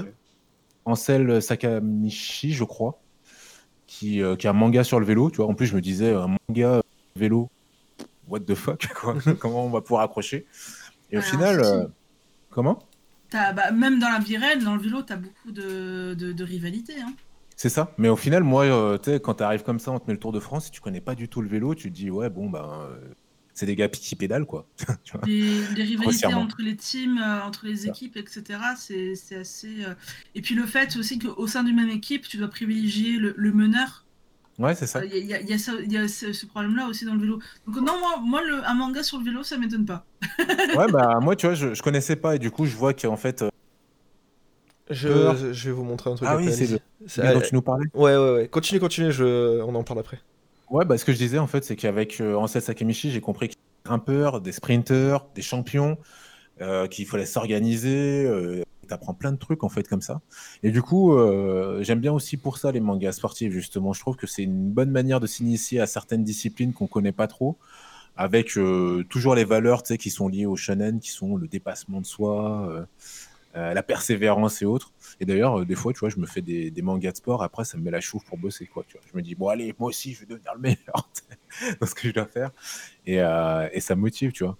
Ansel 0.84 1.42
Sakamichi, 1.42 2.52
je 2.52 2.64
crois, 2.64 3.00
qui, 3.86 4.22
euh, 4.22 4.36
qui 4.36 4.46
a 4.46 4.50
un 4.50 4.54
manga 4.54 4.84
sur 4.84 5.00
le 5.00 5.06
vélo. 5.06 5.30
Tu 5.30 5.36
vois, 5.38 5.46
en 5.46 5.54
plus, 5.54 5.66
je 5.66 5.74
me 5.74 5.80
disais, 5.80 6.12
un 6.12 6.36
manga 6.48 6.76
euh, 6.76 6.82
vélo, 7.16 7.50
what 8.30 8.40
the 8.40 8.54
fuck, 8.54 8.86
quoi. 8.94 9.16
comment 9.38 9.66
on 9.66 9.70
va 9.70 9.80
pouvoir 9.82 10.02
accrocher? 10.02 10.46
Et 11.10 11.18
au 11.18 11.22
final, 11.22 11.60
euh, 11.64 11.86
comment? 12.50 12.78
T'as, 13.28 13.52
bah, 13.52 13.70
même 13.70 13.98
dans 13.98 14.08
la 14.08 14.18
vie 14.18 14.36
réelle, 14.36 14.64
dans 14.64 14.74
le 14.74 14.80
vélo, 14.82 15.02
t'as 15.02 15.16
beaucoup 15.16 15.52
de, 15.52 16.14
de, 16.14 16.32
de 16.32 16.44
rivalité. 16.44 16.94
Hein. 17.00 17.12
C'est 17.56 17.68
ça. 17.68 17.92
Mais 17.98 18.08
au 18.08 18.16
final, 18.16 18.42
moi, 18.42 18.64
euh, 18.64 18.96
tu 18.98 19.10
quand 19.20 19.34
tu 19.34 19.42
arrives 19.42 19.62
comme 19.62 19.78
ça, 19.78 19.90
on 19.92 19.98
te 19.98 20.06
met 20.06 20.14
le 20.14 20.18
Tour 20.18 20.32
de 20.32 20.40
France, 20.40 20.64
si 20.66 20.70
tu 20.70 20.80
connais 20.80 21.00
pas 21.00 21.14
du 21.14 21.28
tout 21.28 21.42
le 21.42 21.48
vélo, 21.48 21.74
tu 21.74 21.90
te 21.90 21.94
dis, 21.94 22.10
ouais, 22.10 22.30
bon, 22.30 22.48
ben, 22.48 22.64
euh, 22.88 22.96
c'est 23.52 23.66
des 23.66 23.76
gars 23.76 23.88
qui 23.88 24.16
pédalent, 24.16 24.46
quoi. 24.46 24.66
Tu 25.04 25.12
vois? 25.12 25.20
Les, 25.26 25.66
les 25.76 25.82
rivalités 25.82 26.26
entre 26.26 26.62
les 26.62 26.76
teams, 26.76 27.18
euh, 27.18 27.42
entre 27.42 27.66
les 27.66 27.86
équipes, 27.86 28.16
etc. 28.16 28.58
C'est 28.76 29.14
c'est 29.14 29.36
assez. 29.36 29.84
euh, 29.84 29.94
Et 30.34 30.40
puis 30.42 30.54
le 30.54 30.64
fait 30.66 30.96
aussi 30.96 31.18
qu'au 31.18 31.46
sein 31.46 31.62
d'une 31.62 31.76
même 31.76 31.90
équipe, 31.90 32.26
tu 32.26 32.36
dois 32.38 32.48
privilégier 32.48 33.18
le, 33.18 33.34
le 33.36 33.52
meneur. 33.52 34.06
Ouais, 34.60 34.74
c'est 34.76 34.86
ça. 34.86 35.04
Il 35.04 35.26
y, 35.26 35.34
a- 35.34 35.40
y 35.40 35.52
a 35.52 35.58
ça- 35.58 35.80
y 35.86 35.96
a 35.96 36.06
ce, 36.06 36.32
ce 36.32 36.46
problème-là 36.46 36.86
aussi 36.86 37.04
dans 37.04 37.14
le 37.14 37.20
vélo. 37.20 37.38
Donc 37.66 37.76
non, 37.76 37.98
moi, 37.98 38.16
moi 38.22 38.42
le, 38.42 38.64
un 38.64 38.74
manga 38.74 39.02
sur 39.02 39.18
le 39.18 39.24
vélo, 39.24 39.42
ça 39.42 39.58
m'étonne 39.58 39.86
pas. 39.86 40.04
Ouais, 40.76 40.86
bah, 40.92 41.18
moi, 41.20 41.34
tu 41.36 41.46
vois, 41.46 41.54
je, 41.54 41.74
je 41.74 41.82
connaissais 41.82 42.16
pas 42.16 42.36
et 42.36 42.38
du 42.38 42.50
coup, 42.52 42.66
je 42.66 42.76
vois 42.76 42.94
qu'en 42.94 43.16
fait, 43.16 43.42
euh, 43.42 43.48
Je, 44.90 45.08
vais 45.66 45.70
vous 45.72 45.84
montrer 45.84 46.10
un 46.10 46.14
truc. 46.14 46.28
Ah 46.28 46.32
après, 46.32 46.46
oui, 46.46 46.52
c'est 46.52 46.66
le- 46.66 46.78
C'est- 47.06 47.20
celui 47.22 47.34
dont 47.34 47.40
tu 47.40 47.54
nous 47.54 47.62
parlais. 47.62 47.86
Ouais, 47.94 48.16
ouais, 48.16 48.32
ouais. 48.34 48.48
Continue, 48.48 48.80
continue, 48.80 49.12
je... 49.12 49.60
on 49.62 49.74
en 49.74 49.82
parle 49.84 50.00
après. 50.00 50.20
Ouais, 50.68 50.84
bah, 50.84 50.98
ce 50.98 51.04
que 51.04 51.12
je 51.12 51.18
disais, 51.18 51.38
en 51.38 51.46
fait, 51.46 51.64
c'est 51.64 51.76
qu'avec 51.76 52.20
euh, 52.20 52.34
Ansel 52.36 52.62
Sakamichi, 52.62 53.10
j'ai 53.10 53.20
compris 53.20 53.48
qu'il 53.48 53.56
y 53.56 53.60
a 53.60 53.82
des 53.84 53.88
grimpeurs, 53.88 54.40
des 54.40 54.52
sprinteurs, 54.52 55.26
des 55.34 55.42
champions, 55.42 55.98
euh, 56.60 56.86
qu'il 56.86 57.06
fallait 57.06 57.26
s'organiser, 57.26 58.24
euh, 58.26 58.62
t'apprends 58.90 59.14
plein 59.14 59.32
de 59.32 59.38
trucs 59.38 59.64
en 59.64 59.68
fait 59.68 59.88
comme 59.88 60.02
ça. 60.02 60.20
Et 60.62 60.70
du 60.70 60.82
coup, 60.82 61.14
euh, 61.14 61.82
j'aime 61.82 62.00
bien 62.00 62.12
aussi 62.12 62.36
pour 62.36 62.58
ça 62.58 62.72
les 62.72 62.80
mangas 62.80 63.12
sportifs 63.12 63.52
justement. 63.52 63.92
Je 63.92 64.00
trouve 64.00 64.16
que 64.16 64.26
c'est 64.26 64.42
une 64.42 64.70
bonne 64.70 64.90
manière 64.90 65.20
de 65.20 65.26
s'initier 65.26 65.80
à 65.80 65.86
certaines 65.86 66.24
disciplines 66.24 66.72
qu'on 66.72 66.86
connaît 66.86 67.12
pas 67.12 67.28
trop, 67.28 67.56
avec 68.16 68.58
euh, 68.58 69.04
toujours 69.08 69.34
les 69.34 69.44
valeurs 69.44 69.82
qui 69.82 70.10
sont 70.10 70.28
liées 70.28 70.46
au 70.46 70.56
shonen, 70.56 71.00
qui 71.00 71.10
sont 71.10 71.36
le 71.36 71.48
dépassement 71.48 72.00
de 72.00 72.06
soi, 72.06 72.86
euh, 73.56 73.74
la 73.74 73.82
persévérance 73.82 74.60
et 74.62 74.64
autres. 74.64 74.92
Et 75.20 75.24
d'ailleurs, 75.24 75.64
des 75.64 75.74
fois, 75.74 75.92
tu 75.92 76.00
vois, 76.00 76.08
je 76.08 76.18
me 76.18 76.26
fais 76.26 76.42
des, 76.42 76.82
mangas 76.82 77.12
de 77.12 77.16
sport. 77.16 77.42
Après, 77.42 77.64
ça 77.64 77.78
me 77.78 77.82
met 77.82 77.90
la 77.90 78.00
chouffe 78.00 78.24
pour 78.24 78.38
bosser 78.38 78.66
quoi. 78.66 78.84
Tu 78.88 78.96
vois. 78.96 79.06
Je 79.10 79.16
me 79.16 79.22
dis 79.22 79.34
bon 79.34 79.48
allez, 79.48 79.74
moi 79.78 79.88
aussi, 79.88 80.12
je 80.14 80.20
vais 80.20 80.26
devenir 80.26 80.52
le 80.54 80.60
meilleur 80.60 81.08
dans 81.80 81.86
ce 81.86 81.94
que 81.94 82.08
je 82.08 82.12
dois 82.12 82.26
faire. 82.26 82.50
Et, 83.06 83.16
et 83.16 83.80
ça 83.80 83.94
motive, 83.94 84.32
tu 84.32 84.44
vois. 84.44 84.56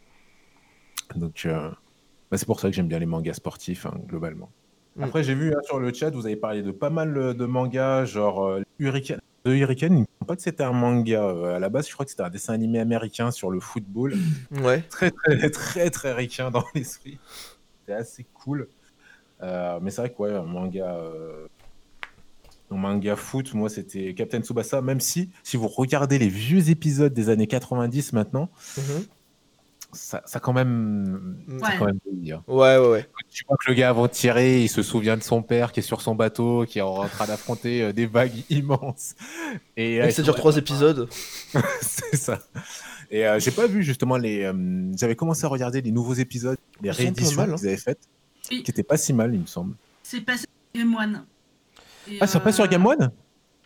Donc 1.16 1.48
bah, 2.30 2.38
c'est 2.38 2.46
pour 2.46 2.60
ça 2.60 2.68
que 2.68 2.74
j'aime 2.74 2.88
bien 2.88 2.98
les 2.98 3.06
mangas 3.06 3.34
sportifs, 3.34 3.86
hein, 3.86 3.94
globalement. 4.06 4.50
Mm. 4.96 5.04
Après, 5.04 5.22
j'ai 5.22 5.34
vu 5.34 5.52
hein, 5.52 5.60
sur 5.64 5.80
le 5.80 5.92
chat, 5.92 6.10
vous 6.10 6.26
avez 6.26 6.36
parlé 6.36 6.62
de 6.62 6.70
pas 6.70 6.90
mal 6.90 7.16
euh, 7.16 7.34
de 7.34 7.44
mangas, 7.44 8.04
genre 8.04 8.44
euh, 8.44 8.62
Hurricane. 8.78 9.20
De 9.44 9.54
Hurricane, 9.54 9.94
il 9.94 10.00
me 10.00 10.06
semble 10.18 10.26
pas 10.26 10.36
que 10.36 10.42
c'était 10.42 10.62
un 10.62 10.72
manga 10.72 11.24
euh, 11.24 11.56
à 11.56 11.58
la 11.58 11.70
base, 11.70 11.88
je 11.88 11.94
crois 11.94 12.04
que 12.04 12.10
c'était 12.10 12.22
un 12.22 12.30
dessin 12.30 12.52
animé 12.52 12.78
américain 12.78 13.30
sur 13.30 13.50
le 13.50 13.58
football. 13.58 14.14
Ouais. 14.52 14.82
très, 14.90 15.10
très, 15.10 15.50
très, 15.50 15.90
très 15.90 16.12
ricain 16.12 16.50
dans 16.50 16.64
l'esprit. 16.74 17.18
C'était 17.80 17.98
assez 17.98 18.26
cool. 18.34 18.68
Euh, 19.42 19.78
mais 19.80 19.90
c'est 19.90 20.02
vrai 20.02 20.10
que, 20.10 20.18
ouais, 20.18 20.34
un 20.34 20.42
manga. 20.42 21.00
un 22.70 22.76
manga 22.76 23.16
foot, 23.16 23.54
moi, 23.54 23.70
c'était 23.70 24.12
Captain 24.12 24.42
Tsubasa. 24.42 24.82
Même 24.82 25.00
si, 25.00 25.30
si 25.42 25.56
vous 25.56 25.68
regardez 25.68 26.18
les 26.18 26.28
vieux 26.28 26.68
épisodes 26.68 27.14
des 27.14 27.30
années 27.30 27.46
90 27.46 28.12
maintenant, 28.12 28.50
Mhm. 28.76 29.04
Ça, 29.92 30.22
ça 30.24 30.40
quand 30.40 30.52
même. 30.52 31.36
ça 31.48 31.54
Ouais. 31.68 31.76
quand 31.78 31.84
même 31.86 31.98
hein. 32.32 32.42
Ouais, 32.46 32.78
ouais, 32.78 32.88
ouais. 32.88 33.08
Tu 33.30 33.44
vois 33.48 33.56
que 33.56 33.68
le 33.70 33.74
gars 33.74 33.88
avant 33.90 34.06
de 34.06 34.12
tirer, 34.12 34.62
il 34.62 34.68
se 34.68 34.82
souvient 34.82 35.16
de 35.16 35.22
son 35.22 35.42
père 35.42 35.72
qui 35.72 35.80
est 35.80 35.82
sur 35.82 36.00
son 36.02 36.14
bateau, 36.14 36.64
qui 36.66 36.78
est 36.78 36.82
en 36.82 37.06
train 37.08 37.26
d'affronter 37.26 37.82
euh, 37.82 37.92
des 37.92 38.06
vagues 38.06 38.44
immenses. 38.50 39.14
Et, 39.76 39.94
Et 39.96 40.02
euh, 40.02 40.10
ça 40.10 40.22
dure 40.22 40.34
trois 40.36 40.56
épisodes. 40.56 41.08
c'est 41.80 42.16
ça. 42.16 42.38
Et 43.10 43.26
euh, 43.26 43.38
j'ai 43.40 43.50
pas 43.50 43.66
vu 43.66 43.82
justement 43.82 44.16
les. 44.16 44.44
euh, 44.44 44.92
J'avais 44.96 45.16
commencé 45.16 45.44
à 45.44 45.48
regarder 45.48 45.80
les 45.82 45.90
nouveaux 45.92 46.14
épisodes, 46.14 46.58
les 46.80 46.90
pas 46.90 46.96
rééditions 46.96 47.36
mal, 47.40 47.50
hein. 47.52 47.56
qu'ils 47.56 47.66
avaient 47.68 47.76
faites, 47.76 48.00
Oui. 48.50 48.62
qui 48.62 48.70
étaient 48.70 48.82
pas 48.84 48.96
si 48.96 49.12
mal, 49.12 49.34
il 49.34 49.40
me 49.40 49.46
semble. 49.46 49.74
C'est 50.02 50.20
passé 50.20 50.46
sur 50.74 50.80
Game 50.80 50.94
One. 50.94 51.24
Et, 52.08 52.18
Ah, 52.20 52.26
ça 52.26 52.38
passe 52.40 52.54
sur 52.56 52.68
Game 52.68 52.86
One? 52.86 53.10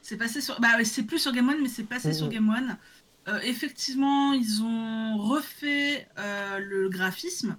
C'est 0.01 0.16
passé 0.16 0.41
sur. 0.41 0.59
Bah, 0.61 0.68
c'est 0.85 1.03
plus 1.03 1.18
sur 1.18 1.33
Game 1.33 1.49
One, 1.49 1.59
mais 1.62 1.68
c'est 1.68 1.85
passé 1.85 2.12
sur 2.12 2.29
Game 2.29 2.49
One. 2.49 2.77
Euh, 3.29 3.41
effectivement, 3.43 4.33
ils 4.33 4.62
ont 4.62 5.16
refait 5.18 6.07
euh, 6.18 6.59
le 6.59 6.89
graphisme. 6.89 7.57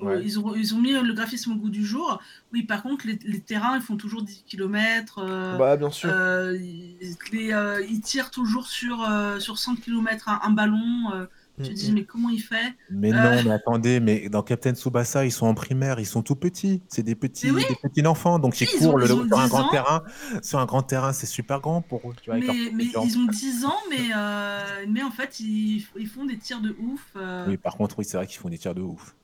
Ouais. 0.00 0.22
Ils, 0.22 0.38
ont, 0.38 0.54
ils 0.54 0.74
ont 0.74 0.78
mis 0.78 0.92
le 0.92 1.12
graphisme 1.12 1.52
au 1.52 1.56
goût 1.56 1.70
du 1.70 1.84
jour. 1.84 2.22
Oui, 2.52 2.62
par 2.62 2.82
contre, 2.82 3.06
les, 3.06 3.18
les 3.24 3.40
terrains, 3.40 3.76
ils 3.76 3.82
font 3.82 3.96
toujours 3.96 4.22
10 4.22 4.44
km. 4.46 5.24
Bah, 5.58 5.76
bien 5.76 5.90
sûr. 5.90 6.08
Euh, 6.12 6.56
ils, 6.56 7.16
les, 7.32 7.52
euh, 7.52 7.84
ils 7.88 8.00
tirent 8.00 8.30
toujours 8.30 8.68
sur, 8.68 9.02
euh, 9.02 9.40
sur 9.40 9.58
100 9.58 9.76
km 9.76 10.28
un, 10.28 10.40
un 10.44 10.50
ballon. 10.50 11.26
Tu 11.58 11.68
te 11.68 11.70
Mm, 11.70 11.74
dis, 11.74 11.90
mm. 11.90 11.94
mais 11.94 12.04
comment 12.04 12.28
il 12.30 12.38
fait? 12.40 12.74
Mais 12.90 13.12
Euh. 13.12 13.16
non, 13.36 13.42
mais 13.44 13.50
attendez, 13.50 14.00
mais 14.00 14.28
dans 14.28 14.42
Captain 14.42 14.74
Tsubasa, 14.74 15.24
ils 15.24 15.30
sont 15.32 15.46
en 15.46 15.54
primaire, 15.54 16.00
ils 16.00 16.06
sont 16.06 16.22
tout 16.22 16.36
petits. 16.36 16.82
C'est 16.88 17.02
des 17.02 17.14
petits, 17.14 17.50
oui. 17.50 17.64
des 17.68 17.76
petits 17.88 18.06
enfants, 18.06 18.38
donc 18.38 18.60
ils 18.60 18.64
Ils 18.72 18.78
courent 18.78 18.94
ont- 18.94 18.96
le- 18.96 19.06
ils 19.06 19.12
ont 19.12 19.26
sur 19.26 19.38
un 19.38 19.44
10 19.44 19.50
grand 19.50 19.62
ans. 19.64 19.68
terrain. 19.70 20.02
Sur 20.42 20.58
un 20.60 20.66
grand 20.66 20.82
terrain, 20.82 21.12
c'est 21.12 21.26
super 21.26 21.60
grand 21.60 21.82
pour 21.82 22.00
eux. 22.10 22.14
Tu 22.22 22.30
vois, 22.30 22.38
mais, 22.38 22.46
ils 22.46 23.18
ont 23.18 23.26
10 23.26 23.64
ans, 23.64 23.76
mais, 23.90 23.96
euh, 24.16 24.84
mais 24.88 25.02
en 25.02 25.10
fait, 25.10 25.40
ils, 25.40 25.84
ils 25.98 26.06
font 26.08 26.24
des 26.24 26.38
tirs 26.38 26.60
de 26.60 26.74
ouf. 26.80 27.00
euh, 27.16 27.44
Oui, 27.48 27.56
par 27.56 27.76
contre, 27.76 27.98
oui, 27.98 28.04
c'est 28.04 28.16
vrai 28.16 28.26
qu'ils 28.26 28.38
font 28.38 28.48
des 28.48 28.58
tirs 28.58 28.74
de 28.74 28.82
ouf. 28.82 29.14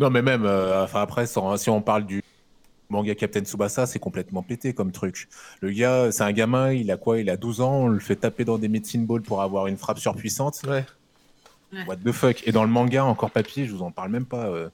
Non, 0.00 0.10
mais 0.10 0.22
même, 0.22 0.44
euh, 0.46 0.84
enfin 0.84 1.02
après, 1.02 1.26
sans- 1.26 1.56
si 1.56 1.68
on 1.70 1.82
parle 1.82 2.06
du 2.06 2.22
manga 2.88 3.14
Captain 3.16 3.40
Tsubasa, 3.40 3.84
c'est 3.84 3.98
complètement 3.98 4.42
pété 4.44 4.72
comme 4.72 4.92
truc. 4.92 5.28
Le 5.60 5.70
gars, 5.72 6.12
c'est 6.12 6.22
un 6.22 6.30
gamin, 6.32 6.72
il 6.72 6.88
a 6.92 6.96
quoi? 6.96 7.18
Il 7.18 7.28
a 7.30 7.36
12 7.36 7.60
ans, 7.60 7.72
on 7.80 7.88
le 7.88 7.98
fait 7.98 8.14
taper 8.14 8.44
dans 8.44 8.58
des 8.58 8.68
medicine 8.68 9.06
balls 9.06 9.22
pour 9.22 9.42
avoir 9.42 9.66
une 9.66 9.76
frappe 9.76 9.98
surpuissante. 9.98 10.60
Ouais. 10.68 10.86
What 11.86 11.96
the 11.96 12.12
fuck 12.12 12.42
Et 12.46 12.52
dans 12.52 12.64
le 12.64 12.70
manga, 12.70 13.04
encore 13.04 13.30
papier, 13.30 13.66
je 13.66 13.72
vous 13.72 13.82
en 13.82 13.90
parle 13.90 14.10
même 14.10 14.26
pas. 14.26 14.46
euh, 14.46 14.68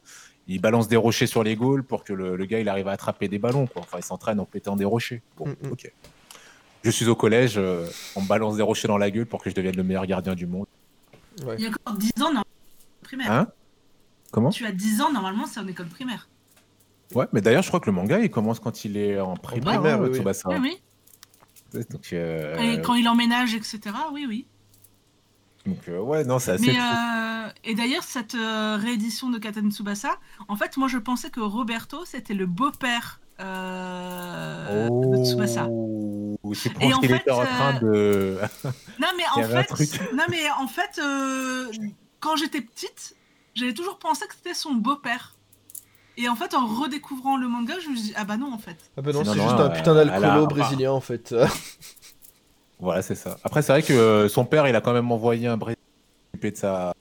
il 0.49 0.61
balance 0.61 0.89
des 0.89 0.97
rochers 0.97 1.27
sur 1.29 1.43
les 1.45 1.55
goals 1.57 1.85
pour 1.85 2.03
que 2.05 2.13
le, 2.13 2.37
le 2.37 2.45
gars 2.47 2.59
il 2.59 2.69
arrive 2.69 2.89
à 2.89 2.93
attraper 2.93 3.29
des 3.29 3.39
ballons. 3.39 3.67
Quoi. 3.69 3.83
Enfin, 3.83 3.99
il 3.99 4.05
s'entraîne 4.05 4.41
en 4.41 4.45
pétant 4.45 4.75
des 4.77 4.85
rochers. 4.85 5.23
Bon, 5.37 5.47
Mm, 5.47 5.69
mm. 5.69 5.73
ok. 5.73 5.93
Je 6.85 6.91
suis 6.91 7.07
au 7.07 7.15
collège, 7.15 7.55
euh, 7.59 7.87
on 8.17 8.23
me 8.23 8.27
balance 8.27 8.57
des 8.57 8.63
rochers 8.63 8.89
dans 8.89 8.99
la 8.99 9.09
gueule 9.11 9.27
pour 9.27 9.41
que 9.43 9.49
je 9.51 9.55
devienne 9.55 9.77
le 9.77 9.85
meilleur 9.85 10.05
gardien 10.05 10.35
du 10.35 10.47
monde. 10.49 10.67
Ouais. 11.47 11.55
Il 11.59 11.65
y 11.65 11.67
a 11.67 11.71
encore 11.71 11.97
10 11.97 12.09
ans, 12.19 12.25
normalement, 12.25 12.45
primaire. 13.03 13.31
Hein? 13.33 13.49
Comment? 14.33 14.51
Tu 14.51 14.67
as 14.67 14.73
10 14.73 15.01
ans, 15.01 15.13
normalement, 15.13 15.47
c'est 15.47 15.61
en 15.61 15.67
école 15.69 15.87
primaire. 15.87 16.29
Ouais, 17.15 17.27
mais 17.33 17.41
d'ailleurs, 17.41 17.63
je 17.63 17.69
crois 17.69 17.79
que 17.79 17.87
le 17.87 17.93
manga 17.93 18.19
il 18.19 18.31
commence 18.31 18.59
quand 18.59 18.85
il 18.85 18.97
est 18.97 19.21
en 19.21 19.37
primaire. 19.37 19.75
primaire, 19.79 19.99
hein, 19.99 20.03
oui, 20.03 20.09
oui. 20.11 20.17
Tsubasa. 20.17 20.49
Oui, 20.49 20.57
oui. 21.75 21.85
Donc, 21.91 22.13
euh, 22.13 22.59
Et 22.59 22.81
quand 22.83 22.95
il 22.95 23.07
emménage, 23.09 23.55
etc. 23.55 23.79
Oui, 24.13 24.27
oui. 24.29 24.47
Donc, 25.67 25.89
euh, 25.89 26.01
ouais, 26.01 26.25
non, 26.25 26.39
c'est 26.39 26.53
assez. 26.53 26.67
Mais, 26.67 26.79
euh, 26.79 27.49
et 27.65 27.75
d'ailleurs, 27.75 28.03
cette 28.03 28.35
euh, 28.35 28.77
réédition 28.81 29.31
de 29.31 29.39
Captain 29.39 29.71
Tsubasa, 29.71 30.19
en 30.49 30.57
fait, 30.57 30.77
moi, 30.77 30.89
je 30.89 30.99
pensais 30.99 31.31
que 31.31 31.41
Roberto, 31.41 32.05
c'était 32.05 32.35
le 32.35 32.47
beau-père 32.47 33.21
euh, 33.41 34.89
de 34.89 35.25
Tsubasa. 35.25 35.67
Oh, 35.71 36.55
c'est 36.55 36.71
pour 36.71 36.83
Et 36.83 36.93
en 36.93 36.99
qu'il 36.99 37.11
fait, 37.11 37.17
était 37.17 37.31
en 37.31 37.45
train 37.45 37.81
de. 37.81 38.39
Non, 39.01 39.09
mais 39.17 39.25
en 39.37 39.49
fait, 39.49 39.65
truc. 39.65 39.91
non, 40.15 40.25
mais 40.31 40.51
en 40.59 40.67
fait, 40.67 40.99
euh, 40.99 41.71
quand 42.21 42.37
j'étais 42.37 42.61
petite, 42.61 43.15
j'avais 43.55 43.75
toujours 43.75 43.99
pensé 43.99 44.27
que 44.27 44.35
c'était 44.35 44.55
son 44.55 44.75
beau-père. 44.75 45.37
Et 46.19 46.29
en 46.29 46.37
fait, 46.37 46.55
en 46.55 46.67
redécouvrant 46.67 47.37
le 47.39 47.49
manga, 47.49 47.75
je 47.83 47.89
me 47.89 47.97
suis 47.97 48.09
dit, 48.09 48.15
ah 48.17 48.25
bah 48.25 48.37
non, 48.37 48.53
en 48.53 48.59
fait. 48.59 48.77
Ah 48.97 49.03
bah 49.03 49.13
non, 49.13 49.25
c'est 49.25 49.35
non, 49.37 49.49
juste 49.49 49.61
un 49.61 49.61
euh, 49.61 49.69
putain 49.71 49.95
d'alcoolo 49.95 50.47
brésilien 50.47 50.93
en 50.93 51.01
fait. 51.01 51.35
Voilà, 52.83 53.01
c'est 53.01 53.15
ça. 53.15 53.39
Après, 53.45 53.63
c'est 53.63 53.73
vrai 53.73 53.83
que 53.83 53.93
euh, 53.95 54.29
son 54.29 54.45
père, 54.45 54.69
il 54.69 54.77
a 54.77 54.81
quand 54.83 54.93
même 54.93 55.11
envoyé 55.11 55.47
un 55.47 55.57
Brésilien 55.57 55.81
s'occuper 56.33 56.51
de 56.51 56.57
sa... 56.59 56.93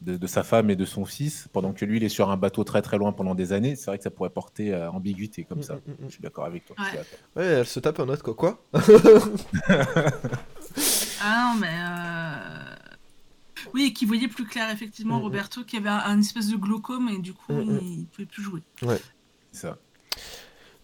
De, 0.00 0.16
de 0.16 0.26
sa 0.28 0.44
femme 0.44 0.70
et 0.70 0.76
de 0.76 0.84
son 0.84 1.04
fils, 1.04 1.48
pendant 1.52 1.72
que 1.72 1.84
lui, 1.84 1.96
il 1.96 2.04
est 2.04 2.08
sur 2.08 2.30
un 2.30 2.36
bateau 2.36 2.62
très 2.62 2.82
très 2.82 2.98
loin 2.98 3.10
pendant 3.10 3.34
des 3.34 3.52
années. 3.52 3.74
C'est 3.74 3.86
vrai 3.86 3.98
que 3.98 4.04
ça 4.04 4.10
pourrait 4.12 4.30
porter 4.30 4.72
euh, 4.72 4.88
ambiguïté 4.92 5.42
comme 5.42 5.60
ça. 5.64 5.74
Mm, 5.74 5.78
mm, 5.78 5.90
mm. 5.90 5.96
Je 6.06 6.12
suis 6.12 6.22
d'accord 6.22 6.44
avec 6.44 6.64
toi. 6.66 6.76
Ouais. 6.78 7.00
Ouais, 7.34 7.44
elle 7.48 7.66
se 7.66 7.80
tape 7.80 7.98
un 7.98 8.08
autre 8.08 8.22
quoi. 8.22 8.34
Quoi 8.36 8.62
Ah 11.20 11.52
non, 11.52 11.60
mais. 11.60 11.66
euh, 11.68 12.76
Oui, 13.74 13.86
et 13.86 13.92
qui 13.92 14.06
voyait 14.06 14.28
plus 14.28 14.46
clair, 14.46 14.70
effectivement. 14.70 15.18
Roberto, 15.20 15.64
qui 15.64 15.76
avait 15.76 15.88
un, 15.88 15.98
un 16.04 16.20
espèce 16.20 16.46
de 16.48 16.56
glaucome 16.56 17.08
et 17.08 17.18
du 17.18 17.32
coup, 17.34 17.52
il 17.58 18.06
pouvait 18.12 18.26
plus 18.26 18.42
jouer. 18.44 18.62
C'est 18.80 19.62
ça. 19.62 19.78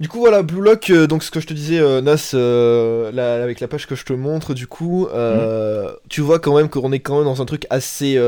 Du 0.01 0.09
coup 0.09 0.18
voilà, 0.18 0.42
Blue 0.42 0.61
Lock, 0.61 0.90
euh, 0.90 1.07
donc 1.07 1.22
ce 1.22 1.30
que 1.30 1.38
je 1.40 1.47
te 1.47 1.55
disais 1.55 1.78
euh, 1.78 2.01
Nas, 2.01 2.32
euh, 2.34 3.42
avec 3.42 3.61
la 3.61 3.68
page 3.68 3.86
que 3.86 3.95
je 3.95 4.05
te 4.05 4.12
montre, 4.12 4.53
du 4.53 4.66
coup, 4.66 5.07
euh, 5.07 5.92
tu 6.09 6.20
vois 6.20 6.40
quand 6.40 6.57
même 6.57 6.68
qu'on 6.68 6.90
est 6.92 6.99
quand 7.01 7.16
même 7.16 7.25
dans 7.25 7.41
un 7.41 7.45
truc 7.45 7.66
assez, 7.71 8.21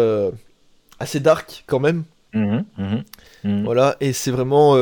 assez 1.01 1.20
dark 1.20 1.64
quand 1.66 1.80
même. 1.80 2.05
Mhm, 2.32 2.64
mhm, 2.78 3.05
mhm. 3.44 3.64
Voilà, 3.64 3.97
et 4.01 4.12
c'est 4.12 4.30
vraiment... 4.30 4.76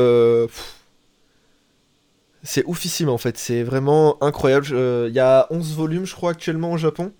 c'est 2.43 2.63
oufissime 2.67 3.09
en 3.09 3.17
fait, 3.17 3.37
c'est 3.37 3.63
vraiment 3.63 4.21
incroyable. 4.21 4.67
Il 4.69 5.13
y 5.13 5.19
a 5.19 5.47
11 5.49 5.73
volumes 5.75 6.05
je 6.05 6.13
crois 6.13 6.31
actuellement 6.31 6.71
au 6.71 6.77
Japon. 6.77 7.11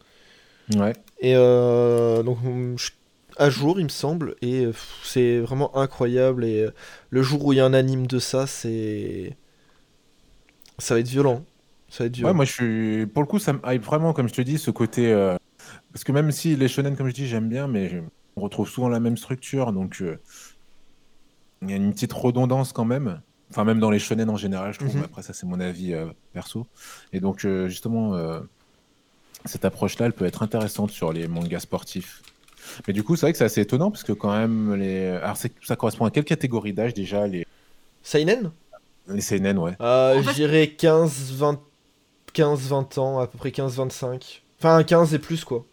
Ouais. 0.75 0.93
Et 1.19 1.33
euh, 1.35 2.21
donc 2.23 2.37
je- 2.77 2.91
à 3.37 3.49
jour 3.49 3.79
il 3.79 3.85
me 3.85 3.89
semble, 3.89 4.35
et 4.41 4.67
c'est 5.03 5.39
vraiment 5.39 5.75
incroyable. 5.77 6.45
Et 6.45 6.67
le 7.09 7.23
jour 7.23 7.43
où 7.45 7.53
il 7.53 7.57
y 7.57 7.59
a 7.59 7.65
un 7.65 7.73
anime 7.73 8.07
de 8.07 8.19
ça, 8.19 8.45
c'est... 8.47 9.35
Ça 10.77 10.93
va 10.93 10.99
être 10.99 11.07
violent. 11.07 11.43
Ça 11.89 12.03
va 12.03 12.07
être 12.07 12.15
violent. 12.15 12.31
Ouais, 12.31 12.35
moi 12.35 12.45
je 12.45 12.51
suis. 12.51 13.05
Pour 13.07 13.21
le 13.23 13.27
coup, 13.27 13.39
ça 13.39 13.53
me 13.53 13.59
hype 13.65 13.83
vraiment, 13.83 14.13
comme 14.13 14.27
je 14.27 14.33
te 14.33 14.41
dis, 14.41 14.57
ce 14.57 14.71
côté. 14.71 15.11
euh, 15.11 15.35
Parce 15.93 16.03
que 16.03 16.11
même 16.11 16.31
si 16.31 16.55
les 16.55 16.67
shonen, 16.67 16.95
comme 16.95 17.07
je 17.07 17.13
dis, 17.13 17.27
j'aime 17.27 17.47
bien, 17.49 17.67
mais 17.67 17.89
je- 17.89 17.97
on 18.35 18.41
retrouve 18.41 18.67
souvent 18.69 18.89
la 18.89 18.99
même 18.99 19.15
structure, 19.17 19.71
donc 19.71 19.97
euh, 20.01 20.19
il 21.61 21.69
y 21.69 21.73
a 21.73 21.77
une 21.77 21.93
petite 21.93 22.11
redondance 22.13 22.73
quand 22.73 22.85
même. 22.85 23.21
Enfin, 23.51 23.63
même 23.63 23.79
dans 23.79 23.89
les 23.91 23.99
shonen 23.99 24.29
en 24.29 24.35
général, 24.37 24.73
je 24.73 24.79
trouve. 24.79 24.93
Mhm. 24.93 24.99
mais 24.99 25.05
Après, 25.05 25.21
ça, 25.23 25.33
c'est 25.33 25.45
mon 25.45 25.59
avis 25.59 25.93
euh, 25.93 26.07
perso. 26.33 26.67
Et 27.13 27.19
donc, 27.19 27.45
euh, 27.45 27.69
justement, 27.69 28.15
euh, 28.15 28.41
cette 29.45 29.63
approche-là, 29.65 30.07
elle 30.07 30.13
peut 30.13 30.25
être 30.25 30.43
intéressante 30.43 30.91
sur 30.91 31.13
les 31.13 31.27
mangas 31.27 31.61
sportifs. 31.61 32.21
Mais 32.87 32.93
du 32.93 33.03
coup, 33.03 33.15
c'est 33.15 33.27
vrai 33.27 33.31
que 33.31 33.37
c'est 33.37 33.45
assez 33.45 33.61
étonnant, 33.61 33.91
parce 33.91 34.03
que 34.03 34.11
quand 34.11 34.31
même, 34.35 34.73
les. 34.75 35.07
Alors, 35.07 35.37
c'est- 35.37 35.53
ça 35.63 35.75
correspond 35.75 36.05
à 36.05 36.11
quelle 36.11 36.25
catégorie 36.25 36.73
d'âge 36.73 36.93
déjà 36.93 37.25
Les, 37.27 37.45
Seinen? 38.01 38.51
Les 39.07 39.21
seinen, 39.21 39.57
ouais. 39.57 39.73
Euh, 39.81 40.19
En 40.19 40.23
fait- 40.23 40.29
Je 40.31 40.35
dirais 40.35 40.67
15, 40.67 41.31
20, 41.33 41.59
15, 42.33 42.59
20 42.67 42.97
ans, 42.97 43.19
à 43.19 43.27
peu 43.27 43.37
près 43.37 43.51
15, 43.51 43.75
25. 43.75 44.43
Enfin, 44.59 44.83
15 44.83 45.13
et 45.13 45.19
plus, 45.19 45.43
quoi. 45.43 45.63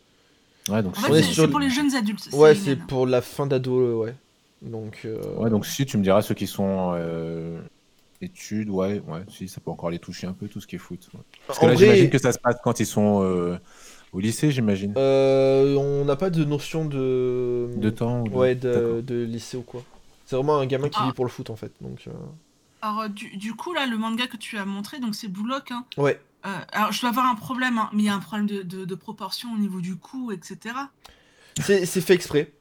Ouais, 0.68 0.82
donc, 0.82 0.96
En 0.98 1.00
fait, 1.02 1.22
c'est 1.22 1.32
sur 1.32 1.50
pour 1.50 1.60
les 1.60 1.70
jeunes 1.70 1.94
adultes. 1.94 2.28
Ouais, 2.32 2.54
c'est 2.54 2.76
pour 2.76 3.06
la 3.06 3.20
fin 3.20 3.46
d'ado, 3.46 3.78
euh, 3.80 3.94
ouais. 3.94 4.14
Donc, 4.62 5.00
euh, 5.04 5.20
Ouais, 5.38 5.50
donc 5.50 5.66
si 5.66 5.84
tu 5.86 5.96
me 5.98 6.02
diras 6.04 6.22
ceux 6.22 6.34
qui 6.34 6.46
sont 6.46 6.92
euh, 6.94 7.58
études, 8.20 8.68
ouais, 8.68 9.02
ouais, 9.08 9.20
si 9.28 9.48
ça 9.48 9.60
peut 9.60 9.72
encore 9.72 9.90
les 9.90 9.98
toucher 9.98 10.28
un 10.28 10.32
peu 10.32 10.46
tout 10.46 10.60
ce 10.60 10.66
qui 10.68 10.76
est 10.76 10.78
foot. 10.78 11.00
ouais. 11.14 11.20
Parce 11.48 11.58
que 11.58 11.64
en 11.64 11.68
là, 11.68 11.74
vrai, 11.74 11.84
j'imagine 11.86 12.10
que 12.10 12.18
ça 12.18 12.30
se 12.32 12.38
passe 12.38 12.56
quand 12.62 12.78
ils 12.78 12.86
sont 12.86 13.22
euh, 13.24 13.58
au 14.12 14.20
lycée, 14.20 14.52
j'imagine. 14.52 14.94
euh, 14.96 15.74
on 15.76 16.04
n'a 16.04 16.14
pas 16.14 16.30
de 16.30 16.44
notion 16.44 16.84
de... 16.84 17.70
De 17.76 17.90
temps 17.90 18.20
ou 18.22 18.28
de- 18.28 18.34
Ouais, 18.34 18.54
de, 18.54 19.02
de 19.04 19.24
lycée 19.24 19.56
ou 19.56 19.62
quoi. 19.62 19.82
C'est 20.26 20.36
vraiment 20.36 20.58
un 20.58 20.66
gamin 20.66 20.88
qui 20.88 20.98
Ah. 21.00 21.06
vit 21.06 21.12
pour 21.12 21.24
le 21.24 21.30
foot, 21.30 21.50
en 21.50 21.56
fait. 21.56 21.72
Donc, 21.80 22.04
euh, 22.06 22.12
Alors, 22.82 23.00
euh, 23.02 23.08
du, 23.08 23.36
du 23.36 23.54
coup, 23.54 23.72
là, 23.72 23.86
le 23.86 23.96
manga 23.96 24.26
que 24.26 24.36
tu 24.36 24.58
as 24.58 24.64
montré, 24.64 24.98
donc 24.98 25.14
c'est 25.14 25.28
Bullock. 25.28 25.70
Hein. 25.70 25.86
Ouais. 25.96 26.20
Euh, 26.44 26.58
alors, 26.72 26.92
je 26.92 27.00
dois 27.00 27.10
avoir 27.10 27.26
un 27.26 27.36
problème, 27.36 27.78
hein, 27.78 27.88
mais 27.92 28.02
il 28.02 28.06
y 28.06 28.08
a 28.08 28.14
un 28.14 28.18
problème 28.18 28.46
de, 28.46 28.62
de, 28.62 28.84
de 28.84 28.94
proportion 28.96 29.52
au 29.54 29.56
niveau 29.56 29.80
du 29.80 29.96
cou, 29.96 30.32
etc. 30.32 30.74
C'est 31.60 31.86
c'est 31.86 32.00
fait 32.00 32.14
exprès. 32.14 32.52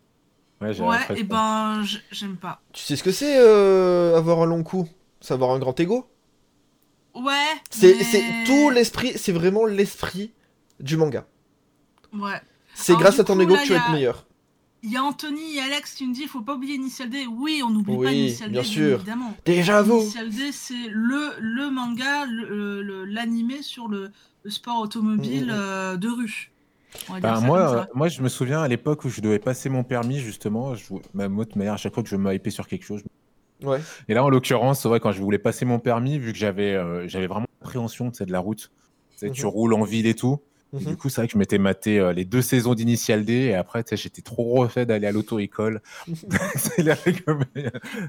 Ouais, 0.62 0.74
j'ai 0.74 0.84
Ouais, 0.84 0.98
et 1.16 1.24
ben, 1.24 1.82
j'aime 2.12 2.38
pas. 2.38 2.62
Tu 2.72 2.84
sais 2.84 2.96
ce 2.96 3.02
que 3.04 3.12
c'est 3.12 3.36
euh, 3.40 4.16
avoir 4.16 4.40
un 4.42 4.46
long 4.46 4.62
cou? 4.64 4.88
C'est 5.20 5.34
avoir 5.34 5.52
un 5.52 5.60
grand 5.60 5.78
ego? 5.80 6.08
Ouais. 7.16 7.34
C'est 7.72 7.98
mais- 8.14 8.44
tout 8.46 8.70
l'esprit, 8.70 9.14
c'est 9.18 9.32
vraiment 9.32 9.66
l'esprit 9.66 10.32
du 10.80 10.98
manga. 10.98 11.26
Ouais. 12.14 12.40
C'est 12.76 12.96
grâce 12.96 13.20
à 13.20 13.24
ton 13.24 13.36
coup, 13.36 13.42
ego 13.42 13.56
là, 13.56 13.62
que 13.62 13.66
tu 13.66 13.74
vas 13.74 13.80
a- 13.80 13.84
être 13.86 13.92
meilleur. 13.92 14.26
Il 14.84 14.92
y 14.92 14.98
a 14.98 15.04
Anthony 15.04 15.58
et 15.58 15.62
Alex 15.62 15.94
qui 15.94 16.08
me 16.08 16.14
disent 16.14 16.28
faut 16.28 16.42
pas 16.42 16.56
oublier 16.56 16.76
Initial 16.76 17.10
D. 17.10 17.28
Oui, 17.28 17.62
on 17.64 17.70
n'oublie 17.70 17.96
Oui, 17.96 18.06
pas 18.08 18.12
Initial 18.14 18.52
bien 18.52 18.62
D, 18.62 18.68
sûr. 18.68 18.96
évidemment. 18.96 19.36
Déjà 19.46 19.82
vous 19.84 20.00
Initial 20.02 20.30
D, 20.30 20.52
c'est 20.52 20.88
le, 20.90 21.34
le 21.40 21.70
manga, 21.70 22.26
le- 22.26 22.82
le- 22.82 23.06
l'animé 23.06 23.62
sur 23.62 23.88
le, 23.88 24.12
le 24.44 24.50
sport 24.50 24.80
automobile 24.80 25.46
Mm, 25.46 25.50
mm, 25.50 25.52
mm. 25.52 25.60
euh, 25.60 25.98
de 25.98 26.08
rue. 26.10 26.52
Bah, 27.22 27.40
moi, 27.40 27.88
moi, 27.94 28.10
je 28.10 28.22
me 28.22 28.28
souviens 28.28 28.62
à 28.62 28.68
l'époque 28.68 29.06
où 29.06 29.10
je 29.10 29.22
devais 29.22 29.40
passer 29.40 29.70
mon 29.70 29.84
permis, 29.84 30.20
justement, 30.20 30.76
je, 30.76 30.86
même 31.14 31.38
autre 31.40 31.58
manière, 31.58 31.74
à 31.74 31.78
chaque 31.78 31.94
fois 31.94 32.04
que 32.04 32.10
je 32.10 32.18
me 32.18 32.34
hypais 32.34 32.50
sur 32.50 32.68
quelque 32.68 32.84
chose. 32.86 33.02
Ouais. 33.64 33.80
Et 34.10 34.14
là, 34.14 34.24
en 34.26 34.30
l'occurrence, 34.30 34.84
ouais, 34.86 35.00
quand 35.00 35.12
je 35.12 35.22
voulais 35.22 35.38
passer 35.38 35.64
mon 35.64 35.80
permis, 35.80 36.18
vu 36.18 36.34
que 36.34 36.38
j'avais 36.40 36.74
euh, 36.76 37.08
j'avais 37.08 37.28
vraiment 37.28 37.46
sais, 38.14 38.26
de 38.26 38.32
la 38.32 38.40
route, 38.40 38.72
tu, 39.12 39.18
sais, 39.18 39.30
tu 39.30 39.44
Mhm. 39.44 39.48
roules 39.50 39.74
en 39.74 39.84
ville 39.84 40.08
et 40.08 40.16
tout. 40.16 40.40
Et 40.74 40.78
Mhm. 40.78 40.86
du 40.92 40.96
coup, 40.98 41.10
c'est 41.10 41.20
vrai 41.22 41.28
que 41.28 41.34
je 41.34 41.38
m'étais 41.38 41.58
maté 41.58 42.00
euh, 42.00 42.14
les 42.14 42.24
deux 42.24 42.42
saisons 42.42 42.74
d'Initial 42.74 43.26
D 43.26 43.34
et 43.34 43.56
après, 43.56 43.84
j'étais 43.92 44.22
trop 44.22 44.44
refait 44.62 44.86
d'aller 44.86 45.06
à 45.08 45.12
l'auto-école. 45.12 45.82
Accélérer 46.56 47.14
comme 47.26 47.44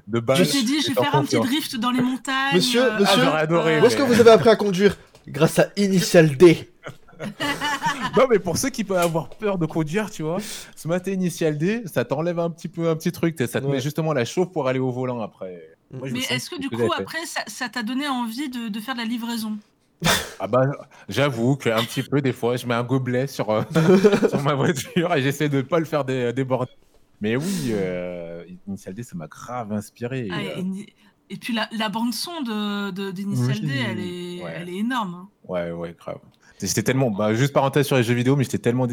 de 0.07 0.21
base. 0.21 0.39
Je 0.39 0.53
t'ai 0.53 0.63
dit, 0.63 0.81
je 0.81 0.89
vais 0.89 0.95
faire 0.95 1.15
un 1.17 1.25
petit 1.25 1.41
drift 1.41 1.77
dans 1.77 1.91
les 1.91 2.01
montagnes. 2.01 2.55
Monsieur, 2.55 2.85
euh, 2.85 2.99
monsieur, 3.01 3.19
Ah, 3.21 3.25
j'aurais 3.25 3.41
adoré, 3.41 3.81
Où 3.81 3.87
est-ce 3.87 3.97
que 3.97 4.03
vous 4.03 4.21
avez 4.21 4.31
appris 4.31 4.49
à 4.51 4.57
conduire 4.57 4.97
Grâce 5.27 5.59
à 5.59 5.69
Initial 5.77 6.37
D? 6.37 6.69
Non, 8.17 8.25
mais 8.29 8.39
pour 8.41 8.59
ceux 8.59 8.69
qui 8.71 8.83
peuvent 8.85 8.99
avoir 8.99 9.29
peur 9.31 9.57
de 9.57 9.65
conduire, 9.65 10.11
tu 10.11 10.23
vois, 10.23 10.39
ce 10.77 10.89
matin 10.89 11.13
Initial 11.13 11.57
D, 11.57 11.83
ça 11.87 12.05
t'enlève 12.05 12.39
un 12.41 12.51
petit 12.51 12.69
peu 12.69 12.89
un 12.89 12.97
petit 12.97 13.13
truc, 13.13 13.37
ça 13.39 13.61
te 13.61 13.65
Ouais. 13.67 13.73
met 13.77 13.81
justement 13.81 14.13
la 14.13 14.25
chauffe 14.25 14.51
pour 14.53 14.67
aller 14.69 14.81
au 14.81 14.91
volant 14.91 15.21
après. 15.21 15.63
Moi, 15.93 16.09
me 16.09 16.15
Mais 16.15 16.21
est-ce 16.31 16.51
que 16.51 16.61
du 16.61 16.69
coup, 16.69 16.93
après, 16.93 17.25
ça 17.27 17.43
ça 17.47 17.69
t'a 17.69 17.83
donné 17.83 18.09
envie 18.09 18.49
de, 18.49 18.69
de 18.69 18.81
faire 18.81 18.95
de 18.95 19.01
la 19.01 19.07
livraison? 19.07 19.57
Ah 20.41 20.47
bah, 20.49 20.67
j'avoue 21.09 21.57
qu'un 21.57 21.83
petit 21.85 22.03
peu, 22.03 22.21
des 22.21 22.33
fois, 22.33 22.57
je 22.57 22.67
mets 22.67 22.75
un 22.75 22.83
gobelet 22.83 23.27
sur, 23.27 23.51
euh, 23.51 23.63
sur 24.29 24.43
ma 24.43 24.55
voiture 24.55 25.15
et 25.15 25.23
j'essaie 25.23 25.49
de 25.49 25.63
pas 25.63 25.79
le 25.79 25.85
faire 25.85 26.05
dé- 26.05 26.33
déborder. 26.33 26.73
Mais 27.21 27.37
oui, 27.37 27.69
euh, 27.71 28.45
Initial 28.67 28.95
D, 28.95 29.03
ça 29.05 29.17
m'a 29.17 29.29
grave 29.29 29.73
inspiré. 29.73 30.27
et, 30.27 30.31
Ah, 30.33 30.39
euh, 30.59 30.63
et, 31.31 31.37
puis 31.37 31.53
la, 31.55 31.69
la 31.79 31.89
bande-son 31.89 32.41
de, 32.43 32.91
de, 32.91 33.11
d'Initial 33.13 33.59
Oui. 33.63 33.67
D, 33.69 33.73
elle 33.89 34.01
est, 34.01 34.43
Ouais. 34.43 34.53
elle 34.57 34.69
est 34.69 34.77
énorme. 34.79 35.15
hein. 35.15 35.29
Ouais, 35.49 35.71
ouais, 35.71 35.95
grave. 35.97 36.19
J'étais 36.61 36.83
tellement, 36.83 37.11
bah, 37.11 37.33
juste 37.35 37.53
parenthèse 37.53 37.87
sur 37.87 37.97
les 37.97 38.03
jeux 38.03 38.15
vidéo, 38.15 38.35
mais 38.35 38.43
j'étais 38.45 38.59
tellement 38.59 38.89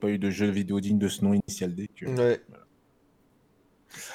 pas 0.00 0.08
eu 0.08 0.18
de 0.18 0.30
jeux 0.30 0.48
vidéo 0.50 0.80
digne 0.80 0.98
de 0.98 1.08
ce 1.08 1.22
nom 1.24 1.34
Initial 1.34 1.74
D 1.74 1.88
que. 1.94 2.06
Ouais. 2.06 2.40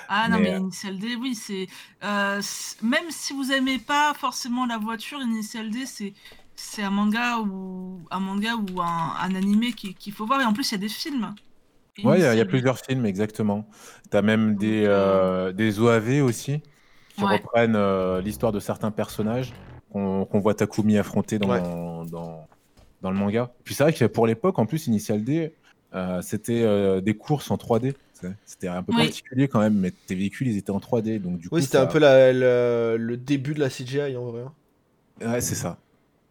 Ah 0.08 0.28
non, 0.30 0.38
Mais, 0.38 0.44
mais 0.44 0.54
euh, 0.54 0.60
Initial 0.60 0.98
D, 1.00 1.16
oui, 1.16 1.36
c'est. 1.36 1.68
euh, 2.04 2.42
c- 2.42 2.76
même 2.82 3.10
si 3.10 3.34
vous 3.34 3.52
aimez 3.52 3.80
pas 3.80 4.14
forcément 4.14 4.66
la 4.66 4.78
voiture, 4.78 5.22
Initial 5.22 5.70
D, 5.70 5.86
c'est. 5.86 6.14
C'est 6.56 6.84
un 6.84 6.92
manga 6.92 7.40
ou 7.40 8.02
un 8.12 8.20
manga 8.20 8.56
ou 8.56 8.82
un, 8.82 9.16
un 9.20 9.36
animé 9.36 9.74
qui- 9.74 9.96
qu'il 9.96 10.14
faut 10.14 10.28
voir 10.28 10.42
et 10.42 10.46
en 10.46 10.54
plus 10.54 10.70
il 10.70 10.74
y 10.74 10.76
a 10.76 10.78
des 10.80 10.90
films. 10.90 11.34
Ouais, 12.04 12.20
il 12.20 12.38
y, 12.38 12.42
a- 12.42 12.46
plusieurs 12.46 12.78
films, 12.80 13.06
exactement. 13.06 13.68
T'as 14.12 14.22
même 14.22 14.56
des, 14.56 14.84
euh, 14.86 15.52
des 15.54 15.80
OAV 15.80 16.22
aussi, 16.22 16.62
qui 17.16 17.24
Ouais. 17.24 17.38
reprennent 17.38 17.76
euh, 17.76 18.22
l'histoire 18.22 18.52
de 18.52 18.60
certains 18.60 18.92
personnages 18.92 19.54
qu'on 19.92 20.28
voit 20.40 20.54
Takumi 20.54 20.98
affronter 20.98 21.40
dans, 21.40 21.50
Ouais. 21.50 21.62
dans, 21.62 22.06
dans 23.02 23.12
le 23.12 23.18
manga. 23.18 23.52
Puis 23.64 23.76
c'est 23.76 23.84
vrai 23.84 23.94
que 23.94 24.06
pour 24.06 24.28
l'époque, 24.28 24.60
en 24.60 24.66
plus, 24.66 24.88
Initial 24.88 25.24
D, 25.24 25.56
euh, 25.94 26.22
c'était 26.22 26.62
euh, 26.62 27.02
des 27.02 27.18
courses 27.18 27.52
en 27.52 27.58
3D. 27.58 27.94
C'était 28.46 28.68
un 28.68 28.84
peu 28.84 28.94
Oui. 28.94 29.06
particulier 29.06 29.48
quand 29.48 29.60
même, 29.60 29.76
mais 29.76 29.92
tes 29.92 30.16
véhicules, 30.16 30.48
ils 30.48 30.58
étaient 30.58 30.72
en 30.72 30.80
3D. 30.80 31.20
Donc 31.20 31.38
du 31.40 31.50
coup, 31.50 31.56
Oui, 31.56 31.62
c'était 31.64 31.78
ça- 31.78 31.84
un 31.84 31.88
peu 31.88 32.00
la- 32.00 32.34
la- 32.34 32.98
le 32.98 33.18
début 33.18 33.54
de 33.54 33.60
la 33.60 33.70
CGI 33.70 34.16
en 34.18 34.26
vrai. 34.32 34.42
hein. 34.42 34.54
Ouais, 35.22 35.42
c'est 35.42 35.56
ça. 35.56 35.78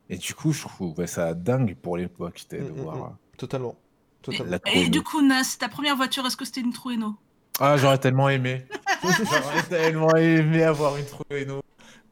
Et 0.09 0.17
du 0.19 0.35
coup, 0.35 0.53
je 0.53 0.63
trouvais 0.63 1.07
ça 1.07 1.35
dingue 1.35 1.77
pour 1.77 1.97
l'époque, 1.97 2.39
c'était 2.39 2.59
de 2.59 2.65
Mm, 2.65 2.75
mm, 2.75 2.83
voir... 2.83 2.97
mm. 3.11 3.17
Totalement. 3.39 3.77
Totalement. 4.23 4.53
Et 4.53 4.59
Trueno. 4.61 4.91
du 4.91 5.03
coup, 5.03 5.23
Nas, 5.23 5.57
ta 5.59 5.69
première 5.69 5.97
voiture, 5.97 6.27
est-ce 6.27 6.37
que 6.37 6.45
c'était 6.45 6.61
une 6.61 6.73
Trueno? 6.73 7.15
Ah, 7.59 7.77
j'aurais 7.77 7.99
tellement 7.99 8.29
aimé. 8.29 8.67
j'aurais 9.03 9.63
tellement 9.69 10.15
aimé 10.17 10.63
avoir 10.63 10.97
une 10.97 11.05
Trueno. 11.07 11.61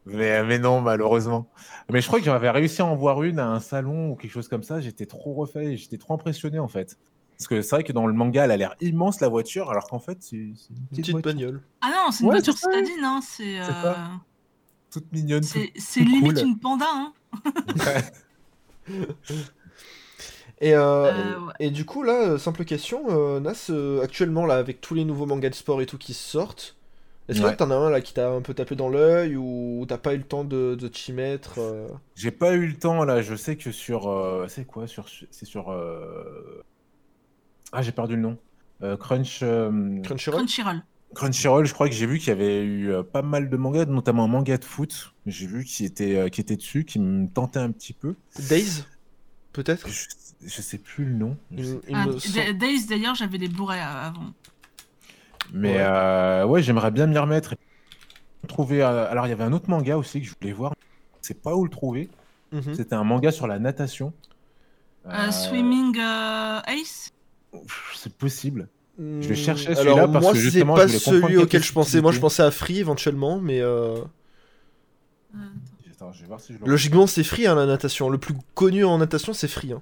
Mais, 0.05 0.43
mais 0.43 0.59
non, 0.59 0.81
malheureusement. 0.81 1.49
Mais 1.91 2.01
je 2.01 2.07
crois 2.07 2.19
que 2.19 2.25
j'avais 2.25 2.49
réussi 2.49 2.81
à 2.81 2.85
en 2.85 2.95
voir 2.95 3.21
une 3.23 3.39
à 3.39 3.47
un 3.47 3.59
salon 3.59 4.11
ou 4.11 4.15
quelque 4.15 4.31
chose 4.31 4.47
comme 4.47 4.63
ça. 4.63 4.81
J'étais 4.81 5.05
trop 5.05 5.33
refait, 5.33 5.77
j'étais 5.77 5.97
trop 5.97 6.13
impressionné 6.15 6.59
en 6.59 6.67
fait. 6.67 6.97
Parce 7.39 7.47
que 7.47 7.61
c'est 7.61 7.73
vrai 7.77 7.83
que 7.85 7.93
dans 7.93 8.05
le 8.05 8.11
manga, 8.11 8.43
elle 8.43 8.51
a 8.51 8.57
l'air 8.57 8.75
immense 8.81 9.21
la 9.21 9.29
voiture, 9.29 9.71
alors 9.71 9.87
qu'en 9.87 9.99
fait, 9.99 10.17
c'est 10.19 10.35
une 10.35 10.55
petite, 10.91 11.15
bagnole. 11.21 11.61
Ah 11.79 11.87
non, 11.89 12.11
c'est 12.11 12.23
une 12.23 12.29
Ouais, 12.29 12.35
voiture 12.35 12.57
citadine, 12.57 13.01
hein, 13.01 13.21
c'est. 13.23 13.61
Euh, 13.61 13.93
toute 14.91 15.09
mignonne. 15.13 15.43
C'est 15.43 15.71
limite 16.01 16.39
cool. 16.39 16.47
une 16.47 16.59
panda, 16.59 16.85
hein. 16.93 17.13
Et, 20.61 20.73
euh, 20.73 20.79
Euh, 21.13 21.39
ouais. 21.39 21.53
et 21.61 21.69
du 21.71 21.85
coup, 21.85 22.03
là, 22.03 22.31
euh, 22.31 22.37
simple 22.37 22.65
question, 22.65 23.05
euh, 23.09 23.39
Nas, 23.39 23.67
euh, 23.69 24.01
actuellement, 24.03 24.45
là, 24.45 24.55
avec 24.55 24.81
tous 24.81 24.93
les 24.93 25.05
nouveaux 25.05 25.25
mangas 25.25 25.49
de 25.51 25.55
sport 25.55 25.81
et 25.81 25.85
tout 25.85 25.97
qui 25.97 26.13
sortent, 26.13 26.75
est-ce 27.29 27.41
Ouais. 27.41 27.51
que 27.53 27.57
t'en 27.57 27.71
as 27.71 27.75
un 27.75 27.89
là 27.89 28.01
qui 28.01 28.13
t'a 28.13 28.29
un 28.31 28.41
peu 28.41 28.53
tapé 28.53 28.75
dans 28.75 28.89
l'œil 28.89 29.37
ou 29.37 29.85
t'as 29.87 29.97
pas 29.99 30.13
eu 30.13 30.17
le 30.17 30.23
temps 30.23 30.43
de, 30.43 30.75
de 30.75 30.87
t'y 30.89 31.13
mettre 31.13 31.59
euh, 31.59 31.87
J'ai 32.15 32.31
pas 32.31 32.51
eu 32.55 32.67
le 32.67 32.73
temps 32.77 33.05
là. 33.05 33.21
Je 33.21 33.35
sais 33.35 33.55
que 33.55 33.71
sur. 33.71 34.09
euh, 34.09 34.47
c'est 34.49 34.65
quoi 34.65 34.87
sur, 34.87 35.05
C'est 35.31 35.45
sur. 35.45 35.69
Ah, 37.71 37.81
j'ai 37.81 37.91
perdu 37.91 38.15
le 38.15 38.21
nom. 38.21 38.37
Euh, 38.81 38.97
Crunch. 38.97 39.39
euh, 39.43 40.01
Crunchyroll 40.03 40.39
Crunchyroll. 40.39 40.83
Crunchyroll, 41.15 41.65
je 41.65 41.73
crois 41.73 41.89
que 41.89 41.95
j'ai 41.95 42.05
vu 42.05 42.19
qu'il 42.19 42.29
y 42.29 42.31
avait 42.31 42.63
eu 42.63 42.91
euh, 42.91 43.03
pas 43.03 43.21
mal 43.23 43.49
de 43.49 43.57
mangas, 43.57 43.85
notamment 43.85 44.25
un 44.25 44.27
manga 44.27 44.57
de 44.57 44.63
foot. 44.63 45.13
J'ai 45.25 45.47
vu 45.47 45.63
qui 45.63 45.83
était, 45.85 46.15
euh, 46.17 46.29
qui 46.29 46.39
était 46.41 46.55
dessus, 46.55 46.85
qui 46.85 46.99
me 46.99 47.27
tentait 47.27 47.59
un 47.59 47.71
petit 47.71 47.93
peu. 47.93 48.15
Days 48.49 48.83
Peut-être 49.53 49.87
Je, 49.89 50.05
je 50.45 50.61
sais 50.61 50.77
plus 50.77 51.05
le 51.05 51.13
nom. 51.13 51.35
je 51.51 51.63
sais- 51.63 51.79
Il- 51.87 51.89
il 51.89 51.95
Ah, 51.95 52.05
me 52.05 52.53
Days, 52.53 52.85
d'ailleurs, 52.85 53.15
j'avais 53.15 53.37
les 53.39 53.47
Blu-ray 53.49 53.79
avant. 53.79 54.33
Mais 55.51 55.73
Ouais. 55.73 55.77
euh, 55.81 56.45
ouais, 56.45 56.61
j'aimerais 56.61 56.91
bien 56.91 57.07
m'y 57.07 57.17
remettre. 57.17 57.55
Trouver, 58.47 58.81
euh, 58.83 59.09
alors 59.09 59.25
il 59.27 59.29
y 59.29 59.33
avait 59.33 59.43
un 59.43 59.51
autre 59.53 59.69
manga 59.69 59.97
aussi 59.97 60.21
que 60.21 60.27
je 60.27 60.33
voulais 60.39 60.53
voir. 60.53 60.73
Je 61.21 61.27
sais 61.27 61.33
pas 61.33 61.55
où 61.55 61.63
le 61.63 61.69
trouver. 61.69 62.09
Mhm. 62.51 62.73
C'était 62.75 62.95
un 62.95 63.03
manga 63.03 63.31
sur 63.31 63.47
la 63.47 63.59
natation. 63.59 64.13
Euh, 65.07 65.27
Euh, 65.27 65.31
Swimming 65.31 65.97
euh, 65.99 66.61
Ace? 66.67 67.09
C'est 67.95 68.13
possible. 68.13 68.67
Je 68.97 69.03
vais 69.29 69.35
chercher 69.35 69.69
Alors, 69.69 69.77
celui-là 69.83 70.07
parce 70.07 70.23
moi, 70.25 70.33
que 70.33 70.39
c'est 70.39 70.65
pas 70.65 70.87
je 70.87 70.97
celui 70.97 71.37
auquel 71.37 71.63
je 71.63 71.73
pensais. 71.73 72.01
Moi, 72.01 72.11
je 72.11 72.19
pensais 72.19 72.43
à 72.43 72.51
Free 72.51 72.79
éventuellement, 72.79 73.39
mais 73.39 73.61
euh, 73.61 73.95
Attends, 75.91 76.11
je 76.13 76.21
vais 76.21 76.27
voir 76.27 76.39
si 76.39 76.53
je 76.53 76.59
le 76.59 76.65
logiquement, 76.65 77.07
c'est 77.07 77.23
Free 77.23 77.45
hein, 77.47 77.55
la 77.55 77.65
natation. 77.65 78.09
Le 78.09 78.17
plus 78.17 78.33
connu 78.55 78.83
en 78.85 78.97
natation, 78.97 79.33
c'est 79.33 79.47
Free. 79.47 79.73
hein. 79.73 79.81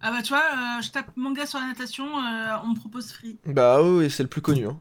Ah 0.00 0.10
bah 0.12 0.22
tu 0.22 0.28
vois, 0.28 0.38
euh, 0.38 0.82
je 0.82 0.90
tape 0.90 1.10
manga 1.16 1.46
sur 1.46 1.58
la 1.58 1.66
natation, 1.66 2.04
euh, 2.06 2.56
on 2.64 2.68
me 2.68 2.76
propose 2.78 3.10
free. 3.12 3.38
Bah 3.46 3.82
oui, 3.82 4.10
c'est 4.10 4.22
le 4.22 4.28
plus 4.28 4.42
connu. 4.42 4.66
hein. 4.66 4.78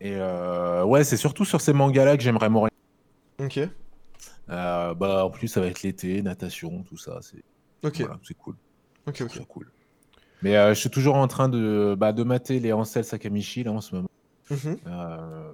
Et 0.00 0.14
euh, 0.16 0.84
ouais, 0.84 1.04
c'est 1.04 1.16
surtout 1.16 1.44
sur 1.44 1.60
ces 1.60 1.72
mangas-là 1.72 2.16
que 2.16 2.22
j'aimerais 2.22 2.48
m'orienter. 2.50 2.74
Ok, 3.40 3.58
Euh, 4.50 4.94
bah, 4.94 5.24
en 5.24 5.30
plus, 5.30 5.48
ça 5.48 5.60
va 5.60 5.66
être 5.68 5.82
l'été, 5.82 6.20
natation, 6.22 6.82
tout 6.82 6.96
ça. 6.98 7.18
C'est 7.22 7.42
ok, 7.84 7.98
voilà, 8.00 8.18
c'est 8.22 8.34
cool. 8.34 8.56
Ok, 9.06 9.16
C'est 9.28 9.40
ok. 9.40 9.46
cool. 9.48 9.70
Mais 10.42 10.56
euh, 10.56 10.74
je 10.74 10.80
suis 10.80 10.90
toujours 10.90 11.16
en 11.16 11.28
train 11.28 11.48
de, 11.48 11.94
bah, 11.98 12.12
de 12.12 12.22
mater 12.24 12.60
les 12.60 12.72
Ansel 12.72 13.04
Sakamichi 13.04 13.62
là 13.64 13.72
en 13.72 13.80
ce 13.80 13.94
moment. 13.94 14.08
Mhm, 14.50 14.76
Euh, 14.86 15.52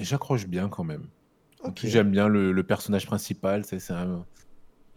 J'accroche 0.00 0.46
bien 0.46 0.68
quand 0.68 0.84
même. 0.84 1.06
En 1.62 1.68
ok. 1.68 1.74
plus, 1.74 1.88
J'aime 1.90 2.10
bien 2.10 2.28
le, 2.28 2.52
le 2.52 2.62
personnage 2.64 3.06
principal, 3.06 3.64
c'est 3.64 3.78
c'est 3.78 3.92
un, 3.92 4.26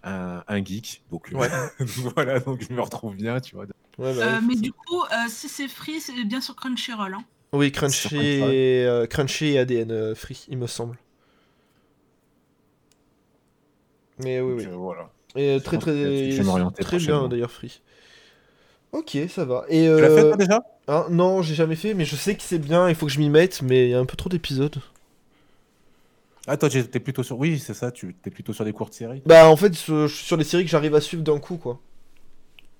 un, 0.03 0.44
un 0.48 0.64
geek. 0.65 1.03
Donc 1.11 1.32
euh, 1.34 1.38
Ouais. 1.38 1.49
voilà, 2.15 2.40
donc 2.40 2.61
je 2.68 2.73
me 2.73 2.82
retrouve 2.82 3.15
bien, 3.15 3.40
tu 3.40 3.56
vois. 3.56 3.65
Ouais, 3.98 4.14
bah 4.14 4.38
Euh, 4.38 4.41
mais 4.48 4.56
du 4.56 4.72
coup, 4.73 5.02
euh, 5.03 5.27
si 5.30 5.48
c'est 5.49 5.68
free, 5.68 5.99
c'est 6.02 6.23
bien 6.26 6.41
sur 6.41 6.56
Crunchyroll. 6.56 7.14
Hein. 7.14 7.23
Oui, 7.53 7.72
Crunchy 7.72 8.18
et, 8.18 8.86
euh, 8.86 9.06
Crunchy 9.07 9.45
et 9.53 9.60
ADN 9.60 9.91
euh, 9.91 10.15
Free, 10.15 10.45
il 10.49 10.57
me 10.57 10.68
semble. 10.68 10.98
Mais 14.18 14.40
oui, 14.41 14.64
Donc, 14.64 14.73
oui. 14.73 14.77
voilà. 14.77 15.11
Et 15.36 15.56
euh, 15.56 15.60
très 15.60 15.78
très 15.78 16.72
très 16.82 16.99
bien 16.99 17.28
d'ailleurs 17.28 17.52
Free. 17.52 17.82
Ok, 18.91 19.18
ça 19.30 19.44
va. 19.45 19.66
Et 19.68 19.82
Tu 19.95 20.02
l'as 20.02 20.10
fait 20.10 20.22
euh, 20.22 20.30
toi 20.30 20.38
déjà? 20.38 20.62
hein, 20.88 21.06
non, 21.10 21.41
j'ai 21.41 21.53
jamais 21.56 21.76
fait, 21.76 21.94
mais 21.94 22.06
je 22.06 22.16
sais 22.16 22.36
que 22.36 22.44
c'est 22.44 22.60
bien. 22.60 22.88
Il 22.88 22.95
faut 22.95 23.07
que 23.07 23.12
je 23.12 23.20
m'y 23.20 23.30
mette, 23.30 23.62
mais 23.62 23.88
il 23.88 23.90
y 23.91 23.94
a 23.94 23.99
un 23.99 24.06
peu 24.06 24.16
trop 24.16 24.30
d'épisodes. 24.30 24.78
Ah, 26.48 26.57
toi, 26.57 26.70
t'es 26.70 26.99
plutôt 26.99 27.24
sur. 27.24 27.40
Oui, 27.40 27.60
c'est 27.60 27.74
ça, 27.74 27.91
tu 27.91 28.16
es 28.26 28.30
plutôt 28.30 28.53
sur 28.53 28.64
des 28.66 28.72
courtes 28.74 28.94
séries. 28.94 29.22
Bah 29.26 29.49
en 29.49 29.56
fait, 29.57 29.74
je 29.74 30.07
je 30.07 30.16
suis 30.16 30.26
sur 30.26 30.38
les 30.38 30.44
séries 30.44 30.64
que 30.64 30.70
j'arrive 30.70 30.95
à 30.95 31.02
suivre 31.02 31.24
d'un 31.24 31.40
coup, 31.40 31.57
quoi. 31.57 31.80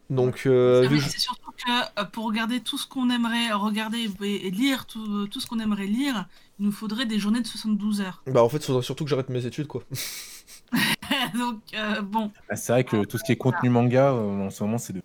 Donc, 0.10 0.44
euh, 0.46 0.88
je- 0.88 1.10
C'est 1.10 1.20
surtout 1.20 1.52
que 1.52 2.00
euh, 2.00 2.06
pour 2.06 2.26
regarder 2.26 2.60
tout 2.60 2.78
ce 2.78 2.86
qu'on 2.88 3.10
aimerait 3.10 3.52
regarder 3.54 4.08
et, 4.22 4.52
lire, 4.52 4.86
tout, 4.86 5.28
tout 5.28 5.40
ce 5.40 5.48
qu'on 5.48 5.60
aimerait 5.60 5.88
lire, 5.88 6.28
il 6.60 6.66
nous 6.66 6.72
faudrait 6.72 7.08
des 7.08 7.18
journées 7.18 7.42
de 7.42 7.48
72 7.48 8.02
heures. 8.02 8.22
Bah 8.28 8.44
en 8.44 8.50
fait, 8.50 8.64
faudrait 8.64 8.84
surtout 8.84 9.04
que 9.04 9.10
j'arrête 9.10 9.30
mes 9.30 9.46
études 9.46 9.68
quoi. 9.68 9.84
Donc, 11.38 11.60
euh, 11.76 12.02
bon. 12.02 12.32
Ah, 12.50 12.56
c'est 12.56 12.72
vrai 12.72 12.84
que 12.84 13.04
tout 13.06 13.18
ce 13.18 13.24
qui 13.24 13.32
est 13.32 13.38
contenu 13.38 13.70
manga, 13.70 14.12
euh, 14.12 14.46
en 14.48 14.50
ce 14.50 14.64
moment, 14.64 14.78
c'est 14.78 14.94
de 14.94 15.02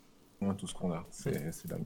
tout 0.58 0.66
ce 0.66 0.74
qu'on 0.74 0.92
a. 0.92 1.04
C'est 1.10 1.32
dingue. 1.66 1.84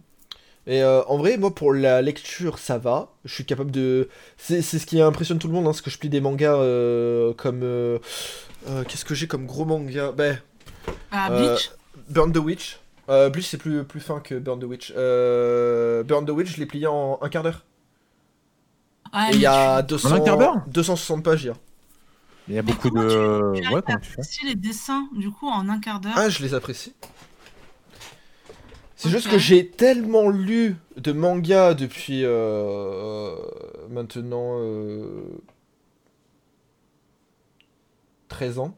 Et 0.67 0.83
euh, 0.83 1.03
en 1.09 1.19
vrai, 1.19 1.37
moi 1.37 1.55
pour 1.55 1.75
la 1.75 2.01
lecture, 2.01 2.59
ça 2.59 2.79
va. 2.79 3.13
Je 3.27 3.35
suis 3.35 3.45
capable 3.45 3.71
de. 3.71 4.09
C'est 4.39 4.63
ce 4.63 4.87
qui 4.87 5.01
impressionne 5.01 5.39
tout 5.39 5.47
le 5.49 5.53
monde, 5.53 5.67
hein, 5.67 5.73
ce 5.75 5.83
que 5.83 5.91
je 5.91 5.99
plie 5.99 6.09
des 6.09 6.21
mangas 6.23 6.55
euh, 6.55 7.35
comme. 7.35 7.61
euh, 7.63 7.99
euh, 8.69 8.83
Qu'est-ce 8.85 9.05
que 9.05 9.15
j'ai 9.15 9.27
comme 9.27 9.45
gros 9.47 9.65
manga? 9.67 10.13
Ben, 10.13 10.39
Ah, 11.11 11.29
Euh, 11.31 11.39
Bleach? 11.55 11.71
Burn 12.09 12.33
the 12.33 12.39
Witch. 12.39 12.79
Euh, 13.11 13.29
Bleach 13.29 13.47
c'est 13.47 13.59
plus, 13.59 13.85
plus 13.85 14.01
fin 14.01 14.21
que 14.21 14.37
Burn 14.37 14.59
the 14.59 14.65
Witch. 14.65 14.93
Euh, 14.97 16.03
Burn 16.03 16.25
the 16.25 16.31
Witch, 16.31 16.55
je 16.55 16.61
l'ai 16.61 16.67
plié 16.67 16.87
en 16.87 17.19
un 17.21 17.29
quart 17.29 17.43
d'heure. 17.43 17.63
Ah, 19.13 19.29
il 19.33 19.41
y 19.41 19.47
a 19.47 19.83
tu- 19.83 19.89
200, 19.89 20.13
un 20.15 20.21
quart 20.21 20.39
d'heure? 20.39 20.57
260 20.69 21.23
pages, 21.23 21.45
il 21.45 21.47
y 21.49 21.51
a. 21.51 21.55
Il 22.49 22.55
y 22.55 22.59
a 22.59 22.63
mais 22.63 22.73
beaucoup 22.73 22.91
de. 22.91 23.53
tu- 23.55 23.63
tu 23.67 23.75
Ouais, 23.75 23.83
comment 23.83 23.99
tu 23.99 24.07
fais 24.11 24.13
apprécier 24.21 24.49
les 24.49 24.55
dessins, 24.55 25.09
du 25.13 25.31
coup, 25.31 25.49
en 25.49 25.69
un 25.69 25.81
quart 25.81 26.01
d'heure. 26.01 26.13
Ah, 26.17 26.29
je 26.29 26.43
les 26.43 26.53
apprécie. 26.55 26.95
C'est 28.97 29.11
juste 29.11 29.29
que 29.29 29.39
j'ai 29.39 29.69
tellement 29.69 30.31
lu 30.31 30.77
de 30.97 31.13
mangas 31.13 31.75
depuis 31.75 32.23
euh, 32.25 33.35
maintenant 33.91 34.57
euh, 34.61 35.25
13 38.29 38.59
ans 38.61 38.77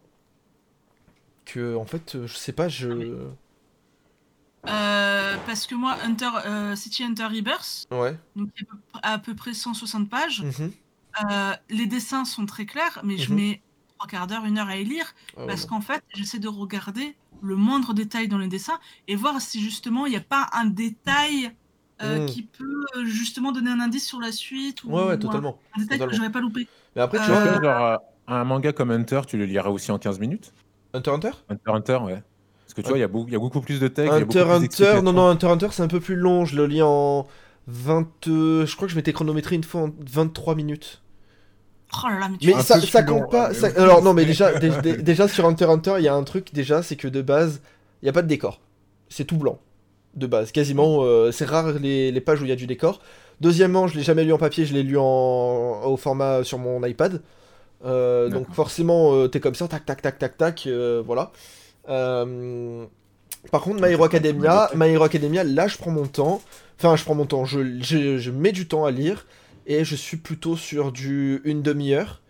que 1.44 1.76
en 1.76 1.84
fait 1.84 2.16
euh, 2.16 2.26
je 2.26 2.34
sais 2.34 2.52
pas 2.52 2.68
je 2.68 2.88
Euh, 4.68 5.36
parce 5.46 5.66
que 5.68 5.76
moi, 5.76 5.96
Hunter, 6.02 6.28
euh, 6.44 6.74
City 6.74 7.04
Hunter 7.04 7.26
Rebirth, 7.26 7.86
ouais 7.92 8.16
donc 8.34 8.48
à 8.60 8.64
peu- 8.64 8.98
à 9.02 9.18
peu 9.18 9.34
près 9.36 9.54
160 9.54 10.10
pages, 10.10 10.42
mhm. 10.42 10.72
Euh, 11.30 11.54
les 11.70 11.86
dessins 11.86 12.24
sont 12.24 12.46
très 12.46 12.66
clairs, 12.66 13.00
mais 13.04 13.18
je 13.18 13.30
Mhm. 13.30 13.36
mets 13.36 13.62
trois 13.98 14.08
quarts 14.08 14.26
d'heure, 14.26 14.44
une 14.44 14.58
heure 14.58 14.68
à 14.68 14.76
y 14.76 14.84
lire, 14.84 15.14
Ah 15.36 15.40
ouais, 15.40 15.46
parce 15.46 15.64
qu'en 15.66 15.80
fait, 15.80 16.02
j'essaie 16.14 16.38
de 16.38 16.48
regarder 16.48 17.16
le 17.40 17.56
moindre 17.56 17.94
détail 17.94 18.28
dans 18.28 18.38
les 18.38 18.48
dessins 18.48 18.78
et 19.08 19.16
voir 19.16 19.40
si 19.40 19.60
justement 19.60 20.06
il 20.06 20.10
n'y 20.10 20.16
a 20.16 20.20
pas 20.20 20.48
un 20.52 20.66
détail 20.66 21.50
euh, 22.02 22.20
Mm. 22.20 22.26
qui 22.26 22.42
peut 22.46 22.64
euh, 22.96 23.04
justement 23.06 23.52
donner 23.52 23.70
un 23.70 23.80
indice 23.80 24.06
sur 24.06 24.20
la 24.20 24.32
suite 24.32 24.84
ou, 24.84 24.88
ouais 24.90 24.94
ou 24.94 25.08
ouais 25.08 25.14
un- 25.14 25.18
totalement 25.20 25.58
un, 25.74 25.80
détail 25.80 25.98
totalement. 25.98 26.10
que 26.10 26.16
j'aurais 26.16 26.32
pas 26.32 26.40
loupé. 26.40 26.68
mais 26.94 27.02
après 27.02 27.18
tu 27.18 27.30
Euh, 27.30 27.42
vois 27.42 27.62
genre, 27.62 27.98
un 28.26 28.44
manga 28.44 28.72
comme 28.72 28.90
Hunter, 28.90 29.22
tu 29.26 29.36
le 29.38 29.44
liras 29.46 29.70
aussi 29.70 29.90
en 29.92 29.98
15 29.98 30.18
minutes 30.18 30.52
Hunter 30.94 31.10
Hunter? 31.12 31.30
Hunter 31.48 31.70
Hunter, 31.72 31.96
ouais. 32.04 32.22
Parce 32.64 32.74
que 32.74 32.80
tu 32.82 32.88
vois, 32.88 32.98
il 32.98 33.00
y, 33.00 33.04
a 33.04 33.08
beaucoup- 33.08 33.28
il 33.28 33.32
y 33.32 33.36
a 33.36 33.38
beaucoup 33.38 33.60
plus 33.60 33.80
de 33.80 33.88
texte. 33.88 34.12
il 34.16 34.18
y 34.18 34.22
a 34.22 34.24
Hunter 34.24 34.40
Hunter 34.50 35.00
non 35.02 35.12
non 35.12 35.28
Hunter 35.28 35.46
Hunter 35.48 35.68
c'est 35.72 35.82
un 35.82 35.88
peu 35.88 36.00
plus 36.00 36.16
long 36.16 36.44
je 36.44 36.56
le 36.56 36.66
lis 36.66 36.82
en 36.82 37.26
20 37.66 38.08
euh, 38.28 38.66
je 38.66 38.74
crois 38.76 38.86
que 38.88 38.92
je 38.92 38.96
m'étais 38.96 39.12
chronométré 39.12 39.54
une 39.56 39.64
fois 39.64 39.82
en 39.82 39.90
23 40.00 40.54
minutes 40.54 41.02
Oh 41.94 42.08
là 42.08 42.18
là, 42.20 42.28
mais 42.30 42.36
tu 42.38 42.48
Mais 42.48 42.54
Un 42.54 42.60
ça, 42.62 43.02
compte 43.02 43.30
pas. 43.30 43.54
ça- 43.54 43.68
Alors 43.76 44.02
non, 44.02 44.12
mais 44.12 44.24
déjà, 44.24 44.58
dé- 44.58 44.70
dé- 44.82 44.96
déjà 45.02 45.28
sur 45.28 45.46
Hunter 45.46 45.64
x 45.64 45.72
Hunter, 45.72 45.94
il 45.98 46.04
y 46.04 46.08
a 46.08 46.14
un 46.14 46.24
truc 46.24 46.52
déjà, 46.52 46.82
c'est 46.82 46.96
que 46.96 47.08
de 47.08 47.22
base, 47.22 47.60
il 48.02 48.06
y 48.06 48.08
a 48.08 48.12
pas 48.12 48.22
de 48.22 48.26
décor. 48.28 48.60
C'est 49.08 49.24
tout 49.24 49.36
blanc 49.36 49.58
de 50.14 50.26
base. 50.26 50.50
Quasiment, 50.52 50.98
euh, 51.04 51.30
c'est 51.30 51.44
rare 51.44 51.72
les, 51.80 52.10
les 52.10 52.20
pages 52.20 52.40
où 52.40 52.44
il 52.44 52.48
y 52.48 52.52
a 52.52 52.56
du 52.56 52.66
décor. 52.66 53.00
Deuxièmement, 53.40 53.86
je 53.86 53.96
l'ai 53.96 54.02
jamais 54.02 54.24
lu 54.24 54.32
en 54.32 54.38
papier, 54.38 54.64
je 54.66 54.74
l'ai 54.74 54.82
lu 54.82 54.96
en 54.98 55.02
au 55.84 55.96
format 55.96 56.42
sur 56.42 56.58
mon 56.58 56.84
iPad. 56.84 57.22
Euh, 57.84 58.28
donc 58.30 58.46
forcément, 58.52 59.14
euh, 59.14 59.28
t'es 59.28 59.40
comme 59.40 59.54
ça, 59.54 59.68
tac 59.68 59.84
tac 59.86 60.00
tac 60.02 60.18
tac 60.18 60.36
tac, 60.38 60.64
euh, 60.66 61.02
voilà. 61.04 61.30
Euh, 61.88 62.84
Par 63.52 63.60
contre, 63.60 63.80
My 63.82 63.92
Hero 63.92 64.04
Academia, 64.04 64.70
My 64.74 64.86
Hero 64.88 65.04
Academia, 65.04 65.44
là, 65.44 65.68
je 65.68 65.76
prends 65.78 65.90
mon 65.90 66.06
temps. 66.06 66.40
Enfin, 66.78 66.96
je 66.96 67.04
prends 67.04 67.14
mon 67.14 67.26
temps. 67.26 67.44
Je, 67.44 67.60
je, 67.80 68.18
je 68.18 68.30
mets 68.30 68.52
du 68.52 68.66
temps 68.66 68.84
à 68.84 68.90
lire 68.90 69.26
et 69.66 69.84
je 69.84 69.94
suis 69.96 70.16
plutôt 70.16 70.56
sur 70.56 70.92
du 70.92 71.40
une 71.44 71.62
demi-heure. 71.62 72.22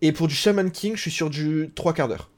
Et 0.00 0.12
pour 0.12 0.26
du 0.28 0.34
Shaman 0.34 0.70
King, 0.70 0.96
je 0.96 1.00
suis 1.02 1.10
sur 1.10 1.30
du 1.30 1.70
trois 1.74 1.92
quarts 1.94 2.08
d'heure. 2.08 2.28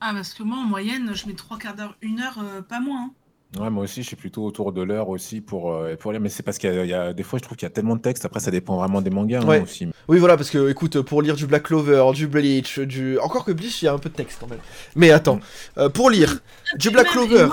Ah, 0.00 0.12
parce 0.14 0.34
que 0.34 0.42
moi, 0.42 0.58
en 0.58 0.64
moyenne, 0.64 1.12
je 1.14 1.26
mets 1.26 1.34
trois 1.34 1.58
quarts 1.58 1.74
d'heure, 1.74 1.96
une 2.02 2.20
heure, 2.20 2.38
euh, 2.42 2.62
pas 2.62 2.80
moins. 2.80 3.04
hein. 3.04 3.60
Ouais, 3.60 3.68
moi 3.68 3.84
aussi, 3.84 4.02
je 4.02 4.06
suis 4.06 4.16
plutôt 4.16 4.44
autour 4.46 4.72
de 4.72 4.80
l'heure 4.80 5.10
aussi 5.10 5.42
pour, 5.42 5.74
euh, 5.74 5.94
pour 5.96 6.10
lire. 6.12 6.20
Mais 6.22 6.30
c'est 6.30 6.42
parce 6.42 6.56
qu'il 6.56 6.72
y, 6.72 6.78
a- 6.78 6.84
il 6.84 6.88
y 6.90 6.94
a 6.94 7.12
des 7.12 7.22
fois, 7.22 7.38
je 7.38 7.44
trouve 7.44 7.56
qu'il 7.58 7.66
y 7.66 7.70
a 7.70 7.70
tellement 7.70 7.96
de 7.96 8.00
textes. 8.00 8.24
Après, 8.24 8.40
ça 8.40 8.50
dépend 8.50 8.76
vraiment 8.76 9.02
des 9.02 9.10
mangas 9.10 9.40
hein, 9.42 9.46
Ouais. 9.46 9.60
aussi. 9.60 9.88
Oui, 10.08 10.18
voilà, 10.18 10.36
parce 10.38 10.48
que, 10.50 10.70
écoute, 10.70 11.00
pour 11.02 11.20
lire 11.20 11.36
du 11.36 11.46
Black 11.46 11.64
Clover, 11.64 12.02
du 12.14 12.26
Bleach, 12.26 12.78
du... 12.78 13.18
Encore 13.18 13.44
que 13.44 13.52
Bleach, 13.52 13.82
il 13.82 13.84
y 13.84 13.88
a 13.88 13.92
un 13.92 13.98
peu 13.98 14.08
de 14.08 14.14
texte 14.14 14.38
quand 14.40 14.48
même. 14.48 14.58
Mais 14.96 15.10
attends, 15.10 15.38
euh, 15.76 15.90
pour 15.90 16.08
lire 16.08 16.40
du 16.78 16.88
Et 16.88 16.90
Black 16.92 17.08
Clover... 17.08 17.48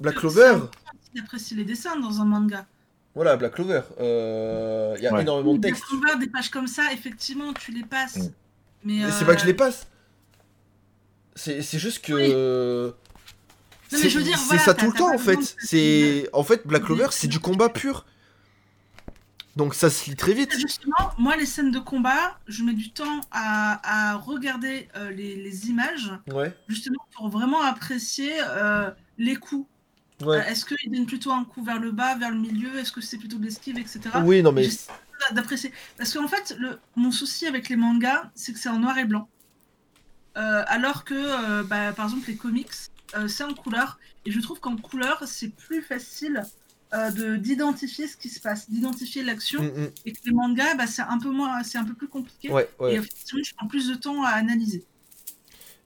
Black 0.00 0.14
Clover 0.14 0.54
d'apprécier 1.14 1.56
les 1.56 1.64
dessins 1.64 1.98
dans 1.98 2.20
un 2.20 2.24
manga. 2.24 2.64
Voilà, 3.14 3.36
Black 3.36 3.52
Clover. 3.54 3.82
euh, 4.00 4.94
Il 4.98 5.02
y 5.02 5.06
a 5.06 5.12
Ouais. 5.12 5.22
énormément 5.22 5.54
de 5.54 5.58
Des 5.58 5.68
texte. 5.68 5.84
Clover, 5.84 6.16
des 6.18 6.28
pages 6.28 6.48
comme 6.50 6.66
ça, 6.68 6.92
effectivement, 6.92 7.52
tu 7.52 7.72
les 7.72 7.82
passes. 7.84 8.16
Mm. 8.16 8.32
Mais, 8.84 8.92
Mais 8.94 9.04
euh, 9.04 9.10
c'est 9.10 9.24
pas 9.24 9.34
que 9.34 9.40
je 9.42 9.46
les 9.46 9.54
passe. 9.54 9.86
C'est 11.34 11.62
c'est 11.62 11.78
juste 11.78 12.04
que... 12.04 12.94
C'est 13.88 14.08
voilà, 14.08 14.58
ça 14.58 14.74
tout 14.74 14.86
le 14.86 14.92
temps 14.92 15.12
en 15.12 15.18
fait. 15.18 15.56
C'est 15.58 16.28
en 16.32 16.44
fait 16.44 16.64
Black 16.66 16.82
de- 16.82 16.86
Clover, 16.86 17.08
c'est 17.10 17.26
du 17.26 17.40
combat 17.40 17.68
pur. 17.68 18.06
Donc 19.56 19.74
ça 19.74 19.90
se 19.90 20.08
lit 20.08 20.14
très 20.16 20.32
vite. 20.32 20.52
Justement, 20.56 21.10
moi, 21.18 21.34
les 21.36 21.44
scènes 21.46 21.72
de 21.72 21.80
combat, 21.80 22.38
je 22.46 22.62
mets 22.62 22.72
du 22.72 22.92
temps 22.92 23.20
à, 23.32 24.12
à 24.12 24.16
regarder 24.16 24.88
euh, 24.96 25.10
les, 25.10 25.34
les 25.34 25.68
images, 25.68 26.12
Ouais. 26.32 26.54
justement 26.68 27.04
pour 27.16 27.28
vraiment 27.30 27.60
apprécier 27.62 28.30
euh, 28.40 28.90
les 29.18 29.34
coups. 29.34 29.66
Ouais. 30.20 30.38
Euh, 30.38 30.44
Est-ce 30.44 30.64
qu'ils 30.64 30.90
donnent 30.90 31.06
plutôt 31.06 31.32
un 31.32 31.44
coup 31.44 31.62
vers 31.62 31.78
le 31.78 31.92
bas, 31.92 32.14
vers 32.16 32.30
le 32.30 32.38
milieu? 32.38 32.78
Est-ce 32.78 32.92
que 32.92 33.00
c'est 33.00 33.18
plutôt 33.18 33.38
de 33.38 33.44
l'esquive, 33.44 33.78
etc. 33.78 34.00
Oui, 34.24 34.42
non 34.42 34.52
mais 34.52 34.68
d'apprécier. 35.32 35.70
Parce 35.98 36.14
qu'en 36.14 36.28
fait, 36.28 36.56
le, 36.58 36.78
mon 36.96 37.10
souci 37.10 37.46
avec 37.46 37.68
les 37.68 37.76
mangas, 37.76 38.30
c'est 38.34 38.54
que 38.54 38.58
c'est 38.58 38.70
en 38.70 38.78
noir 38.78 38.96
et 38.96 39.04
blanc. 39.04 39.28
Euh, 40.38 40.62
alors 40.66 41.04
que, 41.04 41.14
euh, 41.14 41.62
bah, 41.62 41.92
par 41.92 42.06
exemple, 42.06 42.28
les 42.28 42.36
comics, 42.36 42.70
c'est 43.26 43.44
en 43.44 43.52
couleur. 43.52 43.98
Et 44.24 44.30
je 44.30 44.40
trouve 44.40 44.60
qu'en 44.60 44.76
couleur, 44.76 45.22
c'est 45.26 45.48
plus 45.48 45.82
facile 45.82 46.42
de 46.92 47.36
d'identifier 47.36 48.08
ce 48.08 48.16
qui 48.16 48.28
se 48.28 48.40
passe, 48.40 48.70
d'identifier 48.70 49.22
l'action. 49.22 49.62
Mm, 49.62 49.66
mm. 49.66 49.90
Et 50.06 50.12
que 50.12 50.18
les 50.24 50.32
mangas, 50.32 50.74
bah, 50.74 50.86
c'est 50.86 51.02
un 51.02 51.18
peu 51.18 51.30
moins, 51.30 51.60
un 51.60 51.84
peu 51.84 51.94
plus 51.94 52.08
compliqué. 52.08 52.50
ouais, 52.50 52.68
ouais. 52.78 52.94
Et 52.94 52.96
effectivement, 52.96 53.42
je 53.44 53.54
prends 53.54 53.68
plus 53.68 53.88
de 53.88 53.94
temps 53.94 54.24
à 54.24 54.30
analyser. 54.30 54.84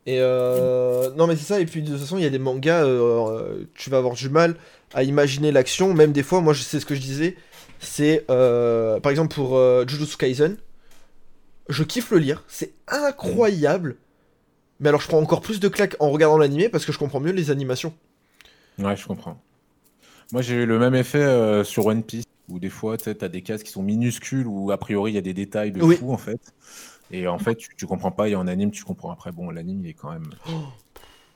Et 0.07 0.19
euh... 0.21 1.11
non 1.17 1.27
mais 1.27 1.37
c'est 1.37 1.45
ça. 1.45 1.61
Et 1.61 1.67
puis 1.67 1.83
de 1.83 1.91
toute 1.91 2.01
façon, 2.01 2.19
il 2.19 2.25
y 2.25 2.27
a 2.27 2.31
des 2.31 2.39
mangas, 2.39 2.85
euh, 2.85 3.65
tu 3.75 3.91
vas 3.91 3.99
avoir 3.99 4.15
du 4.15 4.29
mal 4.29 4.57
à 4.93 5.03
imaginer 5.03 5.51
l'action. 5.53 5.95
Même 5.95 6.13
des 6.13 6.23
fois, 6.23 6.41
moi, 6.41 6.53
je 6.53 6.63
sais 6.63 6.81
ce 6.81 6.87
que 6.87 6.95
je 6.95 7.01
disais. 7.01 7.37
C'est 7.81 8.25
euh, 8.31 9.01
par 9.01 9.11
exemple 9.11 9.35
pour 9.35 9.57
euh, 9.57 9.85
Jujutsu 9.87 10.17
Kaisen, 10.17 10.57
je 11.69 11.83
kiffe 11.85 12.11
le 12.11 12.19
lire. 12.19 12.45
C'est 12.49 12.73
incroyable. 12.89 13.97
Mais 14.81 14.89
alors, 14.89 15.01
je 15.01 15.09
prends 15.09 15.19
encore 15.21 15.41
plus 15.41 15.61
de 15.61 15.69
claques 15.69 15.97
en 16.01 16.11
regardant 16.11 16.37
l'animé 16.37 16.69
parce 16.69 16.85
que 16.85 16.93
je 16.93 16.99
comprends 16.99 17.21
mieux 17.21 17.33
les 17.33 17.51
animations. 17.51 17.95
Ouais, 18.79 18.97
je 18.97 19.07
comprends. 19.07 19.41
Moi, 20.33 20.43
j'ai 20.43 20.55
eu 20.57 20.67
le 20.67 20.79
même 20.79 20.95
effet 20.95 21.23
euh, 21.23 21.65
sur 21.65 21.87
One 21.87 22.03
Piece, 22.03 22.25
où 22.49 22.59
des 22.59 22.71
fois, 22.71 22.97
tu 22.97 23.09
as 23.09 23.29
des 23.29 23.43
cases 23.43 23.63
qui 23.63 23.71
sont 23.71 23.83
minuscules, 23.83 24.47
où 24.47 24.73
a 24.73 24.79
priori, 24.79 25.13
il 25.13 25.15
y 25.15 25.19
a 25.19 25.23
des 25.23 25.35
détails 25.35 25.73
de 25.73 25.81
Oui. 25.83 25.97
fou, 25.97 26.13
en 26.13 26.19
fait. 26.19 26.41
Et 27.11 27.27
en 27.29 27.39
fait, 27.39 27.57
tu, 27.57 27.69
tu 27.77 27.87
comprends 27.87 28.11
pas, 28.11 28.29
et 28.29 28.35
en 28.35 28.47
anime, 28.47 28.71
tu 28.71 28.85
comprends. 28.85 29.11
Après, 29.11 29.33
bon, 29.33 29.51
l'anime, 29.51 29.81
il 29.83 29.89
est 29.91 29.95
quand 29.95 30.11
même. 30.11 30.31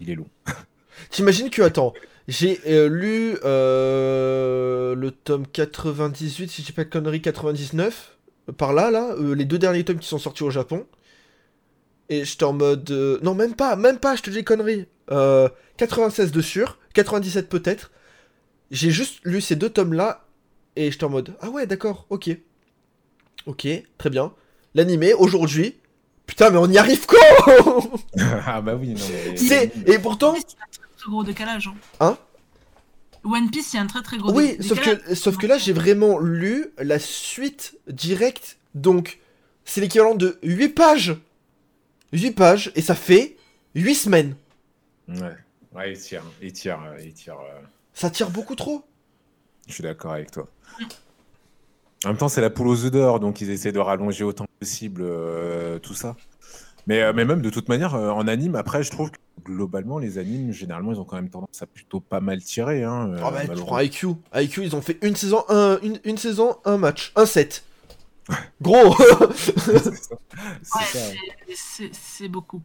Il 0.00 0.10
est 0.10 0.14
long. 0.14 0.28
T'imagines 1.10 1.50
que, 1.50 1.62
attends, 1.62 1.94
j'ai 2.26 2.60
euh, 2.66 2.88
lu 2.88 3.36
euh, 3.44 4.94
le 4.94 5.10
tome 5.10 5.46
98, 5.46 6.50
si 6.50 6.62
je 6.62 6.66
dis 6.66 6.72
pas 6.72 6.84
de 6.84 6.90
conneries, 6.90 7.22
99, 7.22 8.18
euh, 8.48 8.52
par 8.52 8.72
là, 8.72 8.90
là, 8.90 9.14
euh, 9.18 9.34
les 9.34 9.44
deux 9.44 9.58
derniers 9.58 9.84
tomes 9.84 9.98
qui 9.98 10.08
sont 10.08 10.18
sortis 10.18 10.42
au 10.42 10.50
Japon. 10.50 10.86
Et 12.10 12.24
j'étais 12.24 12.44
en 12.44 12.54
mode. 12.54 12.90
non, 13.22 13.34
même 13.34 13.54
pas, 13.54 13.76
même 13.76 13.98
pas, 13.98 14.16
je 14.16 14.22
te 14.22 14.30
dis 14.30 14.42
conneries. 14.44 14.86
Euh, 15.10 15.48
96 15.76 16.32
de 16.32 16.40
sûr, 16.40 16.78
97 16.94 17.48
peut-être. 17.48 17.90
J'ai 18.70 18.90
juste 18.90 19.20
lu 19.24 19.40
ces 19.40 19.56
deux 19.56 19.70
tomes-là, 19.70 20.26
et 20.76 20.90
j'étais 20.90 21.04
en 21.04 21.10
mode. 21.10 21.34
Ah 21.40 21.50
ouais, 21.50 21.66
d'accord, 21.66 22.06
ok. 22.10 22.30
Ok, 23.46 23.66
très 23.96 24.10
bien. 24.10 24.32
L'animé, 24.78 25.12
aujourd'hui. 25.12 25.74
Putain, 26.24 26.50
mais 26.50 26.59
on 26.59 26.70
y 26.70 26.78
arrive 26.78 27.05
quand 27.05 27.90
ah, 28.46 28.60
bah 28.60 28.76
oui, 28.76 28.90
non, 28.94 29.00
mais. 29.10 29.36
C'est. 29.36 29.72
Et 29.88 29.98
pourtant. 29.98 30.34
One 30.34 30.38
Piece, 30.40 30.46
il 30.52 30.56
y 30.56 30.60
a 30.60 30.62
un 30.62 30.86
très, 30.86 30.86
très 30.96 31.10
gros 31.10 31.24
décalage. 31.24 31.66
hein. 31.66 31.74
Hein 32.00 32.18
One 33.24 33.50
Piece, 33.50 33.72
il 33.72 33.76
y 33.76 33.78
a 33.80 33.82
un 33.82 33.86
très 33.88 34.02
très 34.02 34.18
gros 34.18 34.32
Oui, 34.32 34.56
dé- 34.56 34.62
sauf 34.62 34.78
décalage. 34.78 35.02
que, 35.02 35.14
sauf 35.16 35.36
que 35.36 35.46
là, 35.48 35.59
j'ai 35.59 35.72
vraiment 35.72 36.20
lu 36.20 36.68
la 36.78 37.00
suite 37.00 37.76
directe. 37.88 38.59
Donc, 38.76 39.18
c'est 39.64 39.80
l'équivalent 39.80 40.14
de 40.14 40.38
8 40.44 40.68
pages. 40.68 41.16
8 42.12 42.30
pages, 42.30 42.70
et 42.76 42.82
ça 42.82 42.94
fait 42.94 43.36
8 43.74 43.94
semaines. 43.96 44.36
Ouais, 45.09 45.36
ouais, 45.74 45.92
il 45.92 45.98
tire, 45.98 46.22
il 46.40 46.52
tire, 46.52 46.78
il 47.05 47.12
tire. 47.14 47.34
euh, 47.40 47.60
Ça 47.94 48.10
tire 48.10 48.30
beaucoup 48.30 48.55
trop. 48.55 48.84
Je 49.66 49.74
suis 49.74 49.82
d'accord 49.82 50.12
avec 50.12 50.30
toi. 50.30 50.46
En 52.05 52.09
même 52.10 52.16
temps, 52.16 52.28
c'est 52.28 52.40
la 52.40 52.50
poule 52.50 52.68
aux 52.68 52.84
œufs 52.84 52.92
d'or, 52.92 53.18
donc 53.18 53.40
ils 53.40 53.50
essaient 53.50 53.72
de 53.72 53.78
rallonger 53.80 54.22
autant 54.22 54.44
que 54.44 54.47
possible 54.59 55.02
euh, 55.05 55.78
tout 55.78 55.94
ça. 55.94 56.16
Mais, 56.86 57.02
euh, 57.02 57.12
mais 57.14 57.24
même 57.24 57.43
de 57.43 57.51
toute 57.51 57.68
manière, 57.68 57.94
euh, 57.94 58.10
en 58.10 58.26
anime, 58.28 58.55
après, 58.56 58.82
je 58.82 58.90
trouve 58.90 59.10
que 59.10 59.18
globalement, 59.44 59.98
les 59.98 60.18
animes, 60.18 60.52
généralement, 60.52 60.93
ils 60.93 60.98
ont 61.01 61.05
quand 61.05 61.16
même 61.16 61.28
tendance 61.28 61.60
à 61.62 61.66
plutôt 61.66 62.01
pas 62.01 62.20
mal 62.20 62.43
tirer. 62.43 62.82
Hein, 62.82 63.12
Oh 63.24 63.30
bah, 63.30 63.43
tu 63.47 63.60
prends 63.62 63.78
IQ. 63.78 64.06
IQ, 64.35 64.64
ils 64.64 64.74
ont 64.76 64.80
fait 64.82 64.98
une 65.02 65.14
saison, 65.16 65.44
un, 65.48 65.78
une, 65.82 65.98
une 66.05 66.16
saison, 66.18 66.56
un 66.64 66.78
match, 66.78 67.12
un 67.16 67.26
set. 67.26 67.62
Gros 68.60 68.94
C'est. 70.62 72.22
Ouais, 72.22 72.28
beaucoup. 72.28 72.62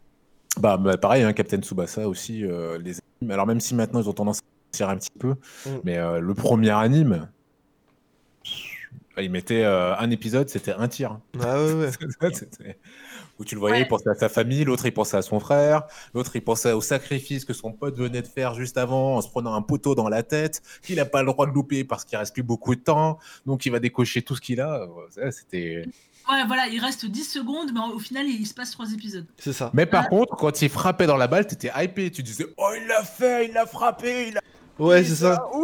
Bah, 0.60 0.76
bah, 0.76 0.96
pareil, 0.96 1.22
hein, 1.22 1.32
Captain 1.32 1.60
Tsubasa 1.60 2.08
aussi, 2.08 2.44
euh, 2.44 2.78
les 2.78 2.98
animes. 3.20 3.30
Alors 3.32 3.46
même 3.46 3.60
si 3.60 3.74
maintenant 3.74 4.00
ils 4.00 4.08
ont 4.08 4.12
tendance 4.12 4.38
à 4.38 4.42
tirer 4.72 4.92
un 4.92 4.96
petit 4.96 5.10
peu, 5.18 5.34
Mm. 5.66 5.70
mais 5.84 5.98
euh, 5.98 6.20
le 6.20 6.34
premier 6.34 6.70
anime, 6.70 7.28
il 9.22 9.30
mettait 9.30 9.62
euh, 9.64 9.96
un 9.96 10.10
épisode, 10.10 10.48
c'était 10.48 10.72
un 10.72 10.88
tir. 10.88 11.18
Ah 11.40 11.62
ouais, 11.62 11.72
ouais. 11.72 11.90
Où 13.38 13.44
tu 13.44 13.54
le 13.56 13.60
voyais, 13.60 13.76
Ouais. 13.78 13.82
il 13.82 13.88
pensait 13.88 14.08
à 14.10 14.14
sa 14.14 14.28
famille, 14.28 14.62
l'autre 14.64 14.86
il 14.86 14.92
pensait 14.92 15.16
à 15.16 15.22
son 15.22 15.40
frère, 15.40 15.82
l'autre 16.14 16.36
il 16.36 16.42
pensait 16.42 16.70
au 16.72 16.80
sacrifice 16.80 17.44
que 17.44 17.52
son 17.52 17.72
pote 17.72 17.96
venait 17.98 18.22
de 18.22 18.28
faire 18.28 18.54
juste 18.54 18.78
avant 18.78 19.16
en 19.16 19.22
se 19.22 19.28
prenant 19.28 19.54
un 19.54 19.62
poteau 19.62 19.96
dans 19.96 20.08
la 20.08 20.22
tête, 20.22 20.62
qu'il 20.82 20.96
n'a 20.96 21.04
pas 21.04 21.22
le 21.22 21.32
droit 21.32 21.46
de 21.46 21.50
louper 21.52 21.82
parce 21.82 22.04
qu'il 22.04 22.16
reste 22.16 22.32
plus 22.32 22.44
beaucoup 22.44 22.76
de 22.76 22.80
temps, 22.80 23.18
donc 23.44 23.66
il 23.66 23.72
va 23.72 23.80
décocher 23.80 24.22
tout 24.22 24.36
ce 24.36 24.40
qu'il 24.40 24.60
a. 24.60 24.86
Ouais, 24.86 25.32
C'était. 25.32 25.84
Ouais, 26.30 26.42
voilà, 26.46 26.68
il 26.68 26.80
reste 26.80 27.04
10 27.04 27.24
secondes, 27.24 27.70
mais 27.74 27.80
au 27.94 27.98
final, 27.98 28.26
il 28.26 28.46
se 28.46 28.54
passe 28.54 28.70
3 28.70 28.92
épisodes. 28.94 29.26
C'est 29.36 29.52
ça. 29.52 29.70
Mais 29.74 29.84
par 29.84 30.08
contre, 30.08 30.36
quand 30.36 30.62
il 30.62 30.70
frappait 30.70 31.06
dans 31.06 31.18
la 31.18 31.26
balle, 31.26 31.46
t'étais 31.46 31.70
hypé, 31.76 32.10
tu 32.10 32.22
disais 32.22 32.46
Oh, 32.56 32.70
il 32.80 32.86
l'a 32.86 33.02
fait, 33.02 33.46
il 33.48 33.52
l'a 33.52 33.66
frappé, 33.66 34.28
il 34.28 34.38
a. 34.38 34.40
Ouais, 34.78 35.04
c'est 35.04 35.14
ça. 35.14 35.46
On 35.52 35.62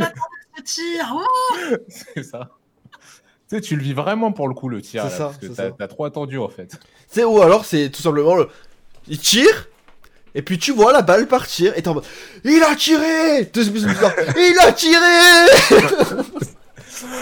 attendait 0.00 0.14
ce 0.56 0.62
tir. 0.62 1.12
oh 1.14 1.76
C'est 1.88 2.22
ça. 2.22 2.50
Tu 3.48 3.56
sais, 3.56 3.60
tu 3.60 3.76
le 3.76 3.82
vis 3.82 3.92
vraiment 3.92 4.32
pour 4.32 4.48
le 4.48 4.54
coup, 4.54 4.68
le 4.68 4.80
tir. 4.80 5.02
C'est 5.02 5.10
là, 5.10 5.16
ça, 5.16 5.24
parce 5.26 5.38
que 5.38 5.76
t'as 5.76 5.88
trop 5.88 6.04
attendu 6.06 6.38
en 6.38 6.48
fait. 6.48 6.68
Tu 6.68 6.76
sais, 7.08 7.24
ou 7.24 7.42
alors 7.42 7.64
c'est 7.64 7.90
tout 7.90 8.02
simplement 8.02 8.36
le. 8.36 8.48
Il 9.06 9.18
tire, 9.18 9.68
et 10.34 10.40
puis 10.40 10.58
tu 10.58 10.72
vois 10.72 10.92
la 10.92 11.02
balle 11.02 11.28
partir, 11.28 11.76
et 11.76 11.82
t'es 11.82 11.88
en 11.88 11.94
mode. 11.94 12.04
Il 12.42 12.62
a 12.62 12.74
tiré 12.74 13.44
Il 14.36 14.58
a 14.60 14.72
tiré 14.72 15.00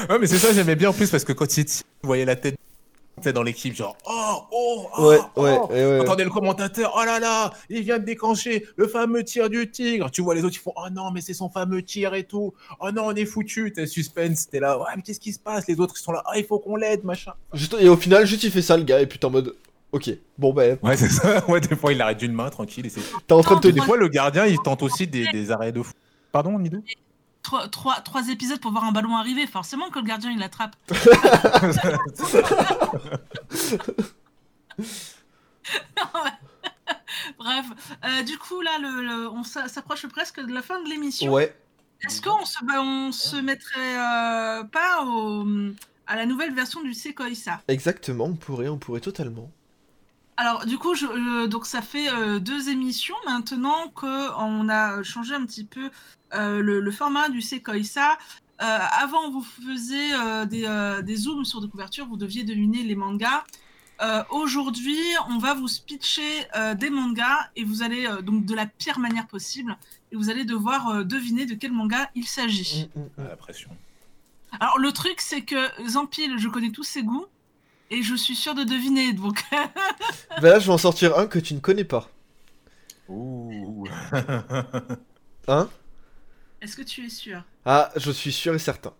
Ouais, 0.08 0.18
mais 0.20 0.26
c'est 0.28 0.38
ça, 0.38 0.52
j'aimais 0.52 0.76
bien 0.76 0.90
en 0.90 0.92
plus 0.92 1.10
parce 1.10 1.24
que 1.24 1.32
quand 1.32 1.56
il 1.56 1.64
tire, 1.64 1.82
tu 2.00 2.06
voyais 2.06 2.24
la 2.24 2.36
tête 2.36 2.54
sais, 3.24 3.32
dans 3.32 3.42
l'équipe, 3.42 3.74
genre 3.74 3.96
Oh, 4.06 4.42
oh, 4.50 4.86
oh, 4.98 5.08
Ouais, 5.08 5.18
oh. 5.36 5.42
ouais, 5.42 5.58
ouais, 5.70 5.84
ouais. 5.86 6.00
Entendez 6.00 6.24
le 6.24 6.30
commentateur, 6.30 6.92
oh 6.96 7.04
là 7.04 7.18
là, 7.20 7.52
il 7.68 7.82
vient 7.82 7.98
de 7.98 8.04
déclencher 8.04 8.66
le 8.76 8.86
fameux 8.88 9.24
tir 9.24 9.48
du 9.50 9.70
tigre. 9.70 10.10
Tu 10.10 10.22
vois 10.22 10.34
les 10.34 10.44
autres, 10.44 10.56
ils 10.56 10.62
font, 10.62 10.72
oh 10.76 10.88
non, 10.92 11.10
mais 11.10 11.20
c'est 11.20 11.34
son 11.34 11.48
fameux 11.48 11.82
tir 11.82 12.14
et 12.14 12.24
tout. 12.24 12.52
Oh 12.80 12.90
non, 12.90 13.06
on 13.06 13.14
est 13.14 13.24
foutu. 13.24 13.72
T'es 13.72 13.86
suspense, 13.86 14.48
t'es 14.48 14.60
là, 14.60 14.78
ouais, 14.78 14.84
mais 14.96 15.02
qu'est-ce 15.02 15.20
qui 15.20 15.32
se 15.32 15.38
passe? 15.38 15.66
Les 15.68 15.78
autres, 15.80 15.94
ils 15.98 16.02
sont 16.02 16.12
là, 16.12 16.22
ah, 16.26 16.38
il 16.38 16.44
faut 16.44 16.58
qu'on 16.58 16.76
l'aide, 16.76 17.04
machin. 17.04 17.32
Juste- 17.52 17.76
et 17.80 17.88
au 17.88 17.96
final, 17.96 18.26
juste 18.26 18.42
il 18.44 18.50
fait 18.50 18.62
ça, 18.62 18.76
le 18.76 18.82
gars, 18.84 19.00
et 19.00 19.06
puis 19.06 19.18
t'es 19.18 19.24
en 19.24 19.30
mode. 19.30 19.54
Ok, 19.92 20.08
bon 20.38 20.54
ben, 20.54 20.78
Ouais, 20.82 20.96
c'est 20.96 21.10
ça. 21.10 21.44
Ouais, 21.48 21.60
des 21.60 21.76
fois, 21.76 21.92
il 21.92 22.00
arrête 22.00 22.16
d'une 22.18 22.32
main, 22.32 22.48
tranquille. 22.48 22.86
Et 22.86 22.88
c'est... 22.88 23.00
t'es 23.26 23.34
en 23.34 23.42
train 23.42 23.56
de 23.56 23.60
te 23.60 23.66
Des 23.66 23.74
dire. 23.74 23.84
fois, 23.84 23.98
le 23.98 24.08
gardien, 24.08 24.46
il 24.46 24.56
tente 24.58 24.82
aussi 24.82 25.06
des, 25.06 25.26
des 25.30 25.50
arrêts 25.50 25.70
de 25.72 25.82
fou. 25.82 25.92
Pardon, 26.32 26.58
Midou 26.58 26.82
Trois, 27.42 27.68
trois, 27.68 28.00
trois 28.00 28.28
épisodes 28.28 28.60
pour 28.60 28.70
voir 28.70 28.84
un 28.84 28.92
ballon 28.92 29.16
arriver. 29.16 29.46
Forcément 29.46 29.90
que 29.90 29.98
le 29.98 30.04
gardien, 30.04 30.30
il 30.30 30.38
l'attrape. 30.38 30.76
Bref, 37.38 37.66
Euh, 38.04 38.22
du 38.22 38.38
coup, 38.38 38.60
là, 38.60 38.78
le, 38.80 39.02
le- 39.02 39.28
on 39.30 39.42
s'a- 39.44 39.68
s'approche 39.68 40.06
presque 40.06 40.40
de 40.40 40.52
la 40.52 40.62
fin 40.62 40.80
de 40.82 40.88
l'émission. 40.88 41.32
Ouais, 41.32 41.54
Est-ce 42.04 42.20
qu'on 42.22 42.44
se, 42.44 42.64
bah, 42.64 42.80
on 42.82 43.12
se 43.12 43.36
mettrait 43.36 43.96
euh, 43.96 44.64
pas 44.64 45.04
au, 45.04 45.46
à 46.06 46.16
la 46.16 46.26
nouvelle 46.26 46.54
version 46.54 46.82
du 46.82 46.94
Sekoïsa 46.94 47.60
exactement, 47.68 48.24
on 48.26 48.34
pourrait, 48.34 48.68
on 48.68 48.78
pourrait 48.78 49.00
totalement. 49.00 49.50
Alors, 50.36 50.64
du 50.66 50.78
coup, 50.78 50.94
je, 50.94 51.06
euh, 51.06 51.46
donc 51.46 51.66
ça 51.66 51.82
fait 51.82 52.08
euh, 52.10 52.38
deux 52.38 52.68
émissions 52.70 53.14
maintenant 53.26 53.88
qu'on 53.94 54.68
a 54.68 55.02
changé 55.02 55.34
un 55.34 55.44
petit 55.44 55.64
peu 55.64 55.90
euh, 56.34 56.60
le, 56.60 56.80
le 56.80 56.90
format 56.90 57.28
du 57.28 57.40
Sekoïsa. 57.42 58.18
Euh, 58.60 58.78
avant, 58.92 59.30
vous 59.30 59.42
faisiez 59.42 60.14
euh, 60.14 60.44
des, 60.46 60.64
euh, 60.66 61.02
des 61.02 61.16
zooms 61.16 61.44
sur 61.44 61.60
des 61.60 61.68
couvertures, 61.68 62.06
vous 62.06 62.16
deviez 62.16 62.44
deviner 62.44 62.82
les 62.82 62.94
mangas. 62.94 63.44
Euh, 64.00 64.22
Aujourd'hui, 64.30 64.98
on 65.28 65.38
va 65.38 65.54
vous 65.54 65.68
pitcher 65.86 66.46
euh, 66.56 66.74
des 66.74 66.90
mangas 66.90 67.50
et 67.56 67.64
vous 67.64 67.82
allez 67.82 68.06
euh, 68.06 68.22
donc 68.22 68.44
de 68.46 68.54
la 68.54 68.66
pire 68.66 68.98
manière 68.98 69.26
possible 69.26 69.76
et 70.10 70.16
vous 70.16 70.30
allez 70.30 70.44
devoir 70.44 70.88
euh, 70.88 71.04
deviner 71.04 71.44
de 71.46 71.54
quel 71.54 71.72
manga 71.72 72.10
il 72.14 72.26
s'agit. 72.26 72.88
Mm, 72.96 73.00
mm, 73.00 73.04
mm. 73.04 73.10
Ah, 73.18 73.22
La 73.28 73.36
pression. 73.36 73.70
Alors 74.60 74.78
le 74.78 74.92
truc 74.92 75.20
c'est 75.20 75.42
que 75.42 75.68
Zampil, 75.88 76.38
je 76.38 76.48
connais 76.48 76.70
tous 76.70 76.82
ses 76.84 77.02
goûts 77.02 77.26
et 77.92 78.02
je 78.02 78.14
suis 78.14 78.34
sûre 78.34 78.54
de 78.54 78.64
deviner 78.64 79.12
donc 79.12 79.42
Ben 80.40 80.50
là, 80.50 80.58
je 80.58 80.66
vais 80.66 80.72
en 80.72 80.78
sortir 80.78 81.18
un 81.18 81.26
que 81.26 81.38
tu 81.38 81.54
ne 81.54 81.60
connais 81.60 81.84
pas. 81.84 82.10
Ouh. 83.08 83.86
Hein? 85.48 85.68
Est-ce 86.60 86.76
que 86.76 86.82
tu 86.82 87.04
es 87.04 87.08
sûr? 87.10 87.42
Ah, 87.64 87.90
je 87.96 88.10
suis 88.10 88.32
sûr 88.32 88.54
et 88.54 88.58
certain. 88.58 88.92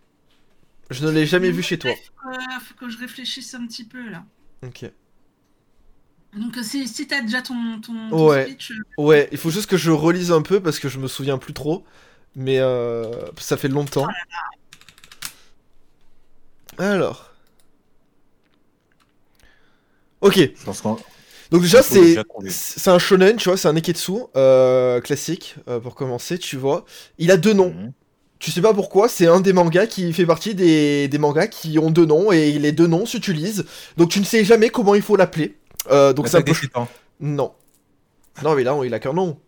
Je 0.89 1.05
ne 1.05 1.11
l'ai 1.11 1.25
jamais 1.25 1.49
vu 1.51 1.63
chez 1.63 1.79
toi. 1.79 1.91
Euh, 1.91 2.33
faut 2.61 2.75
que 2.75 2.89
je 2.89 2.97
réfléchisse 2.97 3.53
un 3.53 3.65
petit 3.65 3.85
peu 3.85 4.09
là. 4.09 4.23
Ok. 4.63 4.85
Donc 6.35 6.57
euh, 6.57 6.63
si, 6.63 6.87
si 6.87 7.07
t'as 7.07 7.21
déjà 7.21 7.41
ton, 7.41 7.79
ton, 7.81 8.09
ton 8.09 8.27
Ouais. 8.29 8.45
speech, 8.45 8.71
euh, 8.71 9.01
Ouais, 9.01 9.29
il 9.31 9.37
faut 9.37 9.49
juste 9.51 9.69
que 9.69 9.77
je 9.77 9.91
relise 9.91 10.31
un 10.31 10.41
peu 10.41 10.61
parce 10.61 10.79
que 10.79 10.89
je 10.89 10.99
me 10.99 11.07
souviens 11.07 11.37
plus 11.37 11.53
trop. 11.53 11.85
Mais 12.35 12.59
euh, 12.59 13.11
ça 13.37 13.57
fait 13.57 13.67
longtemps. 13.67 14.07
Alors. 16.77 17.32
Ok, 20.23 20.37
Je 20.37 20.63
pense 20.65 20.81
qu'on 20.81 20.97
donc 21.51 21.61
déjà 21.61 21.79
on 21.79 21.83
c'est 21.83 22.15
c'est 22.49 22.89
un 22.89 22.97
shonen, 22.99 23.35
tu 23.37 23.49
vois, 23.49 23.57
c'est 23.57 23.67
un 23.67 23.73
neketsu 23.73 24.13
euh, 24.35 25.01
classique 25.01 25.55
euh, 25.67 25.79
pour 25.79 25.93
commencer, 25.95 26.39
tu 26.39 26.57
vois. 26.57 26.85
Il 27.19 27.29
a 27.31 27.37
deux 27.37 27.53
noms. 27.53 27.75
Mhm. 27.75 27.93
Tu 28.39 28.51
sais 28.51 28.61
pas 28.61 28.73
pourquoi, 28.73 29.07
c'est 29.07 29.27
un 29.27 29.39
des 29.39 29.53
mangas 29.53 29.87
qui 29.87 30.11
fait 30.13 30.25
partie 30.25 30.55
des, 30.55 31.07
des 31.07 31.17
mangas 31.19 31.47
qui 31.47 31.79
ont 31.79 31.91
deux 31.91 32.05
noms 32.05 32.31
et 32.31 32.53
les 32.59 32.71
deux 32.73 32.87
noms 32.87 33.05
s'utilisent. 33.05 33.65
Donc 33.97 34.09
tu 34.09 34.19
ne 34.19 34.25
sais 34.25 34.43
jamais 34.43 34.69
comment 34.69 34.95
il 34.95 35.01
faut 35.03 35.15
l'appeler. 35.15 35.57
Euh, 35.91 36.13
donc 36.13 36.27
c'est 36.27 36.37
un 36.37 36.41
L'attaque 36.41 36.45
peu 36.45 36.53
des 36.53 36.55
titans. 36.55 36.87
non. 37.19 37.53
Non 38.43 38.55
mais 38.55 38.63
là 38.63 38.77
il 38.85 38.93
a 38.93 38.99
qu'un 38.99 39.13
nom. 39.13 39.39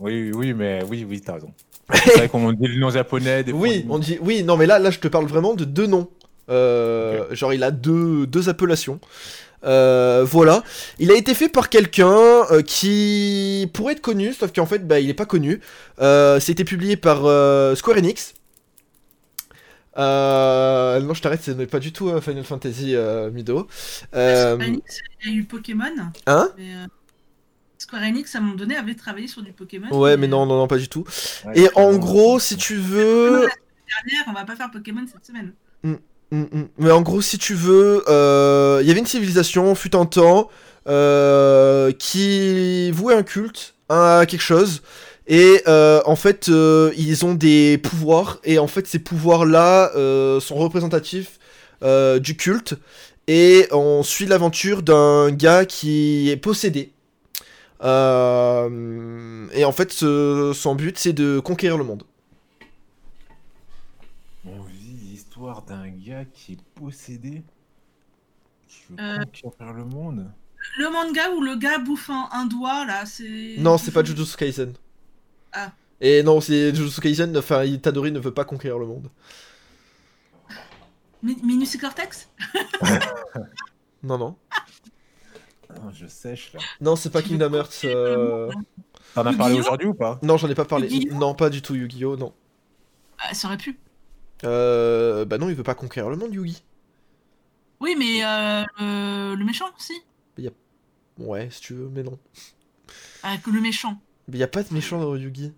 Oui, 0.00 0.30
oui, 0.32 0.52
mais 0.54 0.82
oui, 0.84 1.04
oui, 1.08 1.20
t'as 1.22 1.34
raison. 1.34 1.54
C'est 2.04 2.14
vrai 2.14 2.28
qu'on 2.28 2.52
dit 2.52 2.66
le 2.66 2.78
nom 2.80 2.90
japonais. 2.90 3.44
Des 3.44 3.52
Oui, 3.52 3.82
fois, 3.82 3.84
on 3.88 3.98
dit 3.98 4.18
oui, 4.20 4.42
non 4.42 4.56
mais 4.56 4.66
là 4.66 4.78
là 4.78 4.90
je 4.90 4.98
te 4.98 5.08
parle 5.08 5.26
vraiment 5.26 5.54
de 5.54 5.64
deux 5.64 5.86
noms. 5.86 6.10
Euh, 6.50 7.34
Genre 7.34 7.54
il 7.54 7.62
a 7.64 7.70
deux, 7.70 8.26
deux 8.26 8.48
appellations. 8.48 9.00
Euh, 9.66 10.24
voilà, 10.24 10.62
il 10.98 11.10
a 11.10 11.14
été 11.16 11.34
fait 11.34 11.48
par 11.48 11.68
quelqu'un 11.68 12.14
euh, 12.50 12.62
qui 12.62 13.68
pourrait 13.74 13.94
être 13.94 14.00
connu, 14.00 14.32
sauf 14.32 14.52
qu'en 14.52 14.66
fait 14.66 14.86
bah, 14.86 15.00
il 15.00 15.10
est 15.10 15.14
pas 15.14 15.26
connu. 15.26 15.60
Euh, 16.00 16.38
C'était 16.40 16.64
publié 16.64 16.96
par 16.96 17.26
euh, 17.26 17.74
Square 17.74 17.98
Enix. 17.98 18.34
Euh, 19.98 21.00
non, 21.00 21.14
je 21.14 21.22
t'arrête, 21.22 21.42
ce 21.42 21.50
n'est 21.52 21.66
pas 21.66 21.78
du 21.78 21.92
tout 21.92 22.08
euh, 22.10 22.20
Final 22.20 22.44
Fantasy 22.44 22.94
euh, 22.94 23.30
Mido. 23.30 23.66
Euh, 24.14 24.54
Square 24.54 24.68
Enix, 24.68 25.00
il 25.24 25.30
y 25.30 25.34
a 25.34 25.36
eu 25.38 25.44
Pokémon. 25.44 25.84
hein? 26.26 26.50
Mais, 26.58 26.74
euh, 26.74 26.86
Square 27.78 28.02
Enix 28.02 28.34
à 28.34 28.38
un 28.38 28.40
moment 28.42 28.54
donné 28.56 28.76
avait 28.76 28.94
travaillé 28.94 29.26
sur 29.26 29.42
du 29.42 29.52
Pokémon. 29.52 29.88
Ouais, 29.96 30.16
mais 30.16 30.28
non, 30.28 30.44
non, 30.46 30.56
non, 30.58 30.66
pas 30.66 30.78
du 30.78 30.88
tout. 30.88 31.04
Ouais, 31.46 31.58
Et 31.60 31.68
en 31.76 31.96
gros, 31.96 32.38
si 32.38 32.56
tu 32.56 32.76
veux. 32.76 33.32
la 33.32 33.38
semaine 33.38 33.48
dernière, 33.88 34.24
on 34.28 34.32
va 34.32 34.44
pas 34.44 34.56
faire 34.56 34.70
Pokémon 34.70 35.04
cette 35.10 35.24
semaine. 35.24 35.52
Mm, 35.82 35.92
mm. 35.92 35.98
Mais 36.30 36.90
en 36.90 37.02
gros, 37.02 37.20
si 37.20 37.38
tu 37.38 37.54
veux, 37.54 38.02
euh, 38.08 38.80
il 38.82 38.88
y 38.88 38.90
avait 38.90 39.00
une 39.00 39.06
civilisation, 39.06 39.74
fut 39.74 39.94
un 39.94 40.06
temps, 40.06 40.50
euh, 40.88 41.92
qui 41.92 42.90
vouait 42.90 43.14
un 43.14 43.22
culte 43.22 43.74
à 43.88 44.24
quelque 44.26 44.42
chose. 44.42 44.82
Et 45.28 45.62
euh, 45.66 46.00
en 46.04 46.16
fait, 46.16 46.48
ils 46.48 47.24
ont 47.24 47.34
des 47.34 47.78
pouvoirs. 47.78 48.40
Et 48.44 48.58
en 48.58 48.66
fait, 48.66 48.86
ces 48.86 48.98
pouvoirs-là 48.98 49.92
sont 50.40 50.56
représentatifs 50.56 51.38
du 51.82 52.36
culte. 52.36 52.74
Et 53.28 53.66
on 53.72 54.02
suit 54.02 54.26
l'aventure 54.26 54.82
d'un 54.82 55.30
gars 55.30 55.64
qui 55.64 56.30
est 56.30 56.36
possédé. 56.36 56.92
Et 57.82 57.84
en 59.64 59.72
fait, 59.72 59.92
son 59.92 60.74
but, 60.74 60.98
c'est 60.98 61.12
de 61.12 61.38
conquérir 61.38 61.78
le 61.78 61.84
monde. 61.84 62.02
On 64.44 64.62
vit 64.62 64.96
l'histoire 65.10 65.54
d'un 65.66 65.88
gars 65.88 66.24
qui 66.24 66.52
est 66.54 66.62
possédé. 66.74 67.42
Qui 68.68 68.82
veut 68.90 68.96
Euh. 69.00 69.24
conquérir 69.42 69.72
le 69.74 69.84
monde. 69.84 70.30
Le 70.78 70.90
manga 70.90 71.30
où 71.36 71.40
le 71.42 71.56
gars 71.56 71.78
bouffe 71.78 72.10
un, 72.10 72.28
un 72.32 72.46
doigt 72.46 72.84
là, 72.86 73.06
c'est. 73.06 73.56
Non, 73.58 73.78
c'est 73.78 73.92
pas 73.92 74.02
Jujutsu 74.02 74.36
Kaisen. 74.36 74.72
Ah. 75.52 75.72
Et 76.00 76.22
non, 76.22 76.40
c'est 76.40 76.74
Jujutsu 76.74 77.00
Kaisen, 77.00 77.36
enfin, 77.36 77.64
Itadori 77.64 78.10
ne 78.12 78.18
veut 78.18 78.34
pas 78.34 78.44
conquérir 78.44 78.78
le 78.78 78.86
monde. 78.86 79.08
Mi- 81.22 81.38
Minus 81.42 81.74
et 81.74 81.78
Cortex 81.78 82.28
Non, 84.02 84.18
non. 84.18 84.36
Je 85.92 86.06
sèche 86.06 86.52
là. 86.52 86.60
Non, 86.80 86.96
c'est 86.96 87.10
pas 87.10 87.22
Kingdom 87.22 87.52
Hearts. 87.54 87.84
euh, 87.84 88.50
T'en 89.14 89.26
as 89.26 89.32
parlé 89.34 89.58
aujourd'hui 89.58 89.88
ou 89.88 89.94
pas? 89.94 90.18
Non, 90.22 90.36
j'en 90.36 90.48
ai 90.48 90.54
pas 90.54 90.64
parlé. 90.64 90.88
Non, 91.12 91.34
pas 91.34 91.50
du 91.50 91.60
tout 91.62 91.74
Yu-Gi-Oh, 91.74 92.16
non. 92.16 92.32
Ah, 93.18 93.34
Ça 93.34 93.48
aurait 93.48 93.56
pu. 93.56 93.78
Euh, 94.44 95.24
bah 95.24 95.38
non, 95.38 95.48
il 95.48 95.54
veut 95.54 95.62
pas 95.62 95.74
conquérir 95.74 96.10
le 96.10 96.16
monde, 96.16 96.34
Yugi. 96.34 96.62
Oui, 97.80 97.94
mais 97.98 98.24
euh, 98.24 98.62
le, 98.78 99.34
le 99.36 99.44
méchant, 99.44 99.66
si. 99.78 99.94
Ouais, 101.18 101.48
si 101.50 101.60
tu 101.62 101.72
veux, 101.72 101.88
mais 101.94 102.02
non. 102.02 102.18
Ah, 103.22 103.36
que 103.42 103.50
le 103.50 103.60
méchant. 103.62 103.98
Mais 104.28 104.36
y 104.38 104.42
a 104.42 104.48
pas 104.48 104.62
de 104.62 104.72
méchant 104.74 105.00
dans 105.00 105.16
Yugi. 105.16 105.52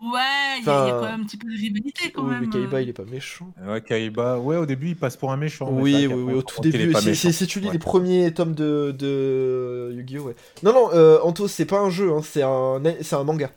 Ouais, 0.00 0.58
il 0.60 0.64
y, 0.64 0.68
a- 0.68 0.86
y 0.86 0.90
a 0.90 0.92
quand 0.92 1.02
même 1.10 1.22
un 1.22 1.24
petit 1.24 1.36
peu 1.38 1.48
de 1.48 1.56
rivalité 1.58 2.12
quand 2.12 2.22
Oui, 2.22 2.30
même. 2.30 2.40
mais 2.42 2.48
Kaiba, 2.50 2.82
il 2.82 2.88
est 2.90 2.92
pas 2.92 3.04
méchant. 3.04 3.52
Ouais, 3.66 3.80
Kaiba, 3.80 4.38
ouais, 4.38 4.56
au 4.56 4.66
début, 4.66 4.90
il 4.90 4.96
passe 4.96 5.16
pour 5.16 5.32
un 5.32 5.36
méchant. 5.36 5.68
Oui, 5.72 6.06
oui, 6.06 6.14
oui, 6.14 6.34
au 6.34 6.42
tout 6.42 6.60
début. 6.60 6.94
Si, 6.94 7.16
si- 7.16 7.32
si 7.32 7.46
tu 7.48 7.58
lis 7.58 7.66
Ouais. 7.68 7.72
les 7.72 7.78
premiers 7.80 8.32
tomes 8.32 8.54
de, 8.54 8.94
de 8.96 9.92
Yu-Gi-Oh! 9.96 10.22
Ouais. 10.24 10.36
Non, 10.62 10.72
non, 10.72 10.90
euh, 10.92 11.18
Anto, 11.22 11.48
c'est 11.48 11.64
pas 11.64 11.80
un 11.80 11.90
jeu, 11.90 12.12
hein, 12.12 12.20
c'est 12.22 12.42
un, 12.42 12.80
c'est 13.00 13.16
un 13.16 13.24
manga. 13.24 13.50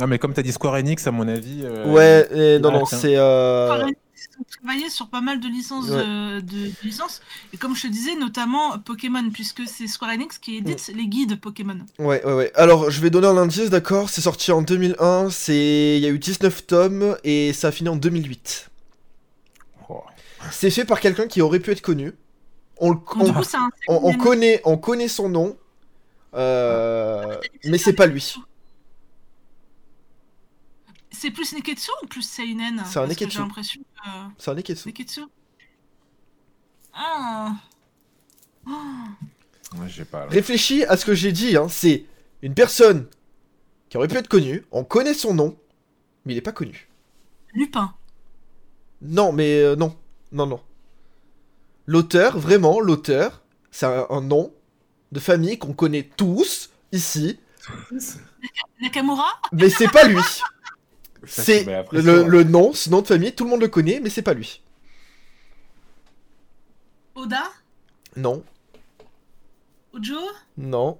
Non, 0.00 0.06
mais 0.06 0.18
comme 0.18 0.32
t'as 0.34 0.42
dit 0.42 0.52
Square 0.52 0.74
Enix, 0.74 1.06
à 1.06 1.10
mon 1.10 1.28
avis. 1.28 1.60
euh, 1.64 1.86
ouais, 1.92 2.28
et 2.56 2.58
non, 2.58 2.70
ah, 2.70 2.78
non, 2.78 2.84
tiens. 2.84 2.98
c'est. 2.98 3.16
euh, 3.16 3.68
Pareil, 3.68 3.94
Ils 4.16 4.40
ont 4.40 4.44
travaillé 4.62 4.90
sur 4.90 5.08
pas 5.08 5.20
mal 5.20 5.40
de 5.40 5.46
licences, 5.48 5.88
Ouais. 5.88 6.42
de, 6.42 6.70
licences. 6.82 7.20
Et 7.52 7.56
comme 7.56 7.74
je 7.76 7.82
te 7.82 7.86
disais, 7.88 8.14
notamment 8.16 8.78
Pokémon, 8.78 9.28
puisque 9.32 9.62
c'est 9.66 9.86
Square 9.86 10.12
Enix 10.12 10.38
qui 10.38 10.56
édite 10.56 10.90
les 10.94 11.06
guides 11.06 11.40
Pokémon. 11.40 11.78
Ouais, 11.98 12.24
ouais, 12.24 12.32
ouais. 12.34 12.52
Alors, 12.54 12.90
je 12.90 13.00
vais 13.00 13.10
donner 13.10 13.26
un 13.28 13.36
indice, 13.36 13.70
d'accord? 13.70 14.08
C'est 14.10 14.20
sorti 14.20 14.52
en 14.52 14.62
2001, 14.62 15.30
c'est... 15.30 15.96
il 15.96 16.02
y 16.02 16.06
a 16.06 16.10
eu 16.10 16.18
19 16.18 16.66
tomes, 16.66 17.16
et 17.24 17.52
ça 17.52 17.68
a 17.68 17.72
fini 17.72 17.88
en 17.88 17.96
2008. 17.96 18.70
Oh. 19.88 20.02
C'est 20.50 20.70
fait 20.70 20.84
par 20.84 21.00
quelqu'un 21.00 21.26
qui 21.26 21.40
aurait 21.42 21.60
pu 21.60 21.70
être 21.70 21.82
connu. 21.82 22.12
On, 22.78 22.90
le- 22.90 22.96
Donc, 22.96 23.16
on- 23.16 23.24
du 23.24 23.32
coup, 23.32 23.42
c'est 23.44 23.56
un 23.58 23.68
on- 23.88 24.00
on 24.04 24.10
seinen. 24.12 24.18
connaît, 24.22 24.60
on 24.64 24.76
connaît 24.78 25.08
son 25.08 25.28
nom, 25.28 25.56
euh, 26.34 27.36
mais 27.64 27.78
c'est 27.78 27.92
pas 27.92 28.06
lui. 28.06 28.36
C'est 31.20 31.30
plus 31.30 31.52
Neketsu 31.52 31.90
ou 32.02 32.06
plus 32.06 32.22
Seinen 32.22 32.82
C'est 32.86 32.98
un 32.98 33.06
Neketsu. 33.06 33.32
J'ai 33.32 33.38
l'impression 33.40 33.80
que. 33.82 34.10
C'est 34.38 34.50
un 34.50 34.54
Neketsu. 34.54 34.88
Neketsu. 34.88 35.20
Ah. 36.94 37.56
Oh. 38.66 38.70
Ouais, 39.76 39.88
j'ai 39.88 40.06
pas. 40.06 40.20
là. 40.20 40.30
Réfléchis 40.30 40.82
à 40.84 40.96
ce 40.96 41.04
que 41.04 41.14
j'ai 41.14 41.30
dit, 41.30 41.58
hein. 41.58 41.68
c'est 41.68 42.06
une 42.40 42.54
personne 42.54 43.06
qui 43.90 43.98
aurait 43.98 44.08
pu 44.08 44.16
être 44.16 44.28
connue, 44.28 44.64
on 44.72 44.82
connaît 44.82 45.12
son 45.12 45.34
nom, 45.34 45.58
mais 46.24 46.32
il 46.32 46.38
est 46.38 46.40
pas 46.40 46.52
connu. 46.52 46.88
Lupin. 47.52 47.92
Non, 49.02 49.30
mais 49.32 49.60
euh, 49.60 49.76
non, 49.76 49.94
non, 50.32 50.46
non. 50.46 50.62
L'auteur, 51.84 52.38
vraiment, 52.38 52.80
l'auteur, 52.80 53.42
c'est 53.70 53.84
un, 53.84 54.06
un 54.08 54.22
nom 54.22 54.54
de 55.12 55.20
famille 55.20 55.58
qu'on 55.58 55.74
connaît 55.74 56.08
tous 56.16 56.70
ici, 56.92 57.38
Nakamura? 58.80 59.38
Mais 59.52 59.68
c'est 59.68 59.88
pas 59.88 60.04
lui. 60.04 60.22
C'est 61.26 61.64
le, 61.64 61.84
c'est- 62.02 62.24
le 62.24 62.42
nom, 62.44 62.72
ce 62.72 62.88
nom 62.90 63.02
de 63.02 63.06
famille, 63.06 63.32
tout 63.34 63.44
le 63.44 63.50
monde 63.50 63.60
le 63.60 63.68
connaît, 63.68 64.00
mais 64.02 64.10
c'est 64.10 64.22
pas 64.22 64.34
lui. 64.34 64.62
Oda? 67.14 67.42
Non, 68.16 68.42
Ojo? 69.92 70.18
Non, 70.56 70.98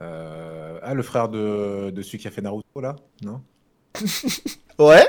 Euh, 0.00 0.78
Ah, 0.82 0.92
le 0.94 1.02
frère 1.02 1.28
de, 1.28 1.90
de 1.90 2.02
celui 2.02 2.18
qui 2.18 2.28
a 2.28 2.30
fait 2.30 2.42
Naruto, 2.42 2.80
là? 2.80 2.96
Non? 3.22 3.42
Ouais. 4.78 5.06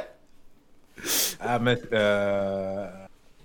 Ah, 1.40 1.60
mais. 1.60 1.80
Euh... 1.92 2.88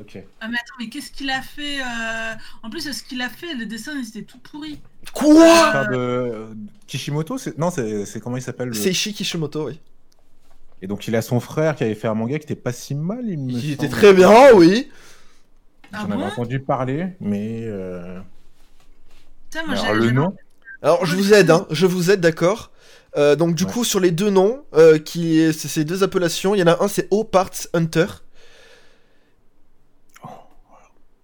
Ok. 0.00 0.18
Ah 0.40 0.48
mais 0.48 0.56
attends, 0.56 0.74
mais 0.78 0.88
qu'est-ce 0.88 1.10
qu'il 1.10 1.28
a 1.30 1.42
fait 1.42 1.80
euh, 1.82 2.34
En 2.62 2.70
plus, 2.70 2.90
ce 2.90 3.02
qu'il 3.02 3.20
a 3.20 3.28
fait, 3.28 3.54
le 3.54 3.66
dessin, 3.66 3.92
il 3.98 4.06
était 4.08 4.22
tout 4.22 4.38
pourri. 4.38 4.80
Le 5.04 5.10
Quoi 5.12 5.70
frère 5.70 5.88
de 5.90 6.48
Kishimoto 6.86 7.36
c'est- 7.36 7.58
Non, 7.58 7.70
c'est 7.70 8.06
c'est 8.06 8.20
comment 8.20 8.36
il 8.36 8.42
s'appelle 8.42 8.68
le- 8.68 8.74
Seishi 8.74 9.12
Kishimoto, 9.12 9.66
oui. 9.66 9.78
Et 10.82 10.86
donc, 10.86 11.07
il 11.09 11.16
a 11.16 11.23
son 11.23 11.40
frère 11.40 11.74
qui 11.77 11.85
avait 11.85 11.94
fait 11.94 12.09
un 12.09 12.15
manga 12.15 12.39
qui 12.39 12.44
était 12.44 12.57
pas 12.57 12.73
si 12.73 12.94
mal, 12.94 13.24
il 13.28 13.39
me 13.39 13.61
Il 13.61 13.70
était 13.73 13.86
semble. 13.86 13.90
très 13.90 14.12
bien, 14.15 14.52
oui. 14.55 14.90
Ah 15.93 16.02
J'en 16.02 16.11
avais 16.11 16.24
entendu 16.24 16.61
parler, 16.61 17.16
mais. 17.20 17.62
euh, 17.66 18.20
Putain, 19.51 19.66
moi, 19.66 19.74
Alors, 19.74 19.94
le 19.94 20.11
nom 20.11 20.35
Alors, 20.82 21.05
je 21.07 21.16
vous 21.16 21.32
aide, 21.35 21.51
hein, 21.51 21.66
je 21.70 21.86
vous 21.86 22.11
aide, 22.11 22.20
d'accord 22.20 22.70
Euh, 23.16 23.35
Donc, 23.36 23.55
du 23.57 23.66
Ouais. 23.66 23.73
coup, 23.73 23.85
sur 23.85 24.01
les 24.01 24.11
deux 24.12 24.31
noms, 24.31 24.65
euh, 24.74 24.98
qui 24.98 25.52
c'est 25.52 25.69
ces 25.69 25.85
deux 25.85 26.02
appellations, 26.05 26.55
il 26.55 26.59
y 26.59 26.62
en 26.62 26.69
a 26.69 26.82
un, 26.85 26.89
c'est 26.89 27.09
O 27.11 27.24
Parts 27.24 27.66
Hunter. 27.74 28.07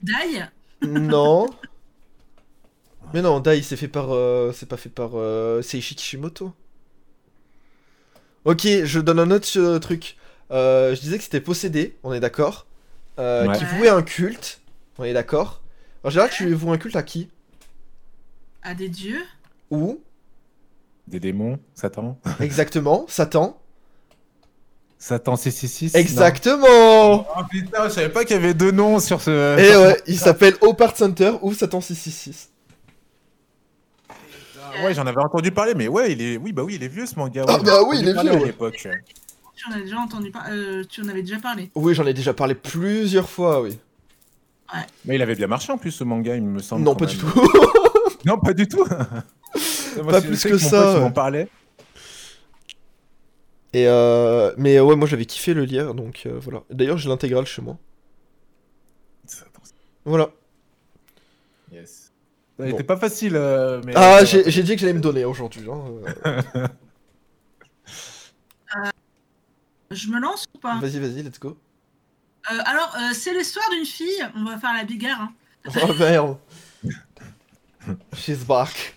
Dai 0.02 0.48
Non. 0.82 1.60
Mais 3.12 3.22
non, 3.22 3.40
Dai, 3.40 3.62
c'est 3.62 3.76
fait 3.76 3.88
par. 3.88 4.12
euh, 4.12 4.52
c'est 4.52 4.66
pas 4.68 4.76
fait 4.76 4.88
par 4.90 5.12
euh, 5.14 5.62
Seishi 5.62 5.94
Kishimoto. 5.94 6.52
Ok, 8.46 8.60
je 8.84 9.00
donne 9.00 9.18
un 9.18 9.32
autre 9.32 9.48
euh, 9.56 9.80
truc. 9.80 10.16
Euh, 10.52 10.94
je 10.94 11.00
disais 11.00 11.18
que 11.18 11.24
c'était 11.24 11.40
possédé, 11.40 11.96
on 12.04 12.12
est 12.12 12.20
d'accord. 12.20 12.66
Euh, 13.18 13.44
Ouais. 13.48 13.58
Qui 13.58 13.64
vouait 13.64 13.88
un 13.88 14.02
culte, 14.02 14.60
on 14.98 15.04
est 15.04 15.12
d'accord. 15.12 15.62
En 16.04 16.10
général, 16.10 16.30
tu 16.30 16.54
voues 16.54 16.70
un 16.70 16.78
culte 16.78 16.94
à 16.94 17.02
qui? 17.02 17.28
À 18.62 18.74
des 18.74 18.88
dieux? 18.88 19.22
Où 19.72 20.00
Des 21.08 21.18
démons 21.18 21.58
Satan? 21.74 22.20
Exactement, 22.40 23.04
Satan. 23.08 23.60
Satan 24.96 25.34
666 25.34 25.96
Exactement 25.96 27.26
Oh 27.36 27.42
putain, 27.50 27.88
je 27.88 27.94
savais 27.94 28.08
pas 28.10 28.24
qu'il 28.24 28.36
y 28.36 28.38
avait 28.38 28.54
deux 28.54 28.70
noms 28.70 29.00
sur 29.00 29.20
ce. 29.20 29.58
Et 29.58 29.76
ouais, 29.76 30.00
il 30.06 30.18
s'appelle 30.18 30.54
Opart 30.60 30.96
Center 30.96 31.32
ou 31.42 31.52
Satan 31.52 31.80
666. 31.80 32.50
Ouais, 34.84 34.94
j'en 34.94 35.06
avais 35.06 35.20
entendu 35.20 35.50
parler, 35.50 35.74
mais 35.74 35.88
ouais, 35.88 36.12
il 36.12 36.22
est. 36.22 36.36
Oui, 36.36 36.52
bah 36.52 36.62
oui, 36.62 36.74
il 36.76 36.82
est 36.82 36.88
vieux 36.88 37.06
ce 37.06 37.16
manga. 37.16 37.44
Ah 37.48 37.56
ouais, 37.56 37.64
bah 37.64 37.80
oui, 37.86 37.98
il 38.00 38.08
est 38.08 38.12
vieux, 38.12 38.30
à 38.32 38.34
ouais. 38.34 38.46
l'époque. 38.46 38.88
Tu 39.54 39.68
en 39.68 39.72
as 39.72 39.80
déjà 39.80 39.98
entendu 39.98 40.30
par... 40.30 40.44
euh, 40.50 40.84
tu 40.88 41.00
en 41.00 41.08
avais 41.08 41.22
déjà 41.22 41.38
parlé. 41.38 41.70
Oui, 41.74 41.94
j'en 41.94 42.06
ai 42.06 42.12
déjà 42.12 42.34
parlé 42.34 42.54
plusieurs 42.54 43.28
fois, 43.28 43.62
oui. 43.62 43.78
Mais 45.04 45.14
il 45.14 45.22
avait 45.22 45.34
bien 45.34 45.46
marché 45.46 45.72
en 45.72 45.78
plus 45.78 45.92
ce 45.92 46.04
manga, 46.04 46.34
il 46.36 46.42
me 46.42 46.58
semble. 46.58 46.82
Non, 46.82 46.94
pas 46.94 47.06
du 47.06 47.16
tout. 47.16 47.28
Non, 48.24 48.38
pas 48.38 48.54
du 48.54 48.66
tout. 48.66 48.84
Pas 48.84 50.20
plus 50.20 50.42
que 50.42 50.58
ça, 50.58 50.94
ouais. 50.94 51.04
On 51.04 51.12
parlait. 51.12 51.48
Et 53.72 53.86
euh, 53.86 54.52
mais 54.56 54.78
euh, 54.78 54.82
ouais, 54.82 54.96
moi 54.96 55.06
j'avais 55.06 55.26
kiffé 55.26 55.54
le 55.54 55.64
lire, 55.64 55.94
donc 55.94 56.24
euh, 56.26 56.38
voilà. 56.40 56.62
D'ailleurs, 56.70 56.98
j'ai 56.98 57.08
l'intégrale 57.08 57.46
chez 57.46 57.62
moi. 57.62 57.78
Voilà. 60.04 60.30
Yes. 61.70 62.05
Ça 62.58 62.64
Bon. 62.64 62.70
était 62.70 62.84
pas 62.84 62.96
facile, 62.96 63.36
euh, 63.36 63.82
mais. 63.84 63.92
Ah, 63.96 64.24
ça 64.24 64.38
j'ai 64.48 64.62
dit 64.62 64.74
que 64.74 64.80
j'allais 64.80 64.94
me 64.94 65.00
donner 65.00 65.24
aujourd'hui. 65.24 65.66
hein, 65.70 65.84
euh. 66.26 66.66
Je 69.90 70.08
me 70.08 70.18
lance 70.18 70.46
ou 70.54 70.58
pas? 70.58 70.78
Vas-y, 70.80 70.98
vas-y, 70.98 71.22
let's 71.22 71.38
go. 71.38 71.56
Euh, 72.50 72.58
Alors, 72.64 72.92
euh, 72.96 73.12
c'est 73.12 73.32
l'histoire 73.34 73.68
d'une 73.70 73.86
fille. 73.86 74.26
On 74.34 74.44
va 74.44 74.58
faire 74.58 74.72
la 74.72 74.84
bigarre. 74.84 75.20
hein. 75.22 75.32
Oh 75.82 75.92
merde. 75.98 76.38
She's 78.16 78.44
back. 78.44 78.94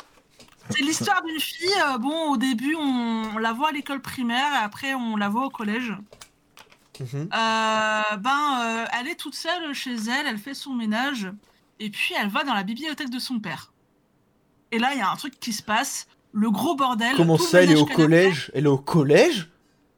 C'est 0.72 0.82
l'histoire 0.82 1.22
d'une 1.24 1.40
fille. 1.40 1.68
euh, 1.94 1.98
bon, 1.98 2.32
au 2.32 2.38
début, 2.38 2.76
on, 2.76 3.32
on 3.36 3.38
la 3.38 3.54
voit 3.54 3.70
à 3.70 3.72
l'école 3.72 4.02
primaire 4.02 4.52
et 4.54 4.64
après, 4.64 4.94
on 4.96 5.16
la 5.16 5.30
voit 5.30 5.46
au 5.46 5.50
collège. 5.50 5.94
Mhm. 7.00 7.08
Euh, 7.34 8.18
ben, 8.18 8.60
euh, 8.62 8.86
elle 9.00 9.08
est 9.08 9.16
toute 9.16 9.36
seule 9.36 9.74
chez 9.74 9.94
elle, 9.96 10.28
elle 10.28 10.38
fait 10.38 10.54
son 10.54 10.74
ménage, 10.74 11.32
et 11.80 11.90
puis 11.90 12.14
elle 12.20 12.30
va 12.30 12.44
dans 12.44 12.54
la 12.54 12.64
bibliothèque 12.64 13.10
de 13.10 13.20
son 13.20 13.40
père. 13.40 13.72
Et 14.72 14.80
là, 14.80 14.92
il 14.94 15.00
y 15.00 15.02
a 15.02 15.10
un 15.10 15.16
truc 15.16 15.40
qui 15.40 15.54
se 15.54 15.64
passe, 15.64 16.08
le 16.32 16.52
gros 16.52 16.76
bordel. 16.76 17.16
Comment 17.16 17.38
ça, 17.38 17.64
elle 17.64 17.72
est 17.72 17.76
au 17.76 17.86
collège? 17.86 18.52
Elle 18.54 18.66
est 18.66 18.70
au 18.70 18.78
collège? 18.78 19.50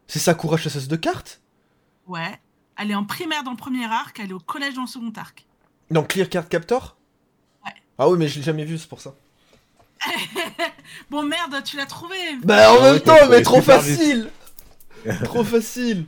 C'est 0.07 0.19
Sakura 0.19 0.57
chasseuse 0.57 0.87
de 0.87 0.95
cartes? 0.95 1.41
Ouais. 2.07 2.39
Elle 2.77 2.91
est 2.91 2.95
en 2.95 3.03
primaire 3.05 3.43
dans 3.43 3.51
le 3.51 3.57
premier 3.57 3.85
arc, 3.85 4.19
elle 4.19 4.31
est 4.31 4.33
au 4.33 4.39
collège 4.39 4.75
dans 4.75 4.81
le 4.81 4.87
second 4.87 5.11
arc. 5.17 5.45
Dans 5.89 6.03
Clear 6.03 6.29
Card 6.29 6.47
Captor? 6.47 6.97
Ouais. 7.65 7.73
Ah 7.97 8.09
oui, 8.09 8.17
mais 8.17 8.27
je 8.27 8.37
l'ai 8.39 8.43
jamais 8.43 8.65
vu, 8.65 8.77
c'est 8.77 8.87
pour 8.89 9.01
ça. 9.01 9.13
Bon, 11.09 11.23
merde, 11.23 11.61
tu 11.63 11.77
l'as 11.77 11.85
trouvé 11.85 12.15
Bah 12.43 12.71
en 12.73 12.77
Ah 12.79 12.91
même 12.93 12.99
temps, 13.01 13.27
mais 13.29 13.41
trop 13.43 13.61
facile 13.61 14.29
Trop 15.23 15.43
facile 15.43 16.05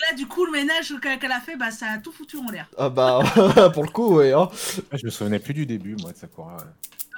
là, 0.00 0.16
du 0.16 0.26
coup, 0.26 0.44
le 0.44 0.52
ménage 0.52 0.94
qu'elle 1.00 1.32
a 1.32 1.40
fait, 1.40 1.56
bah, 1.56 1.70
ça 1.70 1.86
a 1.92 1.98
tout 1.98 2.12
foutu 2.12 2.36
en 2.36 2.50
l'air. 2.50 2.68
Ah 2.76 2.88
bah, 2.88 3.20
pour 3.74 3.82
le 3.84 3.90
coup, 3.90 4.16
ouais. 4.16 4.32
Hein. 4.32 4.48
Ah, 4.92 4.96
Je 4.96 5.04
me 5.06 5.10
souvenais 5.10 5.38
plus 5.38 5.54
du 5.54 5.66
début, 5.66 5.96
moi, 6.00 6.12
de 6.12 6.16
Sakura. 6.16 6.56
ouais. 6.56 6.62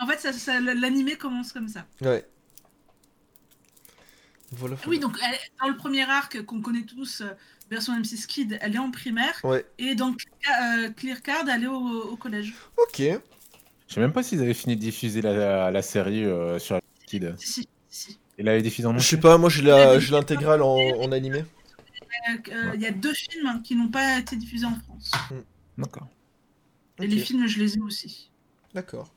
En 0.02 0.06
fait, 0.06 0.18
ça, 0.18 0.32
ça- 0.32 0.60
l'animé 0.60 1.16
commence 1.16 1.52
comme 1.52 1.68
ça. 1.68 1.84
Ouais. 2.00 2.24
Voilà. 4.52 4.76
Oui, 4.86 4.98
donc 4.98 5.16
elle- 5.22 5.38
dans 5.62 5.68
le 5.68 5.76
premier 5.76 6.02
arc 6.02 6.42
qu'on 6.44 6.60
connaît 6.60 6.82
tous, 6.82 7.20
euh, 7.20 7.28
version 7.70 7.92
M6 7.96 8.26
Kid, 8.26 8.58
elle 8.60 8.74
est 8.74 8.78
en 8.78 8.90
primaire. 8.90 9.34
Ouais. 9.44 9.64
Et 9.78 9.94
dans 9.94 10.12
Clear- 10.12 10.62
euh, 10.86 10.90
Clear 10.90 11.22
Card, 11.22 11.44
elle 11.48 11.64
est 11.64 11.68
au, 11.68 12.10
au 12.12 12.16
collège. 12.16 12.54
Ok. 12.78 12.98
Je 12.98 13.94
sais 13.94 14.00
même 14.00 14.12
pas 14.12 14.22
s'ils 14.22 14.40
avaient 14.40 14.54
fini 14.54 14.74
de 14.76 14.80
diffuser 14.80 15.20
la, 15.22 15.70
la 15.70 15.82
série 15.82 16.24
euh, 16.24 16.58
sur 16.58 16.76
la 16.76 16.80
Kid. 17.06 17.34
Si, 17.38 17.68
si. 17.88 18.18
Et 18.38 18.42
l'avaient 18.42 18.62
diffusé 18.62 18.86
en 18.88 18.96
Je 18.98 19.06
sais 19.06 19.20
pas, 19.20 19.36
moi 19.38 19.50
j'ai 19.50 19.62
la- 19.62 19.98
j'ai 20.00 20.12
l'intégrale 20.12 20.62
en, 20.62 20.76
en 20.76 21.12
animé. 21.12 21.44
Euh, 22.48 22.72
Il 22.74 22.80
y 22.80 22.86
a 22.86 22.90
deux 22.90 23.14
films 23.14 23.46
hein, 23.46 23.60
qui 23.62 23.74
n'ont 23.76 23.88
pas 23.88 24.18
été 24.18 24.36
diffusés 24.36 24.66
en 24.66 24.74
France. 24.76 25.10
D'accord. 25.78 26.08
Et 27.00 27.06
les 27.06 27.18
films, 27.20 27.46
je 27.46 27.58
les 27.58 27.76
ai 27.78 27.80
aussi. 27.80 28.30
D'accord. 28.74 29.12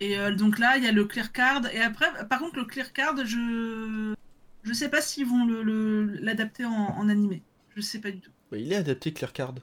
Et 0.00 0.18
euh, 0.18 0.34
donc 0.34 0.58
là, 0.58 0.76
il 0.76 0.84
y 0.84 0.86
a 0.86 0.92
le 0.92 1.04
Clear 1.04 1.32
Card. 1.32 1.66
Et 1.72 1.80
après, 1.80 2.06
par 2.28 2.38
contre, 2.40 2.56
le 2.56 2.64
Clear 2.64 2.92
Card, 2.92 3.14
je 3.24 4.14
je 4.62 4.72
sais 4.72 4.88
pas 4.88 5.02
s'ils 5.02 5.26
vont 5.26 5.44
le- 5.44 5.62
le- 5.62 6.04
l'adapter 6.20 6.64
en, 6.64 6.72
en 6.72 7.08
animé. 7.10 7.42
Je 7.76 7.80
sais 7.82 8.00
pas 8.00 8.10
du 8.10 8.20
tout. 8.20 8.30
Bah, 8.50 8.56
il 8.56 8.72
est 8.72 8.76
adapté 8.76 9.12
Clear 9.12 9.32
Card. 9.32 9.54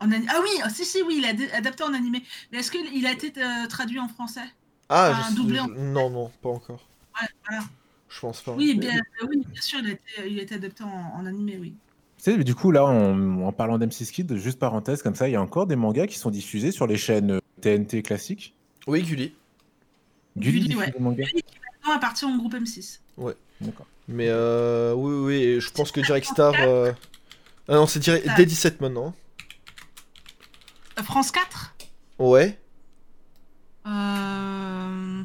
En 0.00 0.10
ani- 0.10 0.26
ah 0.28 0.40
oui, 0.42 0.48
ah, 0.64 0.68
si, 0.70 0.84
si, 0.84 1.00
oui, 1.02 1.22
il 1.24 1.36
dé- 1.36 1.50
adapté 1.52 1.84
en 1.84 1.94
animé. 1.94 2.24
Mais 2.50 2.58
est-ce 2.58 2.72
qu'il 2.72 3.06
a 3.06 3.12
été 3.12 3.32
euh, 3.40 3.66
traduit 3.68 4.00
en 4.00 4.08
français? 4.08 4.40
Ah, 4.88 5.12
Enfin, 5.12 5.30
je- 5.30 5.36
doublé 5.36 5.56
je- 5.58 5.62
en- 5.62 5.68
non, 5.68 6.10
non, 6.10 6.32
pas 6.42 6.48
encore. 6.48 6.88
Ouais, 7.20 7.28
voilà. 7.48 7.64
Je 8.14 8.20
pense 8.20 8.42
pas. 8.42 8.52
Oui, 8.52 8.74
bien, 8.74 9.00
oui, 9.28 9.42
bien 9.46 9.60
sûr, 9.62 9.78
il 9.80 9.88
a 9.88 9.92
été, 9.92 10.02
il 10.30 10.38
a 10.38 10.42
été 10.42 10.54
adapté 10.56 10.84
en, 10.84 10.88
en 11.20 11.24
animé, 11.26 11.56
oui. 11.60 11.74
Tu 12.18 12.24
sais, 12.30 12.36
mais 12.36 12.44
du 12.44 12.54
coup, 12.54 12.70
là, 12.70 12.84
en, 12.84 13.40
en 13.42 13.52
parlant 13.52 13.78
d'M6 13.78 14.10
Kid, 14.12 14.36
juste 14.36 14.58
parenthèse 14.58 15.02
comme 15.02 15.14
ça, 15.14 15.28
il 15.28 15.32
y 15.32 15.36
a 15.36 15.42
encore 15.42 15.66
des 15.66 15.76
mangas 15.76 16.06
qui 16.06 16.18
sont 16.18 16.30
diffusés 16.30 16.70
sur 16.72 16.86
les 16.86 16.96
chaînes 16.96 17.32
euh, 17.32 17.40
TNT 17.62 18.02
classiques? 18.02 18.54
Oui, 18.86 19.02
Gulli. 19.02 19.34
Gulli 20.36 20.60
Gulli, 20.60 20.76
ouais. 20.76 20.90
des 20.90 20.98
mangas? 21.00 21.26
Non, 21.86 21.92
à 21.94 21.98
partir 21.98 22.28
en 22.28 22.36
groupe 22.36 22.54
M6. 22.54 23.00
D'accord. 23.60 23.86
Mais 24.08 24.26
euh, 24.28 24.92
oui, 24.94 25.14
oui, 25.14 25.34
et 25.42 25.60
je 25.60 25.70
pense 25.70 25.90
que 25.92 26.00
Direct 26.00 26.26
Star. 26.26 26.52
euh, 26.60 26.92
Ah 27.68 27.74
non, 27.74 27.86
c'est 27.86 28.00
direct... 28.00 28.26
Ah. 28.28 28.34
D17 28.34 28.74
maintenant. 28.80 29.14
Euh, 30.98 31.02
France 31.02 31.30
4 31.30 31.74
Ouais. 32.18 32.58
Euh, 33.86 35.22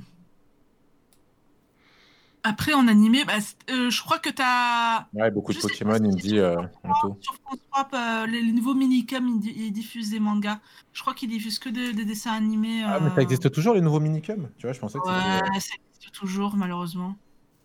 Après, 2.49 2.73
en 2.73 2.87
animé, 2.87 3.25
bah, 3.25 3.33
euh, 3.69 3.89
je 3.89 4.01
crois 4.01 4.19
que 4.19 4.29
t'as. 4.29 5.07
Ouais, 5.13 5.29
beaucoup 5.31 5.51
de 5.51 5.57
Je 5.57 5.61
Pokémon, 5.61 5.95
il 5.97 6.03
me 6.03 6.15
dit 6.15 6.29
sur 6.29 6.43
euh, 6.45 6.55
France 6.55 6.69
en 6.83 6.89
3, 6.93 7.01
tout. 7.09 7.17
Sur 7.21 7.33
France 7.43 7.59
3, 7.71 7.87
euh, 7.93 8.25
les, 8.27 8.41
les 8.41 8.51
nouveaux 8.53 8.73
minicums, 8.73 9.27
ils, 9.27 9.39
di- 9.39 9.53
ils 9.55 9.71
diffusent 9.71 10.09
des 10.11 10.19
mangas. 10.19 10.59
Je 10.93 11.01
crois 11.01 11.13
qu'ils 11.13 11.29
diffusent 11.29 11.59
que 11.59 11.69
des, 11.69 11.93
des 11.93 12.05
dessins 12.05 12.31
animés. 12.33 12.83
Ah, 12.85 12.99
mais 13.01 13.07
euh, 13.11 13.15
ça 13.15 13.21
existe 13.21 13.51
toujours 13.51 13.73
les 13.73 13.81
nouveaux 13.81 13.99
minicums? 13.99 14.49
Tu 14.57 14.65
vois, 14.67 14.73
je 14.73 14.79
pensais 14.79 14.97
que 14.99 15.05
c'était. 15.07 15.19
euh, 15.19 15.41
Ouais, 15.51 15.59
ça 15.59 15.73
existe 15.75 16.11
toujours, 16.13 16.55
malheureusement. 16.55 17.15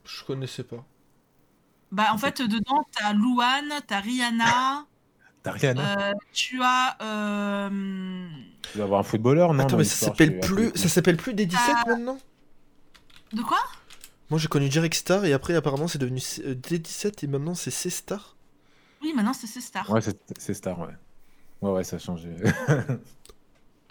Je 0.05 0.25
connaissais 0.25 0.65
pas. 0.65 0.85
Bah, 1.93 2.07
en 2.13 2.19
fait, 2.19 2.43
dedans, 2.43 2.83
t'as 2.93 3.13
Louane, 3.13 3.73
t'as 3.87 4.01
Rihanna, 4.01 4.87
T'as 5.45 5.51
rien, 5.53 5.75
non 5.75 5.83
euh, 5.83 6.13
tu 6.33 6.61
as. 6.63 6.97
euh, 7.03 8.29
Tu 8.63 8.77
dois 8.79 8.85
avoir 8.87 9.01
un 9.01 9.03
footballeur, 9.03 9.53
non? 9.55 9.65
Attends, 9.65 9.77
mais 9.77 9.85
ça 9.85 10.07
s'appelle 10.07 10.39
plus, 10.41 10.71
ça 10.77 10.89
s'appelle 10.89 11.17
plus 11.17 11.35
D17 11.35 11.57
Ah. 11.57 11.85
maintenant? 11.89 12.19
De 13.33 13.43
quoi? 13.43 13.59
Moi 14.33 14.39
j'ai 14.39 14.49
connu 14.49 14.69
Direct 14.71 14.95
Star 14.95 15.27
et 15.27 15.35
après 15.35 15.55
apparemment 15.55 15.87
c'est 15.89 15.99
devenu 15.99 16.19
C- 16.19 16.43
euh, 16.45 16.55
D17 16.55 17.23
et 17.23 17.27
maintenant 17.27 17.55
c'est 17.55 17.71
C 17.71 17.91
Star. 17.91 18.35
Oui, 19.03 19.13
maintenant, 19.15 19.33
c'est 19.33 19.49
C-Star. 19.49 19.91
Ouais, 19.91 20.01
c'est 20.01 20.17
c'est 20.39 20.55
Star, 20.55 20.79
ouais. 20.79 20.95
Ouais, 21.61 21.71
ouais, 21.73 21.85
ça 21.85 21.97
a 21.97 21.99
changé. 21.99 22.29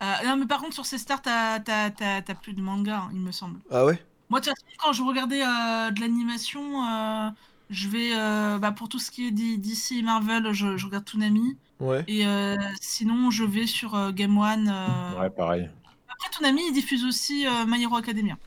Euh, 0.01 0.05
non, 0.26 0.35
mais 0.35 0.47
par 0.47 0.61
contre, 0.61 0.73
sur 0.73 0.85
C-Star, 0.85 1.22
t'as 1.22 1.59
t'as- 1.59 1.91
t'as- 1.91 2.23
t'as 2.23 2.34
plus 2.34 2.53
de 2.53 2.61
manga, 2.61 3.01
hein, 3.01 3.09
il 3.13 3.19
me 3.19 3.31
semble. 3.31 3.59
Ah 3.69 3.85
ouais? 3.85 4.03
Moi, 4.30 4.39
de 4.39 4.45
toute 4.45 4.55
façon, 4.55 4.77
quand 4.80 4.93
je 4.93 5.03
regardais 5.03 5.43
euh, 5.43 5.91
de 5.91 5.99
l'animation, 6.01 6.84
euh, 6.88 7.30
je 7.69 7.88
vais. 7.88 8.09
euh, 8.15 8.57
bah, 8.57 8.72
pour 8.72 8.89
tout 8.89 8.97
ce 8.97 9.11
qui 9.11 9.27
est 9.27 9.31
D- 9.31 9.57
DC 9.57 9.91
et 9.97 10.01
Marvel, 10.01 10.51
je, 10.53 10.76
je 10.77 10.85
regarde 10.88 11.05
Toonami. 11.05 11.55
Ouais. 11.80 12.03
Et 12.07 12.26
euh, 12.26 12.55
sinon, 12.81 13.30
je 13.30 13.43
vais 13.43 13.68
sur 13.68 13.93
euh, 13.93 14.11
Game 14.11 14.35
One. 14.39 14.69
euh. 14.73 15.19
ouais, 15.22 15.30
pareil. 15.30 15.69
Après, 16.09 16.30
Toonami, 16.31 16.61
il 16.69 16.73
diffuse 16.73 17.05
aussi 17.05 17.45
euh, 17.45 17.65
My 17.68 17.84
Hero 17.84 17.95
Academia. 17.97 18.38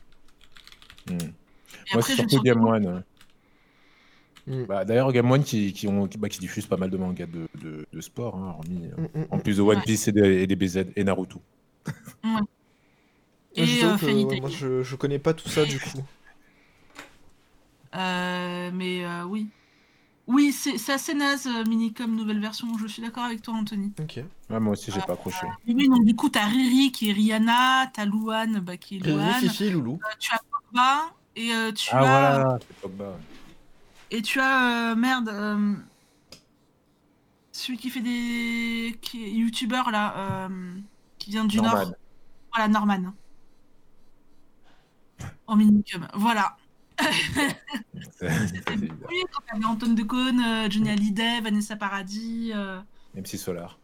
Hmm. 1.09 1.17
Moi, 1.93 2.01
c'est 2.01 2.15
je 2.15 2.17
surtout 2.17 2.29
sur 2.35 2.43
Game 2.43 2.63
One. 2.63 2.87
ouais. 2.87 3.01
Mm. 4.47 4.65
Bah, 4.65 4.85
D'ailleurs, 4.85 5.11
Game 5.11 5.29
One 5.31 5.43
qui, 5.43 5.73
qui, 5.73 5.87
ont, 5.87 6.07
qui, 6.07 6.17
bah, 6.17 6.29
qui 6.29 6.39
diffuse 6.39 6.65
pas 6.67 6.77
mal 6.77 6.89
de 6.89 6.97
mangas 6.97 7.25
de, 7.27 7.47
de, 7.55 7.85
de 7.91 8.01
sport, 8.01 8.35
hein, 8.35 8.55
hormis, 8.57 8.85
euh, 8.85 9.01
Mm, 9.15 9.19
mm, 9.21 9.25
en 9.31 9.39
plus 9.39 9.57
de 9.57 9.61
One 9.61 9.77
Ouais. 9.77 9.83
Piece 9.83 10.07
et 10.07 10.11
des, 10.11 10.43
et 10.43 10.47
des 10.47 10.55
BZ 10.55 10.85
et 10.95 11.03
Naruto. 11.03 11.41
Ah, 12.23 12.41
Et 13.55 13.65
je 13.65 13.85
euh, 13.85 13.91
que, 13.93 13.97
Fairy 14.05 14.23
ouais, 14.25 14.29
Tail. 14.29 14.41
moi 14.41 14.49
je, 14.49 14.83
je 14.83 14.95
connais 14.95 15.19
pas 15.19 15.33
tout 15.33 15.49
ça 15.49 15.65
du 15.65 15.79
coup. 15.79 16.03
Euh, 17.95 18.71
mais 18.73 19.05
euh, 19.05 19.23
oui. 19.25 19.47
Oui, 20.27 20.51
c'est 20.51 20.91
assez 20.91 21.13
naze, 21.13 21.45
euh, 21.45 21.63
Minicom 21.65 22.07
nouvelle 22.15 22.39
version. 22.41 22.67
Je 22.79 22.87
suis 22.87 23.01
d'accord 23.01 23.23
avec 23.25 23.43
toi, 23.43 23.53
Anthony. 23.53 23.93
Ok. 24.01 24.19
Ouais, 24.49 24.59
moi 24.59 24.73
aussi, 24.73 24.91
j'ai 24.91 24.99
pas 25.01 25.13
accroché. 25.13 25.45
Oui, 25.67 25.75
oui, 25.77 25.87
donc 25.87 26.03
du 26.03 26.15
coup, 26.15 26.29
t'as 26.29 26.47
Riri 26.47 26.91
qui 26.91 27.09
est 27.11 27.13
Rihanna, 27.13 27.87
t'as 27.93 28.05
Louane 28.05 28.59
bah, 28.59 28.75
qui 28.75 28.97
est 28.97 29.03
Riri, 29.03 29.13
Louane, 29.17 29.33
Fifi, 29.35 29.69
Loulou. 29.69 29.99
euh, 30.03 30.15
tu 30.19 30.33
as 30.33 30.39
Pogba, 30.51 31.13
et 31.35 31.53
euh, 31.53 31.71
tu 31.71 31.89
Ah, 31.91 31.97
as. 31.97 32.01
voilà, 32.01 32.59
c'est 32.67 32.77
Pogba. 32.79 33.09
ouais. 33.09 33.17
Et 34.11 34.21
tu 34.21 34.39
as. 34.39 34.91
euh, 34.91 34.95
merde. 34.95 35.29
euh, 35.29 35.73
celui 37.51 37.77
qui 37.77 37.89
fait 37.89 38.01
des. 38.01 38.97
qui 39.01 39.23
est 39.25 39.31
youtubeur 39.31 39.89
là, 39.91 40.47
euh, 40.49 40.75
qui 41.17 41.31
vient 41.31 41.45
du 41.45 41.57
Norman. 41.61 41.79
Nord. 41.85 41.93
Voilà, 42.53 42.67
Norman. 42.67 43.13
En 45.47 45.55
minicum. 45.55 46.07
Voilà. 46.13 46.57
Évident. 46.99 48.95
Oui, 49.09 49.23
quand 49.31 49.41
t'avais 49.51 49.65
Anton 49.65 49.93
Decaune, 49.93 50.39
euh, 50.41 50.69
Johnny 50.69 50.89
Hallyday, 50.89 51.41
Vanessa 51.41 51.75
Paradis. 51.75 52.51
euh, 52.53 52.79
MC 53.15 53.37
Solar. 53.37 53.77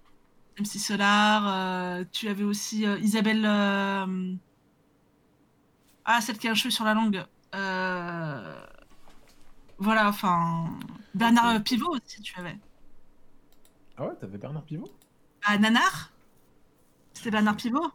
MC 0.60 0.80
Solar, 0.80 1.44
euh, 1.48 2.04
tu 2.12 2.28
avais 2.28 2.44
aussi 2.44 2.86
euh, 2.86 2.98
Isabelle. 3.00 3.44
euh, 3.46 4.34
Ah, 6.06 6.22
celle 6.22 6.38
qui 6.38 6.48
a 6.48 6.52
un 6.52 6.56
cheveu 6.56 6.72
sur 6.72 6.84
la 6.86 6.94
langue. 6.94 7.24
Euh, 7.56 8.66
Voilà, 9.78 10.08
enfin. 10.10 10.70
Bernard 11.14 11.62
Pivot 11.64 11.92
aussi, 11.96 12.22
tu 12.22 12.40
avais. 12.40 12.58
Ah 13.98 14.06
ouais, 14.06 14.16
t'avais 14.20 14.38
Bernard 14.38 14.64
Pivot? 14.64 14.90
Ah, 15.44 15.58
Nanar? 15.58 16.12
C'était 17.14 17.32
Bernard 17.32 17.58
Pivot? 17.58 17.92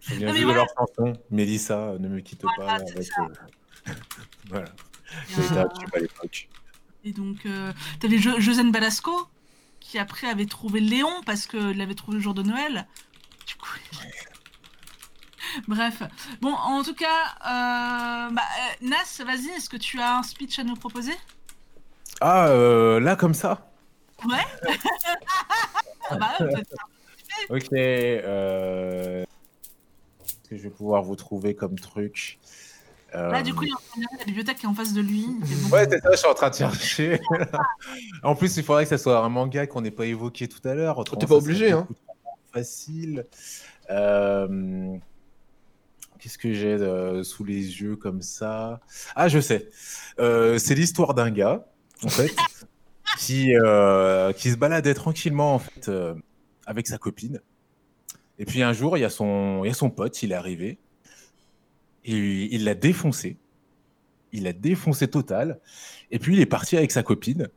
Je 0.00 0.14
mais 0.14 0.28
juste 0.28 0.38
de 0.38 0.44
voilà. 0.44 0.58
leur 0.58 0.66
chanson. 0.76 1.12
Mélissa, 1.30 1.94
ne 1.98 2.08
me 2.08 2.20
quitte 2.20 2.42
Voilà, 2.56 2.78
pas. 2.78 2.84
Avec, 2.90 3.08
euh, 3.18 3.94
voilà. 4.48 5.68
Tube 5.68 5.94
à 5.94 5.98
l'époque. 5.98 6.48
Et 7.04 7.12
donc, 7.12 7.44
euh, 7.46 7.72
t'avais 8.00 8.18
jo 8.18 8.40
Josène 8.40 8.72
Balasco, 8.72 9.28
qui 9.80 9.98
après 9.98 10.26
avait 10.28 10.46
trouvé 10.46 10.80
Léon 10.80 11.22
parce 11.24 11.46
qu'il 11.46 11.76
l'avait 11.76 11.94
trouvé 11.94 12.16
le 12.16 12.22
jour 12.22 12.34
de 12.34 12.42
Noël. 12.42 12.86
Du 13.46 13.54
coup. 13.56 13.68
Bref. 15.68 16.02
Bon, 16.40 16.52
en 16.52 16.82
tout 16.82 16.94
cas, 16.94 17.06
euh, 17.06 18.30
bah, 18.30 18.42
euh, 18.42 18.86
Nas, 18.88 19.24
vas-y, 19.24 19.48
est-ce 19.56 19.68
que 19.68 19.76
tu 19.76 20.00
as 20.00 20.18
un 20.18 20.22
speech 20.22 20.58
à 20.58 20.64
nous 20.64 20.74
proposer? 20.76 21.14
Ah, 22.20 22.48
euh, 22.48 23.00
là, 23.00 23.16
comme 23.16 23.34
ça? 23.34 23.70
Ouais 24.24 24.44
Ah 26.10 26.16
bah, 26.16 26.30
ouais, 26.40 26.46
peut-être. 26.46 26.74
Ok. 27.50 27.72
Euh... 27.72 29.24
Ce 30.24 30.48
que 30.50 30.56
je 30.56 30.62
vais 30.62 30.70
pouvoir 30.70 31.02
vous 31.02 31.16
trouver 31.16 31.54
comme 31.54 31.78
truc. 31.78 32.38
Euh, 33.14 33.30
Là, 33.30 33.42
du 33.42 33.54
coup, 33.54 33.64
il 33.64 33.70
est 33.70 33.72
en 33.72 33.76
train 33.76 34.00
de 34.00 34.06
regarder 34.06 34.18
la 34.18 34.24
bibliothèque 34.24 34.58
qui 34.58 34.66
est 34.66 34.68
en 34.68 34.74
face 34.74 34.92
de 34.92 35.00
lui. 35.00 35.26
bon. 35.26 35.76
Ouais, 35.76 35.86
c'est 35.88 36.00
ça, 36.00 36.10
je 36.10 36.16
suis 36.16 36.26
en 36.26 36.34
train 36.34 36.50
de 36.50 36.54
chercher. 36.54 37.20
en 38.22 38.34
plus, 38.34 38.56
il 38.56 38.62
faudrait 38.62 38.84
que 38.84 38.90
ça 38.90 38.98
soit 38.98 39.18
un 39.24 39.28
manga 39.28 39.66
qu'on 39.66 39.80
n'ait 39.80 39.90
pas 39.90 40.06
évoqué 40.06 40.48
tout 40.48 40.66
à 40.68 40.74
l'heure. 40.74 41.02
T'es 41.04 41.26
pas 41.26 41.36
obligé, 41.36 41.72
hein. 41.72 41.86
Facile. 42.52 43.26
Euh, 43.90 44.96
Qu'est-ce 46.18 46.38
que 46.38 46.52
j'ai 46.52 46.72
euh, 46.74 47.22
sous 47.22 47.44
les 47.44 47.80
yeux 47.80 47.96
comme 47.96 48.22
ça? 48.22 48.80
Ah, 49.14 49.28
je 49.28 49.38
sais. 49.40 49.70
Euh, 50.18 50.58
c'est 50.58 50.74
l'histoire 50.74 51.14
d'un 51.14 51.30
gars, 51.30 51.66
en 52.04 52.08
fait, 52.08 52.34
qui, 53.18 53.54
euh, 53.54 54.32
qui 54.32 54.50
se 54.50 54.56
baladait 54.56 54.94
tranquillement, 54.94 55.54
en 55.54 55.58
fait, 55.58 55.90
avec 56.66 56.86
sa 56.86 56.98
copine. 56.98 57.40
Et 58.38 58.44
puis 58.44 58.62
un 58.62 58.72
jour, 58.72 58.96
il 58.96 59.00
y 59.00 59.04
a 59.04 59.10
son, 59.10 59.62
il 59.64 59.68
y 59.68 59.70
a 59.70 59.74
son 59.74 59.90
pote, 59.90 60.22
il 60.22 60.32
est 60.32 60.36
arrivé. 60.36 60.78
Et 62.04 62.54
il 62.54 62.64
l'a 62.64 62.74
défoncé. 62.74 63.36
Il 64.32 64.44
l'a 64.44 64.52
défoncé 64.52 65.08
total. 65.08 65.60
Et 66.10 66.18
puis 66.18 66.34
il 66.34 66.40
est 66.40 66.46
parti 66.46 66.76
avec 66.76 66.90
sa 66.92 67.02
copine. 67.02 67.48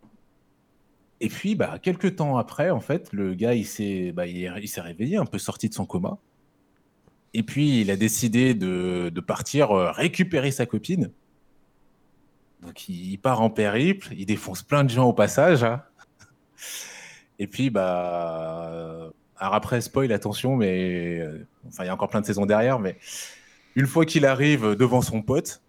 Et 1.20 1.30
puis, 1.30 1.54
bah, 1.54 1.78
quelques 1.80 2.16
temps 2.16 2.38
après, 2.38 2.72
en 2.72 2.80
fait, 2.80 3.14
le 3.14 3.36
gars, 3.36 3.54
il 3.54 3.66
s'est, 3.66 4.12
bah, 4.12 4.26
il, 4.26 4.44
est- 4.44 4.50
il 4.62 4.68
s'est 4.68 4.82
réveillé, 4.82 5.18
un 5.18 5.26
peu 5.26 5.38
sorti 5.38 5.70
de 5.70 5.74
son 5.76 5.86
coma. 5.86 6.18
Et 7.34 7.44
puis, 7.44 7.82
il 7.82 7.92
a 7.92 7.96
décidé 7.96 8.54
de, 8.54 9.10
partir 9.26 9.72
euh, 9.72 9.92
récupérer 9.92 10.52
sa 10.52 10.66
copine. 10.66 11.12
Donc, 12.62 12.90
il, 12.90 13.18
part 13.18 13.42
en 13.42 13.50
périple, 13.50 14.10
il 14.18 14.26
défonce 14.26 14.64
plein 14.64 14.84
de 14.84 14.90
gens 14.90 15.06
au 15.08 15.14
passage. 15.14 15.64
hein. 15.64 15.84
Et 17.40 17.48
puis, 17.48 17.70
bah, 17.70 19.12
alors 19.38 19.56
après, 19.56 19.82
spoil, 19.82 20.12
attention, 20.12 20.56
mais 20.56 21.20
euh, 21.20 21.48
enfin, 21.68 21.84
il 21.84 21.88
y 21.88 21.90
a 21.90 21.94
encore 21.94 22.10
plein 22.10 22.22
de 22.22 22.26
saisons 22.26 22.46
derrière, 22.46 22.78
mais 22.78 22.98
une 23.76 23.88
fois 23.88 24.06
qu'il 24.06 24.26
arrive 24.26 24.76
devant 24.76 25.02
son 25.02 25.24
pote, 25.24 25.64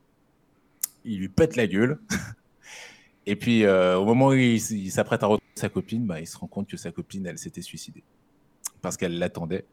il 1.05 1.19
lui 1.21 1.29
pète 1.29 1.57
la 1.57 1.67
gueule. 1.67 1.99
Et 3.27 3.37
puis, 3.37 3.65
euh, 3.65 3.97
au 3.97 4.05
moment 4.05 4.29
où 4.29 4.33
il, 4.35 4.57
il 4.57 4.91
s'apprête 4.91 5.23
à 5.23 5.27
retrouver 5.27 5.53
sa 5.55 5.69
copine, 5.69 6.05
bah, 6.05 6.21
il 6.21 6.27
se 6.27 6.37
rend 6.37 6.49
compte 6.49 6.69
que 6.69 6.77
sa 6.77 6.91
copine, 6.91 7.25
elle 7.27 7.39
s'était 7.39 7.63
suicidée. 7.63 8.03
Parce 8.83 8.97
qu'elle 8.97 9.19
l'attendait. 9.19 9.65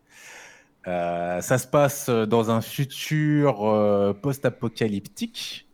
Euh, 0.90 1.42
ça 1.42 1.60
se 1.60 1.68
passe 1.68 2.10
dans 2.10 2.50
un 2.50 2.62
futur 2.62 3.64
euh, 3.64 4.14
post-apocalyptique. 4.14 5.68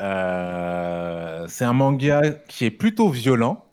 Euh, 0.00 1.46
c'est 1.48 1.64
un 1.64 1.72
manga 1.72 2.30
qui 2.48 2.64
est 2.64 2.70
plutôt 2.70 3.08
violent. 3.08 3.64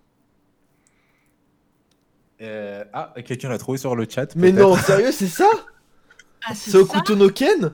Euh, 2.41 2.83
ah, 2.91 3.13
quelqu'un 3.23 3.49
l'a 3.49 3.59
trouvé 3.59 3.77
sur 3.77 3.95
le 3.95 4.07
chat. 4.09 4.35
Mais 4.35 4.51
non, 4.51 4.75
sérieux, 4.75 5.11
c'est 5.11 5.27
ça 5.27 5.49
Ah, 6.47 6.53
c'est 6.53 6.75
Okuto 6.75 7.15
no 7.15 7.29
Ken 7.29 7.73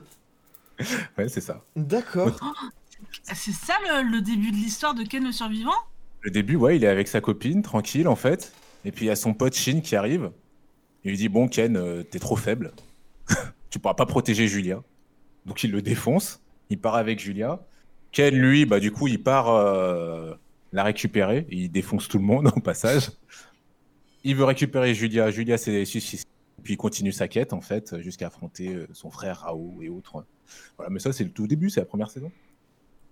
Ouais, 1.18 1.28
c'est 1.28 1.40
ça. 1.40 1.62
D'accord. 1.76 2.38
ah, 2.40 3.34
c'est 3.34 3.52
ça 3.52 3.74
le, 3.86 4.10
le 4.10 4.20
début 4.20 4.50
de 4.50 4.56
l'histoire 4.56 4.94
de 4.94 5.02
Ken 5.04 5.24
le 5.24 5.32
survivant? 5.32 5.72
Le 6.20 6.30
début, 6.30 6.56
ouais, 6.56 6.76
il 6.76 6.84
est 6.84 6.88
avec 6.88 7.08
sa 7.08 7.20
copine, 7.20 7.62
tranquille 7.62 8.08
en 8.08 8.16
fait. 8.16 8.52
Et 8.84 8.92
puis 8.92 9.06
il 9.06 9.08
y 9.08 9.10
a 9.10 9.16
son 9.16 9.34
pote 9.34 9.54
Shin 9.54 9.80
qui 9.80 9.96
arrive. 9.96 10.30
Il 11.04 11.10
lui 11.10 11.16
dit 11.16 11.28
Bon, 11.28 11.48
Ken, 11.48 11.76
euh, 11.76 12.02
t'es 12.02 12.18
trop 12.18 12.36
faible. 12.36 12.72
tu 13.70 13.78
pourras 13.78 13.94
pas 13.94 14.06
protéger 14.06 14.48
Julien. 14.48 14.82
Donc 15.46 15.64
il 15.64 15.70
le 15.70 15.82
défonce. 15.82 16.42
Il 16.70 16.78
part 16.78 16.94
avec 16.94 17.20
Julia. 17.20 17.60
Ken, 18.12 18.34
lui, 18.34 18.66
bah, 18.66 18.80
du 18.80 18.92
coup, 18.92 19.08
il 19.08 19.22
part 19.22 19.50
euh, 19.50 20.34
la 20.72 20.84
récupérer. 20.84 21.46
Il 21.50 21.70
défonce 21.70 22.08
tout 22.08 22.18
le 22.18 22.24
monde 22.24 22.50
au 22.56 22.60
passage. 22.60 23.10
Il 24.24 24.36
veut 24.36 24.44
récupérer 24.44 24.94
Julia. 24.94 25.30
Julia 25.30 25.58
s'est 25.58 25.84
suicidée. 25.84 26.24
Puis 26.62 26.74
il 26.74 26.76
continue 26.76 27.12
sa 27.12 27.26
quête, 27.26 27.52
en 27.52 27.60
fait, 27.60 28.00
jusqu'à 28.00 28.28
affronter 28.28 28.68
euh, 28.68 28.86
son 28.92 29.10
frère 29.10 29.40
Rao 29.40 29.78
et 29.82 29.88
autres. 29.88 30.24
Voilà, 30.76 30.90
mais 30.90 31.00
ça, 31.00 31.12
c'est 31.12 31.24
le 31.24 31.30
tout 31.30 31.48
début, 31.48 31.70
c'est 31.70 31.80
la 31.80 31.86
première 31.86 32.10
saison. 32.10 32.30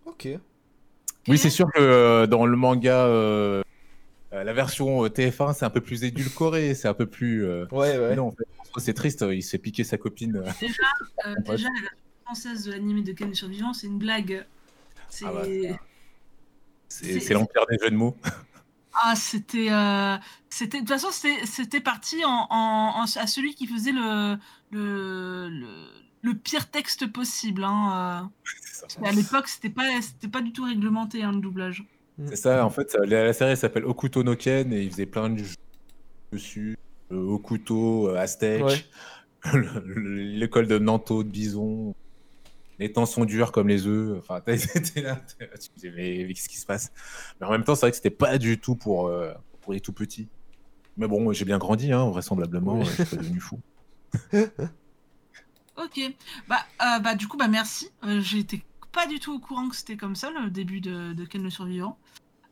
Ok. 0.06 0.28
Oui, 1.26 1.36
c'est 1.36 1.50
sûr 1.50 1.66
que 1.72 1.80
euh, 1.80 2.26
dans 2.26 2.46
le 2.46 2.56
manga, 2.56 3.06
euh, 4.32 4.44
la 4.44 4.52
version 4.52 5.04
euh, 5.04 5.08
TF1, 5.08 5.54
c'est 5.54 5.64
un 5.64 5.70
peu 5.70 5.80
plus 5.80 6.04
édulcoré, 6.04 6.74
c'est 6.74 6.88
un 6.88 6.94
peu 6.94 7.06
plus. 7.06 7.44
euh, 7.44 7.66
Ouais, 7.72 7.98
ouais. 7.98 8.16
Non, 8.16 8.28
en 8.28 8.30
fait, 8.32 8.44
c'est 8.78 8.94
triste, 8.94 9.24
il 9.30 9.42
s'est 9.42 9.58
piqué 9.58 9.84
sa 9.84 9.98
copine. 9.98 10.36
Euh, 10.36 10.42
Ouais. 10.44 10.60
déjà, 11.56 11.68
la 11.68 11.80
version 11.80 11.88
française 12.24 12.64
de 12.64 12.72
l'animé 12.72 13.02
de 13.02 13.12
Ken 13.12 13.34
Survivant, 13.34 13.72
c'est 13.72 13.86
une 13.88 13.98
blague. 13.98 14.46
C'est... 15.08 15.24
Ah 15.26 15.32
bah, 15.32 15.42
l'empire 17.34 17.66
des 17.70 17.78
jeux 17.82 17.90
de 17.90 17.96
mots. 17.96 18.16
Ah, 18.92 19.14
c'était, 19.14 19.70
euh, 19.70 20.16
c'était, 20.50 20.78
de 20.78 20.82
toute 20.86 20.88
façon, 21.00 21.10
c'était, 21.12 21.80
parti 21.80 22.24
en, 22.24 22.48
en- 22.50 22.92
en- 22.96 23.04
à 23.04 23.26
celui 23.28 23.54
qui 23.54 23.68
faisait 23.68 23.92
le, 23.92 24.36
le, 24.72 25.48
le, 25.48 25.86
le 26.22 26.34
pire 26.34 26.68
texte 26.70 27.06
possible. 27.06 27.62
Hein. 27.64 28.30
À 29.04 29.12
l'époque, 29.12 29.46
c'était 29.46 29.70
pas, 29.70 30.02
c'était 30.02 30.26
pas 30.28 30.40
du 30.40 30.52
tout 30.52 30.64
réglementé 30.64 31.22
hein, 31.22 31.30
le 31.32 31.38
doublage. 31.40 31.84
C'est 32.28 32.36
ça, 32.36 32.64
en 32.64 32.70
fait, 32.70 32.94
la, 32.94 33.24
la 33.24 33.32
série 33.32 33.52
elle 33.52 33.56
s'appelle 33.56 33.84
Okuto 33.84 34.22
no 34.22 34.36
Ken 34.36 34.72
et 34.72 34.82
il 34.82 34.90
faisait 34.90 35.06
plein 35.06 35.30
de 35.30 35.38
jeux 35.38 35.54
dessus. 36.32 36.76
Euh, 37.12 37.16
Okuto, 37.16 38.08
euh, 38.08 38.16
Aztec, 38.16 38.62
Ouais. 38.62 38.84
l'école 39.96 40.66
de 40.66 40.78
Nanto, 40.78 41.22
de 41.24 41.28
Bison. 41.28 41.94
Les 42.78 42.92
temps 42.92 43.06
sont 43.06 43.24
durs 43.24 43.52
comme 43.52 43.68
les 43.68 43.86
œufs. 43.86 44.18
Enfin, 44.18 44.40
t'étais 44.40 45.00
là, 45.02 45.16
t'es 45.16 45.46
là, 45.46 45.58
tu 45.58 45.68
te 45.68 45.74
disais, 45.74 45.92
mais, 45.94 46.24
mais 46.26 46.34
qu'est-ce 46.34 46.48
qui 46.48 46.58
se 46.58 46.66
passe? 46.66 46.92
Mais 47.40 47.46
en 47.46 47.50
même 47.50 47.64
temps, 47.64 47.74
c'est 47.74 47.82
vrai 47.82 47.90
que 47.90 47.96
c'était 47.96 48.10
pas 48.10 48.38
du 48.38 48.58
tout 48.58 48.74
pour, 48.74 49.08
euh, 49.08 49.32
pour 49.60 49.72
les 49.72 49.80
tout 49.80 49.92
petits. 49.92 50.28
Mais 50.96 51.06
bon, 51.08 51.32
j'ai 51.32 51.44
bien 51.44 51.58
grandi, 51.58 51.92
hein, 51.92 52.08
vraisemblablement. 52.10 52.78
Oui. 52.80 52.84
Je 52.84 53.04
suis 53.04 53.16
pas 53.16 53.22
devenu 53.22 53.40
fou. 53.40 53.60
Ok. 55.76 55.98
Bah, 56.48 56.58
euh, 56.82 56.98
bah, 56.98 57.14
du 57.14 57.26
coup, 57.26 57.38
bah, 57.38 57.48
merci. 57.48 57.88
Euh, 58.04 58.20
J'étais 58.20 58.60
pas 58.92 59.06
du 59.06 59.20
tout 59.20 59.34
au 59.34 59.38
courant 59.38 59.68
que 59.68 59.76
c'était 59.76 59.96
comme 59.96 60.16
ça, 60.16 60.30
le 60.30 60.50
début 60.50 60.80
de, 60.80 61.12
de 61.12 61.24
Ken 61.24 61.42
le 61.42 61.50
Survivant. 61.50 61.98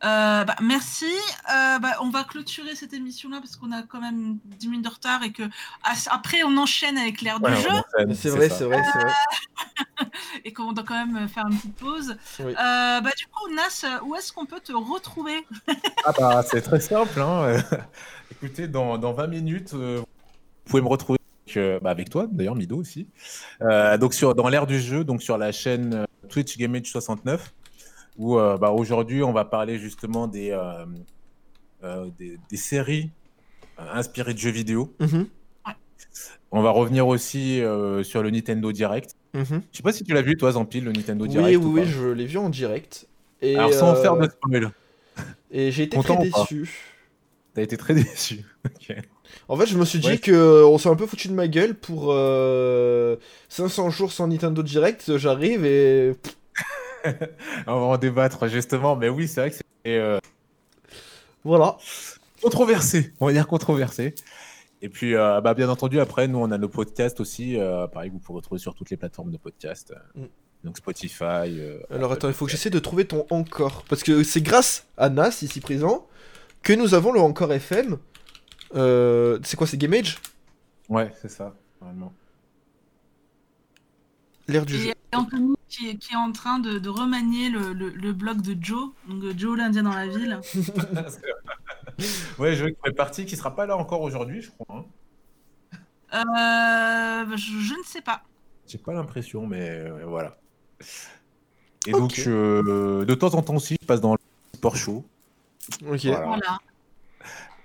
Euh, 0.04 0.44
bah, 0.44 0.54
merci. 0.62 1.06
Euh, 1.52 1.78
bah, 1.80 1.96
on 2.00 2.10
va 2.10 2.22
clôturer 2.22 2.76
cette 2.76 2.92
émission-là 2.92 3.40
parce 3.40 3.56
qu'on 3.56 3.72
a 3.72 3.82
quand 3.82 4.00
même 4.00 4.38
10 4.44 4.68
minutes 4.68 4.84
de 4.84 4.90
retard 4.90 5.24
et 5.24 5.32
que 5.32 5.42
après 5.82 6.44
on 6.44 6.56
enchaîne 6.56 6.96
avec 6.96 7.20
l'ère 7.20 7.42
Ouais, 7.42 7.50
du 7.50 7.62
jeu. 7.62 8.14
C'est 8.14 8.28
vrai, 8.28 8.48
c'est 8.48 8.64
vrai, 8.64 8.82
c'est 8.92 8.98
vrai. 9.00 9.12
et 10.44 10.52
qu'on 10.52 10.72
doit 10.72 10.84
quand 10.84 11.04
même 11.06 11.28
faire 11.28 11.46
une 11.48 11.56
petite 11.56 11.74
pause. 11.74 12.16
Oui. 12.38 12.52
Euh, 12.52 13.00
bah, 13.00 13.10
du 13.16 13.26
coup, 13.26 13.52
Nas, 13.52 14.00
où 14.04 14.14
est-ce 14.14 14.32
qu'on 14.32 14.46
peut 14.46 14.60
te 14.60 14.72
retrouver? 14.72 15.44
Ah 16.04 16.12
bah, 16.16 16.42
c'est 16.48 16.62
très 16.62 16.80
simple. 16.80 17.20
Hein. 17.20 17.60
Écoutez, 18.30 18.68
dans, 18.68 18.98
dans 18.98 19.12
20 19.12 19.26
minutes, 19.26 19.74
euh, 19.74 19.98
vous 19.98 20.70
pouvez 20.70 20.82
me 20.82 20.88
retrouver 20.88 21.18
avec, 21.48 21.56
euh, 21.56 21.80
bah, 21.80 21.90
avec 21.90 22.10
toi, 22.10 22.26
d'ailleurs, 22.30 22.54
Mido 22.54 22.76
aussi. 22.76 23.08
Euh, 23.62 23.98
donc 23.98 24.14
sur, 24.14 24.34
dans 24.34 24.48
l'ère 24.48 24.66
du 24.66 24.80
jeu, 24.80 25.04
donc 25.04 25.22
sur 25.22 25.38
la 25.38 25.52
chaîne 25.52 25.94
euh, 25.94 26.06
Twitch 26.28 26.56
Gamage 26.58 26.86
69, 26.86 27.52
où 28.16 28.38
euh, 28.38 28.56
bah, 28.58 28.70
aujourd'hui, 28.70 29.22
on 29.22 29.32
va 29.32 29.44
parler 29.44 29.78
justement 29.78 30.26
des, 30.28 30.50
euh, 30.50 30.84
euh, 31.84 32.08
des, 32.18 32.38
des 32.50 32.56
séries 32.56 33.10
euh, 33.78 33.84
inspirées 33.92 34.34
de 34.34 34.38
jeux 34.38 34.50
vidéo. 34.50 34.94
Mhm, 35.00 35.26
On 36.50 36.62
va 36.62 36.70
revenir 36.70 37.06
aussi 37.06 37.60
sur 38.02 38.22
le 38.22 38.30
Nintendo 38.30 38.72
Direct. 38.72 39.14
mhm. 39.34 39.62
Je 39.72 39.76
sais 39.76 39.82
pas 39.82 39.92
si 39.92 40.04
tu 40.04 40.14
l'as 40.14 40.22
vu, 40.22 40.36
toi, 40.36 40.52
Zampil, 40.52 40.84
le 40.84 40.92
Nintendo 40.92 41.24
Oui, 41.24 41.30
Direct. 41.30 41.58
oui, 41.58 41.64
ou 41.64 41.72
oui, 41.74 41.84
je 41.86 42.06
l'ai 42.08 42.26
vu 42.26 42.38
en 42.38 42.48
direct. 42.48 43.06
Et, 43.42 43.54
Alors, 43.56 43.72
sans 43.74 43.94
faire 43.96 44.16
de 44.16 44.28
spoil, 44.28 44.70
Et 45.50 45.70
j'ai 45.70 45.84
été 45.84 45.96
Content 45.96 46.16
très 46.16 46.30
déçu. 46.30 46.70
t'as 47.54 47.62
été 47.62 47.76
très 47.76 47.94
déçu. 48.02 48.44
Ok. 48.64 48.96
En 49.48 49.56
fait, 49.56 49.66
je 49.66 49.76
me 49.78 49.84
suis 49.84 49.98
dit 49.98 50.08
Ouais. 50.08 50.18
que 50.18 50.30
euh, 50.32 50.66
on 50.66 50.76
s'est 50.78 50.88
un 50.90 50.94
peu 50.96 51.06
foutu 51.06 51.28
de 51.28 51.32
ma 51.32 51.48
gueule 51.48 51.74
pour 51.74 52.08
euh, 52.12 53.16
500 53.48 53.90
jours 53.90 54.12
sans 54.12 54.28
Nintendo 54.28 54.62
Direct. 54.62 55.16
J'arrive 55.16 55.64
et 55.64 56.12
On 57.66 57.74
va 57.80 57.86
en 57.86 57.96
débattre 57.96 58.46
justement, 58.48 58.96
mais 58.96 59.08
oui, 59.08 59.26
c'est 59.28 59.40
vrai 59.40 59.50
que 59.50 59.56
c'est 59.56 59.62
euh, 59.86 60.18
voilà. 61.44 61.76
controversé, 62.42 63.12
on 63.20 63.26
va 63.26 63.32
dire 63.32 63.46
controversé. 63.46 64.14
Et 64.82 64.88
puis, 64.88 65.14
euh, 65.16 65.40
bah, 65.40 65.54
bien 65.54 65.68
entendu, 65.70 65.98
après, 65.98 66.28
nous, 66.28 66.38
on 66.38 66.50
a 66.52 66.58
nos 66.58 66.68
podcasts 66.68 67.20
aussi. 67.20 67.58
euh, 67.58 67.86
pareil, 67.88 68.10
vous 68.10 68.18
pourrez 68.18 68.36
retrouver 68.36 68.60
sur 68.60 68.74
toutes 68.74 68.90
les 68.90 68.96
plateformes 68.96 69.30
de 69.32 69.38
podcast. 69.38 69.92
euh, 70.16 70.20
Mm. 70.22 70.26
Donc 70.64 70.76
Spotify. 70.76 71.24
euh, 71.60 71.78
Alors 71.94 72.10
attends, 72.10 72.26
il 72.28 72.34
faut 72.34 72.44
que 72.44 72.50
j'essaie 72.50 72.68
de 72.70 72.78
trouver 72.80 73.04
ton 73.04 73.24
encore. 73.30 73.84
Parce 73.88 74.02
que 74.02 74.24
c'est 74.24 74.40
grâce 74.40 74.86
à 74.96 75.08
Nas, 75.08 75.30
ici 75.42 75.60
présent, 75.60 76.06
que 76.64 76.72
nous 76.72 76.94
avons 76.94 77.12
le 77.12 77.20
encore 77.20 77.52
FM. 77.52 77.96
Euh, 78.74 79.38
c'est 79.42 79.56
quoi, 79.56 79.66
c'est 79.66 79.76
Gamage 79.78 80.18
Ouais, 80.88 81.12
c'est 81.20 81.30
ça, 81.30 81.54
normalement. 81.80 82.12
L'ère 84.46 84.64
du 84.66 84.74
jeu. 84.74 84.88
Et 84.90 84.94
Anthony 85.16 85.54
qui 85.68 85.90
est, 85.90 85.96
qui 85.96 86.14
est 86.14 86.16
en 86.16 86.32
train 86.32 86.58
de, 86.58 86.78
de 86.78 86.88
remanier 86.88 87.50
le, 87.50 87.72
le, 87.74 87.90
le 87.90 88.12
blog 88.12 88.40
de 88.40 88.56
Joe, 88.62 88.90
donc 89.06 89.22
euh, 89.24 89.34
Joe 89.36 89.58
l'Indien 89.58 89.82
dans 89.82 89.92
la 89.94 90.06
ville. 90.06 90.40
ouais, 92.38 92.54
je 92.54 92.66
fais 92.84 92.92
partie 92.92 93.26
qui 93.26 93.36
sera 93.36 93.54
pas 93.54 93.66
là 93.66 93.76
encore 93.76 94.00
aujourd'hui, 94.00 94.40
je 94.42 94.50
crois. 94.50 94.76
hein. 94.78 94.84
Euh, 96.14 97.36
je, 97.36 97.58
je 97.60 97.74
ne 97.74 97.84
sais 97.84 98.00
pas. 98.00 98.22
J'ai 98.66 98.78
pas 98.78 98.92
l'impression, 98.94 99.46
mais 99.46 99.68
euh, 99.68 100.04
voilà. 100.06 100.38
Et 101.86 101.92
donc, 101.92 102.18
euh, 102.26 103.04
de 103.04 103.14
temps 103.14 103.34
en 103.34 103.42
temps 103.42 103.56
aussi, 103.56 103.76
je 103.80 103.86
passe 103.86 104.00
dans 104.00 104.12
le 104.14 104.18
sport 104.54 104.76
show. 104.76 105.04
Ok, 105.86 106.04
Voilà. 106.04 106.26
Voilà. 106.26 106.58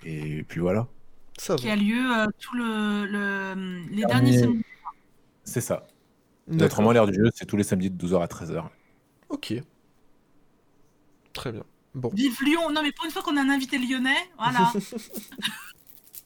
Et 0.05 0.43
puis 0.43 0.59
voilà, 0.59 0.87
ça 1.37 1.55
Qui 1.55 1.67
va. 1.67 1.73
a 1.73 1.75
lieu 1.75 2.17
euh, 2.19 2.27
tout 2.39 2.55
le, 2.55 3.05
le- 3.05 3.81
les 3.89 4.03
Dernier- 4.05 4.05
derniers 4.31 4.39
samedis. 4.39 4.65
c'est 5.43 5.61
ça. 5.61 5.85
Autrement, 6.61 6.91
l'heure 6.91 7.07
du 7.07 7.13
jeu, 7.13 7.29
c'est 7.33 7.45
tous 7.45 7.55
les 7.57 7.63
samedis 7.63 7.89
de 7.89 7.97
12h 8.07 8.21
à 8.21 8.27
13h. 8.27 8.65
Ok. 9.29 9.53
Très 11.33 11.51
bien. 11.51 11.63
Bon. 11.95 12.09
Vive 12.13 12.37
Lyon 12.43 12.69
Non, 12.71 12.81
mais 12.83 12.91
pour 12.91 13.05
une 13.05 13.11
fois 13.11 13.21
qu'on 13.21 13.37
a 13.37 13.41
un 13.41 13.49
invité 13.49 13.77
lyonnais, 13.77 14.17
voilà. 14.37 14.71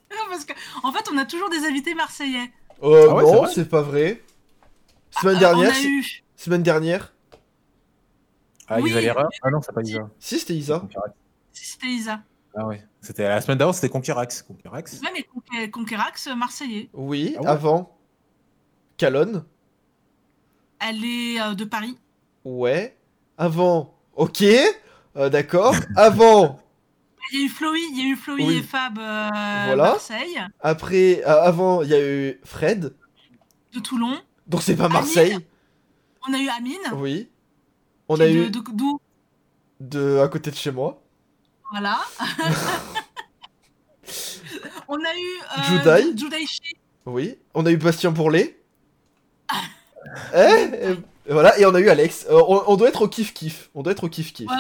Parce 0.30 0.46
que, 0.46 0.54
en 0.84 0.92
fait, 0.92 1.06
on 1.14 1.18
a 1.18 1.26
toujours 1.26 1.50
des 1.50 1.66
invités 1.66 1.94
marseillais. 1.94 2.52
Euh, 2.84 3.08
Ah 3.10 3.16
ouais, 3.16 3.24
non, 3.24 3.46
c'est 3.48 3.70
pas 3.70 3.82
vrai. 3.82 4.24
Semaine 5.12 5.36
Euh, 5.36 5.40
dernière, 5.40 5.68
on 5.70 5.72
a 5.72 5.76
c'est- 5.76 5.88
eu. 5.88 6.24
semaine 6.36 6.64
dernière. 6.64 7.14
Ah, 8.68 8.80
Oui. 8.82 8.90
Isa 8.90 9.02
Lera? 9.02 9.30
Ah 9.42 9.50
non, 9.52 9.62
c'est 9.62 9.72
pas 9.74 9.82
Isa. 9.82 10.10
Si, 10.20 10.40
c'était 10.40 10.56
Isa. 10.56 10.80
Conquerax. 10.80 11.14
C'était 11.54 11.88
Isa. 11.88 12.22
Ah 12.60 12.66
ouais. 12.66 12.84
C'était 13.02 13.28
la 13.28 13.40
semaine 13.40 13.58
d'avant, 13.60 13.72
c'était 13.74 13.90
Conquerax. 13.90 14.42
Conquerax. 14.42 15.00
Ouais, 15.02 15.10
mais 15.14 15.24
Conquer- 15.24 15.70
Conquerax, 15.70 16.28
marseillais. 16.36 16.90
Oui, 16.94 17.36
Ah 17.38 17.42
ouais 17.42 17.48
avant. 17.48 17.98
Calonne. 18.98 19.46
Elle 20.80 21.04
est 21.06 21.40
euh, 21.42 21.54
de 21.54 21.66
Paris. 21.66 21.98
Ouais. 22.44 22.98
Avant. 23.38 23.94
Ok. 24.16 24.44
Euh, 25.16 25.30
D'accord. 25.30 25.76
Avant. 25.96 26.60
Il 27.32 27.40
y 27.40 27.44
a 27.44 27.46
eu 27.46 27.50
Flowy, 27.50 27.80
il 27.92 27.98
y 27.98 28.02
a 28.02 28.06
eu 28.14 28.18
Oui. 28.48 28.58
et 28.58 28.62
Fab 28.64 28.98
euh, 28.98 29.30
Voilà. 29.66 29.84
Marseille, 29.92 30.40
Après, 30.62 31.22
euh, 31.26 31.42
avant, 31.44 31.82
il 31.82 31.90
y 31.90 31.94
a 31.94 32.00
eu 32.02 32.40
Fred. 32.46 32.96
de 33.74 33.80
Toulon. 33.80 34.18
Donc 34.48 34.62
c'est 34.62 34.78
pas 34.78 34.88
Marseille. 34.88 35.38
On 36.28 36.34
a 36.34 36.40
eu 36.40 36.48
Amine. 36.48 36.78
Oui. 36.94 37.30
On 38.08 38.18
a 38.20 38.28
eu 38.28 38.46
de- 38.50 38.60
de- 38.60 38.72
d'où? 38.72 39.00
De 39.82 40.20
à 40.20 40.28
côté 40.30 40.52
de 40.52 40.56
chez 40.56 40.72
moi. 40.72 41.04
Voilà. 41.72 42.00
on 44.88 44.96
a 44.96 45.00
eu 45.00 45.42
euh, 45.58 45.64
Judai. 45.64 46.18
Judaichi. 46.18 46.76
Oui. 47.06 47.38
On 47.54 47.66
a 47.66 47.72
eu 47.72 47.78
Bastien 47.78 48.12
Bourlet. 48.12 48.60
eh 50.34 50.38
et, 50.38 50.92
et 50.92 51.34
voilà. 51.34 51.58
Et 51.60 51.66
on 51.66 51.76
a 51.76 51.80
eu 51.80 51.90
Alex. 51.90 52.26
Euh, 52.30 52.42
on, 52.48 52.64
on 52.68 52.76
doit 52.78 52.90
être 52.90 53.02
au 53.02 53.08
kiff 53.08 53.34
kiff. 53.34 53.70
On 53.76 53.84
doit 53.84 53.92
être 53.92 54.06
au 54.06 54.10
kiff 54.10 54.34
kiff. 54.34 54.50
Ouais, 54.50 54.56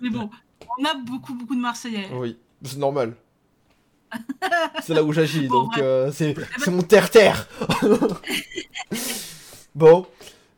mais 0.00 0.10
bon, 0.10 0.30
on 0.78 0.84
a 0.84 0.94
beaucoup, 0.94 1.34
beaucoup 1.34 1.54
de 1.54 1.60
Marseillais. 1.60 2.08
Oui. 2.12 2.38
C'est 2.64 2.78
normal. 2.78 3.14
c'est 4.82 4.94
là 4.94 5.02
où 5.02 5.12
j'agis. 5.12 5.48
Bon, 5.48 5.64
donc 5.64 5.78
euh, 5.78 6.10
c'est 6.12 6.34
c'est 6.58 6.70
mon 6.70 6.82
terre 6.82 7.10
terre. 7.10 7.48
bon. 9.74 10.06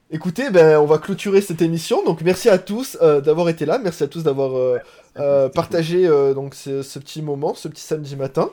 Écoutez, 0.09 0.51
ben, 0.51 0.79
on 0.79 0.87
va 0.87 0.99
clôturer 0.99 1.41
cette 1.41 1.63
émission. 1.63 2.05
Donc 2.05 2.21
merci 2.21 2.49
à 2.49 2.59
tous 2.59 2.97
euh, 3.03 3.21
d'avoir 3.21 3.49
été 3.49 3.67
là. 3.67 3.79
Merci 3.79 4.05
à 4.05 4.09
tous 4.09 4.23
d'avoir 4.23 4.57
euh, 4.57 4.79
euh, 5.19 5.49
partagé 5.49 6.07
euh, 6.07 6.35
donc 6.35 6.55
ce, 6.55 6.83
ce 6.83 6.99
petit 6.99 7.23
moment, 7.23 7.55
ce 7.55 7.69
petit 7.69 7.83
samedi 7.83 8.17
matin. 8.17 8.51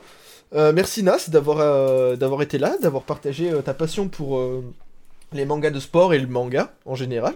Euh, 0.54 0.72
merci 0.72 1.02
Nas 1.02 1.28
d'avoir 1.28 2.16
d'avoir 2.16 2.42
été 2.42 2.58
là, 2.58 2.76
d'avoir 2.80 3.02
partagé 3.02 3.52
ta 3.64 3.74
passion 3.74 4.08
pour 4.08 4.40
les 5.32 5.44
mangas 5.44 5.70
de 5.70 5.80
sport 5.80 6.14
et 6.14 6.18
le 6.18 6.26
manga 6.28 6.72
en 6.86 6.94
général. 6.94 7.34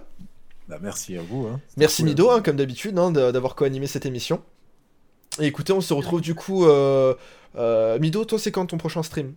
Bah, 0.68 0.78
merci 0.80 1.16
à 1.16 1.22
vous. 1.22 1.46
hein. 1.46 1.60
Merci 1.76 2.02
cool. 2.02 2.10
Mido, 2.10 2.30
hein, 2.30 2.42
comme 2.42 2.56
d'habitude, 2.56 2.98
hein, 2.98 3.10
d'avoir 3.10 3.54
co-animé 3.54 3.86
cette 3.86 4.06
émission. 4.06 4.40
Et 5.40 5.46
écoutez, 5.46 5.72
on 5.72 5.80
se 5.80 5.94
retrouve 5.94 6.20
du 6.20 6.34
coup. 6.34 6.66
Mido, 8.00 8.24
toi, 8.24 8.38
c'est 8.38 8.52
quand 8.52 8.66
ton 8.66 8.78
prochain 8.78 9.02
stream? 9.02 9.34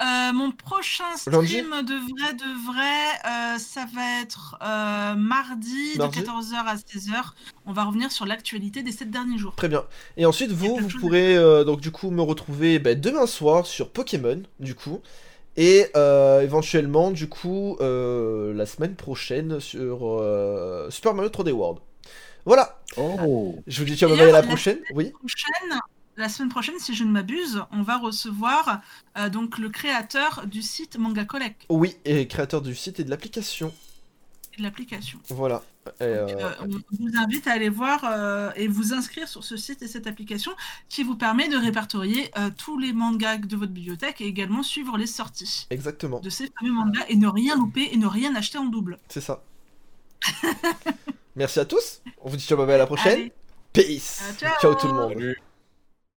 Euh, 0.00 0.32
mon 0.32 0.52
prochain 0.52 1.04
Lundi 1.26 1.48
stream 1.48 1.82
de 1.82 1.94
vrai, 1.94 2.34
de 2.34 2.66
vrai, 2.66 3.54
euh, 3.54 3.58
ça 3.58 3.84
va 3.92 4.22
être 4.22 4.56
euh, 4.62 5.14
mardi, 5.16 5.96
Mardi 5.96 6.20
de 6.20 6.24
14h 6.24 6.54
à 6.54 6.76
16h. 6.76 7.32
On 7.66 7.72
va 7.72 7.84
revenir 7.84 8.12
sur 8.12 8.24
l'actualité 8.24 8.82
des 8.82 8.92
7 8.92 9.10
derniers 9.10 9.38
jours. 9.38 9.56
Très 9.56 9.68
bien. 9.68 9.84
Et 10.16 10.24
ensuite, 10.24 10.52
vous, 10.52 10.76
vous 10.76 10.88
pourrez 11.00 11.36
euh, 11.36 11.64
donc 11.64 11.80
du 11.80 11.90
coup 11.90 12.10
me 12.10 12.22
retrouver 12.22 12.78
bah, 12.78 12.94
demain 12.94 13.26
soir 13.26 13.66
sur 13.66 13.90
Pokémon, 13.90 14.42
du 14.60 14.74
coup. 14.74 15.00
Et 15.56 15.86
euh, 15.96 16.40
éventuellement, 16.42 17.10
du 17.10 17.28
coup, 17.28 17.76
euh, 17.80 18.54
la 18.54 18.64
semaine 18.64 18.94
prochaine 18.94 19.58
sur 19.58 20.20
euh, 20.20 20.88
Super 20.90 21.14
Mario 21.14 21.30
3D 21.30 21.50
World. 21.50 21.80
Voilà, 22.44 22.78
Oh 22.96 23.56
je 23.66 23.82
vous 23.82 23.92
dis 23.92 24.04
à 24.04 24.08
la 24.08 24.30
la 24.30 24.42
prochaine. 24.42 24.78
Oui, 24.94 25.10
Prochaine, 25.10 25.80
la 26.18 26.28
semaine 26.28 26.50
prochaine, 26.50 26.78
si 26.78 26.94
je 26.94 27.04
ne 27.04 27.10
m'abuse, 27.10 27.62
on 27.70 27.82
va 27.82 27.96
recevoir 27.96 28.82
euh, 29.16 29.28
donc 29.28 29.58
le 29.58 29.68
créateur 29.70 30.46
du 30.46 30.62
site 30.62 30.98
Manga 30.98 31.24
Collect 31.24 31.64
oui, 31.68 31.96
et 32.04 32.26
créateur 32.26 32.60
du 32.62 32.74
site 32.74 33.00
et 33.00 33.04
de 33.04 33.10
l'application. 33.10 33.72
et 34.54 34.58
de 34.58 34.62
l'application. 34.62 35.18
Voilà. 35.28 35.62
Et, 36.00 36.04
euh, 36.04 36.26
Donc, 36.26 36.40
euh, 36.42 36.52
on 36.92 36.96
vous 37.04 37.16
invite 37.18 37.46
à 37.46 37.52
aller 37.52 37.70
voir 37.70 38.00
euh, 38.04 38.50
et 38.56 38.68
vous 38.68 38.92
inscrire 38.92 39.26
sur 39.26 39.42
ce 39.42 39.56
site 39.56 39.80
et 39.80 39.88
cette 39.88 40.06
application 40.06 40.52
qui 40.90 41.02
vous 41.02 41.16
permet 41.16 41.48
de 41.48 41.56
répertorier 41.56 42.30
euh, 42.36 42.50
tous 42.54 42.78
les 42.78 42.92
mangas 42.92 43.38
de 43.38 43.56
votre 43.56 43.72
bibliothèque 43.72 44.20
et 44.20 44.26
également 44.26 44.62
suivre 44.62 44.98
les 44.98 45.06
sorties 45.06 45.66
exactement, 45.70 46.20
de 46.20 46.28
ces 46.28 46.50
fameux 46.58 46.72
mangas 46.72 47.06
et 47.08 47.16
ne 47.16 47.26
rien 47.26 47.56
louper 47.56 47.88
et 47.90 47.96
ne 47.96 48.06
rien 48.06 48.34
acheter 48.34 48.58
en 48.58 48.66
double. 48.66 48.98
c'est 49.08 49.22
ça. 49.22 49.42
Merci 51.36 51.60
à 51.60 51.64
tous. 51.64 52.02
On 52.20 52.28
vous 52.28 52.36
dit 52.36 52.44
ciao, 52.44 52.58
bye 52.58 52.66
bye, 52.66 52.74
à 52.74 52.78
la 52.78 52.86
prochaine. 52.86 53.12
Allez, 53.12 53.32
Peace. 53.72 54.20
Euh, 54.24 54.34
ciao. 54.34 54.52
ciao 54.60 54.74
tout 54.74 54.88
le 54.88 54.92
monde. 54.92 55.12
Salut 55.14 55.40